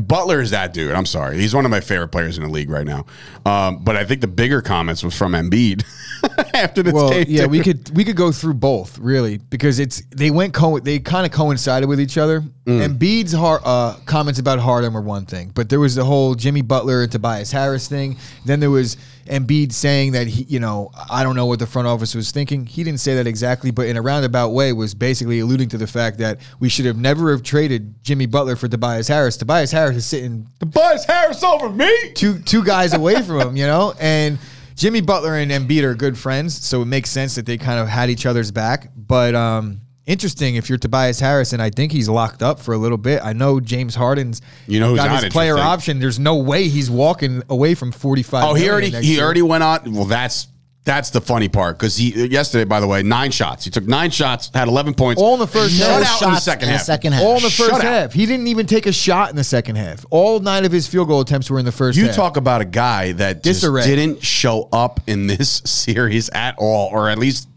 Butler 0.00 0.40
is 0.40 0.50
that 0.52 0.72
dude. 0.72 0.92
I'm 0.92 1.04
sorry. 1.06 1.38
He's 1.38 1.54
one 1.54 1.64
of 1.64 1.70
my 1.70 1.80
favorite 1.80 2.08
players 2.08 2.38
in 2.38 2.44
the 2.44 2.50
league 2.50 2.70
right 2.70 2.86
now. 2.86 3.04
Um, 3.44 3.84
but 3.84 3.96
I 3.96 4.04
think 4.04 4.20
the 4.22 4.26
bigger 4.28 4.62
comments 4.62 5.02
was 5.04 5.14
from 5.16 5.32
Embiid 5.32 5.84
after 6.54 6.82
this 6.82 6.94
Well, 6.94 7.10
game. 7.10 7.26
yeah, 7.28 7.42
too. 7.42 7.48
we 7.48 7.60
could 7.60 7.94
we 7.96 8.04
could 8.04 8.16
go 8.16 8.32
through 8.32 8.54
both 8.54 8.98
really 8.98 9.38
because 9.38 9.78
it's 9.78 10.02
they 10.10 10.30
went 10.30 10.54
co- 10.54 10.78
they 10.78 10.98
kind 10.98 11.26
of 11.26 11.32
coincided 11.32 11.88
with 11.88 12.00
each 12.00 12.16
other. 12.16 12.40
Mm. 12.64 12.96
Embiid's 12.96 13.32
har 13.32 13.60
uh, 13.64 13.96
comments 14.06 14.38
about 14.38 14.58
Harden 14.60 14.92
were 14.94 15.00
one 15.02 15.26
thing, 15.26 15.50
but 15.54 15.68
there 15.68 15.80
was 15.80 15.94
the 15.94 16.04
whole 16.04 16.34
Jimmy 16.34 16.62
Butler 16.62 17.02
and 17.02 17.12
Tobias 17.12 17.50
Harris 17.52 17.88
thing. 17.88 18.16
Then 18.46 18.60
there 18.60 18.70
was 18.70 18.96
Embiid 19.26 19.72
saying 19.72 20.12
that 20.12 20.26
he, 20.26 20.44
you 20.44 20.60
know, 20.60 20.90
I 21.10 21.22
don't 21.22 21.36
know 21.36 21.46
what 21.46 21.58
the 21.58 21.66
front 21.66 21.88
office 21.88 22.14
was 22.14 22.30
thinking. 22.30 22.66
He 22.66 22.84
didn't 22.84 23.00
say 23.00 23.14
that 23.16 23.26
exactly, 23.26 23.70
but 23.70 23.86
in 23.86 23.96
a 23.96 24.02
roundabout 24.02 24.50
way 24.50 24.72
was 24.72 24.94
basically 24.94 25.40
alluding 25.40 25.68
to 25.70 25.78
the 25.78 25.86
fact 25.86 26.18
that 26.18 26.40
we 26.60 26.68
should 26.68 26.84
have 26.84 26.96
never 26.96 27.30
have 27.30 27.42
traded 27.42 28.02
Jimmy 28.02 28.26
Butler 28.26 28.56
for 28.56 28.68
Tobias 28.68 29.08
Harris. 29.08 29.36
Tobias 29.36 29.70
Harris 29.70 29.96
is 29.96 30.06
sitting 30.06 30.46
Tobias 30.58 31.04
Harris 31.04 31.42
over 31.42 31.68
me. 31.70 32.12
two 32.14 32.38
two 32.40 32.64
guys 32.64 32.94
away 32.94 33.22
from 33.22 33.40
him, 33.40 33.56
you 33.56 33.66
know, 33.66 33.94
and 34.00 34.38
Jimmy 34.74 35.00
Butler 35.00 35.36
and 35.36 35.50
Embiid 35.50 35.82
are 35.82 35.94
good 35.94 36.18
friends, 36.18 36.56
so 36.64 36.82
it 36.82 36.86
makes 36.86 37.10
sense 37.10 37.34
that 37.34 37.46
they 37.46 37.58
kind 37.58 37.78
of 37.78 37.88
had 37.88 38.10
each 38.10 38.26
other's 38.26 38.50
back. 38.50 38.90
But 38.96 39.34
um, 39.34 39.80
interesting 40.06 40.56
if 40.56 40.68
you're 40.68 40.78
Tobias 40.78 41.20
Harris, 41.20 41.52
and 41.52 41.62
I 41.62 41.70
think 41.70 41.92
he's 41.92 42.08
locked 42.08 42.42
up 42.42 42.58
for 42.60 42.74
a 42.74 42.78
little 42.78 42.98
bit. 42.98 43.20
I 43.24 43.32
know 43.32 43.60
James 43.60 43.94
Harden's 43.94 44.40
You 44.66 44.80
know 44.80 44.90
who's 44.90 44.98
got 44.98 45.22
his 45.24 45.32
player 45.32 45.56
option. 45.58 45.98
There's 46.00 46.18
no 46.18 46.36
way 46.36 46.68
he's 46.68 46.90
walking 46.90 47.42
away 47.48 47.74
from 47.74 47.92
45. 47.92 48.44
Oh, 48.44 48.54
he 48.54 48.68
already 48.70 48.90
he 48.90 49.14
year. 49.14 49.24
already 49.24 49.42
went 49.42 49.62
on. 49.62 49.92
Well, 49.94 50.04
that's 50.06 50.48
that's 50.84 51.10
the 51.10 51.20
funny 51.20 51.48
part 51.48 51.78
because 51.78 51.96
he 51.96 52.26
yesterday, 52.26 52.64
by 52.64 52.80
the 52.80 52.88
way, 52.88 53.04
nine 53.04 53.30
shots. 53.30 53.64
He 53.64 53.70
took 53.70 53.86
nine 53.86 54.10
shots, 54.10 54.50
had 54.52 54.66
11 54.66 54.94
points, 54.94 55.22
All 55.22 55.34
in 55.34 55.38
the 55.38 55.46
first 55.46 55.74
shut 55.76 56.02
half. 56.02 56.20
out 56.22 56.26
in 56.26 56.34
the 56.34 56.40
second 56.40 56.62
in 56.64 56.68
the 56.72 56.76
half. 56.78 56.82
second 56.86 57.12
half. 57.12 57.22
all 57.22 57.36
in 57.36 57.42
the 57.42 57.50
first 57.50 57.70
Shutout. 57.70 57.82
half. 57.82 58.12
He 58.12 58.26
didn't 58.26 58.48
even 58.48 58.66
take 58.66 58.86
a 58.86 58.92
shot 58.92 59.30
in 59.30 59.36
the 59.36 59.44
second 59.44 59.76
half. 59.76 60.04
All 60.10 60.40
nine 60.40 60.64
of 60.64 60.72
his 60.72 60.88
field 60.88 61.06
goal 61.06 61.20
attempts 61.20 61.48
were 61.48 61.60
in 61.60 61.64
the 61.64 61.70
first 61.70 61.96
You 61.96 62.06
half. 62.06 62.16
talk 62.16 62.36
about 62.36 62.62
a 62.62 62.64
guy 62.64 63.12
that 63.12 63.44
just 63.44 63.62
didn't 63.62 64.24
show 64.24 64.68
up 64.72 64.98
in 65.06 65.28
this 65.28 65.48
series 65.64 66.28
at 66.30 66.56
all, 66.58 66.88
or 66.90 67.08
at 67.08 67.18
least 67.18 67.48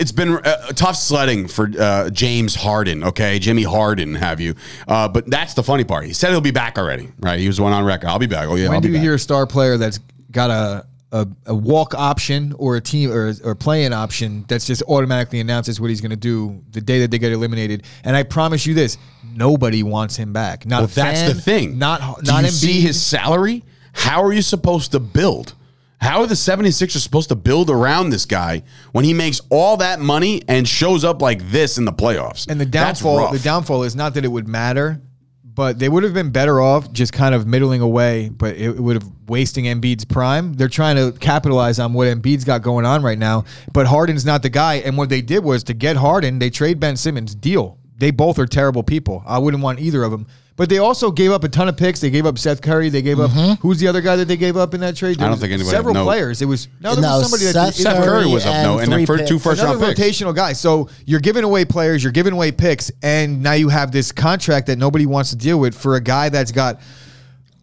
it's 0.00 0.12
been 0.12 0.30
uh, 0.38 0.68
tough 0.74 0.96
sledding 0.96 1.46
for 1.48 1.70
uh, 1.78 2.10
James 2.10 2.54
Harden. 2.54 3.04
Okay, 3.04 3.38
Jimmy 3.38 3.62
Harden, 3.62 4.14
have 4.14 4.40
you? 4.40 4.54
Uh, 4.88 5.08
but 5.08 5.30
that's 5.30 5.54
the 5.54 5.62
funny 5.62 5.84
part. 5.84 6.06
He 6.06 6.12
said 6.12 6.30
he'll 6.30 6.40
be 6.40 6.50
back 6.50 6.78
already. 6.78 7.08
Right? 7.20 7.38
He 7.38 7.46
was 7.46 7.60
one 7.60 7.72
on 7.72 7.84
record. 7.84 8.08
I'll 8.08 8.18
be 8.18 8.26
back. 8.26 8.48
Oh 8.48 8.54
yeah, 8.56 8.66
When 8.68 8.74
I'll 8.76 8.80
do 8.80 8.88
you 8.88 8.94
back. 8.94 9.02
hear 9.02 9.14
a 9.14 9.18
star 9.18 9.46
player 9.46 9.76
that's 9.76 9.98
got 10.32 10.50
a, 10.50 10.86
a 11.12 11.28
a 11.46 11.54
walk 11.54 11.94
option 11.94 12.52
or 12.58 12.76
a 12.76 12.80
team 12.80 13.12
or 13.12 13.32
or 13.44 13.54
playing 13.54 13.92
option 13.92 14.44
that's 14.48 14.66
just 14.66 14.82
automatically 14.88 15.38
announces 15.40 15.80
what 15.80 15.88
he's 15.88 16.00
going 16.00 16.10
to 16.10 16.16
do 16.16 16.60
the 16.72 16.80
day 16.80 16.98
that 17.00 17.10
they 17.12 17.18
get 17.18 17.32
eliminated? 17.32 17.84
And 18.02 18.16
I 18.16 18.24
promise 18.24 18.66
you 18.66 18.74
this: 18.74 18.98
nobody 19.24 19.82
wants 19.84 20.16
him 20.16 20.32
back. 20.32 20.66
Not 20.66 20.78
Well, 20.78 20.84
a 20.86 20.88
that's 20.94 21.32
the 21.32 21.40
thing. 21.40 21.78
Not 21.78 22.00
Do 22.24 22.32
not 22.32 22.42
you 22.42 22.48
Embiid. 22.48 22.52
see 22.52 22.80
his 22.80 23.00
salary? 23.00 23.62
How 23.92 24.22
are 24.24 24.32
you 24.32 24.42
supposed 24.42 24.92
to 24.92 25.00
build? 25.00 25.54
How 26.00 26.20
are 26.20 26.26
the 26.26 26.34
76ers 26.34 26.98
supposed 26.98 27.30
to 27.30 27.36
build 27.36 27.70
around 27.70 28.10
this 28.10 28.26
guy 28.26 28.62
when 28.92 29.04
he 29.04 29.14
makes 29.14 29.40
all 29.50 29.78
that 29.78 29.98
money 29.98 30.42
and 30.46 30.68
shows 30.68 31.04
up 31.04 31.22
like 31.22 31.50
this 31.50 31.78
in 31.78 31.84
the 31.84 31.92
playoffs? 31.92 32.48
And 32.48 32.60
the 32.60 32.66
downfall, 32.66 33.32
the 33.32 33.38
downfall 33.38 33.82
is 33.82 33.96
not 33.96 34.14
that 34.14 34.24
it 34.24 34.28
would 34.28 34.46
matter, 34.46 35.00
but 35.42 35.78
they 35.78 35.88
would 35.88 36.02
have 36.02 36.12
been 36.12 36.30
better 36.30 36.60
off 36.60 36.92
just 36.92 37.12
kind 37.12 37.34
of 37.34 37.46
middling 37.46 37.80
away. 37.80 38.28
But 38.28 38.56
it, 38.56 38.76
it 38.76 38.80
would 38.80 39.02
have 39.02 39.10
wasting 39.26 39.64
Embiid's 39.64 40.04
prime. 40.04 40.52
They're 40.54 40.68
trying 40.68 40.96
to 40.96 41.16
capitalize 41.18 41.78
on 41.78 41.92
what 41.92 42.08
Embiid's 42.08 42.44
got 42.44 42.62
going 42.62 42.84
on 42.84 43.02
right 43.02 43.18
now. 43.18 43.44
But 43.72 43.86
Harden's 43.86 44.24
not 44.24 44.42
the 44.42 44.50
guy. 44.50 44.74
And 44.76 44.96
what 44.96 45.08
they 45.08 45.22
did 45.22 45.44
was 45.44 45.64
to 45.64 45.74
get 45.74 45.96
Harden, 45.96 46.38
they 46.38 46.50
trade 46.50 46.78
Ben 46.78 46.96
Simmons. 46.96 47.34
Deal. 47.34 47.78
They 47.98 48.10
both 48.10 48.38
are 48.38 48.46
terrible 48.46 48.82
people. 48.82 49.22
I 49.26 49.38
wouldn't 49.38 49.62
want 49.62 49.80
either 49.80 50.02
of 50.02 50.10
them. 50.10 50.26
But 50.56 50.70
they 50.70 50.78
also 50.78 51.10
gave 51.10 51.32
up 51.32 51.44
a 51.44 51.50
ton 51.50 51.68
of 51.68 51.76
picks. 51.76 52.00
They 52.00 52.08
gave 52.08 52.24
up 52.24 52.38
Seth 52.38 52.62
Curry. 52.62 52.88
They 52.88 53.02
gave 53.02 53.20
up 53.20 53.30
mm-hmm. 53.30 53.60
who's 53.60 53.78
the 53.78 53.88
other 53.88 54.00
guy 54.00 54.16
that 54.16 54.24
they 54.26 54.38
gave 54.38 54.56
up 54.56 54.72
in 54.72 54.80
that 54.80 54.96
trade? 54.96 55.18
There 55.18 55.26
I 55.26 55.28
don't 55.28 55.32
was 55.32 55.40
think 55.40 55.52
anybody 55.52 55.70
Several 55.70 55.92
no- 55.92 56.04
players. 56.04 56.40
It 56.40 56.46
was 56.46 56.68
no, 56.80 56.94
there 56.94 57.02
No, 57.02 57.18
was 57.18 57.22
somebody 57.30 57.44
that 57.44 57.52
Seth 57.52 57.74
Seth 57.74 58.02
Curry 58.04 58.26
was 58.26 58.46
up 58.46 58.54
and 58.54 58.62
no, 58.62 58.78
and 58.78 58.90
then 58.90 59.04
three 59.04 59.06
for 59.06 59.18
two 59.18 59.34
picks. 59.34 59.44
first 59.44 59.62
round 59.62 59.76
another 59.76 59.94
picks. 59.94 60.18
rotational 60.20 60.34
guy. 60.34 60.54
So 60.54 60.88
you're 61.04 61.20
giving 61.20 61.44
away 61.44 61.66
players, 61.66 62.02
you're 62.02 62.12
giving 62.12 62.32
away 62.32 62.52
picks, 62.52 62.90
and 63.02 63.42
now 63.42 63.52
you 63.52 63.68
have 63.68 63.92
this 63.92 64.12
contract 64.12 64.68
that 64.68 64.78
nobody 64.78 65.04
wants 65.04 65.28
to 65.30 65.36
deal 65.36 65.60
with 65.60 65.74
for 65.76 65.96
a 65.96 66.00
guy 66.00 66.30
that's 66.30 66.52
got, 66.52 66.80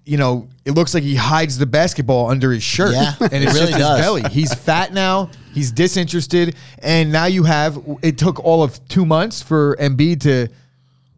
you 0.06 0.18
know, 0.18 0.48
it 0.64 0.72
looks 0.72 0.94
like 0.94 1.02
he 1.02 1.16
hides 1.16 1.58
the 1.58 1.66
basketball 1.66 2.30
under 2.30 2.52
his 2.52 2.62
shirt, 2.62 2.94
Yeah, 2.94 3.16
and 3.20 3.34
it 3.34 3.44
it's 3.44 3.54
really 3.56 3.68
just 3.72 3.80
does. 3.80 3.98
his 3.98 4.06
belly. 4.06 4.24
He's 4.30 4.54
fat 4.54 4.94
now. 4.94 5.32
He's 5.54 5.72
disinterested, 5.72 6.56
and 6.80 7.12
now 7.12 7.26
you 7.26 7.44
have. 7.44 7.82
It 8.04 8.18
took 8.20 8.40
all 8.44 8.62
of 8.64 8.88
two 8.88 9.06
months 9.06 9.42
for 9.42 9.76
Embiid 9.78 10.22
to 10.22 10.48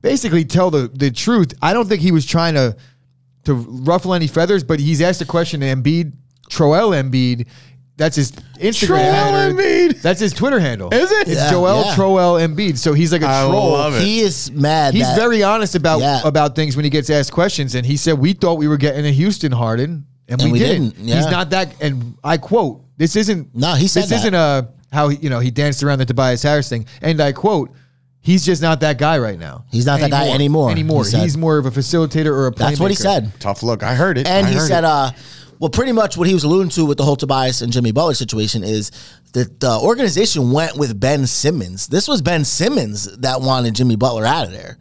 basically 0.06 0.46
tell 0.46 0.70
the 0.72 0.88
the 0.94 1.10
truth. 1.12 1.54
I 1.62 1.74
don't 1.74 1.88
think 1.90 2.02
he 2.02 2.12
was 2.12 2.26
trying 2.26 2.54
to 2.54 2.78
to 3.46 3.54
ruffle 3.56 4.14
any 4.14 4.28
feathers, 4.28 4.64
but 4.64 4.80
he's 4.80 5.02
asked 5.02 5.22
a 5.22 5.26
question 5.26 5.60
to 5.62 5.66
Embiid, 5.68 6.14
Troel 6.50 6.94
Embiid, 7.00 7.48
That's 7.98 8.16
his 8.16 8.32
Instagram 8.60 8.88
Troll 8.88 9.00
handle. 9.00 9.58
Embiid. 9.64 10.02
That's 10.02 10.20
his 10.20 10.34
Twitter 10.34 10.60
handle. 10.60 10.90
Is 10.94 11.12
it? 11.12 11.28
It's 11.28 11.38
Yeah, 11.38 11.52
Joel 11.52 11.82
yeah. 11.86 11.96
Troel 11.96 12.40
Embiid. 12.48 12.78
So 12.78 12.94
he's 12.94 13.12
like 13.12 13.22
a 13.22 13.28
I 13.28 13.48
troll. 13.48 13.72
love 13.72 13.96
it. 13.96 14.02
He 14.04 14.20
is 14.22 14.52
mad. 14.52 14.94
He's 14.94 15.04
that- 15.04 15.16
very 15.18 15.44
honest 15.44 15.76
about 15.76 16.00
Yeah. 16.02 16.22
about 16.24 16.56
things 16.56 16.76
when 16.76 16.84
he 16.86 16.90
gets 16.92 17.10
asked 17.10 17.32
questions, 17.32 17.74
and 17.76 17.86
he 17.86 17.98
said 17.98 18.18
we 18.20 18.34
thought 18.34 18.56
we 18.56 18.68
were 18.68 18.78
getting 18.78 19.06
a 19.06 19.12
Houston 19.12 19.52
Harden, 19.52 20.06
and, 20.28 20.42
we, 20.42 20.52
we 20.54 20.60
didn't. 20.60 20.90
didn't, 20.90 21.08
yeah. 21.08 21.16
He's 21.18 21.32
not 21.32 21.50
that. 21.52 21.68
And 21.82 22.16
I 22.24 22.38
quote: 22.38 22.82
"This 22.98 23.16
isn't. 23.16 23.56
No, 23.56 23.74
he 23.76 23.88
said 23.88 24.04
this 24.04 24.10
that. 24.10 24.16
isn't 24.22 24.34
a 24.36 24.70
how 24.92 25.10
he, 25.10 25.18
you 25.18 25.30
know 25.30 25.40
he 25.40 25.52
danced 25.52 25.84
around 25.84 26.00
the 26.00 26.06
Tobias 26.06 26.42
Harris 26.44 26.68
thing." 26.68 26.86
And 27.02 27.22
I 27.22 27.32
quote: 27.32 27.72
"He's 28.26 28.44
just 28.46 28.62
not 28.62 28.80
that 28.82 28.98
guy 28.98 29.18
right 29.20 29.40
now. 29.40 29.66
He's 29.72 29.86
not 29.86 30.00
that 30.02 30.10
guy 30.12 30.30
anymore," 30.30 30.72
Anymore. 30.72 31.04
he 31.06 31.12
said. 31.12 31.22
He's 31.22 31.38
more 31.38 31.58
of 31.58 31.66
a 31.66 31.72
facilitator 31.72 32.28
or 32.28 32.48
a. 32.48 32.52
That's 32.52 32.80
what 32.80 32.92
he 32.92 32.96
said. 32.98 33.32
Tough 33.40 33.64
look. 33.64 33.84
I 33.84 33.94
heard 33.96 34.18
it. 34.18 34.28
And 34.28 34.46
I 34.48 34.50
he 34.50 34.56
heard 34.56 34.68
said, 34.68 34.80
it. 34.80 34.86
uh, 34.86 35.12
well, 35.60 35.70
pretty 35.70 35.92
much 35.94 36.18
what 36.18 36.28
he 36.28 36.34
was 36.34 36.44
alluding 36.44 36.70
to 36.72 36.86
with 36.86 36.98
the 36.98 37.04
whole 37.06 37.16
Tobias 37.16 37.62
and 37.62 37.72
Jimmy 37.72 37.92
Butler 37.94 38.14
situation 38.16 38.64
is 38.64 38.92
that 39.34 39.60
the 39.60 39.78
organization 39.80 40.52
went 40.52 40.76
with 40.78 41.00
Ben 41.00 41.26
Simmons. 41.28 41.88
This 41.88 42.08
was 42.08 42.22
Ben 42.22 42.44
Simmons 42.44 43.16
that 43.20 43.40
wanted 43.42 43.74
Jimmy 43.76 43.96
Butler 43.96 44.26
out 44.26 44.48
of 44.48 44.52
there. 44.52 44.78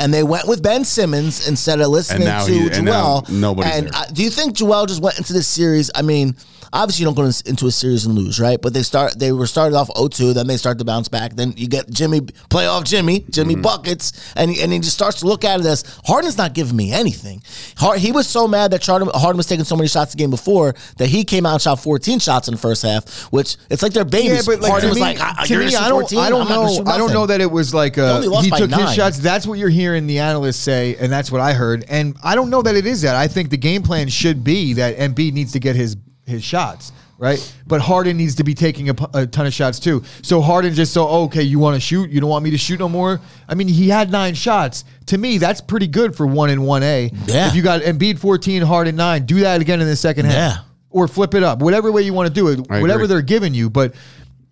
And 0.00 0.14
they 0.14 0.22
went 0.22 0.48
with 0.48 0.62
Ben 0.62 0.82
Simmons 0.84 1.46
instead 1.46 1.78
of 1.82 1.88
listening 1.88 2.26
now 2.26 2.46
to 2.46 2.50
he- 2.52 2.70
and 2.70 2.86
now 2.86 3.20
Joel. 3.20 3.34
nobody's 3.38 3.74
and 3.74 3.86
there. 3.88 3.92
uh, 3.94 4.04
do 4.06 4.22
you 4.22 4.30
think 4.30 4.54
Joel 4.54 4.86
just 4.86 5.02
went 5.02 5.18
into 5.18 5.34
this 5.34 5.46
series? 5.46 5.90
I 5.94 6.00
mean, 6.00 6.36
obviously 6.72 7.02
you 7.02 7.06
don't 7.06 7.14
go 7.14 7.30
into 7.46 7.66
a 7.66 7.70
series 7.70 8.06
and 8.06 8.14
lose, 8.14 8.40
right? 8.40 8.60
But 8.60 8.74
they 8.74 8.82
start 8.82 9.18
they 9.18 9.32
were 9.32 9.46
started 9.46 9.76
off 9.76 9.88
0-2, 9.90 10.34
then 10.34 10.46
they 10.46 10.56
start 10.56 10.78
to 10.78 10.84
bounce 10.84 11.08
back. 11.08 11.34
Then 11.34 11.52
you 11.56 11.68
get 11.68 11.90
Jimmy 11.90 12.20
playoff 12.20 12.84
Jimmy, 12.84 13.20
Jimmy 13.30 13.52
Mm-hmm. 13.54 13.62
buckets, 13.62 14.32
and 14.36 14.50
he, 14.50 14.62
and 14.62 14.72
he 14.72 14.78
just 14.78 14.94
starts 14.94 15.20
to 15.20 15.26
look 15.26 15.44
at 15.44 15.60
it 15.60 15.66
as 15.66 15.84
Harden's 16.06 16.38
not 16.38 16.54
giving 16.54 16.76
me 16.76 16.92
anything. 16.92 17.42
Hard, 17.76 17.98
he 17.98 18.12
was 18.12 18.26
so 18.26 18.48
mad 18.48 18.70
that 18.70 18.84
Harden, 18.84 19.08
Harden 19.12 19.36
was 19.36 19.46
taking 19.46 19.64
so 19.64 19.76
many 19.76 19.88
shots 19.88 20.12
the 20.12 20.18
game 20.18 20.30
before 20.30 20.74
that 20.96 21.08
he 21.08 21.24
came 21.24 21.44
out 21.44 21.52
and 21.54 21.62
shot 21.62 21.76
14 21.80 22.18
shots 22.18 22.48
in 22.48 22.54
the 22.54 22.60
first 22.60 22.82
half, 22.82 23.24
which 23.32 23.56
it's 23.68 23.82
like 23.82 23.92
they're 23.92 24.04
babies. 24.04 24.46
Yeah, 24.46 24.54
but 24.54 24.60
like, 24.62 24.70
Harden 24.70 24.88
to 24.88 24.88
was 24.90 24.96
me, 24.96 25.02
like, 25.02 25.20
I, 25.20 25.44
to 25.46 25.58
me, 25.58 25.76
I 25.76 25.88
don't, 25.88 26.00
14? 26.00 26.18
I 26.18 26.30
don't 26.30 26.42
I'm 26.42 26.48
not 26.48 26.54
gonna 26.54 26.84
know. 26.84 26.90
I 26.92 26.98
don't 26.98 27.12
know 27.12 27.26
that 27.26 27.40
it 27.40 27.50
was 27.50 27.74
like 27.74 27.98
uh, 27.98 28.14
only 28.16 28.28
lost 28.28 28.44
he 28.46 28.50
by 28.50 28.58
took 28.58 28.70
his 28.70 28.94
shots. 28.94 29.18
That's 29.18 29.46
what 29.46 29.58
you're 29.58 29.68
hearing 29.68 30.06
the 30.06 30.18
analysts 30.20 30.56
say, 30.58 30.96
and 30.96 31.12
that's 31.12 31.30
what 31.30 31.40
I 31.40 31.52
heard. 31.52 31.84
And 31.88 32.16
I 32.22 32.34
don't 32.34 32.48
know 32.50 32.62
that 32.62 32.74
it 32.74 32.86
is 32.86 33.02
that. 33.02 33.14
I 33.16 33.28
think 33.28 33.50
the 33.50 33.56
game 33.58 33.82
plan 33.82 34.08
should 34.08 34.42
be 34.42 34.72
that 34.74 34.96
Embiid 34.96 35.32
needs 35.34 35.52
to 35.52 35.58
get 35.60 35.76
his 35.76 35.96
his 36.26 36.42
shots. 36.44 36.92
Right, 37.18 37.54
but 37.68 37.80
Harden 37.80 38.16
needs 38.16 38.34
to 38.36 38.42
be 38.42 38.52
taking 38.52 38.90
a, 38.90 38.96
a 39.14 39.26
ton 39.28 39.46
of 39.46 39.54
shots 39.54 39.78
too. 39.78 40.02
So 40.22 40.40
Harden 40.40 40.74
just 40.74 40.92
so 40.92 41.06
oh, 41.06 41.24
okay, 41.24 41.42
you 41.42 41.60
want 41.60 41.76
to 41.76 41.80
shoot? 41.80 42.10
You 42.10 42.20
don't 42.20 42.30
want 42.30 42.42
me 42.42 42.50
to 42.50 42.58
shoot 42.58 42.80
no 42.80 42.88
more? 42.88 43.20
I 43.48 43.54
mean, 43.54 43.68
he 43.68 43.88
had 43.88 44.10
nine 44.10 44.34
shots. 44.34 44.84
To 45.06 45.18
me, 45.18 45.38
that's 45.38 45.60
pretty 45.60 45.86
good 45.86 46.16
for 46.16 46.26
one 46.26 46.50
in 46.50 46.62
one 46.62 46.82
A. 46.82 47.12
Yeah. 47.26 47.46
If 47.46 47.54
you 47.54 47.62
got 47.62 47.82
Embiid 47.82 48.18
fourteen, 48.18 48.60
Harden 48.62 48.96
nine, 48.96 49.24
do 49.24 49.38
that 49.40 49.60
again 49.60 49.80
in 49.80 49.86
the 49.86 49.94
second 49.94 50.24
half. 50.26 50.34
Yeah. 50.34 50.56
Or 50.90 51.06
flip 51.06 51.34
it 51.34 51.44
up, 51.44 51.60
whatever 51.60 51.92
way 51.92 52.02
you 52.02 52.12
want 52.12 52.26
to 52.26 52.34
do 52.34 52.48
it, 52.48 52.66
I 52.68 52.80
whatever 52.80 53.04
agree. 53.04 53.06
they're 53.06 53.22
giving 53.22 53.54
you. 53.54 53.70
But 53.70 53.94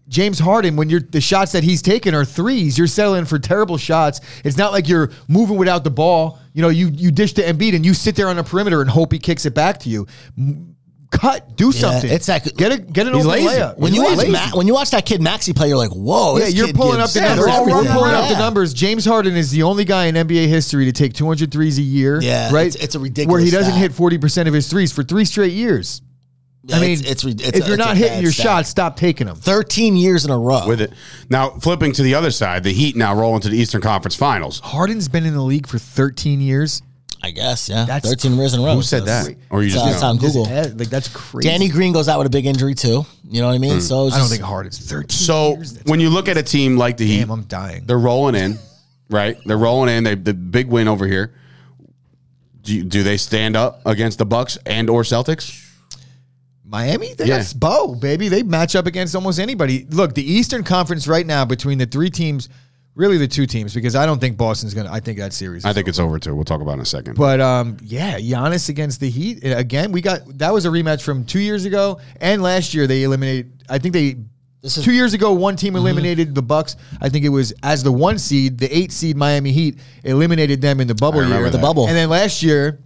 James 0.07 0.39
Harden, 0.39 0.77
when 0.77 0.89
you're 0.89 1.01
the 1.01 1.21
shots 1.21 1.53
that 1.53 1.64
he's 1.64 1.83
taking 1.83 2.14
are 2.14 2.25
threes, 2.25 2.79
you're 2.79 2.87
settling 2.87 3.25
for 3.25 3.39
terrible 3.41 3.79
shots. 3.79 4.21
It's 4.45 4.57
not 4.57 4.71
like 4.71 4.89
you're 4.89 5.11
moving 5.29 5.57
without 5.57 5.83
the 5.83 5.91
ball. 5.91 6.39
You 6.53 6.62
know, 6.62 6.68
you 6.68 6.89
you 6.89 7.11
dish 7.11 7.33
to 7.35 7.43
Embiid 7.43 7.75
and 7.75 7.85
you 7.85 7.95
sit 7.95 8.14
there 8.14 8.29
on 8.29 8.37
the 8.37 8.45
perimeter 8.45 8.81
and 8.81 8.89
hope 8.89 9.12
he 9.12 9.18
kicks 9.18 9.45
it 9.45 9.55
back 9.55 9.81
to 9.81 9.89
you. 9.89 10.07
M- 10.39 10.70
Cut, 11.11 11.57
do 11.57 11.73
something. 11.73 12.09
it's 12.09 12.29
like- 12.29 12.57
get 12.57 12.71
it, 12.73 12.93
get 12.93 13.07
an 13.09 13.15
He's 13.15 13.27
open 13.27 13.45
lazy. 13.45 13.57
layup. 13.61 13.79
When 13.79 13.93
you 13.93 14.03
He's 14.03 14.11
watch 14.11 14.19
lazy. 14.29 14.31
Ma- 14.33 14.57
when 14.57 14.67
you 14.69 14.75
watch 14.75 14.91
that 14.91 15.05
kid 15.05 15.21
Maxey 15.21 15.53
play, 15.53 15.69
you're 15.69 15.77
like, 15.77 15.91
whoa! 15.91 16.37
yeah, 16.39 16.45
this 16.45 16.55
you're 16.55 16.67
kid 16.69 16.77
pulling 16.77 17.01
up 17.01 17.07
gives 17.13 17.15
the 17.15 17.21
numbers. 17.23 17.45
they're 17.47 17.65
We're 17.65 17.73
running 17.73 17.93
pulling 17.93 18.15
up 18.15 18.29
the 18.29 18.35
around. 18.35 18.39
numbers. 18.39 18.73
James 18.73 19.05
Harden 19.05 19.37
is 19.37 19.51
the 19.51 19.65
only 19.65 19.85
guy 19.85 20.07
in 20.07 20.15
NBA 20.15 20.47
history 20.47 20.85
to 20.85 20.93
take 20.93 21.13
200 21.15 21.51
threes 21.51 21.79
a 21.79 21.83
year. 21.83 22.21
Yeah, 22.23 22.53
right. 22.53 22.69
it's- 22.69 22.83
it's 22.85 22.95
a 22.95 23.01
ridiculous 23.01 23.33
Where 23.33 23.41
he 23.41 23.51
doesn't 23.51 23.73
stat. 23.73 23.81
hit 23.83 23.93
40 23.93 24.19
percent 24.19 24.49
of 24.49 24.55
his 24.55 24.69
threes 24.69 24.93
for 24.93 25.03
three 25.03 25.25
straight 25.25 25.53
years. 25.53 26.01
Yeah, 26.63 26.77
I 26.77 26.81
mean, 26.81 26.91
it's, 26.93 27.03
it's, 27.11 27.25
re- 27.25 27.33
it's 27.33 27.43
if 27.43 27.55
a- 27.55 27.59
you're 27.59 27.67
it's 27.75 27.75
a 27.75 27.77
not 27.89 27.97
hitting 27.97 28.13
bad 28.19 28.23
your 28.23 28.33
stat. 28.33 28.45
shots, 28.45 28.69
stop 28.69 28.97
taking 28.97 29.27
them. 29.27 29.35
13 29.37 29.97
years 29.97 30.25
in 30.27 30.31
a 30.31 30.39
row. 30.39 30.69
with 30.69 30.81
it. 30.81 30.93
Now, 31.29 31.51
flipping 31.51 31.91
to 31.93 32.03
the 32.03 32.15
other 32.15 32.31
side, 32.31 32.63
the 32.65 32.73
Heat 32.73 32.97
now 32.97 33.15
roll 33.17 33.35
into 33.35 33.49
the 33.49 33.57
Eastern 33.59 33.81
Conference 33.81 34.15
Finals. 34.15 34.61
Harden's 34.61 35.09
been 35.09 35.25
in 35.27 35.33
the 35.35 35.43
league 35.43 35.67
for 35.67 35.79
13 35.79 36.41
years. 36.41 36.83
I 37.23 37.31
guess, 37.33 37.68
yeah. 37.68 37.85
That's 37.85 38.09
13 38.09 38.35
years 38.37 38.55
in 38.55 38.61
a 38.61 38.64
row. 38.64 38.75
Who 38.75 38.83
said 38.83 39.05
That's- 39.05 39.29
that? 39.29 39.37
Or 39.51 39.61
you 39.62 39.66
it's, 39.66 39.75
just 39.75 39.87
it's 39.95 40.03
on 40.03 40.16
Google. 40.16 40.47
Just, 40.47 40.79
like 40.79 40.89
that's 40.89 41.09
crazy. 41.09 41.49
Danny 41.49 41.68
Green 41.68 41.93
goes 41.93 42.09
out 42.09 42.16
with 42.18 42.27
a 42.27 42.31
big 42.31 42.47
injury 42.47 42.75
too. 42.75 43.05
You 43.29 43.41
know 43.43 43.49
what 43.49 43.55
I 43.55 43.59
mean? 43.59 43.75
Hmm. 43.75 43.81
So 43.81 44.07
it's 44.07 44.14
I 44.14 44.18
don't 44.18 44.25
just- 44.29 44.33
think 44.33 44.43
Harden's 44.45 44.79
13 44.79 45.11
So 45.11 45.57
years. 45.57 45.73
That's- 45.75 45.91
when 45.91 46.01
you 46.01 46.09
look 46.09 46.29
at 46.29 46.37
a 46.39 46.43
team 46.43 46.77
like 46.79 46.97
the 46.97 47.07
Heat, 47.07 47.21
Damn, 47.21 47.31
I'm 47.31 47.43
dying. 47.43 47.85
they're 47.85 47.99
rolling 47.99 48.35
in, 48.37 48.59
right? 49.11 49.37
They're 49.45 49.59
rolling 49.59 49.95
in. 49.95 50.05
They 50.05 50.14
the 50.14 50.33
big 50.35 50.68
win 50.68 50.89
over 50.89 51.07
here. 51.07 51.35
Do, 52.62 52.75
you, 52.75 52.85
do 52.85 53.03
they 53.03 53.16
stand 53.16 53.57
up 53.57 53.81
against 53.87 54.18
the 54.18 54.27
Bucks 54.27 54.59
and 54.66 54.89
or 54.91 55.03
Celtics? 55.03 55.66
Miami, 56.64 57.14
they 57.14 57.25
Yeah. 57.27 57.39
got 57.39 57.55
Bo, 57.59 57.95
baby. 57.97 58.29
They 58.29 58.43
match 58.43 58.77
up 58.77 58.87
against 58.87 59.14
almost 59.14 59.39
anybody. 59.41 59.87
Look, 59.91 60.14
the 60.14 60.23
Eastern 60.23 60.62
Conference 60.62 61.09
right 61.09 61.27
now 61.27 61.45
between 61.45 61.79
the 61.79 61.87
three 61.87 62.11
teams, 62.11 62.49
really 63.01 63.16
the 63.18 63.26
two 63.26 63.46
teams, 63.46 63.74
because 63.74 63.96
I 63.96 64.05
don't 64.07 64.20
think 64.20 64.36
Boston's 64.36 64.74
gonna. 64.74 64.92
I 64.92 65.01
think 65.01 65.18
that 65.18 65.32
series. 65.32 65.64
I 65.64 65.70
is 65.70 65.74
think 65.74 65.88
it's 65.88 65.98
over 65.98 66.18
too. 66.18 66.34
We'll 66.36 66.44
talk 66.44 66.61
about 66.61 66.72
it 66.72 66.74
in 66.74 66.80
a 66.80 66.84
second. 66.84 67.16
But 67.16 67.40
um, 67.40 67.78
yeah, 67.82 68.18
Giannis 68.18 68.68
against 68.68 69.01
the 69.01 69.11
Heat 69.11 69.40
again. 69.42 69.90
We 69.90 70.01
got 70.03 70.20
that 70.38 70.53
was 70.53 70.66
a 70.66 70.68
rematch 70.68 71.03
from 71.03 71.24
two 71.24 71.40
years 71.40 71.64
ago 71.64 71.98
and 72.20 72.42
last 72.42 72.74
year. 72.74 72.86
They 72.86 73.03
eliminated. 73.03 73.64
I 73.68 73.78
think 73.78 73.94
they 73.94 74.16
This 74.61 74.76
is- 74.76 74.84
two 74.84 74.92
years 74.92 75.14
ago. 75.14 75.32
One 75.32 75.57
team 75.57 75.74
eliminated 75.74 76.34
the 76.34 76.42
Bucks. 76.42 76.76
I 77.01 77.09
think 77.09 77.24
it 77.24 77.30
was 77.30 77.53
as 77.62 77.82
the 77.82 77.92
one 77.92 78.18
seed, 78.18 78.59
the 78.59 78.68
eight 78.76 78.92
seed 78.92 79.16
Miami 79.16 79.51
Heat 79.53 79.78
eliminated 80.05 80.61
them 80.61 80.80
in 80.80 80.86
the 80.86 80.94
bubble 80.94 81.26
year. 81.26 81.48
The 81.51 81.59
bubble. 81.59 81.86
And 81.88 81.96
then 81.96 82.11
last 82.11 82.42
year, 82.42 82.78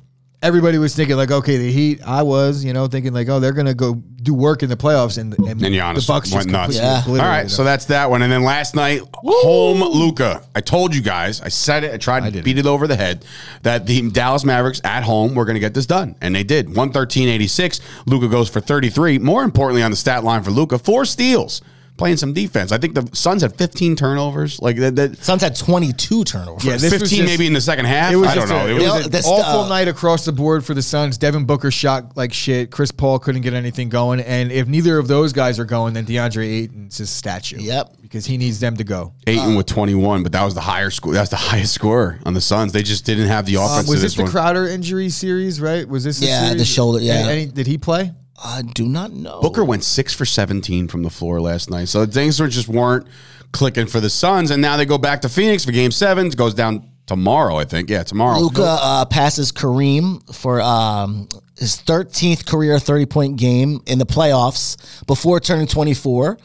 everybody 0.45 0.79
was 0.79 0.95
thinking 0.95 1.17
like, 1.17 1.31
okay, 1.31 1.57
the 1.57 1.73
Heat. 1.73 2.01
I 2.07 2.23
was, 2.23 2.65
you 2.65 2.73
know, 2.73 2.87
thinking 2.87 3.13
like, 3.13 3.29
oh, 3.29 3.41
they're 3.41 3.53
gonna 3.53 3.75
go 3.75 3.95
do 3.95 4.35
work 4.35 4.63
in 4.63 4.69
the 4.69 4.77
playoffs, 4.77 5.19
and 5.19 5.37
and, 5.39 5.49
and 5.63 5.75
Giannis 5.75 6.07
the 6.07 6.13
Bucks 6.13 6.31
went 6.31 6.45
just 6.45 6.49
nuts. 6.49 6.79
completely 6.79 6.81
Yeah. 6.81 6.93
All 6.95 7.01
obliterated 7.01 7.29
right, 7.29 7.41
them. 7.43 7.49
so 7.49 7.65
that's 7.65 7.87
that 7.87 8.11
one. 8.11 8.23
And 8.23 8.31
then 8.31 8.45
last 8.45 8.75
night, 8.77 9.01
home 9.15 9.81
Luka. 9.81 10.43
I 10.55 10.61
told 10.61 10.95
you 10.95 11.03
guys. 11.03 11.41
I 11.41 11.49
said 11.49 11.83
it. 11.85 11.93
I 11.93 11.97
tried 11.97 12.21
to 12.25 12.31
didn't. 12.31 12.45
beat 12.45 12.59
it 12.59 12.67
over 12.67 12.87
the 12.87 12.97
head 12.97 13.25
that 13.63 13.87
the 13.87 14.11
Dallas 14.11 14.45
Mavericks 14.45 14.81
at 14.85 15.03
home 15.03 15.35
were 15.35 15.45
going 15.45 15.55
to 15.57 15.61
get 15.61 15.75
this 15.75 15.87
done, 15.87 16.15
and 16.21 16.35
they 16.35 16.45
did. 16.45 16.69
113-86. 16.69 17.81
Luka 18.07 18.29
goes 18.29 18.49
for 18.49 18.61
33. 18.61 19.19
More 19.19 19.43
importantly, 19.43 19.83
on 19.83 19.91
the 19.91 19.97
stat 19.97 20.23
line 20.25 20.43
for 20.43 20.51
Luka, 20.51 20.79
four 20.79 21.05
steals. 21.05 21.63
Playing 21.97 22.17
some 22.17 22.33
defense. 22.33 22.73
I 22.73 22.79
think 22.79 22.95
the 22.97 23.09
Suns 23.13 23.43
had 23.43 23.57
15 23.57 23.95
turnovers. 23.95 24.61
Like 24.61 24.77
that, 24.79 24.97
that 24.97 25.17
Suns 25.19 25.43
had 25.43 25.55
22 25.55 26.25
turnovers. 26.25 26.65
Yeah, 26.65 26.77
15 26.77 26.99
just- 27.01 27.23
maybe 27.23 27.47
in 27.47 27.53
the 27.53 27.61
second 27.61 27.85
half. 27.85 28.13
It 28.13 28.17
was 28.17 28.31
I 28.31 28.35
don't 28.35 28.49
know. 28.49 28.57
A, 28.57 28.65
It 28.67 28.71
it 28.71 28.83
was- 28.83 29.05
was 29.11 29.15
an 29.27 29.33
awful 29.33 29.61
uh, 29.61 29.69
night 29.69 29.87
across 29.87 30.25
the 30.25 30.33
board 30.33 30.65
for 30.65 30.75
the 30.75 30.83
Suns. 30.83 31.19
Devin 31.19 31.45
Booker 31.45 31.71
shot 31.71 32.17
like 32.17 32.33
shit. 32.33 32.73
Chris 32.73 32.91
Paul 32.91 33.21
couldn't 33.21 33.43
get 33.43 33.55
anything 33.55 33.91
going. 33.91 34.19
And 34.19 34.51
if 34.51 34.67
neither 34.67 34.99
of 34.99 35.07
those 35.07 35.33
guys 35.33 35.61
are 35.61 35.65
going, 35.65 35.95
then 35.95 36.05
DeAndre 36.05 36.45
Ayton's 36.65 36.99
his 36.99 37.11
statue. 37.11 37.59
Yep. 37.61 37.99
Because 38.03 38.27
he 38.27 38.39
needs 38.39 38.59
them 38.59 38.77
to 38.77 38.85
go. 38.85 39.13
Ayton 39.29 39.55
with 39.55 39.67
21, 39.67 40.25
but 40.25 40.33
that 40.33 40.43
was 40.45 40.55
the 40.55 40.61
higher 40.61 40.91
score. 40.91 41.13
That's 41.13 41.31
the 41.31 41.37
highest 41.37 41.75
score 41.75 42.19
on 42.27 42.35
the 42.35 42.41
Suns. 42.41 42.73
They 42.73 42.83
just 42.83 43.05
didn't 43.07 43.29
have 43.29 43.47
the 43.47 43.57
Um, 43.59 43.65
offense. 43.71 43.89
was 43.89 44.03
this 44.03 44.13
this 44.13 44.17
the 44.17 44.23
one. 44.25 44.33
Crowder 44.33 44.67
injury 44.67 45.11
series, 45.11 45.61
right? 45.61 45.89
Was 45.89 46.03
this 46.03 46.19
the 46.19 46.27
Yeah, 46.27 46.55
the 46.55 46.65
shoulder, 46.65 46.99
yeah. 47.01 47.15
Any, 47.15 47.43
any- 47.43 47.47
did 47.47 47.69
he 47.69 47.79
play? 47.79 48.13
I 48.43 48.63
do 48.63 48.87
not 48.87 49.13
know. 49.13 49.41
Booker 49.41 49.65
went 49.65 49.85
six 49.85 50.13
for 50.13 50.25
17 50.25 50.89
from 50.89 51.03
the 51.03 51.11
floor 51.11 51.41
last 51.41 51.71
night. 51.71 51.89
So 51.89 52.05
things 52.07 52.41
were 52.41 52.49
just 52.49 52.69
weren't 52.69 53.07
clicking 53.53 53.87
for 53.87 54.01
the 54.01 54.11
Suns. 54.11 54.51
And 54.51 54.61
now 54.61 54.77
they 54.77 54.85
go 54.87 54.99
back 54.99 55.23
to 55.23 55.29
Phoenix 55.29 55.65
for 55.65 55.73
game 55.73 55.91
seven. 55.91 56.27
It 56.27 56.37
goes 56.37 56.55
down 56.55 56.91
tomorrow, 57.07 57.57
I 57.57 57.65
think. 57.65 57.89
Yeah, 57.91 58.03
tomorrow. 58.03 58.39
Luka 58.39 58.79
uh, 58.81 59.05
passes 59.05 59.53
Kareem 59.53 60.35
for 60.35 60.61
um, 60.61 61.29
his 61.59 61.77
13th 61.77 62.47
career 62.47 62.79
30 62.79 63.07
point 63.07 63.37
game 63.37 63.81
in 63.87 63.99
the 63.99 64.07
playoffs 64.07 65.07
before 65.07 65.41
turning 65.41 65.67
24. 65.67 66.39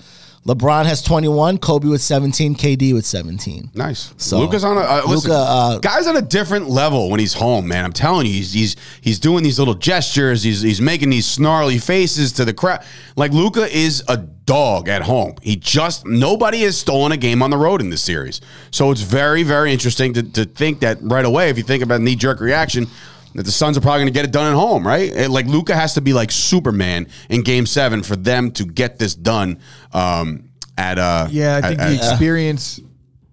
LeBron 0.46 0.86
has 0.86 1.02
21, 1.02 1.58
Kobe 1.58 1.88
with 1.88 2.02
17, 2.02 2.56
KD 2.56 2.94
with 2.94 3.06
17. 3.06 3.72
Nice. 3.76 4.14
So, 4.18 4.40
Luka's 4.40 4.64
on 4.64 4.78
a 4.78 4.82
uh, 4.82 5.02
listen, 5.08 5.32
Luka, 5.32 5.34
uh, 5.34 5.80
guy's 5.80 6.08
on 6.08 6.18
a 6.18 6.22
different 6.22 6.70
level 6.70 7.10
when 7.10 7.20
he's 7.20 7.34
home, 7.34 7.68
man. 7.68 7.86
I'm 7.86 7.94
telling 7.94 8.26
you, 8.26 8.34
he's 8.34 8.54
he's 8.54 8.76
he's 9.02 9.20
doing 9.20 9.44
these 9.44 9.60
little 9.60 9.76
gestures. 9.76 10.44
He's 10.44 10.62
he's 10.62 10.82
making 10.82 11.10
these 11.10 11.26
snarly 11.26 11.78
faces 11.78 12.32
to 12.34 12.46
the 12.46 12.54
crowd. 12.54 12.84
Like 13.16 13.32
Luka 13.32 13.68
is 13.76 14.04
a 14.08 14.18
dog 14.18 14.88
at 14.90 15.04
home. 15.04 15.36
He 15.42 15.56
just 15.56 16.06
nobody 16.06 16.62
has 16.62 16.78
stolen 16.78 17.12
a 17.12 17.18
game 17.18 17.44
on 17.44 17.50
the 17.50 17.58
road 17.58 17.82
in 17.82 17.90
this 17.90 18.02
series. 18.02 18.42
So 18.72 18.92
it's 18.92 19.02
very 19.02 19.44
very 19.44 19.72
interesting 19.74 20.14
to, 20.14 20.24
to 20.24 20.46
think 20.46 20.80
that 20.80 20.98
right 21.02 21.26
away. 21.26 21.50
If 21.50 21.58
you 21.58 21.64
think 21.64 21.84
about 21.84 22.02
knee 22.02 22.16
jerk 22.16 22.40
reaction. 22.40 22.88
That 23.36 23.44
the 23.44 23.52
Suns 23.52 23.78
are 23.78 23.82
probably 23.82 24.00
going 24.02 24.14
to 24.14 24.18
get 24.18 24.26
it 24.26 24.32
done 24.32 24.48
at 24.52 24.56
home, 24.56 24.86
right? 24.86 25.12
It- 25.12 25.30
like 25.30 25.46
Luka 25.46 25.76
has 25.76 25.94
to 25.94 26.02
be 26.02 26.14
like 26.14 26.32
Superman 26.32 27.08
in 27.30 27.42
Game 27.44 27.66
Seven 27.66 28.02
for 28.04 28.16
them 28.16 28.52
to 28.52 28.66
get 28.66 28.98
this 28.98 29.14
done. 29.16 29.60
Um, 29.94 30.46
at 30.78 30.98
uh, 30.98 31.28
Yeah, 31.30 31.60
I 31.64 31.68
think 31.68 31.80
at- 31.80 31.90
the 31.90 31.96
experience 31.96 32.80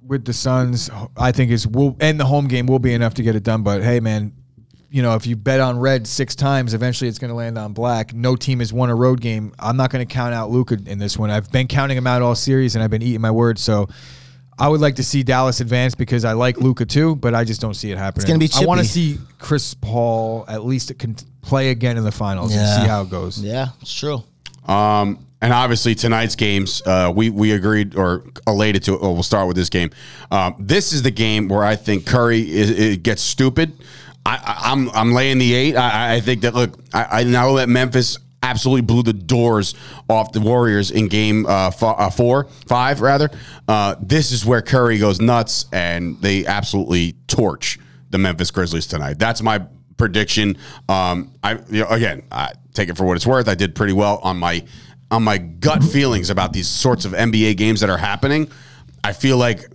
with 0.06 0.24
the 0.24 0.32
Suns, 0.32 0.90
I 1.16 1.32
think 1.32 1.50
is 1.50 1.66
will 1.66 1.96
and 2.00 2.20
the 2.20 2.24
home 2.26 2.46
game 2.48 2.66
will 2.66 2.78
be 2.78 2.92
enough 2.92 3.14
to 3.14 3.22
get 3.22 3.34
it 3.36 3.42
done. 3.42 3.62
But 3.62 3.82
hey, 3.82 4.00
man, 4.00 4.32
you 4.90 5.02
know 5.02 5.14
if 5.14 5.26
you 5.26 5.34
bet 5.34 5.60
on 5.60 5.78
red 5.78 6.06
six 6.06 6.34
times, 6.36 6.74
eventually 6.74 7.08
it's 7.08 7.18
going 7.18 7.30
to 7.30 7.34
land 7.34 7.56
on 7.58 7.72
black. 7.72 8.12
No 8.14 8.36
team 8.36 8.58
has 8.60 8.72
won 8.72 8.90
a 8.90 8.94
road 8.94 9.20
game. 9.20 9.52
I'm 9.58 9.76
not 9.76 9.90
going 9.90 10.06
to 10.06 10.12
count 10.12 10.34
out 10.34 10.50
Luka 10.50 10.78
in 10.86 10.98
this 10.98 11.16
one. 11.18 11.30
I've 11.30 11.50
been 11.50 11.66
counting 11.68 11.96
him 11.96 12.06
out 12.06 12.20
all 12.22 12.34
series, 12.34 12.74
and 12.76 12.84
I've 12.84 12.90
been 12.90 13.02
eating 13.02 13.20
my 13.22 13.30
words. 13.30 13.62
So. 13.62 13.88
I 14.58 14.68
would 14.68 14.80
like 14.80 14.96
to 14.96 15.04
see 15.04 15.22
Dallas 15.22 15.60
advance 15.60 15.94
because 15.94 16.24
I 16.24 16.32
like 16.32 16.56
Luka 16.58 16.86
too, 16.86 17.16
but 17.16 17.34
I 17.34 17.44
just 17.44 17.60
don't 17.60 17.74
see 17.74 17.90
it 17.90 17.98
happening. 17.98 18.22
It's 18.22 18.24
gonna 18.24 18.38
be 18.38 18.64
I 18.64 18.66
want 18.66 18.80
to 18.80 18.86
see 18.86 19.18
Chris 19.38 19.74
Paul 19.74 20.44
at 20.48 20.64
least 20.64 20.98
con- 20.98 21.16
play 21.42 21.70
again 21.70 21.98
in 21.98 22.04
the 22.04 22.12
finals 22.12 22.54
and 22.54 22.82
see 22.82 22.88
how 22.88 23.02
it 23.02 23.10
goes. 23.10 23.40
Yeah, 23.40 23.68
it's 23.82 23.92
true. 23.92 24.22
Um, 24.66 25.26
and 25.42 25.52
obviously 25.52 25.94
tonight's 25.94 26.34
games, 26.34 26.82
uh, 26.86 27.12
we 27.14 27.28
we 27.28 27.52
agreed 27.52 27.96
or 27.96 28.24
elated 28.46 28.82
to. 28.84 28.98
Oh, 28.98 29.12
we'll 29.12 29.22
start 29.22 29.46
with 29.46 29.56
this 29.56 29.68
game. 29.68 29.90
Um, 30.30 30.56
this 30.58 30.92
is 30.92 31.02
the 31.02 31.10
game 31.10 31.48
where 31.48 31.62
I 31.62 31.76
think 31.76 32.06
Curry 32.06 32.40
is, 32.50 32.70
it 32.70 33.02
gets 33.02 33.22
stupid. 33.22 33.72
I, 34.24 34.36
I, 34.36 34.72
I'm 34.72 34.90
I'm 34.90 35.12
laying 35.12 35.38
the 35.38 35.54
eight. 35.54 35.76
I, 35.76 36.14
I 36.14 36.20
think 36.20 36.40
that 36.40 36.54
look, 36.54 36.78
I, 36.94 37.20
I 37.20 37.24
know 37.24 37.56
that 37.56 37.68
Memphis 37.68 38.18
absolutely 38.46 38.82
blew 38.82 39.02
the 39.02 39.12
doors 39.12 39.74
off 40.08 40.32
the 40.32 40.40
Warriors 40.40 40.90
in 40.90 41.08
game 41.08 41.46
uh, 41.46 41.68
f- 41.68 41.82
uh, 41.82 42.10
four, 42.10 42.48
five 42.66 43.00
rather. 43.00 43.28
Uh, 43.66 43.96
this 44.00 44.30
is 44.30 44.46
where 44.46 44.62
Curry 44.62 44.98
goes 44.98 45.20
nuts, 45.20 45.66
and 45.72 46.20
they 46.20 46.46
absolutely 46.46 47.16
torch 47.26 47.78
the 48.10 48.18
Memphis 48.18 48.50
Grizzlies 48.52 48.86
tonight. 48.86 49.18
That's 49.18 49.42
my 49.42 49.66
prediction. 49.96 50.56
Um, 50.88 51.32
I 51.42 51.58
you 51.70 51.82
know, 51.82 51.88
again, 51.88 52.22
I 52.30 52.52
take 52.72 52.88
it 52.88 52.96
for 52.96 53.04
what 53.04 53.16
it's 53.16 53.26
worth. 53.26 53.48
I 53.48 53.54
did 53.56 53.74
pretty 53.74 53.92
well 53.92 54.18
on 54.22 54.38
my 54.38 54.64
on 55.10 55.24
my 55.24 55.38
gut 55.38 55.82
feelings 55.82 56.30
about 56.30 56.52
these 56.52 56.68
sorts 56.68 57.04
of 57.04 57.12
NBA 57.12 57.56
games 57.56 57.80
that 57.80 57.90
are 57.90 57.98
happening. 57.98 58.48
I 59.02 59.12
feel 59.12 59.38
like 59.38 59.68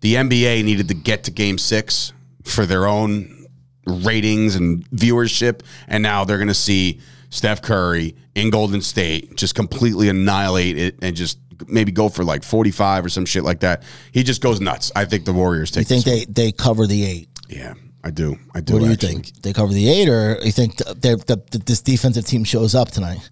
the 0.00 0.14
NBA 0.14 0.64
needed 0.64 0.88
to 0.88 0.94
get 0.94 1.24
to 1.24 1.30
Game 1.30 1.58
Six 1.58 2.12
for 2.44 2.66
their 2.66 2.86
own 2.86 3.46
ratings 3.86 4.54
and 4.54 4.88
viewership, 4.90 5.62
and 5.88 6.02
now 6.02 6.24
they're 6.24 6.38
going 6.38 6.48
to 6.48 6.54
see 6.54 7.00
Steph 7.32 7.62
Curry 7.62 8.14
in 8.34 8.50
Golden 8.50 8.82
State 8.82 9.36
just 9.36 9.54
completely 9.54 10.10
annihilate 10.10 10.76
it 10.76 10.98
and 11.00 11.16
just 11.16 11.38
maybe 11.66 11.90
go 11.90 12.10
for 12.10 12.24
like 12.24 12.42
45 12.44 13.06
or 13.06 13.08
some 13.08 13.24
shit 13.24 13.42
like 13.42 13.60
that. 13.60 13.82
He 14.12 14.22
just 14.22 14.42
goes 14.42 14.60
nuts. 14.60 14.92
I 14.94 15.06
think 15.06 15.24
the 15.24 15.32
Warriors 15.32 15.70
take 15.70 15.80
You 15.80 15.84
think 15.86 16.04
this 16.04 16.26
they, 16.26 16.44
they 16.50 16.52
cover 16.52 16.86
the 16.86 17.02
eight? 17.04 17.28
Yeah, 17.48 17.72
I 18.04 18.10
do. 18.10 18.36
I 18.54 18.60
do. 18.60 18.74
What 18.74 18.80
do 18.80 18.86
you 18.86 18.92
actually. 18.92 19.14
think? 19.14 19.42
They 19.42 19.54
cover 19.54 19.72
the 19.72 19.88
eight, 19.88 20.10
or 20.10 20.38
you 20.42 20.52
think 20.52 20.76
th- 20.76 20.94
they're- 21.00 21.16
the, 21.16 21.42
the, 21.50 21.58
this 21.58 21.80
defensive 21.80 22.26
team 22.26 22.44
shows 22.44 22.74
up 22.74 22.90
tonight? 22.90 23.30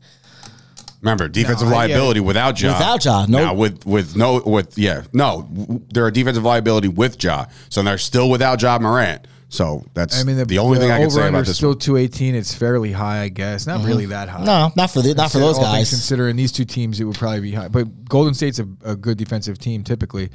Remember, 1.03 1.29
defensive 1.29 1.69
No, 1.69 1.77
I 1.77 1.87
get 1.89 1.95
liability 1.95 2.21
without 2.21 2.61
Ja. 2.61 2.73
Without 2.73 3.05
Ja, 3.05 3.27
no- 3.27 3.39
Now 3.39 3.55
with 3.55 3.85
with 3.87 4.17
no 4.17 4.41
with 4.45 4.77
yeah 4.79 5.03
no, 5.13 5.43
w- 5.53 5.81
they're 5.91 6.07
a 6.07 6.13
defensive 6.13 6.43
liability 6.45 6.89
with 6.89 7.23
Ja, 7.23 7.47
so 7.69 7.83
they're 7.83 7.99
still 7.99 8.29
without 8.31 8.61
Ja 8.63 8.79
Morant. 8.79 9.27
So 9.51 9.85
that's 9.95 10.21
I 10.21 10.23
mean, 10.23 10.37
the, 10.37 10.45
the, 10.45 10.59
only 10.59 10.79
thing 10.79 10.93
I 10.93 10.99
can 10.99 11.11
say 11.11 11.17
over-under 11.17 11.29
about 11.31 11.43
is 11.43 11.49
this. 11.49 11.57
still 11.57 11.75
218. 11.75 12.37
It's 12.37 12.55
fairly 12.55 12.93
high, 12.93 13.23
I 13.23 13.29
guess. 13.29 13.67
Not 13.67 13.85
really 13.85 14.05
mm-hmm. 14.05 14.11
that 14.11 14.29
high. 14.29 14.45
No, 14.45 14.71
not 14.77 14.93
for 14.93 15.03
the, 15.03 15.13
not 15.13 15.33
for 15.33 15.41
those 15.41 15.59
All 15.59 15.65
guys. 15.65 15.91
Considering 15.91 16.37
these 16.37 16.53
two 16.53 16.65
teams, 16.65 17.01
it 17.01 17.05
would 17.05 17.17
probably 17.17 17.41
be 17.41 17.53
high. 17.53 17.67
But 17.67 18.05
Golden 18.09 18.33
State's 18.33 18.61
a, 18.61 18.69
a 18.85 18.95
good 18.95 19.19
defensive 19.19 19.59
team 19.59 19.83
typically. 19.83 20.31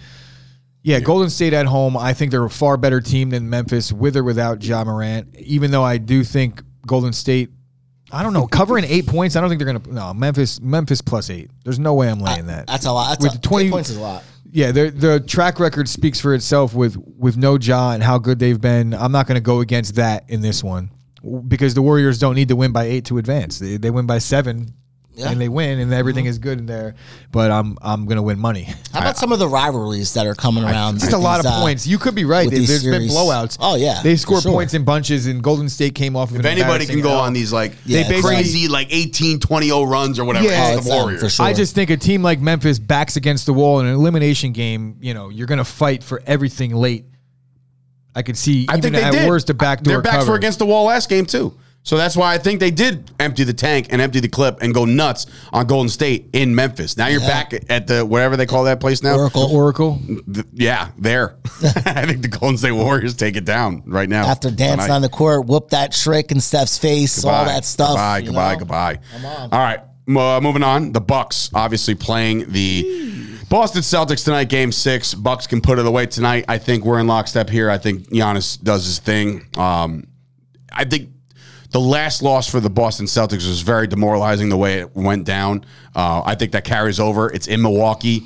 Yeah, 0.84 1.00
Golden 1.00 1.30
State 1.30 1.54
at 1.54 1.66
home, 1.66 1.98
I 1.98 2.14
think 2.14 2.30
they're 2.30 2.44
a 2.44 2.50
far 2.50 2.78
better 2.78 3.02
team 3.02 3.32
than 3.32 3.50
Memphis, 3.50 3.92
with 3.92 4.16
or 4.18 4.24
without 4.24 4.64
Ja 4.64 4.84
Morant. 4.84 5.36
Even 5.38 5.72
though 5.72 5.82
I 5.82 5.98
do 5.98 6.24
think 6.24 6.62
Golden 6.86 7.12
State, 7.12 7.50
I 8.12 8.22
don't 8.22 8.34
know, 8.34 8.46
covering 8.46 8.84
eight 8.84 9.08
points. 9.08 9.36
I 9.36 9.42
don't 9.42 9.50
think 9.50 9.64
they're 9.64 9.74
gonna. 9.74 9.94
No, 9.94 10.14
Memphis, 10.14 10.60
Memphis 10.62 11.02
plus 11.02 11.30
eight. 11.30 11.50
There's 11.64 11.80
no 11.80 11.96
way 11.96 12.08
I'm 12.08 12.20
laying 12.20 12.48
that. 12.48 12.68
That's 12.68 12.86
a 12.86 12.92
lot. 12.92 13.10
That's 13.18 13.24
With 13.34 13.44
a, 13.44 13.48
20 13.48 13.66
eight 13.66 13.72
points 13.72 13.90
is 13.90 13.98
a 13.98 14.02
lot. 14.02 14.24
Yeah, 14.56 14.72
the 14.72 14.90
the 14.90 15.20
track 15.20 15.60
record 15.60 15.90
speaks 15.90 16.22
for 16.22 16.34
itself 16.34 16.74
with 16.74 16.96
with 16.96 17.36
no 17.36 17.58
Ja 17.58 17.92
and 17.92 18.02
how 18.02 18.18
good 18.18 18.40
they've 18.40 18.60
been. 18.60 18.94
I'm 18.94 19.12
not 19.12 19.28
going 19.28 19.36
to 19.36 19.42
go 19.42 19.60
against 19.60 19.96
that 19.96 20.30
in 20.30 20.40
this 20.40 20.64
one 20.64 20.92
because 21.46 21.74
the 21.74 21.82
Warriors 21.82 22.20
don't 22.20 22.36
need 22.36 22.48
to 22.48 22.56
win 22.56 22.72
by 22.72 22.86
eight 22.86 23.04
to 23.08 23.18
advance. 23.18 23.60
They, 23.60 23.76
they 23.76 23.90
win 23.90 24.06
by 24.06 24.20
seven. 24.20 24.74
Yeah. 25.16 25.30
And 25.32 25.40
they 25.40 25.48
win, 25.50 25.80
and 25.80 25.94
everything 25.94 26.26
is 26.26 26.40
good 26.40 26.60
in 26.60 26.66
there. 26.66 26.96
But 27.32 27.50
I'm 27.50 27.78
I'm 27.82 28.06
gonna 28.06 28.22
win 28.22 28.38
money. 28.38 28.64
How 28.94 29.00
about 29.00 29.18
some 29.18 29.32
of 29.32 29.40
the 29.40 29.48
rivalries 29.48 30.14
that 30.16 30.28
are 30.28 30.36
coming 30.36 30.64
around? 30.64 31.00
Just 31.00 31.14
a 31.14 31.18
lot 31.18 31.38
these, 31.38 31.46
of 31.46 31.52
uh, 31.54 31.62
points. 31.62 31.88
You 31.88 31.98
could 31.98 32.16
be 32.16 32.26
right. 32.26 32.46
with 32.46 32.52
There- 32.52 32.60
these 32.60 32.84
There's 32.84 32.98
been 33.00 33.08
blowouts. 33.10 33.58
Oh, 33.60 33.76
yeah, 33.76 34.02
they 34.04 34.16
score 34.18 34.42
sure. 34.42 34.52
points 34.52 34.74
in 34.74 34.84
bunches, 34.84 35.28
and 35.28 35.42
Golden 35.42 35.70
State 35.70 35.96
came 35.96 36.16
off. 36.16 36.32
Of 36.32 36.36
If 36.36 36.40
an 36.42 36.48
anybody 36.48 36.86
can 36.86 37.00
go 37.02 37.12
L. 37.12 37.20
on 37.22 37.34
these 37.34 37.54
like 37.54 37.74
Yeah, 37.86 38.04
They 38.08 38.22
crazy 38.22 38.68
like 38.68 38.88
18 38.92 39.40
20 39.40 39.66
0 39.68 39.84
runs 39.84 40.20
or 40.20 40.26
whatever, 40.26 40.46
Yeah, 40.48 40.70
it's 40.70 40.78
it's 40.80 40.86
the 40.88 40.92
them, 40.92 41.00
Warriors. 41.02 41.22
for 41.22 41.30
sure. 41.30 41.46
I 41.46 41.54
just 41.54 41.76
think 41.76 41.90
a 41.90 41.98
team 41.98 42.22
like 42.22 42.40
Memphis 42.42 42.78
backs 42.80 43.16
against 43.16 43.46
the 43.46 43.54
wall 43.54 43.80
in 43.80 43.86
an 43.86 43.94
elimination 43.94 44.52
game. 44.52 44.98
You 45.02 45.14
know, 45.14 45.30
you're 45.30 45.48
going 45.48 45.60
to 45.60 45.64
fight 45.66 46.04
for 46.04 46.22
everything 46.26 46.76
late. 46.76 47.06
I 48.16 48.22
could 48.22 48.38
see 48.38 48.66
I 48.70 48.74
even 48.78 48.82
think 48.82 48.96
they 48.96 49.04
at 49.04 49.12
did. 49.12 49.28
worst 49.30 49.50
a 49.50 49.54
backdoor 49.54 49.94
Their 49.96 50.02
backs 50.02 50.18
cover. 50.20 50.32
were 50.32 50.38
against 50.38 50.60
the 50.60 50.66
wall 50.66 50.86
last 50.86 51.10
game 51.10 51.26
too. 51.26 51.54
So 51.86 51.98
that's 51.98 52.18
why 52.18 52.34
I 52.34 52.40
think 52.40 52.60
they 52.60 52.72
did 52.72 53.12
empty 53.20 53.44
the 53.44 53.54
tank 53.54 53.90
and 53.92 54.02
empty 54.02 54.20
the 54.20 54.28
clip 54.28 54.58
and 54.62 54.74
go 54.74 54.86
nuts 54.86 55.28
on 55.54 55.68
Golden 55.68 55.88
State 55.88 56.32
in 56.34 56.56
Memphis. 56.56 56.98
Now 56.98 57.08
you're 57.08 57.22
Yeah. 57.22 57.28
back 57.28 57.54
at 57.70 57.86
the 57.86 58.04
whatever 58.04 58.36
they 58.36 58.48
call 58.48 58.64
that 58.64 58.80
place 58.80 59.04
now. 59.04 59.16
Oracle. 59.16 59.44
Oracle. 59.52 60.02
Th- 60.34 60.48
yeah, 60.52 60.90
there. 60.98 61.36
I 61.86 62.08
think 62.08 62.24
the 62.24 62.28
Golden 62.28 62.58
State 62.58 62.72
Warriors 62.72 63.14
take 63.14 63.36
it 63.38 63.46
down 63.46 63.84
right 63.86 64.10
now. 64.10 64.26
After 64.26 64.50
dancing 64.50 64.80
tonight. 64.80 64.96
on 64.96 65.02
the 65.04 65.10
court, 65.10 65.46
whoop 65.46 65.70
that 65.70 65.92
trick 65.92 66.32
in 66.32 66.42
Steph's 66.42 66.78
face, 66.80 67.24
all 67.24 67.46
that 67.46 67.64
stuff. 67.66 67.90
Goodbye, 67.92 68.18
you 68.18 68.26
goodbye, 68.26 68.54
know? 68.54 68.60
goodbye. 68.60 69.00
on. 69.24 69.50
All 69.52 69.60
right, 69.60 69.80
uh, 70.38 70.42
moving 70.42 70.64
on. 70.64 70.92
The 70.92 71.02
Bucks 71.02 71.52
obviously 71.54 71.94
playing 71.94 72.52
the 72.52 73.38
Boston 73.48 73.84
Celtics 73.84 74.26
tonight, 74.26 74.46
Game 74.50 74.72
Six. 74.72 75.14
Bucks 75.14 75.46
can 75.46 75.62
put 75.62 75.78
it 75.78 75.86
away 75.86 76.08
tonight. 76.08 76.46
I 76.48 76.58
think 76.58 76.84
we're 76.84 77.00
in 77.00 77.06
lockstep 77.06 77.48
here. 77.48 77.70
I 77.70 77.78
think 77.78 78.10
Giannis 78.10 78.60
does 78.60 78.86
his 78.88 78.98
thing. 78.98 79.46
Um, 79.56 80.08
I 80.74 80.84
think 80.86 81.10
the 81.76 81.80
last 81.82 82.22
loss 82.22 82.50
for 82.50 82.62
the 82.62 82.70
Boston 82.70 83.06
Celtics 83.06 83.46
was 83.46 83.60
very 83.60 83.86
demoralizing 83.86 84.48
the 84.48 84.56
way 84.56 84.80
it 84.80 84.96
went 84.96 85.26
down. 85.26 85.66
Uh, 85.94 86.22
I 86.26 86.36
think 86.36 86.54
that 86.54 86.64
carries 86.64 87.02
over. 87.02 87.30
It's 87.30 87.48
in 87.48 87.62
Milwaukee. 87.62 88.24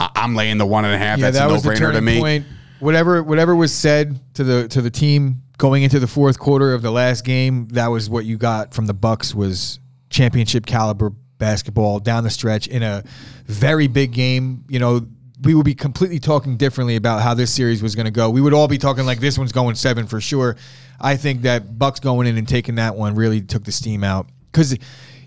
I- 0.00 0.10
I'm 0.16 0.34
laying 0.34 0.58
the 0.58 0.66
one 0.66 0.84
and 0.84 0.92
a 0.92 0.98
half. 0.98 1.20
Yeah, 1.20 1.26
That's 1.26 1.38
that 1.38 1.50
a 1.50 1.52
was 1.52 1.62
the 1.62 1.68
no-brainer 1.68 1.76
to 1.76 1.80
turning 1.84 2.04
me. 2.04 2.18
point. 2.18 2.46
Whatever, 2.80 3.22
whatever 3.22 3.54
was 3.54 3.72
said 3.72 4.18
to 4.34 4.42
the 4.42 4.66
to 4.66 4.82
the 4.82 4.90
team 4.90 5.42
going 5.56 5.84
into 5.84 6.00
the 6.00 6.08
fourth 6.08 6.40
quarter 6.40 6.74
of 6.74 6.82
the 6.82 6.90
last 6.90 7.24
game, 7.24 7.68
that 7.68 7.86
was 7.92 8.10
what 8.10 8.24
you 8.24 8.36
got 8.36 8.74
from 8.74 8.86
the 8.86 8.94
Bucks 8.94 9.36
was 9.36 9.78
championship 10.08 10.66
caliber 10.66 11.10
basketball 11.38 12.00
down 12.00 12.24
the 12.24 12.30
stretch 12.30 12.66
in 12.66 12.82
a 12.82 13.04
very 13.46 13.86
big 13.86 14.10
game. 14.12 14.64
You 14.68 14.80
know, 14.80 15.06
we 15.42 15.54
would 15.54 15.64
be 15.64 15.74
completely 15.74 16.18
talking 16.18 16.56
differently 16.56 16.96
about 16.96 17.22
how 17.22 17.34
this 17.34 17.50
series 17.52 17.82
was 17.82 17.94
going 17.94 18.04
to 18.06 18.10
go. 18.10 18.28
We 18.30 18.40
would 18.40 18.52
all 18.52 18.68
be 18.68 18.78
talking 18.78 19.06
like 19.06 19.20
this 19.20 19.38
one's 19.38 19.52
going 19.52 19.74
seven 19.74 20.06
for 20.06 20.20
sure. 20.20 20.56
I 21.00 21.16
think 21.16 21.42
that 21.42 21.78
Bucks 21.78 22.00
going 22.00 22.26
in 22.26 22.36
and 22.36 22.46
taking 22.46 22.74
that 22.74 22.94
one 22.96 23.14
really 23.14 23.40
took 23.40 23.64
the 23.64 23.72
steam 23.72 24.04
out 24.04 24.26
because. 24.52 24.76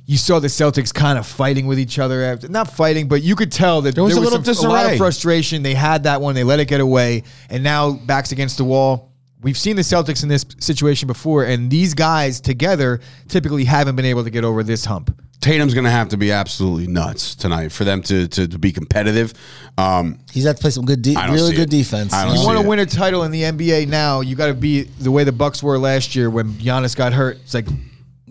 You 0.06 0.18
saw 0.18 0.40
the 0.40 0.50
Celtics 0.50 0.94
kind 0.94 1.18
of 1.18 1.26
fighting 1.26 1.66
with 1.66 1.80
each 1.80 1.98
other 1.98 2.24
after, 2.24 2.50
not 2.50 2.70
fighting, 2.70 3.08
but 3.08 3.24
you 3.24 3.38
could 3.38 3.54
tell 3.54 3.80
that 3.84 3.96
There 3.96 4.04
was 4.04 4.18
a 4.18 4.20
little 4.20 4.44
some- 4.44 4.70
a 4.70 4.74
lot 4.74 4.92
of 4.92 4.98
frustration. 4.98 5.64
They 5.64 5.74
had 5.76 6.04
that 6.04 6.20
one. 6.20 6.36
They 6.36 6.44
let 6.44 6.60
it 6.60 6.68
get 6.68 6.82
away, 6.82 7.24
and 7.50 7.64
now 7.64 7.94
backs 7.94 8.34
against 8.34 8.58
the 8.58 8.66
wall. 8.66 9.14
We've 9.42 9.58
seen 9.58 9.78
the 9.78 9.82
Celtics 9.82 10.22
in 10.22 10.28
this 10.28 10.46
situation 10.60 11.08
before, 11.08 11.46
and 11.46 11.70
these 11.72 11.94
guys 11.94 12.42
together 12.42 13.00
typically 13.30 13.64
haven't 13.64 13.96
been 13.96 14.04
able 14.04 14.26
to 14.26 14.30
get 14.30 14.44
over 14.44 14.62
this 14.62 14.84
hump. 14.84 15.18
Tatum's 15.44 15.74
going 15.74 15.84
to 15.84 15.92
have 15.92 16.10
to 16.10 16.18
be 16.18 16.32
absolutely 16.32 16.88
nuts 16.88 17.36
tonight 17.36 17.74
for 17.74 17.84
them 17.84 18.02
to 18.04 18.30
to, 18.30 18.48
to 18.48 18.58
be 18.58 18.72
competitive. 18.72 19.34
Um, 19.78 20.20
He's 20.32 20.46
had 20.46 20.56
to 20.56 20.62
play 20.62 20.70
some 20.72 20.86
good, 20.86 21.02
de- 21.02 21.16
really 21.16 21.54
good 21.54 21.68
it. 21.68 21.70
defense. 21.70 22.14
I 22.14 22.24
you 22.24 22.30
don't? 22.30 22.42
You 22.42 22.48
want 22.48 22.62
to 22.62 22.68
win 22.68 22.80
a 22.80 22.86
title 22.86 23.24
in 23.24 23.32
the 23.32 23.42
NBA 23.42 23.90
now, 23.90 24.22
you 24.22 24.38
got 24.38 24.48
to 24.48 24.54
be 24.54 24.84
the 24.84 25.12
way 25.12 25.26
the 25.26 25.34
Bucks 25.34 25.62
were 25.62 25.78
last 25.78 26.16
year 26.16 26.30
when 26.30 26.54
Giannis 26.54 26.96
got 26.96 27.12
hurt. 27.12 27.40
It's 27.44 27.54
like 27.54 27.68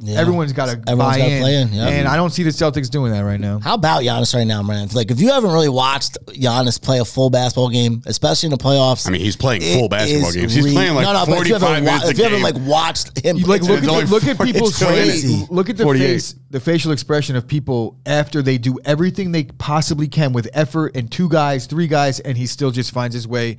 Yeah. 0.04 0.18
everyone's 0.20 0.52
got 0.52 0.66
to 0.66 0.72
Everyone's 0.72 0.98
buy 0.98 1.18
gotta 1.18 1.30
in, 1.30 1.42
play 1.42 1.54
in, 1.62 1.72
yeah. 1.72 1.88
and 1.88 2.08
I 2.08 2.16
don't 2.16 2.30
see 2.30 2.42
the 2.42 2.50
Celtics 2.50 2.90
doing 2.90 3.12
that 3.12 3.20
right 3.20 3.38
now. 3.38 3.60
How 3.60 3.74
about 3.74 4.02
Giannis 4.02 4.34
right 4.34 4.46
now, 4.46 4.62
man? 4.62 4.88
Like, 4.92 5.10
if 5.12 5.20
you 5.20 5.30
haven't 5.30 5.52
really 5.52 5.68
watched 5.68 6.18
Giannis 6.26 6.82
play 6.82 6.98
a 6.98 7.04
full 7.04 7.30
basketball 7.30 7.68
game, 7.70 8.02
especially 8.06 8.48
in 8.48 8.50
the 8.50 8.56
playoffs, 8.58 9.06
I 9.06 9.10
mean, 9.10 9.20
he's 9.20 9.36
playing 9.36 9.62
full 9.62 9.88
basketball 9.88 10.32
games. 10.32 10.54
He's 10.54 10.64
re- 10.64 10.72
playing 10.72 10.94
like 10.94 11.04
no, 11.04 11.12
no, 11.12 11.24
but 11.26 11.40
if 11.42 11.48
you 11.48 11.58
45 11.58 11.60
haven't, 11.62 11.84
wa- 11.84 11.90
minutes 11.92 12.06
a 12.06 12.10
if 12.10 12.18
you 12.18 12.24
haven't 12.24 12.42
like 12.42 12.56
watched 12.68 13.24
him, 13.24 13.36
You 13.36 13.46
like 13.46 13.62
play- 13.62 13.80
look 13.80 13.84
at 13.84 14.06
the, 14.06 14.10
look 14.12 14.26
at 14.26 14.40
people's 14.44 14.70
it's 14.70 14.84
crazy. 14.84 15.38
face. 15.38 15.50
Look 15.50 15.70
at 15.70 15.76
the 15.76 15.86
face, 15.86 16.34
the 16.50 16.60
facial 16.60 16.92
expression 16.92 17.36
of 17.36 17.46
people 17.46 17.98
after 18.04 18.42
they 18.42 18.58
do 18.58 18.78
everything 18.84 19.32
they 19.32 19.44
possibly 19.44 20.08
can 20.08 20.32
with 20.32 20.48
effort 20.52 20.96
and 20.96 21.10
two 21.10 21.28
guys, 21.28 21.66
three 21.66 21.86
guys, 21.86 22.18
and 22.20 22.36
he 22.36 22.46
still 22.46 22.70
just 22.72 22.90
finds 22.92 23.14
his 23.14 23.28
way 23.28 23.56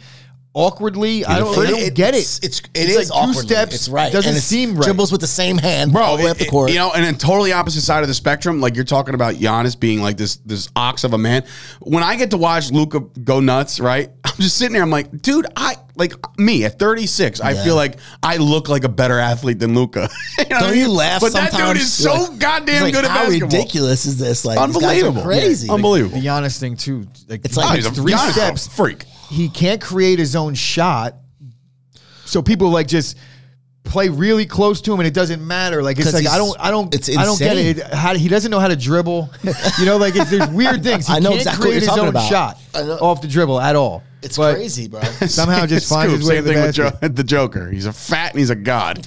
awkwardly. 0.53 1.25
I 1.25 1.39
don't, 1.39 1.57
I 1.57 1.69
don't 1.69 1.79
It- 1.81 1.93
get 1.95 2.13
it. 2.13 2.19
It's, 2.19 2.39
it's, 2.39 2.59
it 2.59 2.69
It's 2.75 2.95
is 2.95 3.09
like 3.11 3.27
two 3.27 3.33
steps. 3.33 3.75
It's 3.75 3.89
right. 3.89 4.11
Doesn't 4.11 4.29
and 4.29 4.37
it's 4.37 4.45
seem 4.45 4.75
right. 4.75 4.83
Dribbles 4.83 5.11
with 5.11 5.21
the 5.21 5.27
same 5.27 5.57
hand 5.57 5.95
all 5.95 6.17
the 6.17 6.23
way 6.25 6.29
up 6.31 6.37
the 6.37 6.45
it- 6.45 6.69
You 6.69 6.75
know, 6.75 6.91
and 6.93 7.03
then 7.03 7.17
totally 7.17 7.51
opposite 7.51 7.81
side 7.81 8.01
of 8.03 8.07
the 8.07 8.13
spectrum. 8.13 8.61
Like 8.61 8.75
you're 8.75 8.83
talking 8.85 9.15
about 9.15 9.35
Giannis 9.35 9.79
being 9.79 10.01
like 10.01 10.17
this 10.17 10.37
this 10.37 10.69
ox 10.75 11.03
of 11.03 11.13
a 11.13 11.17
man. 11.17 11.43
When 11.81 12.03
I 12.03 12.15
get 12.15 12.31
to 12.31 12.37
watch 12.37 12.71
Luka 12.71 12.99
go 12.99 13.39
nuts, 13.39 13.79
right? 13.79 14.09
I'm 14.23 14.35
just 14.37 14.57
sitting 14.57 14.73
there. 14.73 14.81
I'm 14.83 14.89
like, 14.91 15.21
dude, 15.21 15.45
I 15.55 15.75
like 15.95 16.13
me 16.39 16.65
at 16.65 16.79
36. 16.79 17.39
I 17.39 17.53
feel 17.63 17.75
like 17.75 17.97
I 18.23 18.37
look 18.37 18.67
like 18.67 18.83
a 18.83 18.89
better 18.89 19.19
athlete 19.19 19.59
than 19.59 19.75
Luka. 19.75 20.09
you 20.39 20.45
know 20.45 20.59
Don't 20.59 20.71
mean? 20.71 20.79
you 20.79 20.89
laugh? 20.91 21.21
But 21.21 21.33
that 21.33 21.51
dude 21.51 21.77
is 21.77 21.93
so 21.93 22.13
like- 22.13 22.39
goddamn 22.39 22.83
like, 22.83 22.93
good 22.93 23.05
at 23.05 23.11
how 23.11 23.23
basketball. 23.25 23.49
ridiculous 23.59 24.05
is 24.05 24.17
this? 24.17 24.43
Like, 24.45 24.57
these 24.67 24.77
guys 24.77 25.03
are 25.03 25.07
Unbelievable. 25.07 25.21
crazy. 25.23 25.67
Yeah. 25.67 25.73
Unbelievable. 25.73 26.19
the 26.19 26.25
Giannis 26.25 26.59
thing 26.59 26.75
too. 26.77 27.05
Like, 27.29 27.45
It's 27.45 27.55
like- 27.57 27.67
Oh, 27.67 27.73
takes 27.75 27.85
he's 27.87 27.97
a- 27.97 28.01
three 28.01 28.13
Giannis 28.13 28.23
is 28.29 28.37
a 28.37 28.39
steps. 28.39 28.67
freak. 28.67 29.05
He 29.33 29.49
can't 29.49 29.81
create 29.81 30.19
his 30.19 30.35
own 30.35 30.53
shot. 30.55 31.15
So 32.25 32.41
people 32.41 32.69
like 32.69 32.87
just 32.87 33.17
play 33.83 34.07
really 34.09 34.45
close 34.45 34.79
to 34.81 34.93
him, 34.93 34.99
and 35.01 35.07
it 35.07 35.13
doesn't 35.13 35.45
matter. 35.45 35.83
Like 35.83 35.97
it's 35.97 36.05
'Cause 36.05 36.13
like 36.13 36.25
I 36.25 36.35
he's- 36.35 36.37
don't, 36.37 36.57
I 36.59 36.71
don't, 36.71 36.95
it's 36.95 37.09
I 37.17 37.25
don't 37.25 37.37
get 37.37 37.57
insane. 37.57 37.85
it. 37.85 37.93
How, 37.93 38.15
he 38.15 38.27
doesn't 38.29 38.49
know 38.49 38.59
how 38.59 38.69
to 38.69 38.75
dribble. 38.77 39.29
you 39.79 39.85
know, 39.85 39.97
like 39.97 40.15
it's, 40.15 40.29
there's 40.31 40.49
weird 40.49 40.83
things. 40.89 41.07
He 41.07 41.13
I 41.13 41.19
know 41.19 41.29
can't 41.31 41.41
exactly 41.41 41.59
what 41.59 41.63
create 41.65 41.73
you're 41.73 41.79
his 41.81 41.87
talking 41.89 42.03
own 42.03 42.09
about. 42.09 42.29
shot 42.29 42.57
I 42.73 42.83
know. 42.83 42.97
off 42.99 43.21
the 43.21 43.27
dribble 43.27 43.59
at 43.59 43.75
all. 43.75 44.01
It's 44.21 44.37
But 44.37 44.55
crazy, 44.55 44.87
bro. 44.87 45.01
Somehow 45.27 45.65
just 45.65 45.89
finds 45.89 46.13
Scoop, 46.13 46.19
his 46.21 46.29
way 46.29 46.35
to 46.35 46.41
Same 46.41 46.45
the 46.47 46.53
thing 46.53 46.63
with. 46.63 47.01
Jo- 47.01 47.07
the 47.09 47.23
Joker. 47.25 47.69
He's 47.69 47.85
a 47.85 47.91
fat 47.93 48.31
and 48.31 48.39
he's 48.39 48.49
a 48.51 48.55
god. 48.55 49.05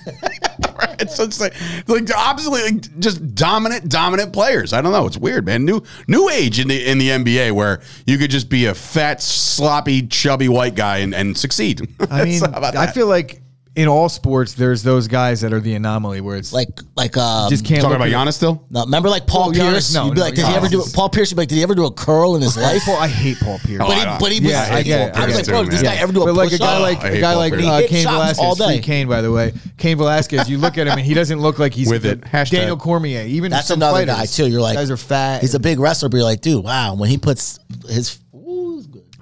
it's 0.99 1.16
just 1.16 1.41
like, 1.41 1.55
like 1.87 2.09
absolutely 2.11 2.72
like 2.72 2.99
just 2.99 3.35
dominant, 3.35 3.89
dominant 3.89 4.33
players. 4.33 4.72
I 4.72 4.81
don't 4.81 4.93
know. 4.93 5.07
It's 5.07 5.18
weird, 5.18 5.47
man. 5.47 5.64
New 5.64 5.83
new 6.07 6.29
age 6.29 6.61
in 6.61 6.68
the 6.68 6.87
in 6.87 6.99
the 6.99 7.09
NBA 7.09 7.53
where 7.53 7.81
you 8.07 8.18
could 8.18 8.31
just 8.31 8.49
be 8.49 8.66
a 8.66 8.74
fat, 8.74 9.22
sloppy, 9.22 10.07
chubby 10.07 10.49
white 10.49 10.74
guy 10.74 10.99
and, 10.99 11.14
and 11.14 11.37
succeed. 11.37 11.89
I 12.11 12.24
mean, 12.24 12.39
So 12.39 12.51
I 12.55 12.87
feel 12.89 13.07
like 13.07 13.43
in 13.77 13.89
all 13.89 14.09
sports, 14.09 14.55
there's 14.55 14.83
those 14.83 15.07
guys 15.07 15.43
that 15.43 15.53
are 15.53 15.61
the 15.61 15.74
anomaly 15.74 16.22
where 16.22 16.37
it's 16.37 16.51
like 16.53 16.68
Like 16.97 17.14
like 17.14 17.16
um, 17.18 17.51
just 17.51 17.64
can't 17.64 17.83
talking 17.83 17.97
about 17.97 18.09
at- 18.09 18.14
Giannis 18.14 18.33
still. 18.33 18.64
No, 18.70 18.85
remember 18.85 19.09
like 19.11 19.27
Paul 19.27 19.51
Oh, 19.51 19.53
Giannis, 19.53 19.70
Pierce? 19.70 19.95
no, 19.95 20.05
You'd 20.07 20.14
be 20.14 20.20
no, 20.20 20.24
like, 20.24 20.35
did 20.35 20.47
he 20.47 20.55
ever 20.55 20.68
do 20.68 20.79
Giannis. 20.81 20.95
Paul 20.95 21.09
Pierce? 21.11 21.31
You'd 21.31 21.37
be 21.37 21.43
like, 21.43 21.49
did 21.51 21.57
he 21.57 21.62
ever 21.62 21.74
do 21.74 21.85
a 21.85 21.93
curl 21.93 22.37
in 22.37 22.43
his 22.43 22.57
life? 22.57 22.83
Paul, 22.87 22.97
I 22.97 23.07
hate 23.07 23.39
Paul 23.39 23.59
Pierce. 23.59 23.83
Oh, 23.85 23.87
but, 23.89 23.99
he, 23.99 24.05
don't- 24.05 24.18
but 24.20 24.33
he 24.33 24.41
was. 24.41 24.51
Yeah, 24.51 24.68
I 24.72 24.83
get 24.83 25.09
it, 25.11 25.16
I 25.16 25.22
I 25.22 25.27
was 25.27 25.35
get 25.35 25.37
like, 25.37 25.45
it 25.45 25.51
bro, 25.51 25.59
too, 25.61 25.64
did 25.66 25.72
this 25.74 25.83
man. 25.83 25.95
guy 25.97 26.03
ever 26.03 26.12
do 26.12 26.22
a 26.22 26.24
but 26.24 26.35
like 26.35 26.49
a 26.49 26.51
push 26.53 26.59
guy 26.59 26.79
like 26.79 26.99
I 26.99 27.09
hate 27.11 27.18
a 27.18 27.20
guy 27.20 27.33
Paul 27.33 27.39
like 27.39 27.53
Pierce. 27.53 27.66
uh, 27.66 27.77
He 27.77 27.81
hit 27.83 27.91
Cain 27.91 28.03
shots 28.05 28.39
all 28.39 28.55
Velasquez, 28.57 28.77
free. 28.79 28.83
Cain 28.83 29.09
by 29.09 29.20
the 29.20 29.31
way. 29.31 29.53
Cain 29.77 29.97
Velasquez, 29.99 30.49
you 30.49 30.57
look 30.59 30.79
at 30.79 30.87
him 30.87 30.93
and 30.97 31.07
he 31.07 31.12
doesn't 31.12 31.39
look 31.41 31.59
like 31.59 31.74
he's 31.74 31.91
With 31.91 32.07
it. 32.07 32.22
Hashtag. 32.22 32.51
Daniel 32.53 32.77
Cormier. 32.79 33.22
Even 33.27 33.51
That's 33.51 33.68
some 33.68 33.79
another 33.79 33.99
fighters, 34.07 34.14
guy 34.16 34.24
too. 34.45 34.49
You're 34.51 34.62
like, 34.62 34.77
guys 34.77 34.91
are 34.91 34.97
fat. 34.97 35.43
He's 35.43 35.55
a 35.55 35.61
big 35.61 35.79
wrestler, 35.79 36.09
but 36.09 36.16
you're 36.16 36.24
like, 36.24 36.41
dude, 36.41 36.64
wow. 36.64 36.95
When 36.95 37.11
he 37.11 37.18
puts 37.18 37.59
his, 37.87 38.09
ooh, 38.09 38.09
it's 38.09 38.14
good. 38.16 38.26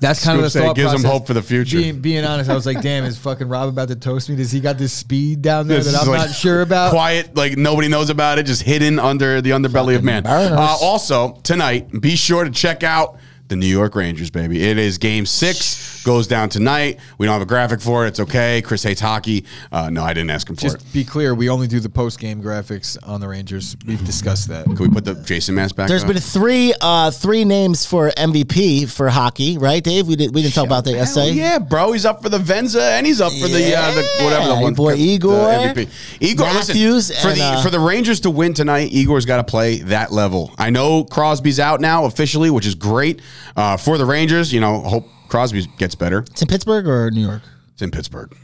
That's 0.04 0.22
kind 0.24 0.36
of 0.36 0.44
the 0.44 0.50
Scoop 0.50 0.64
thought 0.64 0.76
gives 0.76 0.92
him 0.92 1.02
hope 1.02 1.26
for 1.26 1.32
the 1.32 1.42
future. 1.42 1.78
Being, 1.78 2.00
being 2.00 2.24
honest, 2.24 2.50
I 2.50 2.54
was 2.54 2.66
like, 2.66 2.82
damn, 2.82 3.04
is 3.04 3.16
fucking 3.16 3.48
Rob 3.48 3.70
about 3.70 3.88
to 3.88 3.96
toast 3.96 4.28
me? 4.28 4.36
Does 4.36 4.52
he 4.52 4.60
got 4.60 4.76
this 4.76 4.92
speed 4.92 5.40
down 5.40 5.66
there 5.66 5.78
This 5.78 5.92
that 5.92 6.02
I'm 6.02 6.08
like 6.08 6.28
not 6.28 6.34
sure 6.34 6.60
about? 6.60 6.90
Quiet, 6.90 7.34
like 7.34 7.56
nobody 7.56 7.88
knows 7.88 8.10
about 8.10 8.38
it, 8.38 8.44
just 8.44 8.62
hidden 8.62 8.98
under 8.98 9.40
the 9.40 9.50
underbelly 9.50 9.96
of 9.96 10.04
man. 10.04 10.26
Uh, 10.26 10.76
also, 10.80 11.40
tonight, 11.42 11.88
be 12.00 12.16
sure 12.16 12.44
to 12.44 12.50
check 12.50 12.82
out 12.82 13.18
the 13.48 13.56
New 13.56 13.66
York 13.66 13.94
Rangers, 13.94 14.30
baby. 14.30 14.62
It 14.62 14.78
is 14.78 14.96
game 14.96 15.26
six, 15.26 16.02
goes 16.02 16.26
down 16.26 16.48
tonight. 16.48 16.98
We 17.18 17.26
don't 17.26 17.34
have 17.34 17.42
a 17.42 17.46
graphic 17.46 17.80
for 17.80 18.04
it. 18.04 18.08
It's 18.08 18.20
okay. 18.20 18.62
Chris 18.62 18.82
hates 18.82 19.02
hockey. 19.02 19.44
Uh, 19.70 19.90
no, 19.90 20.02
I 20.02 20.14
didn't 20.14 20.30
ask 20.30 20.48
him 20.48 20.56
for 20.56 20.66
it. 20.66 20.70
Just 20.70 20.92
be 20.94 21.04
clear, 21.04 21.34
we 21.34 21.50
only 21.50 21.66
do 21.66 21.78
the 21.78 21.90
post 21.90 22.18
game 22.18 22.42
graphics 22.42 22.96
on 23.06 23.20
the 23.20 23.28
Rangers. 23.28 23.76
We've 23.86 24.04
discussed 24.04 24.48
that. 24.48 24.64
Can 24.64 24.76
we 24.76 24.88
put 24.88 25.04
the 25.04 25.14
Jason 25.14 25.54
mask 25.54 25.76
back? 25.76 25.88
There's 25.88 26.04
up? 26.04 26.08
been 26.08 26.20
three, 26.20 26.72
uh, 26.80 27.10
three 27.10 27.44
names 27.44 27.84
for 27.84 28.10
MVP 28.10 28.90
for 28.90 29.10
hockey, 29.10 29.58
right, 29.58 29.84
Dave? 29.84 30.06
We 30.06 30.16
did, 30.16 30.34
we 30.34 30.42
didn't 30.42 30.54
talk 30.54 30.66
about 30.66 30.84
that 30.84 30.90
Hell 30.90 31.00
yesterday. 31.00 31.32
yeah, 31.32 31.58
bro. 31.58 31.92
He's 31.92 32.06
up 32.06 32.22
for 32.22 32.30
the 32.30 32.38
Vezina 32.38 32.92
and 32.92 33.06
he's 33.06 33.20
up 33.20 33.32
for 33.32 33.48
the, 33.48 33.76
uh, 33.76 33.92
the 33.92 34.24
whatever 34.24 34.48
the 34.48 34.60
one. 34.60 34.74
boy 34.74 34.96
the 34.96 35.02
Igor, 35.02 35.34
MVP. 35.34 35.88
Igor, 36.20 36.46
Matthews, 36.46 37.10
listen, 37.10 37.22
for 37.22 37.28
and, 37.28 37.38
the 37.38 37.44
uh, 37.44 37.62
for 37.62 37.70
the 37.70 37.80
Rangers 37.80 38.20
to 38.20 38.30
win 38.30 38.54
tonight, 38.54 38.90
Igor's 38.92 39.26
got 39.26 39.36
to 39.36 39.44
play 39.44 39.78
that 39.80 40.12
level. 40.12 40.52
I 40.56 40.70
know 40.70 41.04
Crosby's 41.04 41.60
out 41.60 41.82
now 41.82 42.06
officially, 42.06 42.48
which 42.48 42.66
is 42.66 42.74
great 42.74 43.20
uh, 43.56 43.76
for 43.76 43.98
the 43.98 44.04
Rangers. 44.04 44.52
You 44.52 44.60
know, 44.60 44.80
hope 44.80 45.08
Crosby 45.28 45.66
gets 45.78 45.94
better. 45.94 46.20
It's 46.30 46.42
in 46.42 46.48
Pittsburgh 46.48 46.86
or 46.86 47.10
New 47.10 47.22
York, 47.26 47.42
It's 47.72 47.82
in 47.82 47.90
Pittsburgh, 47.90 48.36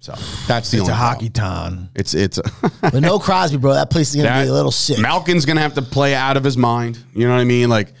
so 0.00 0.12
that's 0.46 0.70
the 0.70 0.78
It's 0.78 0.82
only 0.82 0.92
a 0.92 0.96
hockey 0.96 1.30
town. 1.30 1.90
It's 1.94 2.14
it's 2.14 2.38
but 2.80 3.00
no 3.00 3.18
Crosby, 3.18 3.58
bro. 3.58 3.74
That 3.74 3.90
place 3.90 4.14
is 4.14 4.22
gonna 4.22 4.42
be 4.42 4.48
a 4.48 4.52
little 4.52 4.72
sick. 4.72 4.98
Malkin's 4.98 5.44
gonna 5.46 5.60
have 5.60 5.74
to 5.74 5.82
play 5.82 6.14
out 6.14 6.36
of 6.36 6.44
his 6.44 6.56
mind. 6.56 6.98
You 7.14 7.26
know 7.26 7.34
what 7.34 7.40
I 7.40 7.44
mean? 7.44 7.68
Like, 7.68 7.92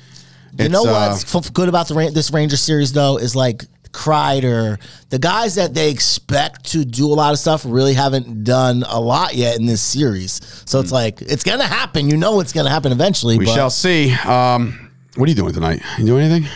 You 0.58 0.68
know 0.68 0.82
it's, 0.82 0.88
uh, 0.88 1.08
what's 1.30 1.46
f- 1.46 1.52
good 1.52 1.68
about 1.68 1.88
the 1.88 2.10
this 2.12 2.30
Ranger 2.30 2.56
series 2.56 2.92
though 2.92 3.18
is 3.18 3.34
like 3.36 3.64
Kreider, 3.96 4.78
the 5.08 5.18
guys 5.18 5.54
that 5.54 5.72
they 5.72 5.90
expect 5.90 6.66
to 6.72 6.84
do 6.84 7.06
a 7.06 7.14
lot 7.14 7.32
of 7.32 7.38
stuff 7.38 7.64
really 7.66 7.94
haven't 7.94 8.44
done 8.44 8.84
a 8.86 9.00
lot 9.00 9.34
yet 9.34 9.58
in 9.58 9.64
this 9.64 9.80
series. 9.80 10.40
So 10.66 10.80
it's 10.80 10.92
like 10.92 11.22
it's 11.22 11.42
gonna 11.42 11.64
happen. 11.66 12.08
You 12.10 12.16
know 12.18 12.40
it's 12.40 12.52
gonna 12.52 12.70
happen 12.70 12.92
eventually. 12.92 13.36
Hmm. 13.36 13.40
we 13.40 13.44
but 13.46 13.54
shall 13.54 13.70
see. 13.70 14.12
Um, 14.12 14.85
what 15.16 15.26
are 15.26 15.28
you 15.30 15.34
doing 15.34 15.52
tonight? 15.52 15.82
You 15.98 16.06
doing 16.06 16.24
anything? 16.24 16.50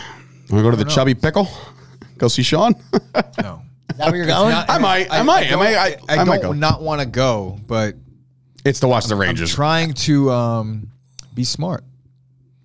Want 0.49 0.59
to 0.59 0.63
go 0.63 0.71
to 0.71 0.77
the 0.77 0.85
Chubby 0.85 1.13
Pickle? 1.15 1.47
Go 2.17 2.27
see 2.27 2.43
Sean? 2.43 2.73
No. 3.41 3.61
Is 3.89 3.97
that 3.97 4.07
where 4.07 4.15
you're 4.15 4.25
going? 4.25 4.53
I 4.53 4.77
might, 4.77 5.11
I 5.11 5.21
might, 5.23 5.51
I 5.51 5.55
might, 5.55 5.75
I- 5.75 5.97
I 6.09 6.17
I 6.19 6.23
might 6.23 6.41
don't 6.41 6.59
not 6.59 6.81
want 6.81 7.01
to 7.01 7.07
go, 7.07 7.59
but 7.67 7.95
it's 8.63 8.79
to 8.81 8.87
watch 8.87 9.05
the 9.05 9.15
Rangers. 9.15 9.51
I'm 9.51 9.55
trying 9.55 9.93
to 9.93 10.31
um, 10.31 10.87
be 11.33 11.43
smart 11.43 11.83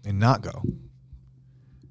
and 0.05 0.19
not 0.21 0.43
go. 0.43 0.63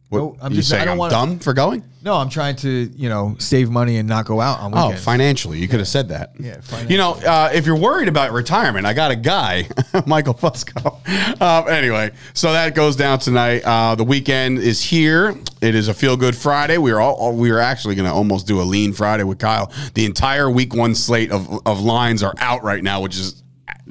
What, 0.09 0.19
No, 0.19 0.37
I'm 0.41 0.51
you 0.51 0.57
just- 0.57 0.71
I 0.71 0.77
saying 0.77 0.89
I'm 0.89 0.97
wanna- 0.97 1.11
dumb 1.11 1.39
for 1.39 1.53
going? 1.53 1.83
No, 2.05 2.13
I'm 2.13 2.29
trying 2.29 2.55
to 2.57 2.69
you 2.95 3.09
know 3.09 3.35
save 3.39 3.71
money 3.71 3.97
and 3.97 4.07
not 4.07 4.25
go 4.25 4.39
out 4.39 4.59
on 4.59 4.71
weekends. 4.71 5.01
Oh, 5.01 5.03
financially, 5.03 5.57
you 5.57 5.67
could 5.67 5.79
have 5.79 5.87
said 5.87 6.09
that. 6.09 6.33
Yeah, 6.39 6.61
You 6.87 6.97
know, 6.97 7.13
uh, 7.13 7.49
if 7.51 7.65
you're 7.65 7.79
worried 7.79 8.07
about 8.07 8.31
retirement, 8.31 8.85
I 8.85 8.93
got 8.93 9.09
a 9.09 9.15
guy, 9.15 9.67
Michael 10.05 10.35
Fusco. 10.35 10.99
Uh, 11.41 11.63
anyway, 11.63 12.11
so 12.35 12.53
that 12.53 12.75
goes 12.75 12.95
down 12.95 13.17
tonight. 13.17 13.63
Uh, 13.65 13.95
the 13.95 14.03
weekend 14.03 14.59
is 14.59 14.83
here. 14.83 15.35
It 15.61 15.73
is 15.73 15.87
a 15.87 15.95
feel 15.95 16.15
good 16.15 16.35
Friday. 16.35 16.77
We 16.77 16.91
are 16.91 17.01
all 17.01 17.35
we 17.35 17.49
are 17.49 17.57
actually 17.59 17.95
going 17.95 18.07
to 18.07 18.13
almost 18.13 18.45
do 18.45 18.61
a 18.61 18.63
lean 18.63 18.93
Friday 18.93 19.23
with 19.23 19.39
Kyle. 19.39 19.71
The 19.95 20.05
entire 20.05 20.47
week 20.47 20.75
one 20.75 20.93
slate 20.93 21.31
of 21.31 21.65
of 21.65 21.81
lines 21.81 22.21
are 22.21 22.35
out 22.37 22.63
right 22.63 22.83
now, 22.83 23.01
which 23.01 23.17
is 23.17 23.41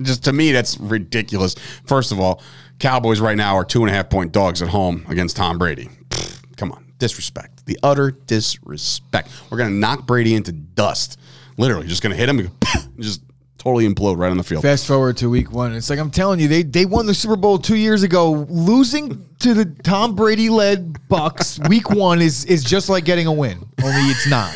just 0.01 0.23
to 0.25 0.33
me 0.33 0.53
that's 0.53 0.79
ridiculous. 0.79 1.57
First 1.85 2.12
of 2.12 2.21
all, 2.21 2.41
Cowboys 2.79 3.21
right 3.21 3.37
now 3.37 3.57
are 3.57 3.65
two 3.65 3.81
and 3.83 3.91
a 3.91 3.93
half 3.93 4.09
point 4.09 4.31
dogs 4.31 4.62
at 4.62 4.69
home 4.69 5.05
against 5.09 5.37
Tom 5.37 5.59
Brady. 5.59 5.89
Pfft, 6.11 6.57
Come 6.57 6.71
on, 6.71 6.93
disrespect. 6.99 7.53
The 7.67 7.79
utter 7.83 8.11
disrespect. 8.11 9.31
We're 9.51 9.59
gonna 9.59 9.71
knock 9.71 10.07
Brady 10.07 10.35
into 10.35 10.53
dust. 10.53 11.19
Literally, 11.57 11.87
just 11.87 12.03
gonna 12.03 12.15
hit 12.17 12.29
him 12.29 12.39
and 12.41 12.51
just 12.99 13.23
totally 13.59 13.89
implode 13.89 14.19
right 14.19 14.31
on 14.31 14.37
the 14.37 14.45
field. 14.45 14.62
Fast 14.62 14.87
forward 14.87 15.17
to 15.17 15.31
week 15.31 15.51
one. 15.51 15.75
It's 15.75 15.89
like 15.89 15.99
I'm 15.99 16.11
telling 16.11 16.39
you, 16.39 16.49
they 16.49 16.62
they 16.62 16.85
won 16.85 17.07
the 17.07 17.15
Super 17.15 17.37
Bowl 17.37 17.59
two 17.59 17.77
years 17.77 18.03
ago. 18.03 18.47
Losing 18.51 19.27
to 19.41 19.55
the 19.55 19.65
Tom 19.65 20.15
Brady 20.15 20.51
led 20.51 21.09
Bucks 21.09 21.59
week 21.69 21.91
one 21.91 22.21
is 22.21 22.45
is 22.45 22.62
just 22.62 22.89
like 22.89 23.05
getting 23.05 23.27
a 23.27 23.33
win. 23.33 23.67
Only 23.83 24.11
it's 24.11 24.29
not. 24.29 24.55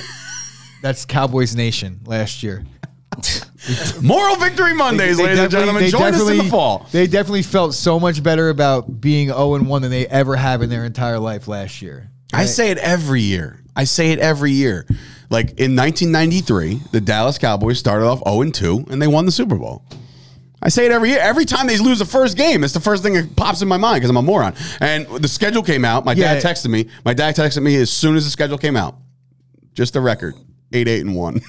That's 0.82 1.04
Cowboys 1.04 1.56
Nation 1.56 2.00
last 2.04 2.42
year. 2.42 2.64
Moral 4.02 4.36
victory 4.36 4.74
Mondays, 4.74 5.16
They 5.16 5.24
ladies 5.24 5.38
and 5.40 5.50
gentlemen. 5.50 5.88
Join 5.88 6.14
us 6.14 6.28
in 6.28 6.38
the 6.38 6.44
fall. 6.44 6.86
They 6.92 7.06
definitely 7.06 7.42
felt 7.42 7.74
so 7.74 7.98
much 7.98 8.22
better 8.22 8.50
about 8.50 9.00
being 9.00 9.28
0 9.28 9.54
and 9.54 9.66
1 9.68 9.82
than 9.82 9.90
they 9.90 10.06
ever 10.06 10.36
have 10.36 10.62
in 10.62 10.70
their 10.70 10.84
entire 10.84 11.18
life 11.18 11.48
last 11.48 11.82
year. 11.82 12.10
I 12.32 12.44
say 12.46 12.70
it 12.70 12.78
every 12.78 13.22
year. 13.22 13.60
I 13.74 13.84
say 13.84 14.10
it 14.12 14.18
every 14.18 14.52
year. 14.52 14.86
Like 15.30 15.50
in 15.60 15.76
1993, 15.76 16.80
the 16.92 17.00
Dallas 17.00 17.38
Cowboys 17.38 17.78
started 17.78 18.06
off 18.06 18.22
0 18.26 18.40
and 18.42 18.54
2, 18.54 18.86
and 18.90 19.00
they 19.00 19.06
won 19.06 19.26
the 19.26 19.32
Super 19.32 19.56
Bowl. 19.56 19.82
I 20.60 20.70
say 20.70 20.86
it 20.86 20.90
every 20.92 21.10
year. 21.10 21.20
Every 21.20 21.44
time 21.44 21.66
they 21.68 21.78
lose 21.78 22.00
the 22.00 22.04
first 22.04 22.36
game, 22.36 22.64
it's 22.64 22.72
the 22.72 22.80
first 22.80 23.02
thing 23.04 23.14
that 23.14 23.36
pops 23.36 23.62
in 23.62 23.68
my 23.68 23.76
mind 23.76 23.96
because 24.00 24.10
I'm 24.10 24.16
a 24.16 24.22
moron. 24.22 24.54
And 24.80 25.06
the 25.06 25.28
schedule 25.28 25.62
came 25.62 25.84
out. 25.84 26.04
My 26.04 26.14
Yeah. 26.14 26.34
dad 26.34 26.42
texted 26.42 26.68
me. 26.68 26.86
My 27.04 27.14
dad 27.14 27.36
texted 27.36 27.62
me 27.62 27.76
as 27.76 27.90
soon 27.90 28.16
as 28.16 28.24
the 28.24 28.30
schedule 28.30 28.58
came 28.58 28.76
out. 28.76 28.96
Just 29.74 29.92
the 29.92 30.00
record. 30.00 30.34
Eight, 30.72 30.88
eight, 30.88 31.02
and 31.02 31.14
one. 31.14 31.34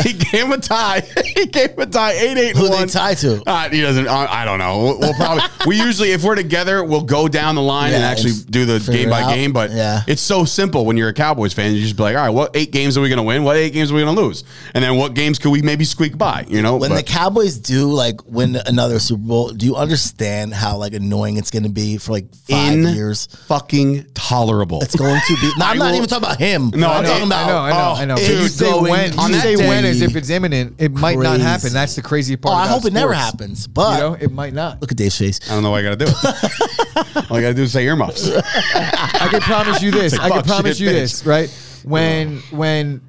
he 0.00 0.12
gave 0.12 0.50
a 0.50 0.58
tie. 0.58 1.02
He 1.38 1.46
gave 1.46 1.78
a 1.78 1.86
tie. 1.86 2.12
Eight, 2.12 2.36
eight, 2.36 2.48
and 2.50 2.58
Who 2.58 2.68
they 2.68 2.74
one. 2.74 2.88
tie 2.88 3.14
to? 3.14 3.42
Uh, 3.46 3.68
he 3.70 3.80
doesn't. 3.80 4.06
Uh, 4.08 4.26
I 4.28 4.44
don't 4.44 4.58
know. 4.58 4.78
We'll, 4.78 4.98
we'll 4.98 5.14
probably. 5.14 5.44
we 5.66 5.76
usually, 5.80 6.12
if 6.12 6.22
we're 6.24 6.34
together, 6.34 6.82
we'll 6.84 7.02
go 7.02 7.28
down 7.28 7.54
the 7.54 7.62
line 7.62 7.92
and 7.92 8.02
Yeah, 8.02 8.08
actually 8.10 8.32
and 8.32 8.50
do 8.50 8.64
the 8.64 8.80
figure 8.80 8.92
game 9.00 9.08
it 9.08 9.10
by 9.10 9.22
out. 9.22 9.34
game. 9.34 9.52
But 9.52 9.70
Yeah. 9.70 10.02
it's 10.06 10.22
so 10.22 10.44
simple 10.44 10.84
when 10.84 10.96
you're 10.96 11.08
a 11.08 11.14
Cowboys 11.14 11.52
fan. 11.52 11.74
You 11.74 11.80
just 11.80 11.96
be 11.96 12.02
like, 12.02 12.16
all 12.16 12.22
right, 12.22 12.30
what 12.30 12.54
eight 12.56 12.70
games 12.72 12.96
are 12.98 13.00
we 13.00 13.08
going 13.08 13.18
to 13.18 13.22
win? 13.22 13.44
What 13.44 13.56
eight 13.56 13.72
games 13.72 13.90
are 13.90 13.94
we 13.94 14.02
going 14.02 14.14
to 14.14 14.20
lose? 14.22 14.44
And 14.74 14.82
then 14.82 14.96
what 14.96 15.14
games 15.14 15.38
could 15.38 15.50
we 15.50 15.62
maybe 15.62 15.84
squeak 15.84 16.16
by? 16.18 16.44
You 16.48 16.62
know, 16.62 16.76
when 16.76 16.90
But- 16.90 16.96
the 16.96 17.02
Cowboys 17.02 17.58
do 17.58 17.90
like 17.90 18.20
win 18.26 18.56
another 18.66 18.98
Super 18.98 19.22
Bowl, 19.22 19.50
do 19.50 19.66
you 19.66 19.76
understand 19.76 20.54
how 20.54 20.76
like 20.76 20.92
annoying 20.94 21.36
it's 21.36 21.50
going 21.50 21.62
to 21.64 21.68
be 21.68 21.96
for 21.98 22.12
like 22.12 22.34
five 22.48 22.72
in 22.72 22.82
years? 22.94 23.26
fucking 23.46 24.06
tolerable. 24.14 24.82
It's 24.82 24.96
going 24.96 25.20
to 25.26 25.34
be. 25.40 25.48
No, 25.58 25.64
I'm 25.66 25.72
I 25.72 25.74
not 25.78 25.90
will- 25.90 25.96
even 25.96 26.08
talking 26.08 26.24
about 26.24 26.38
him. 26.38 26.70
No, 26.74 26.88
I'm 26.90 27.02
no, 27.02 27.08
talking 27.08 27.26
about. 27.26 27.48
I 27.48 27.48
know, 27.48 27.56
I 27.58 27.70
know, 27.70 28.00
I 28.02 28.04
know. 28.04 28.14
Oh, 28.14 28.16
But 28.16 28.26
dude, 28.26 28.42
you 28.42 28.48
say 28.48 28.70
going 28.70 28.90
when, 28.90 29.18
on 29.18 29.30
you 29.30 29.34
that 29.36 29.42
say 29.42 29.56
when 29.56 29.84
as 29.84 30.02
if 30.02 30.14
it's 30.14 30.30
imminent. 30.30 30.74
It 30.78 30.92
might 30.92 31.16
not 31.32 31.40
happen. 31.40 31.72
That's 31.72 31.94
the 31.96 32.02
crazy 32.02 32.36
part. 32.36 32.54
Oh, 32.54 32.58
I 32.58 32.64
about 32.66 32.74
hope 32.80 32.84
it 32.86 32.92
never 32.92 33.12
happens. 33.12 33.66
But 33.66 33.94
You 33.98 34.04
know, 34.04 34.12
it 34.14 34.32
might 34.32 34.54
not. 34.54 34.80
look 34.80 34.90
at 34.90 34.96
Dave's 34.96 35.18
face. 35.18 35.40
I 35.50 35.54
don't 35.54 35.62
know 35.62 35.70
what 35.70 35.84
I 35.84 35.90
got 35.90 35.98
to 35.98 36.04
do. 36.06 36.12
All 37.30 37.36
I 37.36 37.40
got 37.42 37.48
to 37.48 37.54
do 37.54 37.62
is 37.62 37.72
say 37.72 37.84
earmuffs. 37.84 38.28
I 38.30 39.28
can 39.30 39.40
promise 39.40 39.82
you 39.82 39.90
this. 39.90 40.16
Like, 40.16 40.32
I 40.32 40.34
can 40.36 40.44
promise 40.44 40.78
shit, 40.78 40.86
you 40.86 40.90
bitch. 40.92 41.00
this, 41.00 41.26
right? 41.26 41.48
When 41.84 42.38
when 42.50 43.00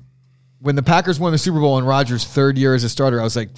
when 0.59 0.75
the 0.75 0.83
Packers 0.83 1.19
won 1.19 1.31
the 1.31 1.37
Super 1.37 1.59
Bowl 1.59 1.77
in 1.77 1.85
Rodgers' 1.85 2.25
third 2.25 2.57
year 2.57 2.75
as 2.75 2.83
a 2.83 2.89
starter, 2.89 3.19
I 3.19 3.23
was 3.23 3.35
like, 3.35 3.49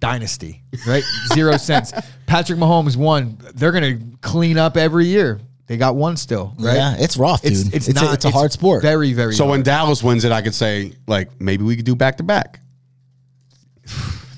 dynasty, 0.00 0.62
right? 0.86 1.04
Zero 1.34 1.56
sense. 1.56 1.92
Patrick 2.26 2.58
Mahomes 2.58 2.96
won. 2.96 3.38
They're 3.54 3.72
gonna 3.72 3.98
clean 4.20 4.58
up 4.58 4.76
every 4.76 5.06
year. 5.06 5.40
They 5.66 5.76
got 5.76 5.96
one 5.96 6.16
still, 6.16 6.54
right? 6.58 6.76
Yeah, 6.76 6.96
it's 6.98 7.16
rough, 7.18 7.42
dude. 7.42 7.52
It's 7.52 7.60
It's, 7.66 7.74
it's, 7.74 7.88
a, 7.88 7.92
not. 8.04 8.14
it's 8.14 8.24
a 8.24 8.30
hard 8.30 8.52
sport. 8.52 8.80
Very 8.82 9.12
very. 9.12 9.34
so 9.34 9.44
when 9.44 9.58
hard. 9.60 9.66
Dallas 9.66 10.02
wins 10.02 10.24
it, 10.24 10.32
I 10.32 10.40
could 10.42 10.54
say 10.54 10.92
like 11.06 11.40
maybe 11.40 11.62
we 11.64 11.76
could 11.76 11.84
do 11.84 11.94
back 11.94 12.16
to 12.18 12.22
back. 12.22 12.60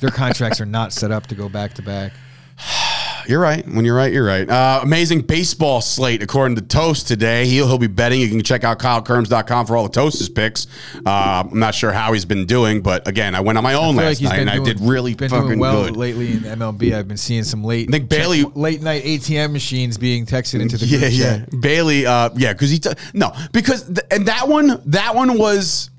Their 0.01 0.11
contracts 0.11 0.61
are 0.61 0.67
not 0.67 0.93
set 0.93 1.11
up 1.11 1.27
to 1.29 1.35
go 1.35 1.49
back 1.49 1.75
to 1.75 1.83
back. 1.83 2.13
You're 3.27 3.39
right. 3.41 3.65
When 3.69 3.85
you're 3.85 3.95
right, 3.95 4.13
you're 4.13 4.25
right. 4.25 4.49
Uh, 4.49 4.81
amazing 4.83 5.21
baseball 5.21 5.83
slate 5.83 6.23
according 6.23 6.57
to 6.57 6.63
Toast 6.63 7.07
today. 7.07 7.47
He'll, 7.47 7.69
he'll 7.69 7.79
be 7.79 7.87
betting. 7.87 8.19
You 8.19 8.29
can 8.29 8.43
check 8.43 8.65
out 8.65 8.79
KyleKerms.com 8.79 9.67
for 9.67 9.77
all 9.77 9.85
the 9.85 9.93
Toast's 9.93 10.29
picks. 10.29 10.67
Uh, 11.07 11.45
I'm 11.47 11.59
not 11.59 11.75
sure 11.75 11.93
how 11.93 12.13
he's 12.15 12.25
been 12.25 12.47
doing, 12.47 12.81
but 12.81 13.07
again, 13.07 13.35
I 13.35 13.41
went 13.41 13.59
on 13.59 13.63
my 13.63 13.75
own 13.75 13.95
last 13.95 14.23
like 14.23 14.31
night 14.33 14.41
and 14.41 14.51
doing, 14.51 14.63
I 14.63 14.65
did 14.65 14.81
really 14.81 15.15
been 15.15 15.29
fucking 15.29 15.47
doing 15.47 15.59
well 15.61 15.85
good. 15.85 15.97
lately 15.97 16.33
in 16.33 16.41
MLB. 16.41 16.93
I've 16.97 17.07
been 17.07 17.19
seeing 17.19 17.45
some 17.45 17.63
late. 17.63 17.91
Think 17.91 18.09
Bailey- 18.09 18.45
late 18.55 18.83
night 18.83 19.05
ATM 19.05 19.53
machines 19.53 19.97
being 19.99 20.25
texted 20.27 20.61
into 20.61 20.79
the 20.79 20.87
yeah, 20.87 21.07
yeah. 21.07 21.39
chat. 21.41 21.61
Bailey, 21.61 22.07
uh, 22.07 22.31
yeah, 22.37 22.53
because 22.55 22.71
he 22.71 22.79
t- 22.79 22.91
no, 23.13 23.33
because 23.53 23.85
th- 23.85 24.07
and 24.11 24.27
that 24.27 24.49
one, 24.49 24.83
that 24.87 25.15
one 25.15 25.39
was 25.39 25.91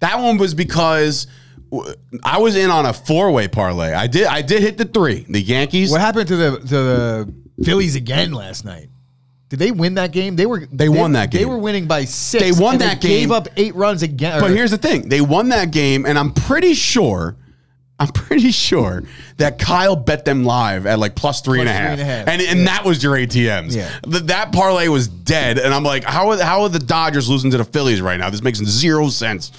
that 0.00 0.18
one 0.18 0.36
was 0.36 0.52
because 0.52 1.26
I 2.22 2.38
was 2.38 2.56
in 2.56 2.70
on 2.70 2.86
a 2.86 2.92
four 2.92 3.30
way 3.32 3.48
parlay. 3.48 3.92
I 3.92 4.06
did. 4.06 4.26
I 4.26 4.42
did 4.42 4.62
hit 4.62 4.78
the 4.78 4.84
three. 4.84 5.26
The 5.28 5.40
Yankees. 5.40 5.90
What 5.90 6.00
happened 6.00 6.28
to 6.28 6.36
the 6.36 6.58
to 6.60 6.66
the 6.66 7.34
Phillies 7.64 7.96
again 7.96 8.32
last 8.32 8.64
night? 8.64 8.88
Did 9.48 9.58
they 9.60 9.70
win 9.70 9.94
that 9.94 10.12
game? 10.12 10.36
They 10.36 10.46
were 10.46 10.66
They 10.72 10.88
won 10.88 11.12
that 11.12 11.30
game. 11.30 11.40
They 11.40 11.46
were 11.46 11.58
winning 11.58 11.86
by 11.86 12.04
six. 12.04 12.42
They 12.42 12.52
won 12.52 12.74
and 12.74 12.82
that 12.82 13.00
Gave 13.00 13.28
game. 13.28 13.32
up 13.32 13.48
eight 13.56 13.74
runs 13.74 14.02
again. 14.02 14.40
But 14.40 14.50
here's 14.50 14.70
the 14.72 14.78
thing: 14.78 15.08
they 15.08 15.20
won 15.20 15.50
that 15.50 15.70
game, 15.70 16.04
and 16.06 16.18
I'm 16.18 16.32
pretty 16.32 16.74
sure. 16.74 17.36
I'm 17.98 18.08
pretty 18.08 18.50
sure 18.50 19.04
that 19.38 19.58
Kyle 19.58 19.96
bet 19.96 20.26
them 20.26 20.44
live 20.44 20.84
at 20.86 20.98
like 20.98 21.14
plus 21.14 21.40
three 21.40 21.60
and 21.60 21.68
a 21.68 21.72
Plus 21.72 21.96
three 21.96 22.04
half, 22.04 22.28
and 22.28 22.42
and 22.42 22.58
and 22.58 22.66
that 22.66 22.84
was 22.84 23.02
your 23.02 23.16
ATMs. 23.16 23.74
Yeah. 23.74 23.88
Th- 24.04 24.24
that 24.24 24.52
parlay 24.52 24.88
was 24.88 25.08
dead, 25.08 25.58
and 25.58 25.72
I'm 25.72 25.82
like, 25.84 26.04
how 26.04 26.30
are 26.30 26.38
how 26.38 26.62
are 26.62 26.68
the 26.68 26.78
Dodgers 26.78 27.28
losing 27.28 27.50
to 27.52 27.56
the 27.58 27.64
Phillies 27.64 28.02
right 28.02 28.18
now? 28.20 28.28
This 28.28 28.42
makes 28.42 28.58
zero 28.58 29.08
sense. 29.08 29.50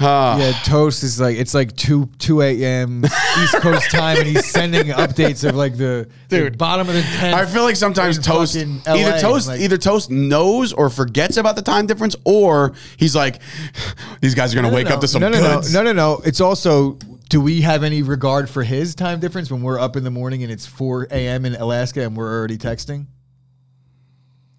Yeah, 0.00 0.52
toast 0.64 1.02
is 1.02 1.20
like 1.20 1.36
it's 1.36 1.54
like 1.54 1.74
two 1.76 2.10
two 2.18 2.42
a.m. 2.42 3.04
East 3.42 3.54
Coast 3.56 3.90
time, 3.90 4.18
and 4.18 4.26
he's 4.26 4.50
sending 4.50 4.86
updates 4.86 5.48
of 5.48 5.54
like 5.54 5.76
the, 5.76 6.08
the 6.28 6.50
bottom 6.50 6.88
of 6.88 6.94
the 6.94 7.02
tenth. 7.02 7.34
I 7.34 7.46
feel 7.46 7.62
like 7.62 7.76
sometimes 7.76 8.16
in 8.18 8.22
Toast 8.22 8.54
fucking 8.54 8.82
either 8.86 9.18
Toast 9.18 9.48
like- 9.48 9.60
either 9.60 9.78
Toast 9.78 10.10
knows 10.10 10.72
or 10.72 10.90
forgets 10.90 11.36
about 11.36 11.56
the 11.56 11.62
time 11.62 11.86
difference, 11.86 12.14
or 12.24 12.74
he's 12.96 13.16
like, 13.16 13.40
these 14.20 14.34
guys 14.34 14.54
are 14.54 14.60
gonna 14.60 14.74
wake 14.74 14.90
up 14.90 15.00
to 15.00 15.08
some 15.08 15.20
no, 15.20 15.28
no, 15.28 15.40
no, 15.40 15.56
goods. 15.56 15.72
no, 15.72 15.82
no, 15.82 15.92
no. 15.92 16.20
It's 16.24 16.40
also. 16.40 16.98
Do 17.28 17.40
we 17.40 17.62
have 17.62 17.82
any 17.82 18.02
regard 18.02 18.48
for 18.48 18.62
his 18.62 18.94
time 18.94 19.18
difference 19.18 19.50
when 19.50 19.60
we're 19.60 19.80
up 19.80 19.96
in 19.96 20.04
the 20.04 20.12
morning 20.12 20.44
and 20.44 20.52
it's 20.52 20.64
4 20.64 21.08
a.m. 21.10 21.44
in 21.44 21.56
Alaska 21.56 22.02
and 22.02 22.16
we're 22.16 22.32
already 22.32 22.56
texting? 22.56 23.06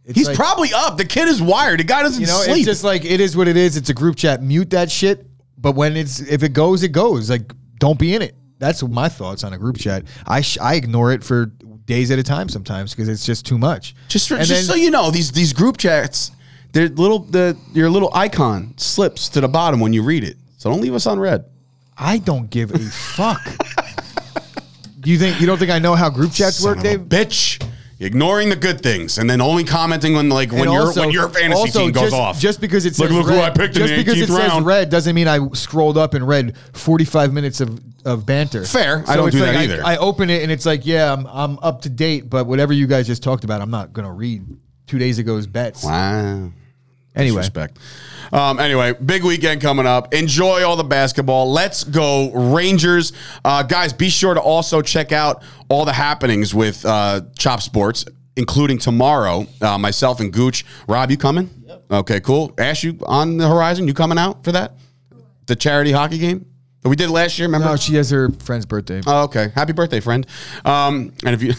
It's 0.07 0.17
He's 0.17 0.27
like- 0.27 0.35
probably 0.37 0.73
up. 0.73 0.97
The 0.97 1.05
kid 1.05 1.27
is 1.27 1.41
wired. 1.41 1.79
The 1.79 1.83
guy 1.83 2.01
doesn't 2.01 2.21
You 2.21 2.27
know, 2.27 2.41
sleep. 2.41 2.57
it's 2.57 2.65
just 2.65 2.83
like 2.83 3.03
it 3.05 3.19
is 3.19 3.35
what 3.37 3.47
it 3.47 3.57
is. 3.57 3.75
It's 3.77 3.89
a 3.89 3.93
group 3.93 4.15
chat. 4.15 4.41
Mute 4.41 4.69
that 4.71 4.89
shit. 4.89 5.25
But 5.57 5.75
when 5.75 5.97
it's 5.97 6.19
if 6.21 6.43
it 6.43 6.53
goes, 6.53 6.83
it 6.83 6.93
goes. 6.93 7.29
Like 7.29 7.51
don't 7.77 7.99
be 7.99 8.15
in 8.15 8.21
it. 8.21 8.33
That's 8.59 8.81
my 8.83 9.09
thoughts 9.09 9.43
on 9.43 9.53
a 9.53 9.57
group 9.57 9.77
chat. 9.77 10.05
I 10.25 10.41
sh- 10.41 10.57
I 10.59 10.75
ignore 10.75 11.11
it 11.11 11.23
for 11.23 11.47
days 11.85 12.09
at 12.11 12.19
a 12.19 12.23
time 12.23 12.49
sometimes 12.49 12.93
because 12.93 13.07
it's 13.09 13.25
just 13.25 13.45
too 13.45 13.57
much. 13.57 13.95
Just, 14.07 14.27
for, 14.27 14.35
And 14.35 14.45
just 14.47 14.67
then- 14.67 14.75
so 14.77 14.81
you 14.81 14.91
know, 14.91 15.11
these 15.11 15.31
these 15.31 15.51
group 15.53 15.77
chats, 15.77 16.31
their 16.73 16.87
little 16.89 17.19
the 17.19 17.57
your 17.73 17.89
little 17.89 18.09
icon 18.13 18.73
slips 18.77 19.29
to 19.29 19.41
the 19.41 19.47
bottom 19.49 19.79
when 19.79 19.93
you 19.93 20.03
read 20.03 20.23
it. 20.23 20.37
So 20.57 20.69
don't 20.69 20.81
leave 20.81 20.95
us 20.95 21.05
on 21.05 21.19
read. 21.19 21.45
I 21.97 22.17
don't 22.19 22.49
give 22.49 22.71
a 22.73 22.79
fuck. 22.79 23.41
Do 24.99 25.09
you 25.11 25.17
think 25.17 25.39
you 25.41 25.47
don't 25.47 25.57
think 25.57 25.71
I 25.71 25.79
know 25.79 25.95
how 25.95 26.09
group 26.09 26.31
chats 26.31 26.57
Son 26.57 26.75
work, 26.75 26.83
Dave? 26.83 27.01
bitch, 27.01 27.61
ignoring 27.99 28.49
the 28.49 28.55
good 28.55 28.81
things 28.81 29.17
and 29.17 29.29
then 29.29 29.41
only 29.41 29.63
commenting 29.63 30.13
when 30.13 30.29
like 30.29 30.51
when 30.51 30.71
your 30.71 30.93
when 30.93 31.11
your 31.11 31.29
fantasy 31.29 31.61
also, 31.61 31.79
team 31.79 31.91
goes 31.91 32.03
just, 32.03 32.15
off. 32.15 32.39
Just 32.39 32.61
because 32.61 32.85
it 32.85 32.95
says 32.95 33.11
look 33.11 33.27
read, 33.27 33.35
who 33.35 33.41
I 33.41 33.49
picked 33.49 33.75
in 33.75 33.81
just 33.81 33.93
the 33.93 33.97
because 33.97 34.21
it 34.21 34.29
18th 34.29 34.49
says 34.49 34.63
read 34.63 34.89
doesn't 34.89 35.15
mean 35.15 35.27
I 35.27 35.47
scrolled 35.53 35.97
up 35.97 36.13
and 36.13 36.27
read 36.27 36.55
45 36.73 37.33
minutes 37.33 37.61
of, 37.61 37.79
of 38.05 38.25
banter. 38.25 38.65
Fair. 38.65 39.03
I 39.07 39.15
don't 39.15 39.31
do 39.31 39.39
like 39.39 39.53
that 39.53 39.55
I, 39.55 39.63
either. 39.63 39.81
I 39.83 39.97
open 39.97 40.29
it 40.29 40.43
and 40.43 40.51
it's 40.51 40.65
like, 40.65 40.85
yeah, 40.85 41.11
I'm, 41.11 41.25
I'm 41.27 41.59
up 41.59 41.81
to 41.81 41.89
date, 41.89 42.29
but 42.29 42.45
whatever 42.45 42.73
you 42.73 42.87
guys 42.87 43.07
just 43.07 43.23
talked 43.23 43.43
about, 43.43 43.61
I'm 43.61 43.71
not 43.71 43.93
going 43.93 44.05
to 44.05 44.13
read 44.13 44.45
two 44.85 44.99
days 44.99 45.19
ago's 45.19 45.47
bets. 45.47 45.83
wow. 45.83 46.51
Anyway, 47.17 47.37
Respect. 47.37 47.77
Um, 48.31 48.59
anyway, 48.59 48.93
big 48.93 49.23
weekend 49.23 49.61
coming 49.61 49.85
up. 49.85 50.13
Enjoy 50.13 50.63
all 50.63 50.75
the 50.75 50.83
basketball. 50.83 51.51
Let's 51.51 51.83
go 51.83 52.31
Rangers, 52.31 53.13
uh, 53.45 53.63
guys. 53.63 53.93
Be 53.93 54.09
sure 54.09 54.33
to 54.33 54.41
also 54.41 54.81
check 54.81 55.11
out 55.11 55.43
all 55.69 55.85
the 55.85 55.93
happenings 55.93 56.53
with 56.53 56.85
uh, 56.85 57.21
Chop 57.37 57.61
Sports, 57.61 58.05
including 58.35 58.77
tomorrow. 58.77 59.47
Uh, 59.61 59.77
myself 59.77 60.19
and 60.19 60.31
Gooch. 60.33 60.65
Rob, 60.87 61.09
you 61.09 61.17
coming? 61.17 61.49
Yep. 61.65 61.83
Okay, 61.91 62.19
cool. 62.19 62.53
Ash, 62.57 62.83
you 62.83 62.99
on 63.05 63.37
the 63.37 63.47
horizon? 63.47 63.87
You 63.87 63.93
coming 63.93 64.17
out 64.17 64.43
for 64.43 64.51
that? 64.51 64.73
The 65.45 65.55
charity 65.55 65.93
hockey 65.93 66.17
game 66.17 66.39
that 66.39 66.56
we 66.87 66.95
did 66.95 67.09
last 67.09 67.37
year. 67.37 67.47
Remember? 67.47 67.67
no, 67.67 67.75
she 67.75 67.95
has 67.95 68.09
her 68.09 68.29
friend's 68.31 68.65
birthday. 68.65 69.01
Oh, 69.05 69.23
okay. 69.23 69.49
Happy 69.55 69.73
birthday, 69.73 69.99
friend. 69.99 70.25
Um, 70.65 71.13
and 71.25 71.33
if 71.35 71.43
you, 71.43 71.53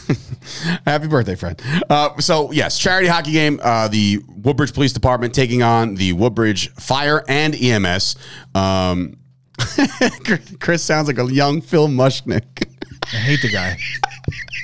happy 0.87 1.07
birthday, 1.09 1.35
friend. 1.35 1.61
Uh, 1.89 2.19
so 2.19 2.53
yes, 2.53 2.79
charity 2.79 3.09
hockey 3.09 3.33
game. 3.33 3.61
Uh, 3.63 3.89
the 3.89 4.23
Woodbridge 4.29 4.73
Police 4.75 4.93
Department 4.93 5.35
taking 5.35 5.63
on 5.63 5.95
the 5.95 6.13
Woodbridge 6.13 6.71
Fire 6.75 7.25
and 7.29 7.55
EMS. 7.55 8.17
Um, 8.55 9.19
Chris 10.61 10.83
sounds 10.83 11.09
like 11.09 11.19
a 11.19 11.33
young 11.33 11.61
Phil 11.61 11.89
Mushnick. 11.89 12.69
I 13.13 13.17
hate 13.17 13.43
the 13.43 13.51
guy. 13.51 13.79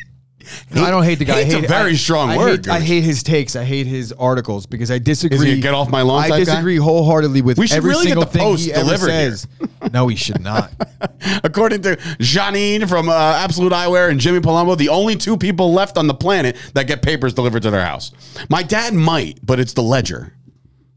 No, 0.74 0.82
I 0.84 0.90
don't 0.90 1.04
hate 1.04 1.18
the 1.18 1.24
guy. 1.24 1.38
I 1.38 1.44
hate's 1.44 1.54
a 1.54 1.68
very 1.68 1.92
I- 1.92 1.96
strong 1.96 2.30
I 2.30 2.36
word, 2.36 2.66
Hate, 2.66 2.72
I 2.72 2.80
hate 2.80 3.02
his 3.04 3.22
takes. 3.22 3.54
I 3.56 3.64
hate 3.64 3.86
his 3.86 4.12
articles 4.12 4.66
because 4.66 4.90
I 4.90 4.98
disagree. 4.98 5.52
a 5.52 5.56
get 5.60 5.74
off 5.74 5.88
my 5.90 6.02
lawn 6.02 6.24
I 6.24 6.28
type 6.28 6.38
guy? 6.38 6.44
disagree 6.52 6.76
wholeheartedly 6.76 7.42
with 7.42 7.58
We 7.58 7.66
should 7.66 7.76
every 7.78 7.90
really 7.90 8.06
get 8.06 8.10
single 8.10 8.24
the 8.24 8.30
thing 8.30 8.42
post 8.42 8.66
he 8.66 8.72
delivered 8.72 9.10
here. 9.10 9.30
says. 9.30 9.46
no, 9.92 10.08
he 10.08 10.16
should 10.16 10.40
not. 10.42 10.72
According 11.44 11.82
to 11.82 11.96
Janine 12.18 12.88
from 12.88 13.08
uh, 13.08 13.12
Absolute 13.12 13.72
Eyewear 13.72 14.10
and 14.10 14.18
Jimmy 14.18 14.40
Palumbo, 14.40 14.76
the 14.76 14.88
only 14.88 15.16
two 15.16 15.36
people 15.36 15.72
left 15.72 15.96
on 15.98 16.06
the 16.06 16.14
planet 16.14 16.56
that 16.74 16.86
get 16.86 17.02
papers 17.02 17.34
delivered 17.34 17.62
to 17.62 17.70
their 17.70 17.84
house. 17.84 18.12
My 18.48 18.62
dad 18.62 18.94
might, 18.94 19.38
but 19.44 19.60
it's 19.60 19.72
the 19.74 19.82
Ledger, 19.82 20.32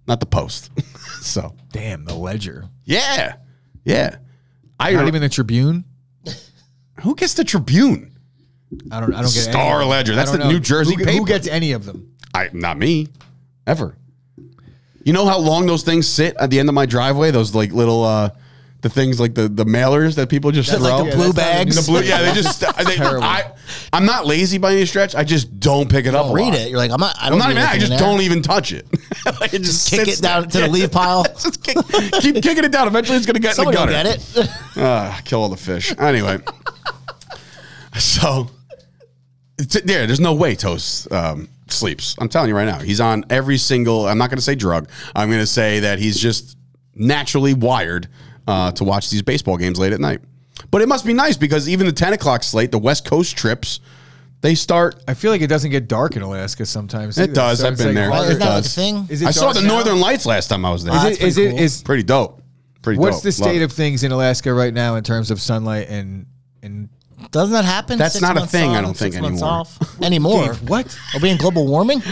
not 0.08 0.20
the 0.20 0.26
Post. 0.26 0.72
so 1.22 1.54
Damn, 1.72 2.06
the 2.06 2.16
Ledger. 2.16 2.66
yeah, 2.86 3.36
yeah. 3.86 4.18
I 4.80 4.92
Not 4.94 5.08
even 5.08 5.22
the 5.22 5.30
Tribune. 5.30 5.86
who 7.02 7.16
gets 7.16 7.34
the 7.34 7.44
Tribune? 7.44 8.17
I 8.92 9.00
don't. 9.00 9.14
I 9.14 9.22
don't 9.22 9.34
get 9.34 9.44
any 9.44 9.52
Star 9.52 9.76
of 9.76 9.80
them. 9.82 9.90
Ledger. 9.90 10.14
I 10.14 10.16
That's 10.18 10.32
don't 10.32 10.40
the 10.40 10.46
know. 10.46 10.52
New 10.52 10.60
Jersey 10.60 10.96
who, 10.96 11.04
paper. 11.06 11.18
Who 11.20 11.26
gets 11.26 11.48
any 11.48 11.72
of 11.72 11.86
them? 11.86 12.16
I 12.34 12.50
not 12.54 12.78
me, 12.78 13.08
ever. 13.66 13.98
You 15.04 15.14
know 15.14 15.26
how 15.26 15.38
long 15.40 15.66
those 15.66 15.84
things 15.84 16.06
sit 16.08 16.36
at 16.38 16.50
the 16.50 16.60
end 16.60 16.68
of 16.68 16.76
my 16.76 16.86
driveway? 16.86 17.32
Those 17.32 17.56
like 17.56 17.72
little 17.72 18.04
uh 18.04 18.32
the 18.82 18.90
things 18.90 19.20
like 19.20 19.34
the 19.34 19.48
the 19.48 19.64
mailers 19.66 20.16
that 20.16 20.30
people 20.30 20.52
just 20.52 20.70
That's 20.70 20.84
throw. 20.84 20.98
like 20.98 21.10
the 21.12 21.16
blue 21.16 21.32
that's 21.32 21.38
not 21.38 21.62
a 21.62 21.66
bags. 21.66 21.86
The 21.86 21.92
blue, 21.92 22.02
yeah, 22.02 22.22
they 22.22 22.34
just. 22.42 22.60
They, 22.60 22.96
terrible. 22.96 23.24
I, 23.24 23.54
I'm 23.94 24.06
not 24.06 24.26
lazy 24.28 24.58
by 24.58 24.74
any 24.74 24.86
stretch. 24.86 25.16
I 25.16 25.24
just 25.24 25.60
don't 25.60 25.90
pick 25.90 26.06
it 26.06 26.14
up. 26.14 26.34
Read 26.36 26.50
lot. 26.50 26.56
it. 26.56 26.70
You're 26.70 26.78
like, 26.78 26.92
I'm 26.92 27.00
not. 27.00 27.16
I 27.20 27.28
I'm 27.28 27.40
don't 27.40 27.52
even. 27.52 27.64
I 27.64 27.78
just 27.78 27.90
there. 27.92 28.00
don't 28.00 28.22
even 28.22 28.42
touch 28.42 28.72
it. 28.74 28.86
Like, 29.42 29.54
it 29.54 29.62
just 29.62 29.90
kick 29.90 30.08
it 30.08 30.22
down 30.22 30.44
there. 30.48 30.62
to 30.62 30.68
the 30.68 30.72
leaf 30.72 30.90
pile. 30.90 31.24
Just 31.34 31.62
kick, 31.62 31.76
keep 32.22 32.36
kicking 32.42 32.64
it 32.64 32.72
down. 32.72 32.88
Eventually, 32.88 33.18
it's 33.18 33.26
gonna 33.26 33.40
get 33.40 33.56
Somebody 33.56 33.78
in 33.78 33.82
will 33.82 33.88
the 33.88 34.04
gutter. 34.04 34.18
get 34.18 34.46
it. 34.46 34.50
Ah, 34.78 35.22
kill 35.26 35.42
all 35.42 35.50
the 35.50 35.58
fish. 35.58 35.94
Anyway, 36.00 36.40
so 38.00 38.50
it's, 39.58 39.80
there. 39.82 40.06
There's 40.08 40.20
no 40.20 40.34
way 40.34 40.56
Toast 40.56 41.12
um, 41.12 41.50
sleeps. 41.68 42.16
I'm 42.20 42.30
telling 42.30 42.50
you 42.50 42.56
right 42.56 42.66
now. 42.66 42.80
He's 42.80 43.00
on 43.02 43.26
every 43.30 43.58
single. 43.58 44.08
I'm 44.08 44.18
not 44.18 44.30
going 44.30 44.38
to 44.38 44.44
say 44.44 44.56
drug. 44.56 44.90
I'm 45.16 45.30
going 45.30 45.42
to 45.42 45.48
say 45.48 45.80
that 45.82 46.00
he's 46.00 46.20
just 46.20 46.58
naturally 46.96 47.54
wired 47.54 48.08
uh, 48.48 48.72
to 48.74 48.84
watch 48.84 49.10
these 49.10 49.22
baseball 49.22 49.58
games 49.58 49.80
late 49.80 49.94
at 49.94 50.00
night. 50.00 50.22
But 50.72 50.82
it 50.82 50.88
must 50.88 51.06
be 51.06 51.14
nice 51.14 51.38
because 51.38 51.70
even 51.70 51.86
the 51.86 51.92
10 51.94 52.14
o'clock 52.14 52.44
slate, 52.44 52.72
the 52.72 52.80
West 52.80 53.06
Coast 53.06 53.38
trips, 53.38 53.80
they 54.42 54.56
start. 54.56 55.04
I 55.08 55.14
feel 55.14 55.32
like 55.32 55.42
it 55.42 55.48
doesn't 55.48 55.72
get 55.72 55.88
dark 55.88 56.16
in 56.16 56.22
Alaska 56.22 56.66
sometimes. 56.66 57.18
It 57.18 57.24
either. 57.24 57.34
does. 57.34 57.64
I've 57.64 57.74
it's 57.74 57.84
been 57.84 57.96
there. 57.96 58.10
Well, 58.10 58.20
harder 58.20 58.32
isn't 58.32 58.40
that 58.40 58.46
to- 58.46 58.52
like 58.52 58.60
a 58.60 58.64
does. 58.64 58.76
thing? 58.76 59.06
Is 59.10 59.22
it 59.22 59.28
I 59.28 59.32
saw 59.32 59.54
the 59.54 59.62
now? 59.62 59.68
Northern 59.68 60.00
Lights 60.00 60.26
last 60.26 60.48
time 60.48 60.66
I 60.66 60.72
was 60.72 60.84
there. 60.84 60.96
Is 60.96 61.04
that's 61.04 61.18
it? 61.20 61.24
Is 61.28 61.36
pretty 61.36 61.50
cool. 61.52 61.60
Is 61.60 61.84
pretty 61.84 62.04
dope. 62.04 62.42
Pretty 62.82 63.00
what's 63.00 63.18
dope. 63.18 63.24
the 63.24 63.28
Love 63.44 63.52
state 63.52 63.62
it. 63.62 63.66
of 63.66 63.72
things 63.72 64.04
in 64.04 64.12
Alaska 64.12 64.54
right 64.54 64.74
now 64.74 64.96
in 64.96 65.04
terms 65.04 65.32
of 65.32 65.42
sunlight 65.42 65.90
and 65.90 66.26
and 66.64 66.90
Doesn't 67.32 67.54
that 67.54 67.66
happen? 67.66 67.98
That's 68.00 68.14
Six 68.14 68.22
not 68.22 68.32
a 68.38 68.40
months 68.42 68.52
thing, 68.52 68.72
I 68.72 68.78
on, 68.78 68.84
don't 68.84 68.98
think, 68.98 69.14
six 69.14 69.22
months 69.22 69.42
anymore. 69.42 69.60
off 69.60 70.02
anymore. 70.02 70.46
Dave, 70.54 70.70
what? 70.70 71.00
Are 71.14 71.20
we 71.20 71.30
in 71.30 71.38
global 71.38 71.68
warming? 71.68 72.02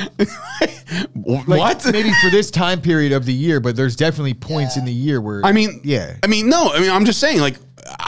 Like, 1.26 1.48
what? 1.48 1.86
Maybe 1.92 2.12
for 2.22 2.30
this 2.30 2.52
time 2.52 2.80
period 2.82 3.12
of 3.12 3.26
the 3.26 3.34
year, 3.34 3.60
but 3.60 3.76
there's 3.76 3.96
definitely 3.96 4.36
points 4.36 4.78
in 4.78 4.86
the 4.86 4.94
year 4.94 5.20
where 5.20 5.44
I 5.44 5.52
mean, 5.52 5.82
yeah. 5.84 6.16
I 6.24 6.28
mean, 6.28 6.48
no. 6.48 6.70
I 6.72 6.80
mean, 6.80 6.92
I'm 6.92 7.06
just 7.06 7.20
saying. 7.20 7.40
Like, 7.40 7.56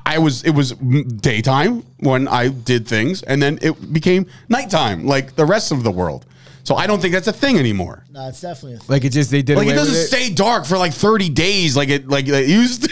I 0.05 0.19
was. 0.19 0.43
It 0.43 0.51
was 0.51 0.73
daytime 0.73 1.83
when 1.99 2.27
I 2.27 2.49
did 2.49 2.87
things, 2.87 3.23
and 3.23 3.41
then 3.41 3.57
it 3.63 3.91
became 3.93 4.27
nighttime, 4.49 5.05
like 5.07 5.35
the 5.35 5.45
rest 5.45 5.71
of 5.71 5.83
the 5.83 5.91
world. 5.91 6.25
So 6.63 6.75
I 6.75 6.85
don't 6.85 7.01
think 7.01 7.13
that's 7.13 7.27
a 7.27 7.33
thing 7.33 7.57
anymore. 7.57 8.03
No, 8.11 8.27
it's 8.27 8.41
definitely 8.41 8.75
a 8.75 8.77
thing. 8.79 8.87
Like 8.89 9.03
it 9.05 9.09
just 9.09 9.31
they 9.31 9.41
did 9.41 9.57
Like, 9.57 9.65
it 9.67 9.69
away 9.71 9.75
doesn't 9.77 9.93
with 9.93 10.03
it. 10.03 10.07
stay 10.07 10.29
dark 10.33 10.65
for 10.65 10.77
like 10.77 10.93
30 10.93 11.29
days, 11.29 11.75
like 11.75 11.89
it 11.89 12.07
like 12.07 12.27
it 12.27 12.47
used. 12.47 12.83
to. 12.83 12.89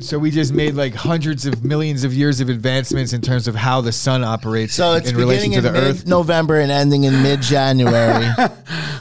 So 0.00 0.18
we 0.18 0.30
just 0.30 0.52
made 0.52 0.74
like 0.74 0.94
hundreds 0.94 1.44
of 1.46 1.64
millions 1.64 2.04
of 2.04 2.14
years 2.14 2.40
of 2.40 2.48
advancements 2.48 3.12
in 3.12 3.20
terms 3.20 3.46
of 3.48 3.54
how 3.54 3.80
the 3.82 3.92
sun 3.92 4.24
operates 4.24 4.74
So 4.74 4.94
it's 4.94 5.10
in 5.10 5.16
relation 5.16 5.50
beginning 5.50 5.62
to 5.62 5.68
in 5.68 5.74
the 5.84 5.90
Earth. 5.90 6.06
November 6.06 6.58
and 6.60 6.72
ending 6.72 7.04
in 7.04 7.22
mid 7.22 7.42
January. 7.42 8.24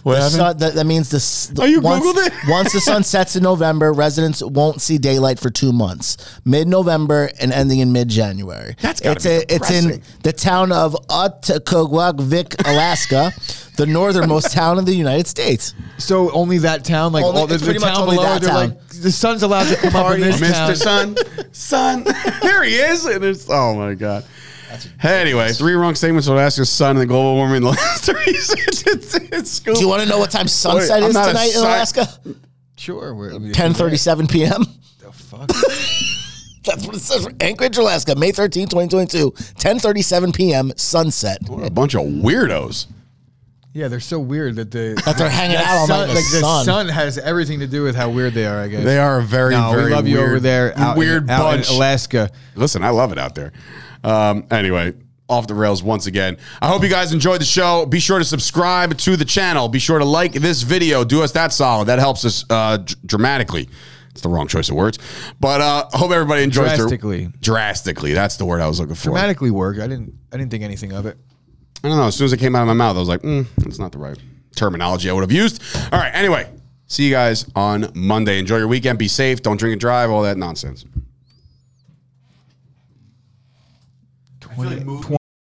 that, 0.03 0.71
that 0.75 0.85
means 0.85 1.09
this. 1.09 1.51
Oh, 1.57 1.65
you 1.65 1.79
once, 1.81 2.03
Googled 2.05 2.27
it? 2.27 2.33
once 2.49 2.73
the 2.73 2.81
sun 2.81 3.03
sets 3.15 3.35
in 3.35 3.43
November, 3.43 3.93
residents 3.93 4.43
won't 4.43 4.81
see 4.81 4.97
daylight 4.97 5.39
for 5.39 5.49
two 5.49 5.71
months. 5.71 6.39
Mid 6.45 6.67
November 6.67 7.29
and 7.39 7.51
ending 7.53 7.79
in 7.79 7.91
mid 7.91 8.09
January. 8.09 8.75
That's 8.81 8.99
gotta 8.99 9.15
it's 9.15 9.25
be 9.25 9.31
a, 9.31 9.55
It's 9.55 9.71
in 9.71 9.83
depressing. 9.91 10.03
the 10.23 10.33
town 10.33 10.71
of 10.71 10.93
Otakogwagvik, 11.09 12.55
Alaska, 12.67 13.31
the 13.77 13.85
northernmost 13.85 14.51
town 14.53 14.77
in 14.77 14.85
the 14.85 14.93
United 14.95 15.27
States. 15.27 15.73
So 15.97 16.31
only 16.31 16.57
that 16.59 16.83
town, 16.83 17.11
like 17.13 17.23
Only- 17.23 17.41
all 17.41 17.47
the, 17.47 17.55
it's 17.55 17.63
the 17.63 17.71
pretty 17.71 17.79
much 17.79 17.93
town 17.93 18.03
only 18.03 18.15
below, 18.17 18.27
that 18.33 18.41
they're 18.41 18.49
town. 18.51 18.69
like 18.69 18.88
the 19.01 19.11
sun's 19.11 19.43
allowed 19.43 19.67
to 19.69 19.75
come 19.75 19.95
up 19.95 20.13
in 20.13 20.21
this 20.21 20.39
town. 20.39 20.69
Mr. 20.71 20.75
Sun, 20.77 21.53
Sun, 21.53 22.03
there 22.41 22.63
he 22.63 22.75
is, 22.75 23.05
and 23.05 23.23
it's 23.23 23.49
oh 23.49 23.75
my 23.75 23.93
god. 23.93 24.25
Anyway, 25.01 25.51
three 25.53 25.73
wrong 25.73 25.95
statements 25.95 26.27
will 26.27 26.39
ask 26.39 26.57
your 26.57 26.65
sun 26.65 26.91
and 26.91 26.99
the 26.99 27.05
global 27.05 27.35
warming 27.35 27.57
in 27.57 27.63
the 27.63 27.69
last 27.69 28.05
three 28.05 28.17
it's, 28.27 29.15
it's 29.15 29.49
scoop. 29.51 29.75
Do 29.75 29.81
you 29.81 29.87
want 29.87 30.03
to 30.03 30.07
know 30.09 30.19
what 30.19 30.31
time 30.31 30.47
sunset 30.47 31.01
I'm 31.03 31.09
is 31.09 31.13
not 31.13 31.27
a 31.29 31.31
tonight 31.31 31.45
in 31.45 31.51
sci- 31.53 31.59
Alaska? 31.67 32.07
Sure, 32.77 33.13
we're, 33.13 33.51
Ten 33.51 33.73
thirty-seven 33.73 34.27
p.m. 34.27 34.63
The 34.99 35.11
fuck? 35.11 35.47
That's 36.63 36.85
what 36.85 36.95
it 36.95 36.99
says 36.99 37.25
for 37.25 37.31
Anchorage, 37.39 37.77
Alaska, 37.77 38.15
May 38.15 38.31
13, 38.31 38.67
2022, 38.67 39.31
10:37 39.31 40.35
p.m. 40.35 40.71
sunset. 40.75 41.39
What 41.47 41.65
a 41.65 41.71
bunch 41.71 41.95
of 41.95 42.01
weirdos. 42.03 42.87
Yeah, 43.73 43.87
they're 43.87 43.99
so 43.99 44.19
weird 44.19 44.55
that 44.55 44.71
the 44.71 45.01
That 45.05 45.17
they're 45.17 45.29
hanging 45.29 45.57
that 45.57 45.65
out 45.67 45.77
all 45.77 45.87
night 45.87 45.93
sun, 45.95 46.01
in 46.01 46.07
the 46.09 46.13
like 46.15 46.23
the 46.31 46.39
sun. 46.39 46.65
sun 46.65 46.87
has 46.89 47.17
everything 47.17 47.59
to 47.59 47.67
do 47.67 47.83
with 47.83 47.95
how 47.95 48.09
weird 48.09 48.33
they 48.33 48.45
are. 48.45 48.59
I 48.59 48.67
guess 48.67 48.83
They 48.83 48.97
are 48.99 49.19
a 49.19 49.23
very, 49.23 49.53
No, 49.55 49.71
very 49.71 49.85
we 49.85 49.91
love 49.91 50.07
you 50.07 50.15
weird, 50.17 50.29
over 50.29 50.39
there, 50.39 50.77
out 50.77 50.93
in- 50.93 50.99
weird 50.99 51.29
out 51.29 51.53
in 51.53 51.57
bunch. 51.59 51.69
Alaska. 51.69 52.31
Listen, 52.55 52.83
I 52.83 52.89
love 52.89 53.11
it 53.11 53.17
out 53.19 53.35
there. 53.35 53.51
Um, 54.03 54.45
anyway, 54.51 54.93
off 55.27 55.45
the 55.47 55.53
rails 55.53 55.83
once 55.83 56.07
again. 56.07 56.37
I 56.61 56.67
hope 56.67 56.81
you 56.83 56.89
guys 56.89 57.13
enjoyed 57.13 57.41
the 57.41 57.45
show. 57.45 57.85
Be 57.85 57.99
sure 57.99 58.17
to 58.17 58.25
subscribe 58.25 58.97
to 58.97 59.15
the 59.15 59.25
channel. 59.25 59.67
Be 59.67 59.77
sure 59.79 59.99
to 59.99 60.05
like 60.05 60.33
this 60.33 60.63
video. 60.63 61.03
Do 61.03 61.21
us 61.21 61.31
that 61.33 61.53
solid. 61.53 61.85
That 61.85 61.99
helps 61.99 62.25
us 62.25 62.43
uh, 62.49 62.77
dr- 62.77 62.97
dramatically. 63.05 63.69
It's 64.09 64.21
the 64.21 64.29
wrong 64.29 64.47
choice 64.47 64.69
of 64.69 64.75
words, 64.75 64.97
but 65.39 65.61
uh, 65.61 65.85
hope 65.93 66.11
everybody 66.11 66.41
enjoys. 66.41 66.69
their- 66.69 66.77
Drastically. 66.77 67.29
drastically. 67.39 68.13
That's 68.13 68.37
the 68.37 68.45
word 68.45 68.59
I 68.59 68.67
was 68.67 68.79
looking 68.79 68.95
for. 68.95 69.03
Dramatically 69.03 69.51
work. 69.51 69.77
I 69.77 69.85
didn't. 69.87 70.13
I 70.33 70.37
didn't 70.37 70.49
think 70.49 70.63
anything 70.63 70.91
of 70.93 71.05
it. 71.05 71.17
I 71.83 71.87
don't 71.87 71.97
know. 71.97 72.07
As 72.07 72.15
soon 72.15 72.25
as 72.25 72.33
it 72.33 72.37
came 72.37 72.55
out 72.55 72.61
of 72.61 72.67
my 72.67 72.73
mouth, 72.73 72.95
I 72.95 72.99
was 72.99 73.07
like, 73.07 73.21
mm, 73.21 73.45
that's 73.57 73.79
not 73.79 73.91
the 73.91 73.97
right 73.97 74.17
terminology 74.55 75.09
I 75.09 75.13
would 75.13 75.21
have 75.21 75.31
used. 75.31 75.61
All 75.93 75.99
right. 75.99 76.11
Anyway, 76.13 76.51
see 76.87 77.05
you 77.05 77.11
guys 77.11 77.49
on 77.55 77.91
Monday. 77.95 78.39
Enjoy 78.39 78.57
your 78.57 78.67
weekend. 78.67 78.99
Be 78.99 79.07
safe. 79.07 79.41
Don't 79.41 79.57
drink 79.57 79.73
and 79.73 79.81
drive. 79.81 80.09
All 80.09 80.23
that 80.23 80.37
nonsense. 80.37 80.85
20, 84.41 85.18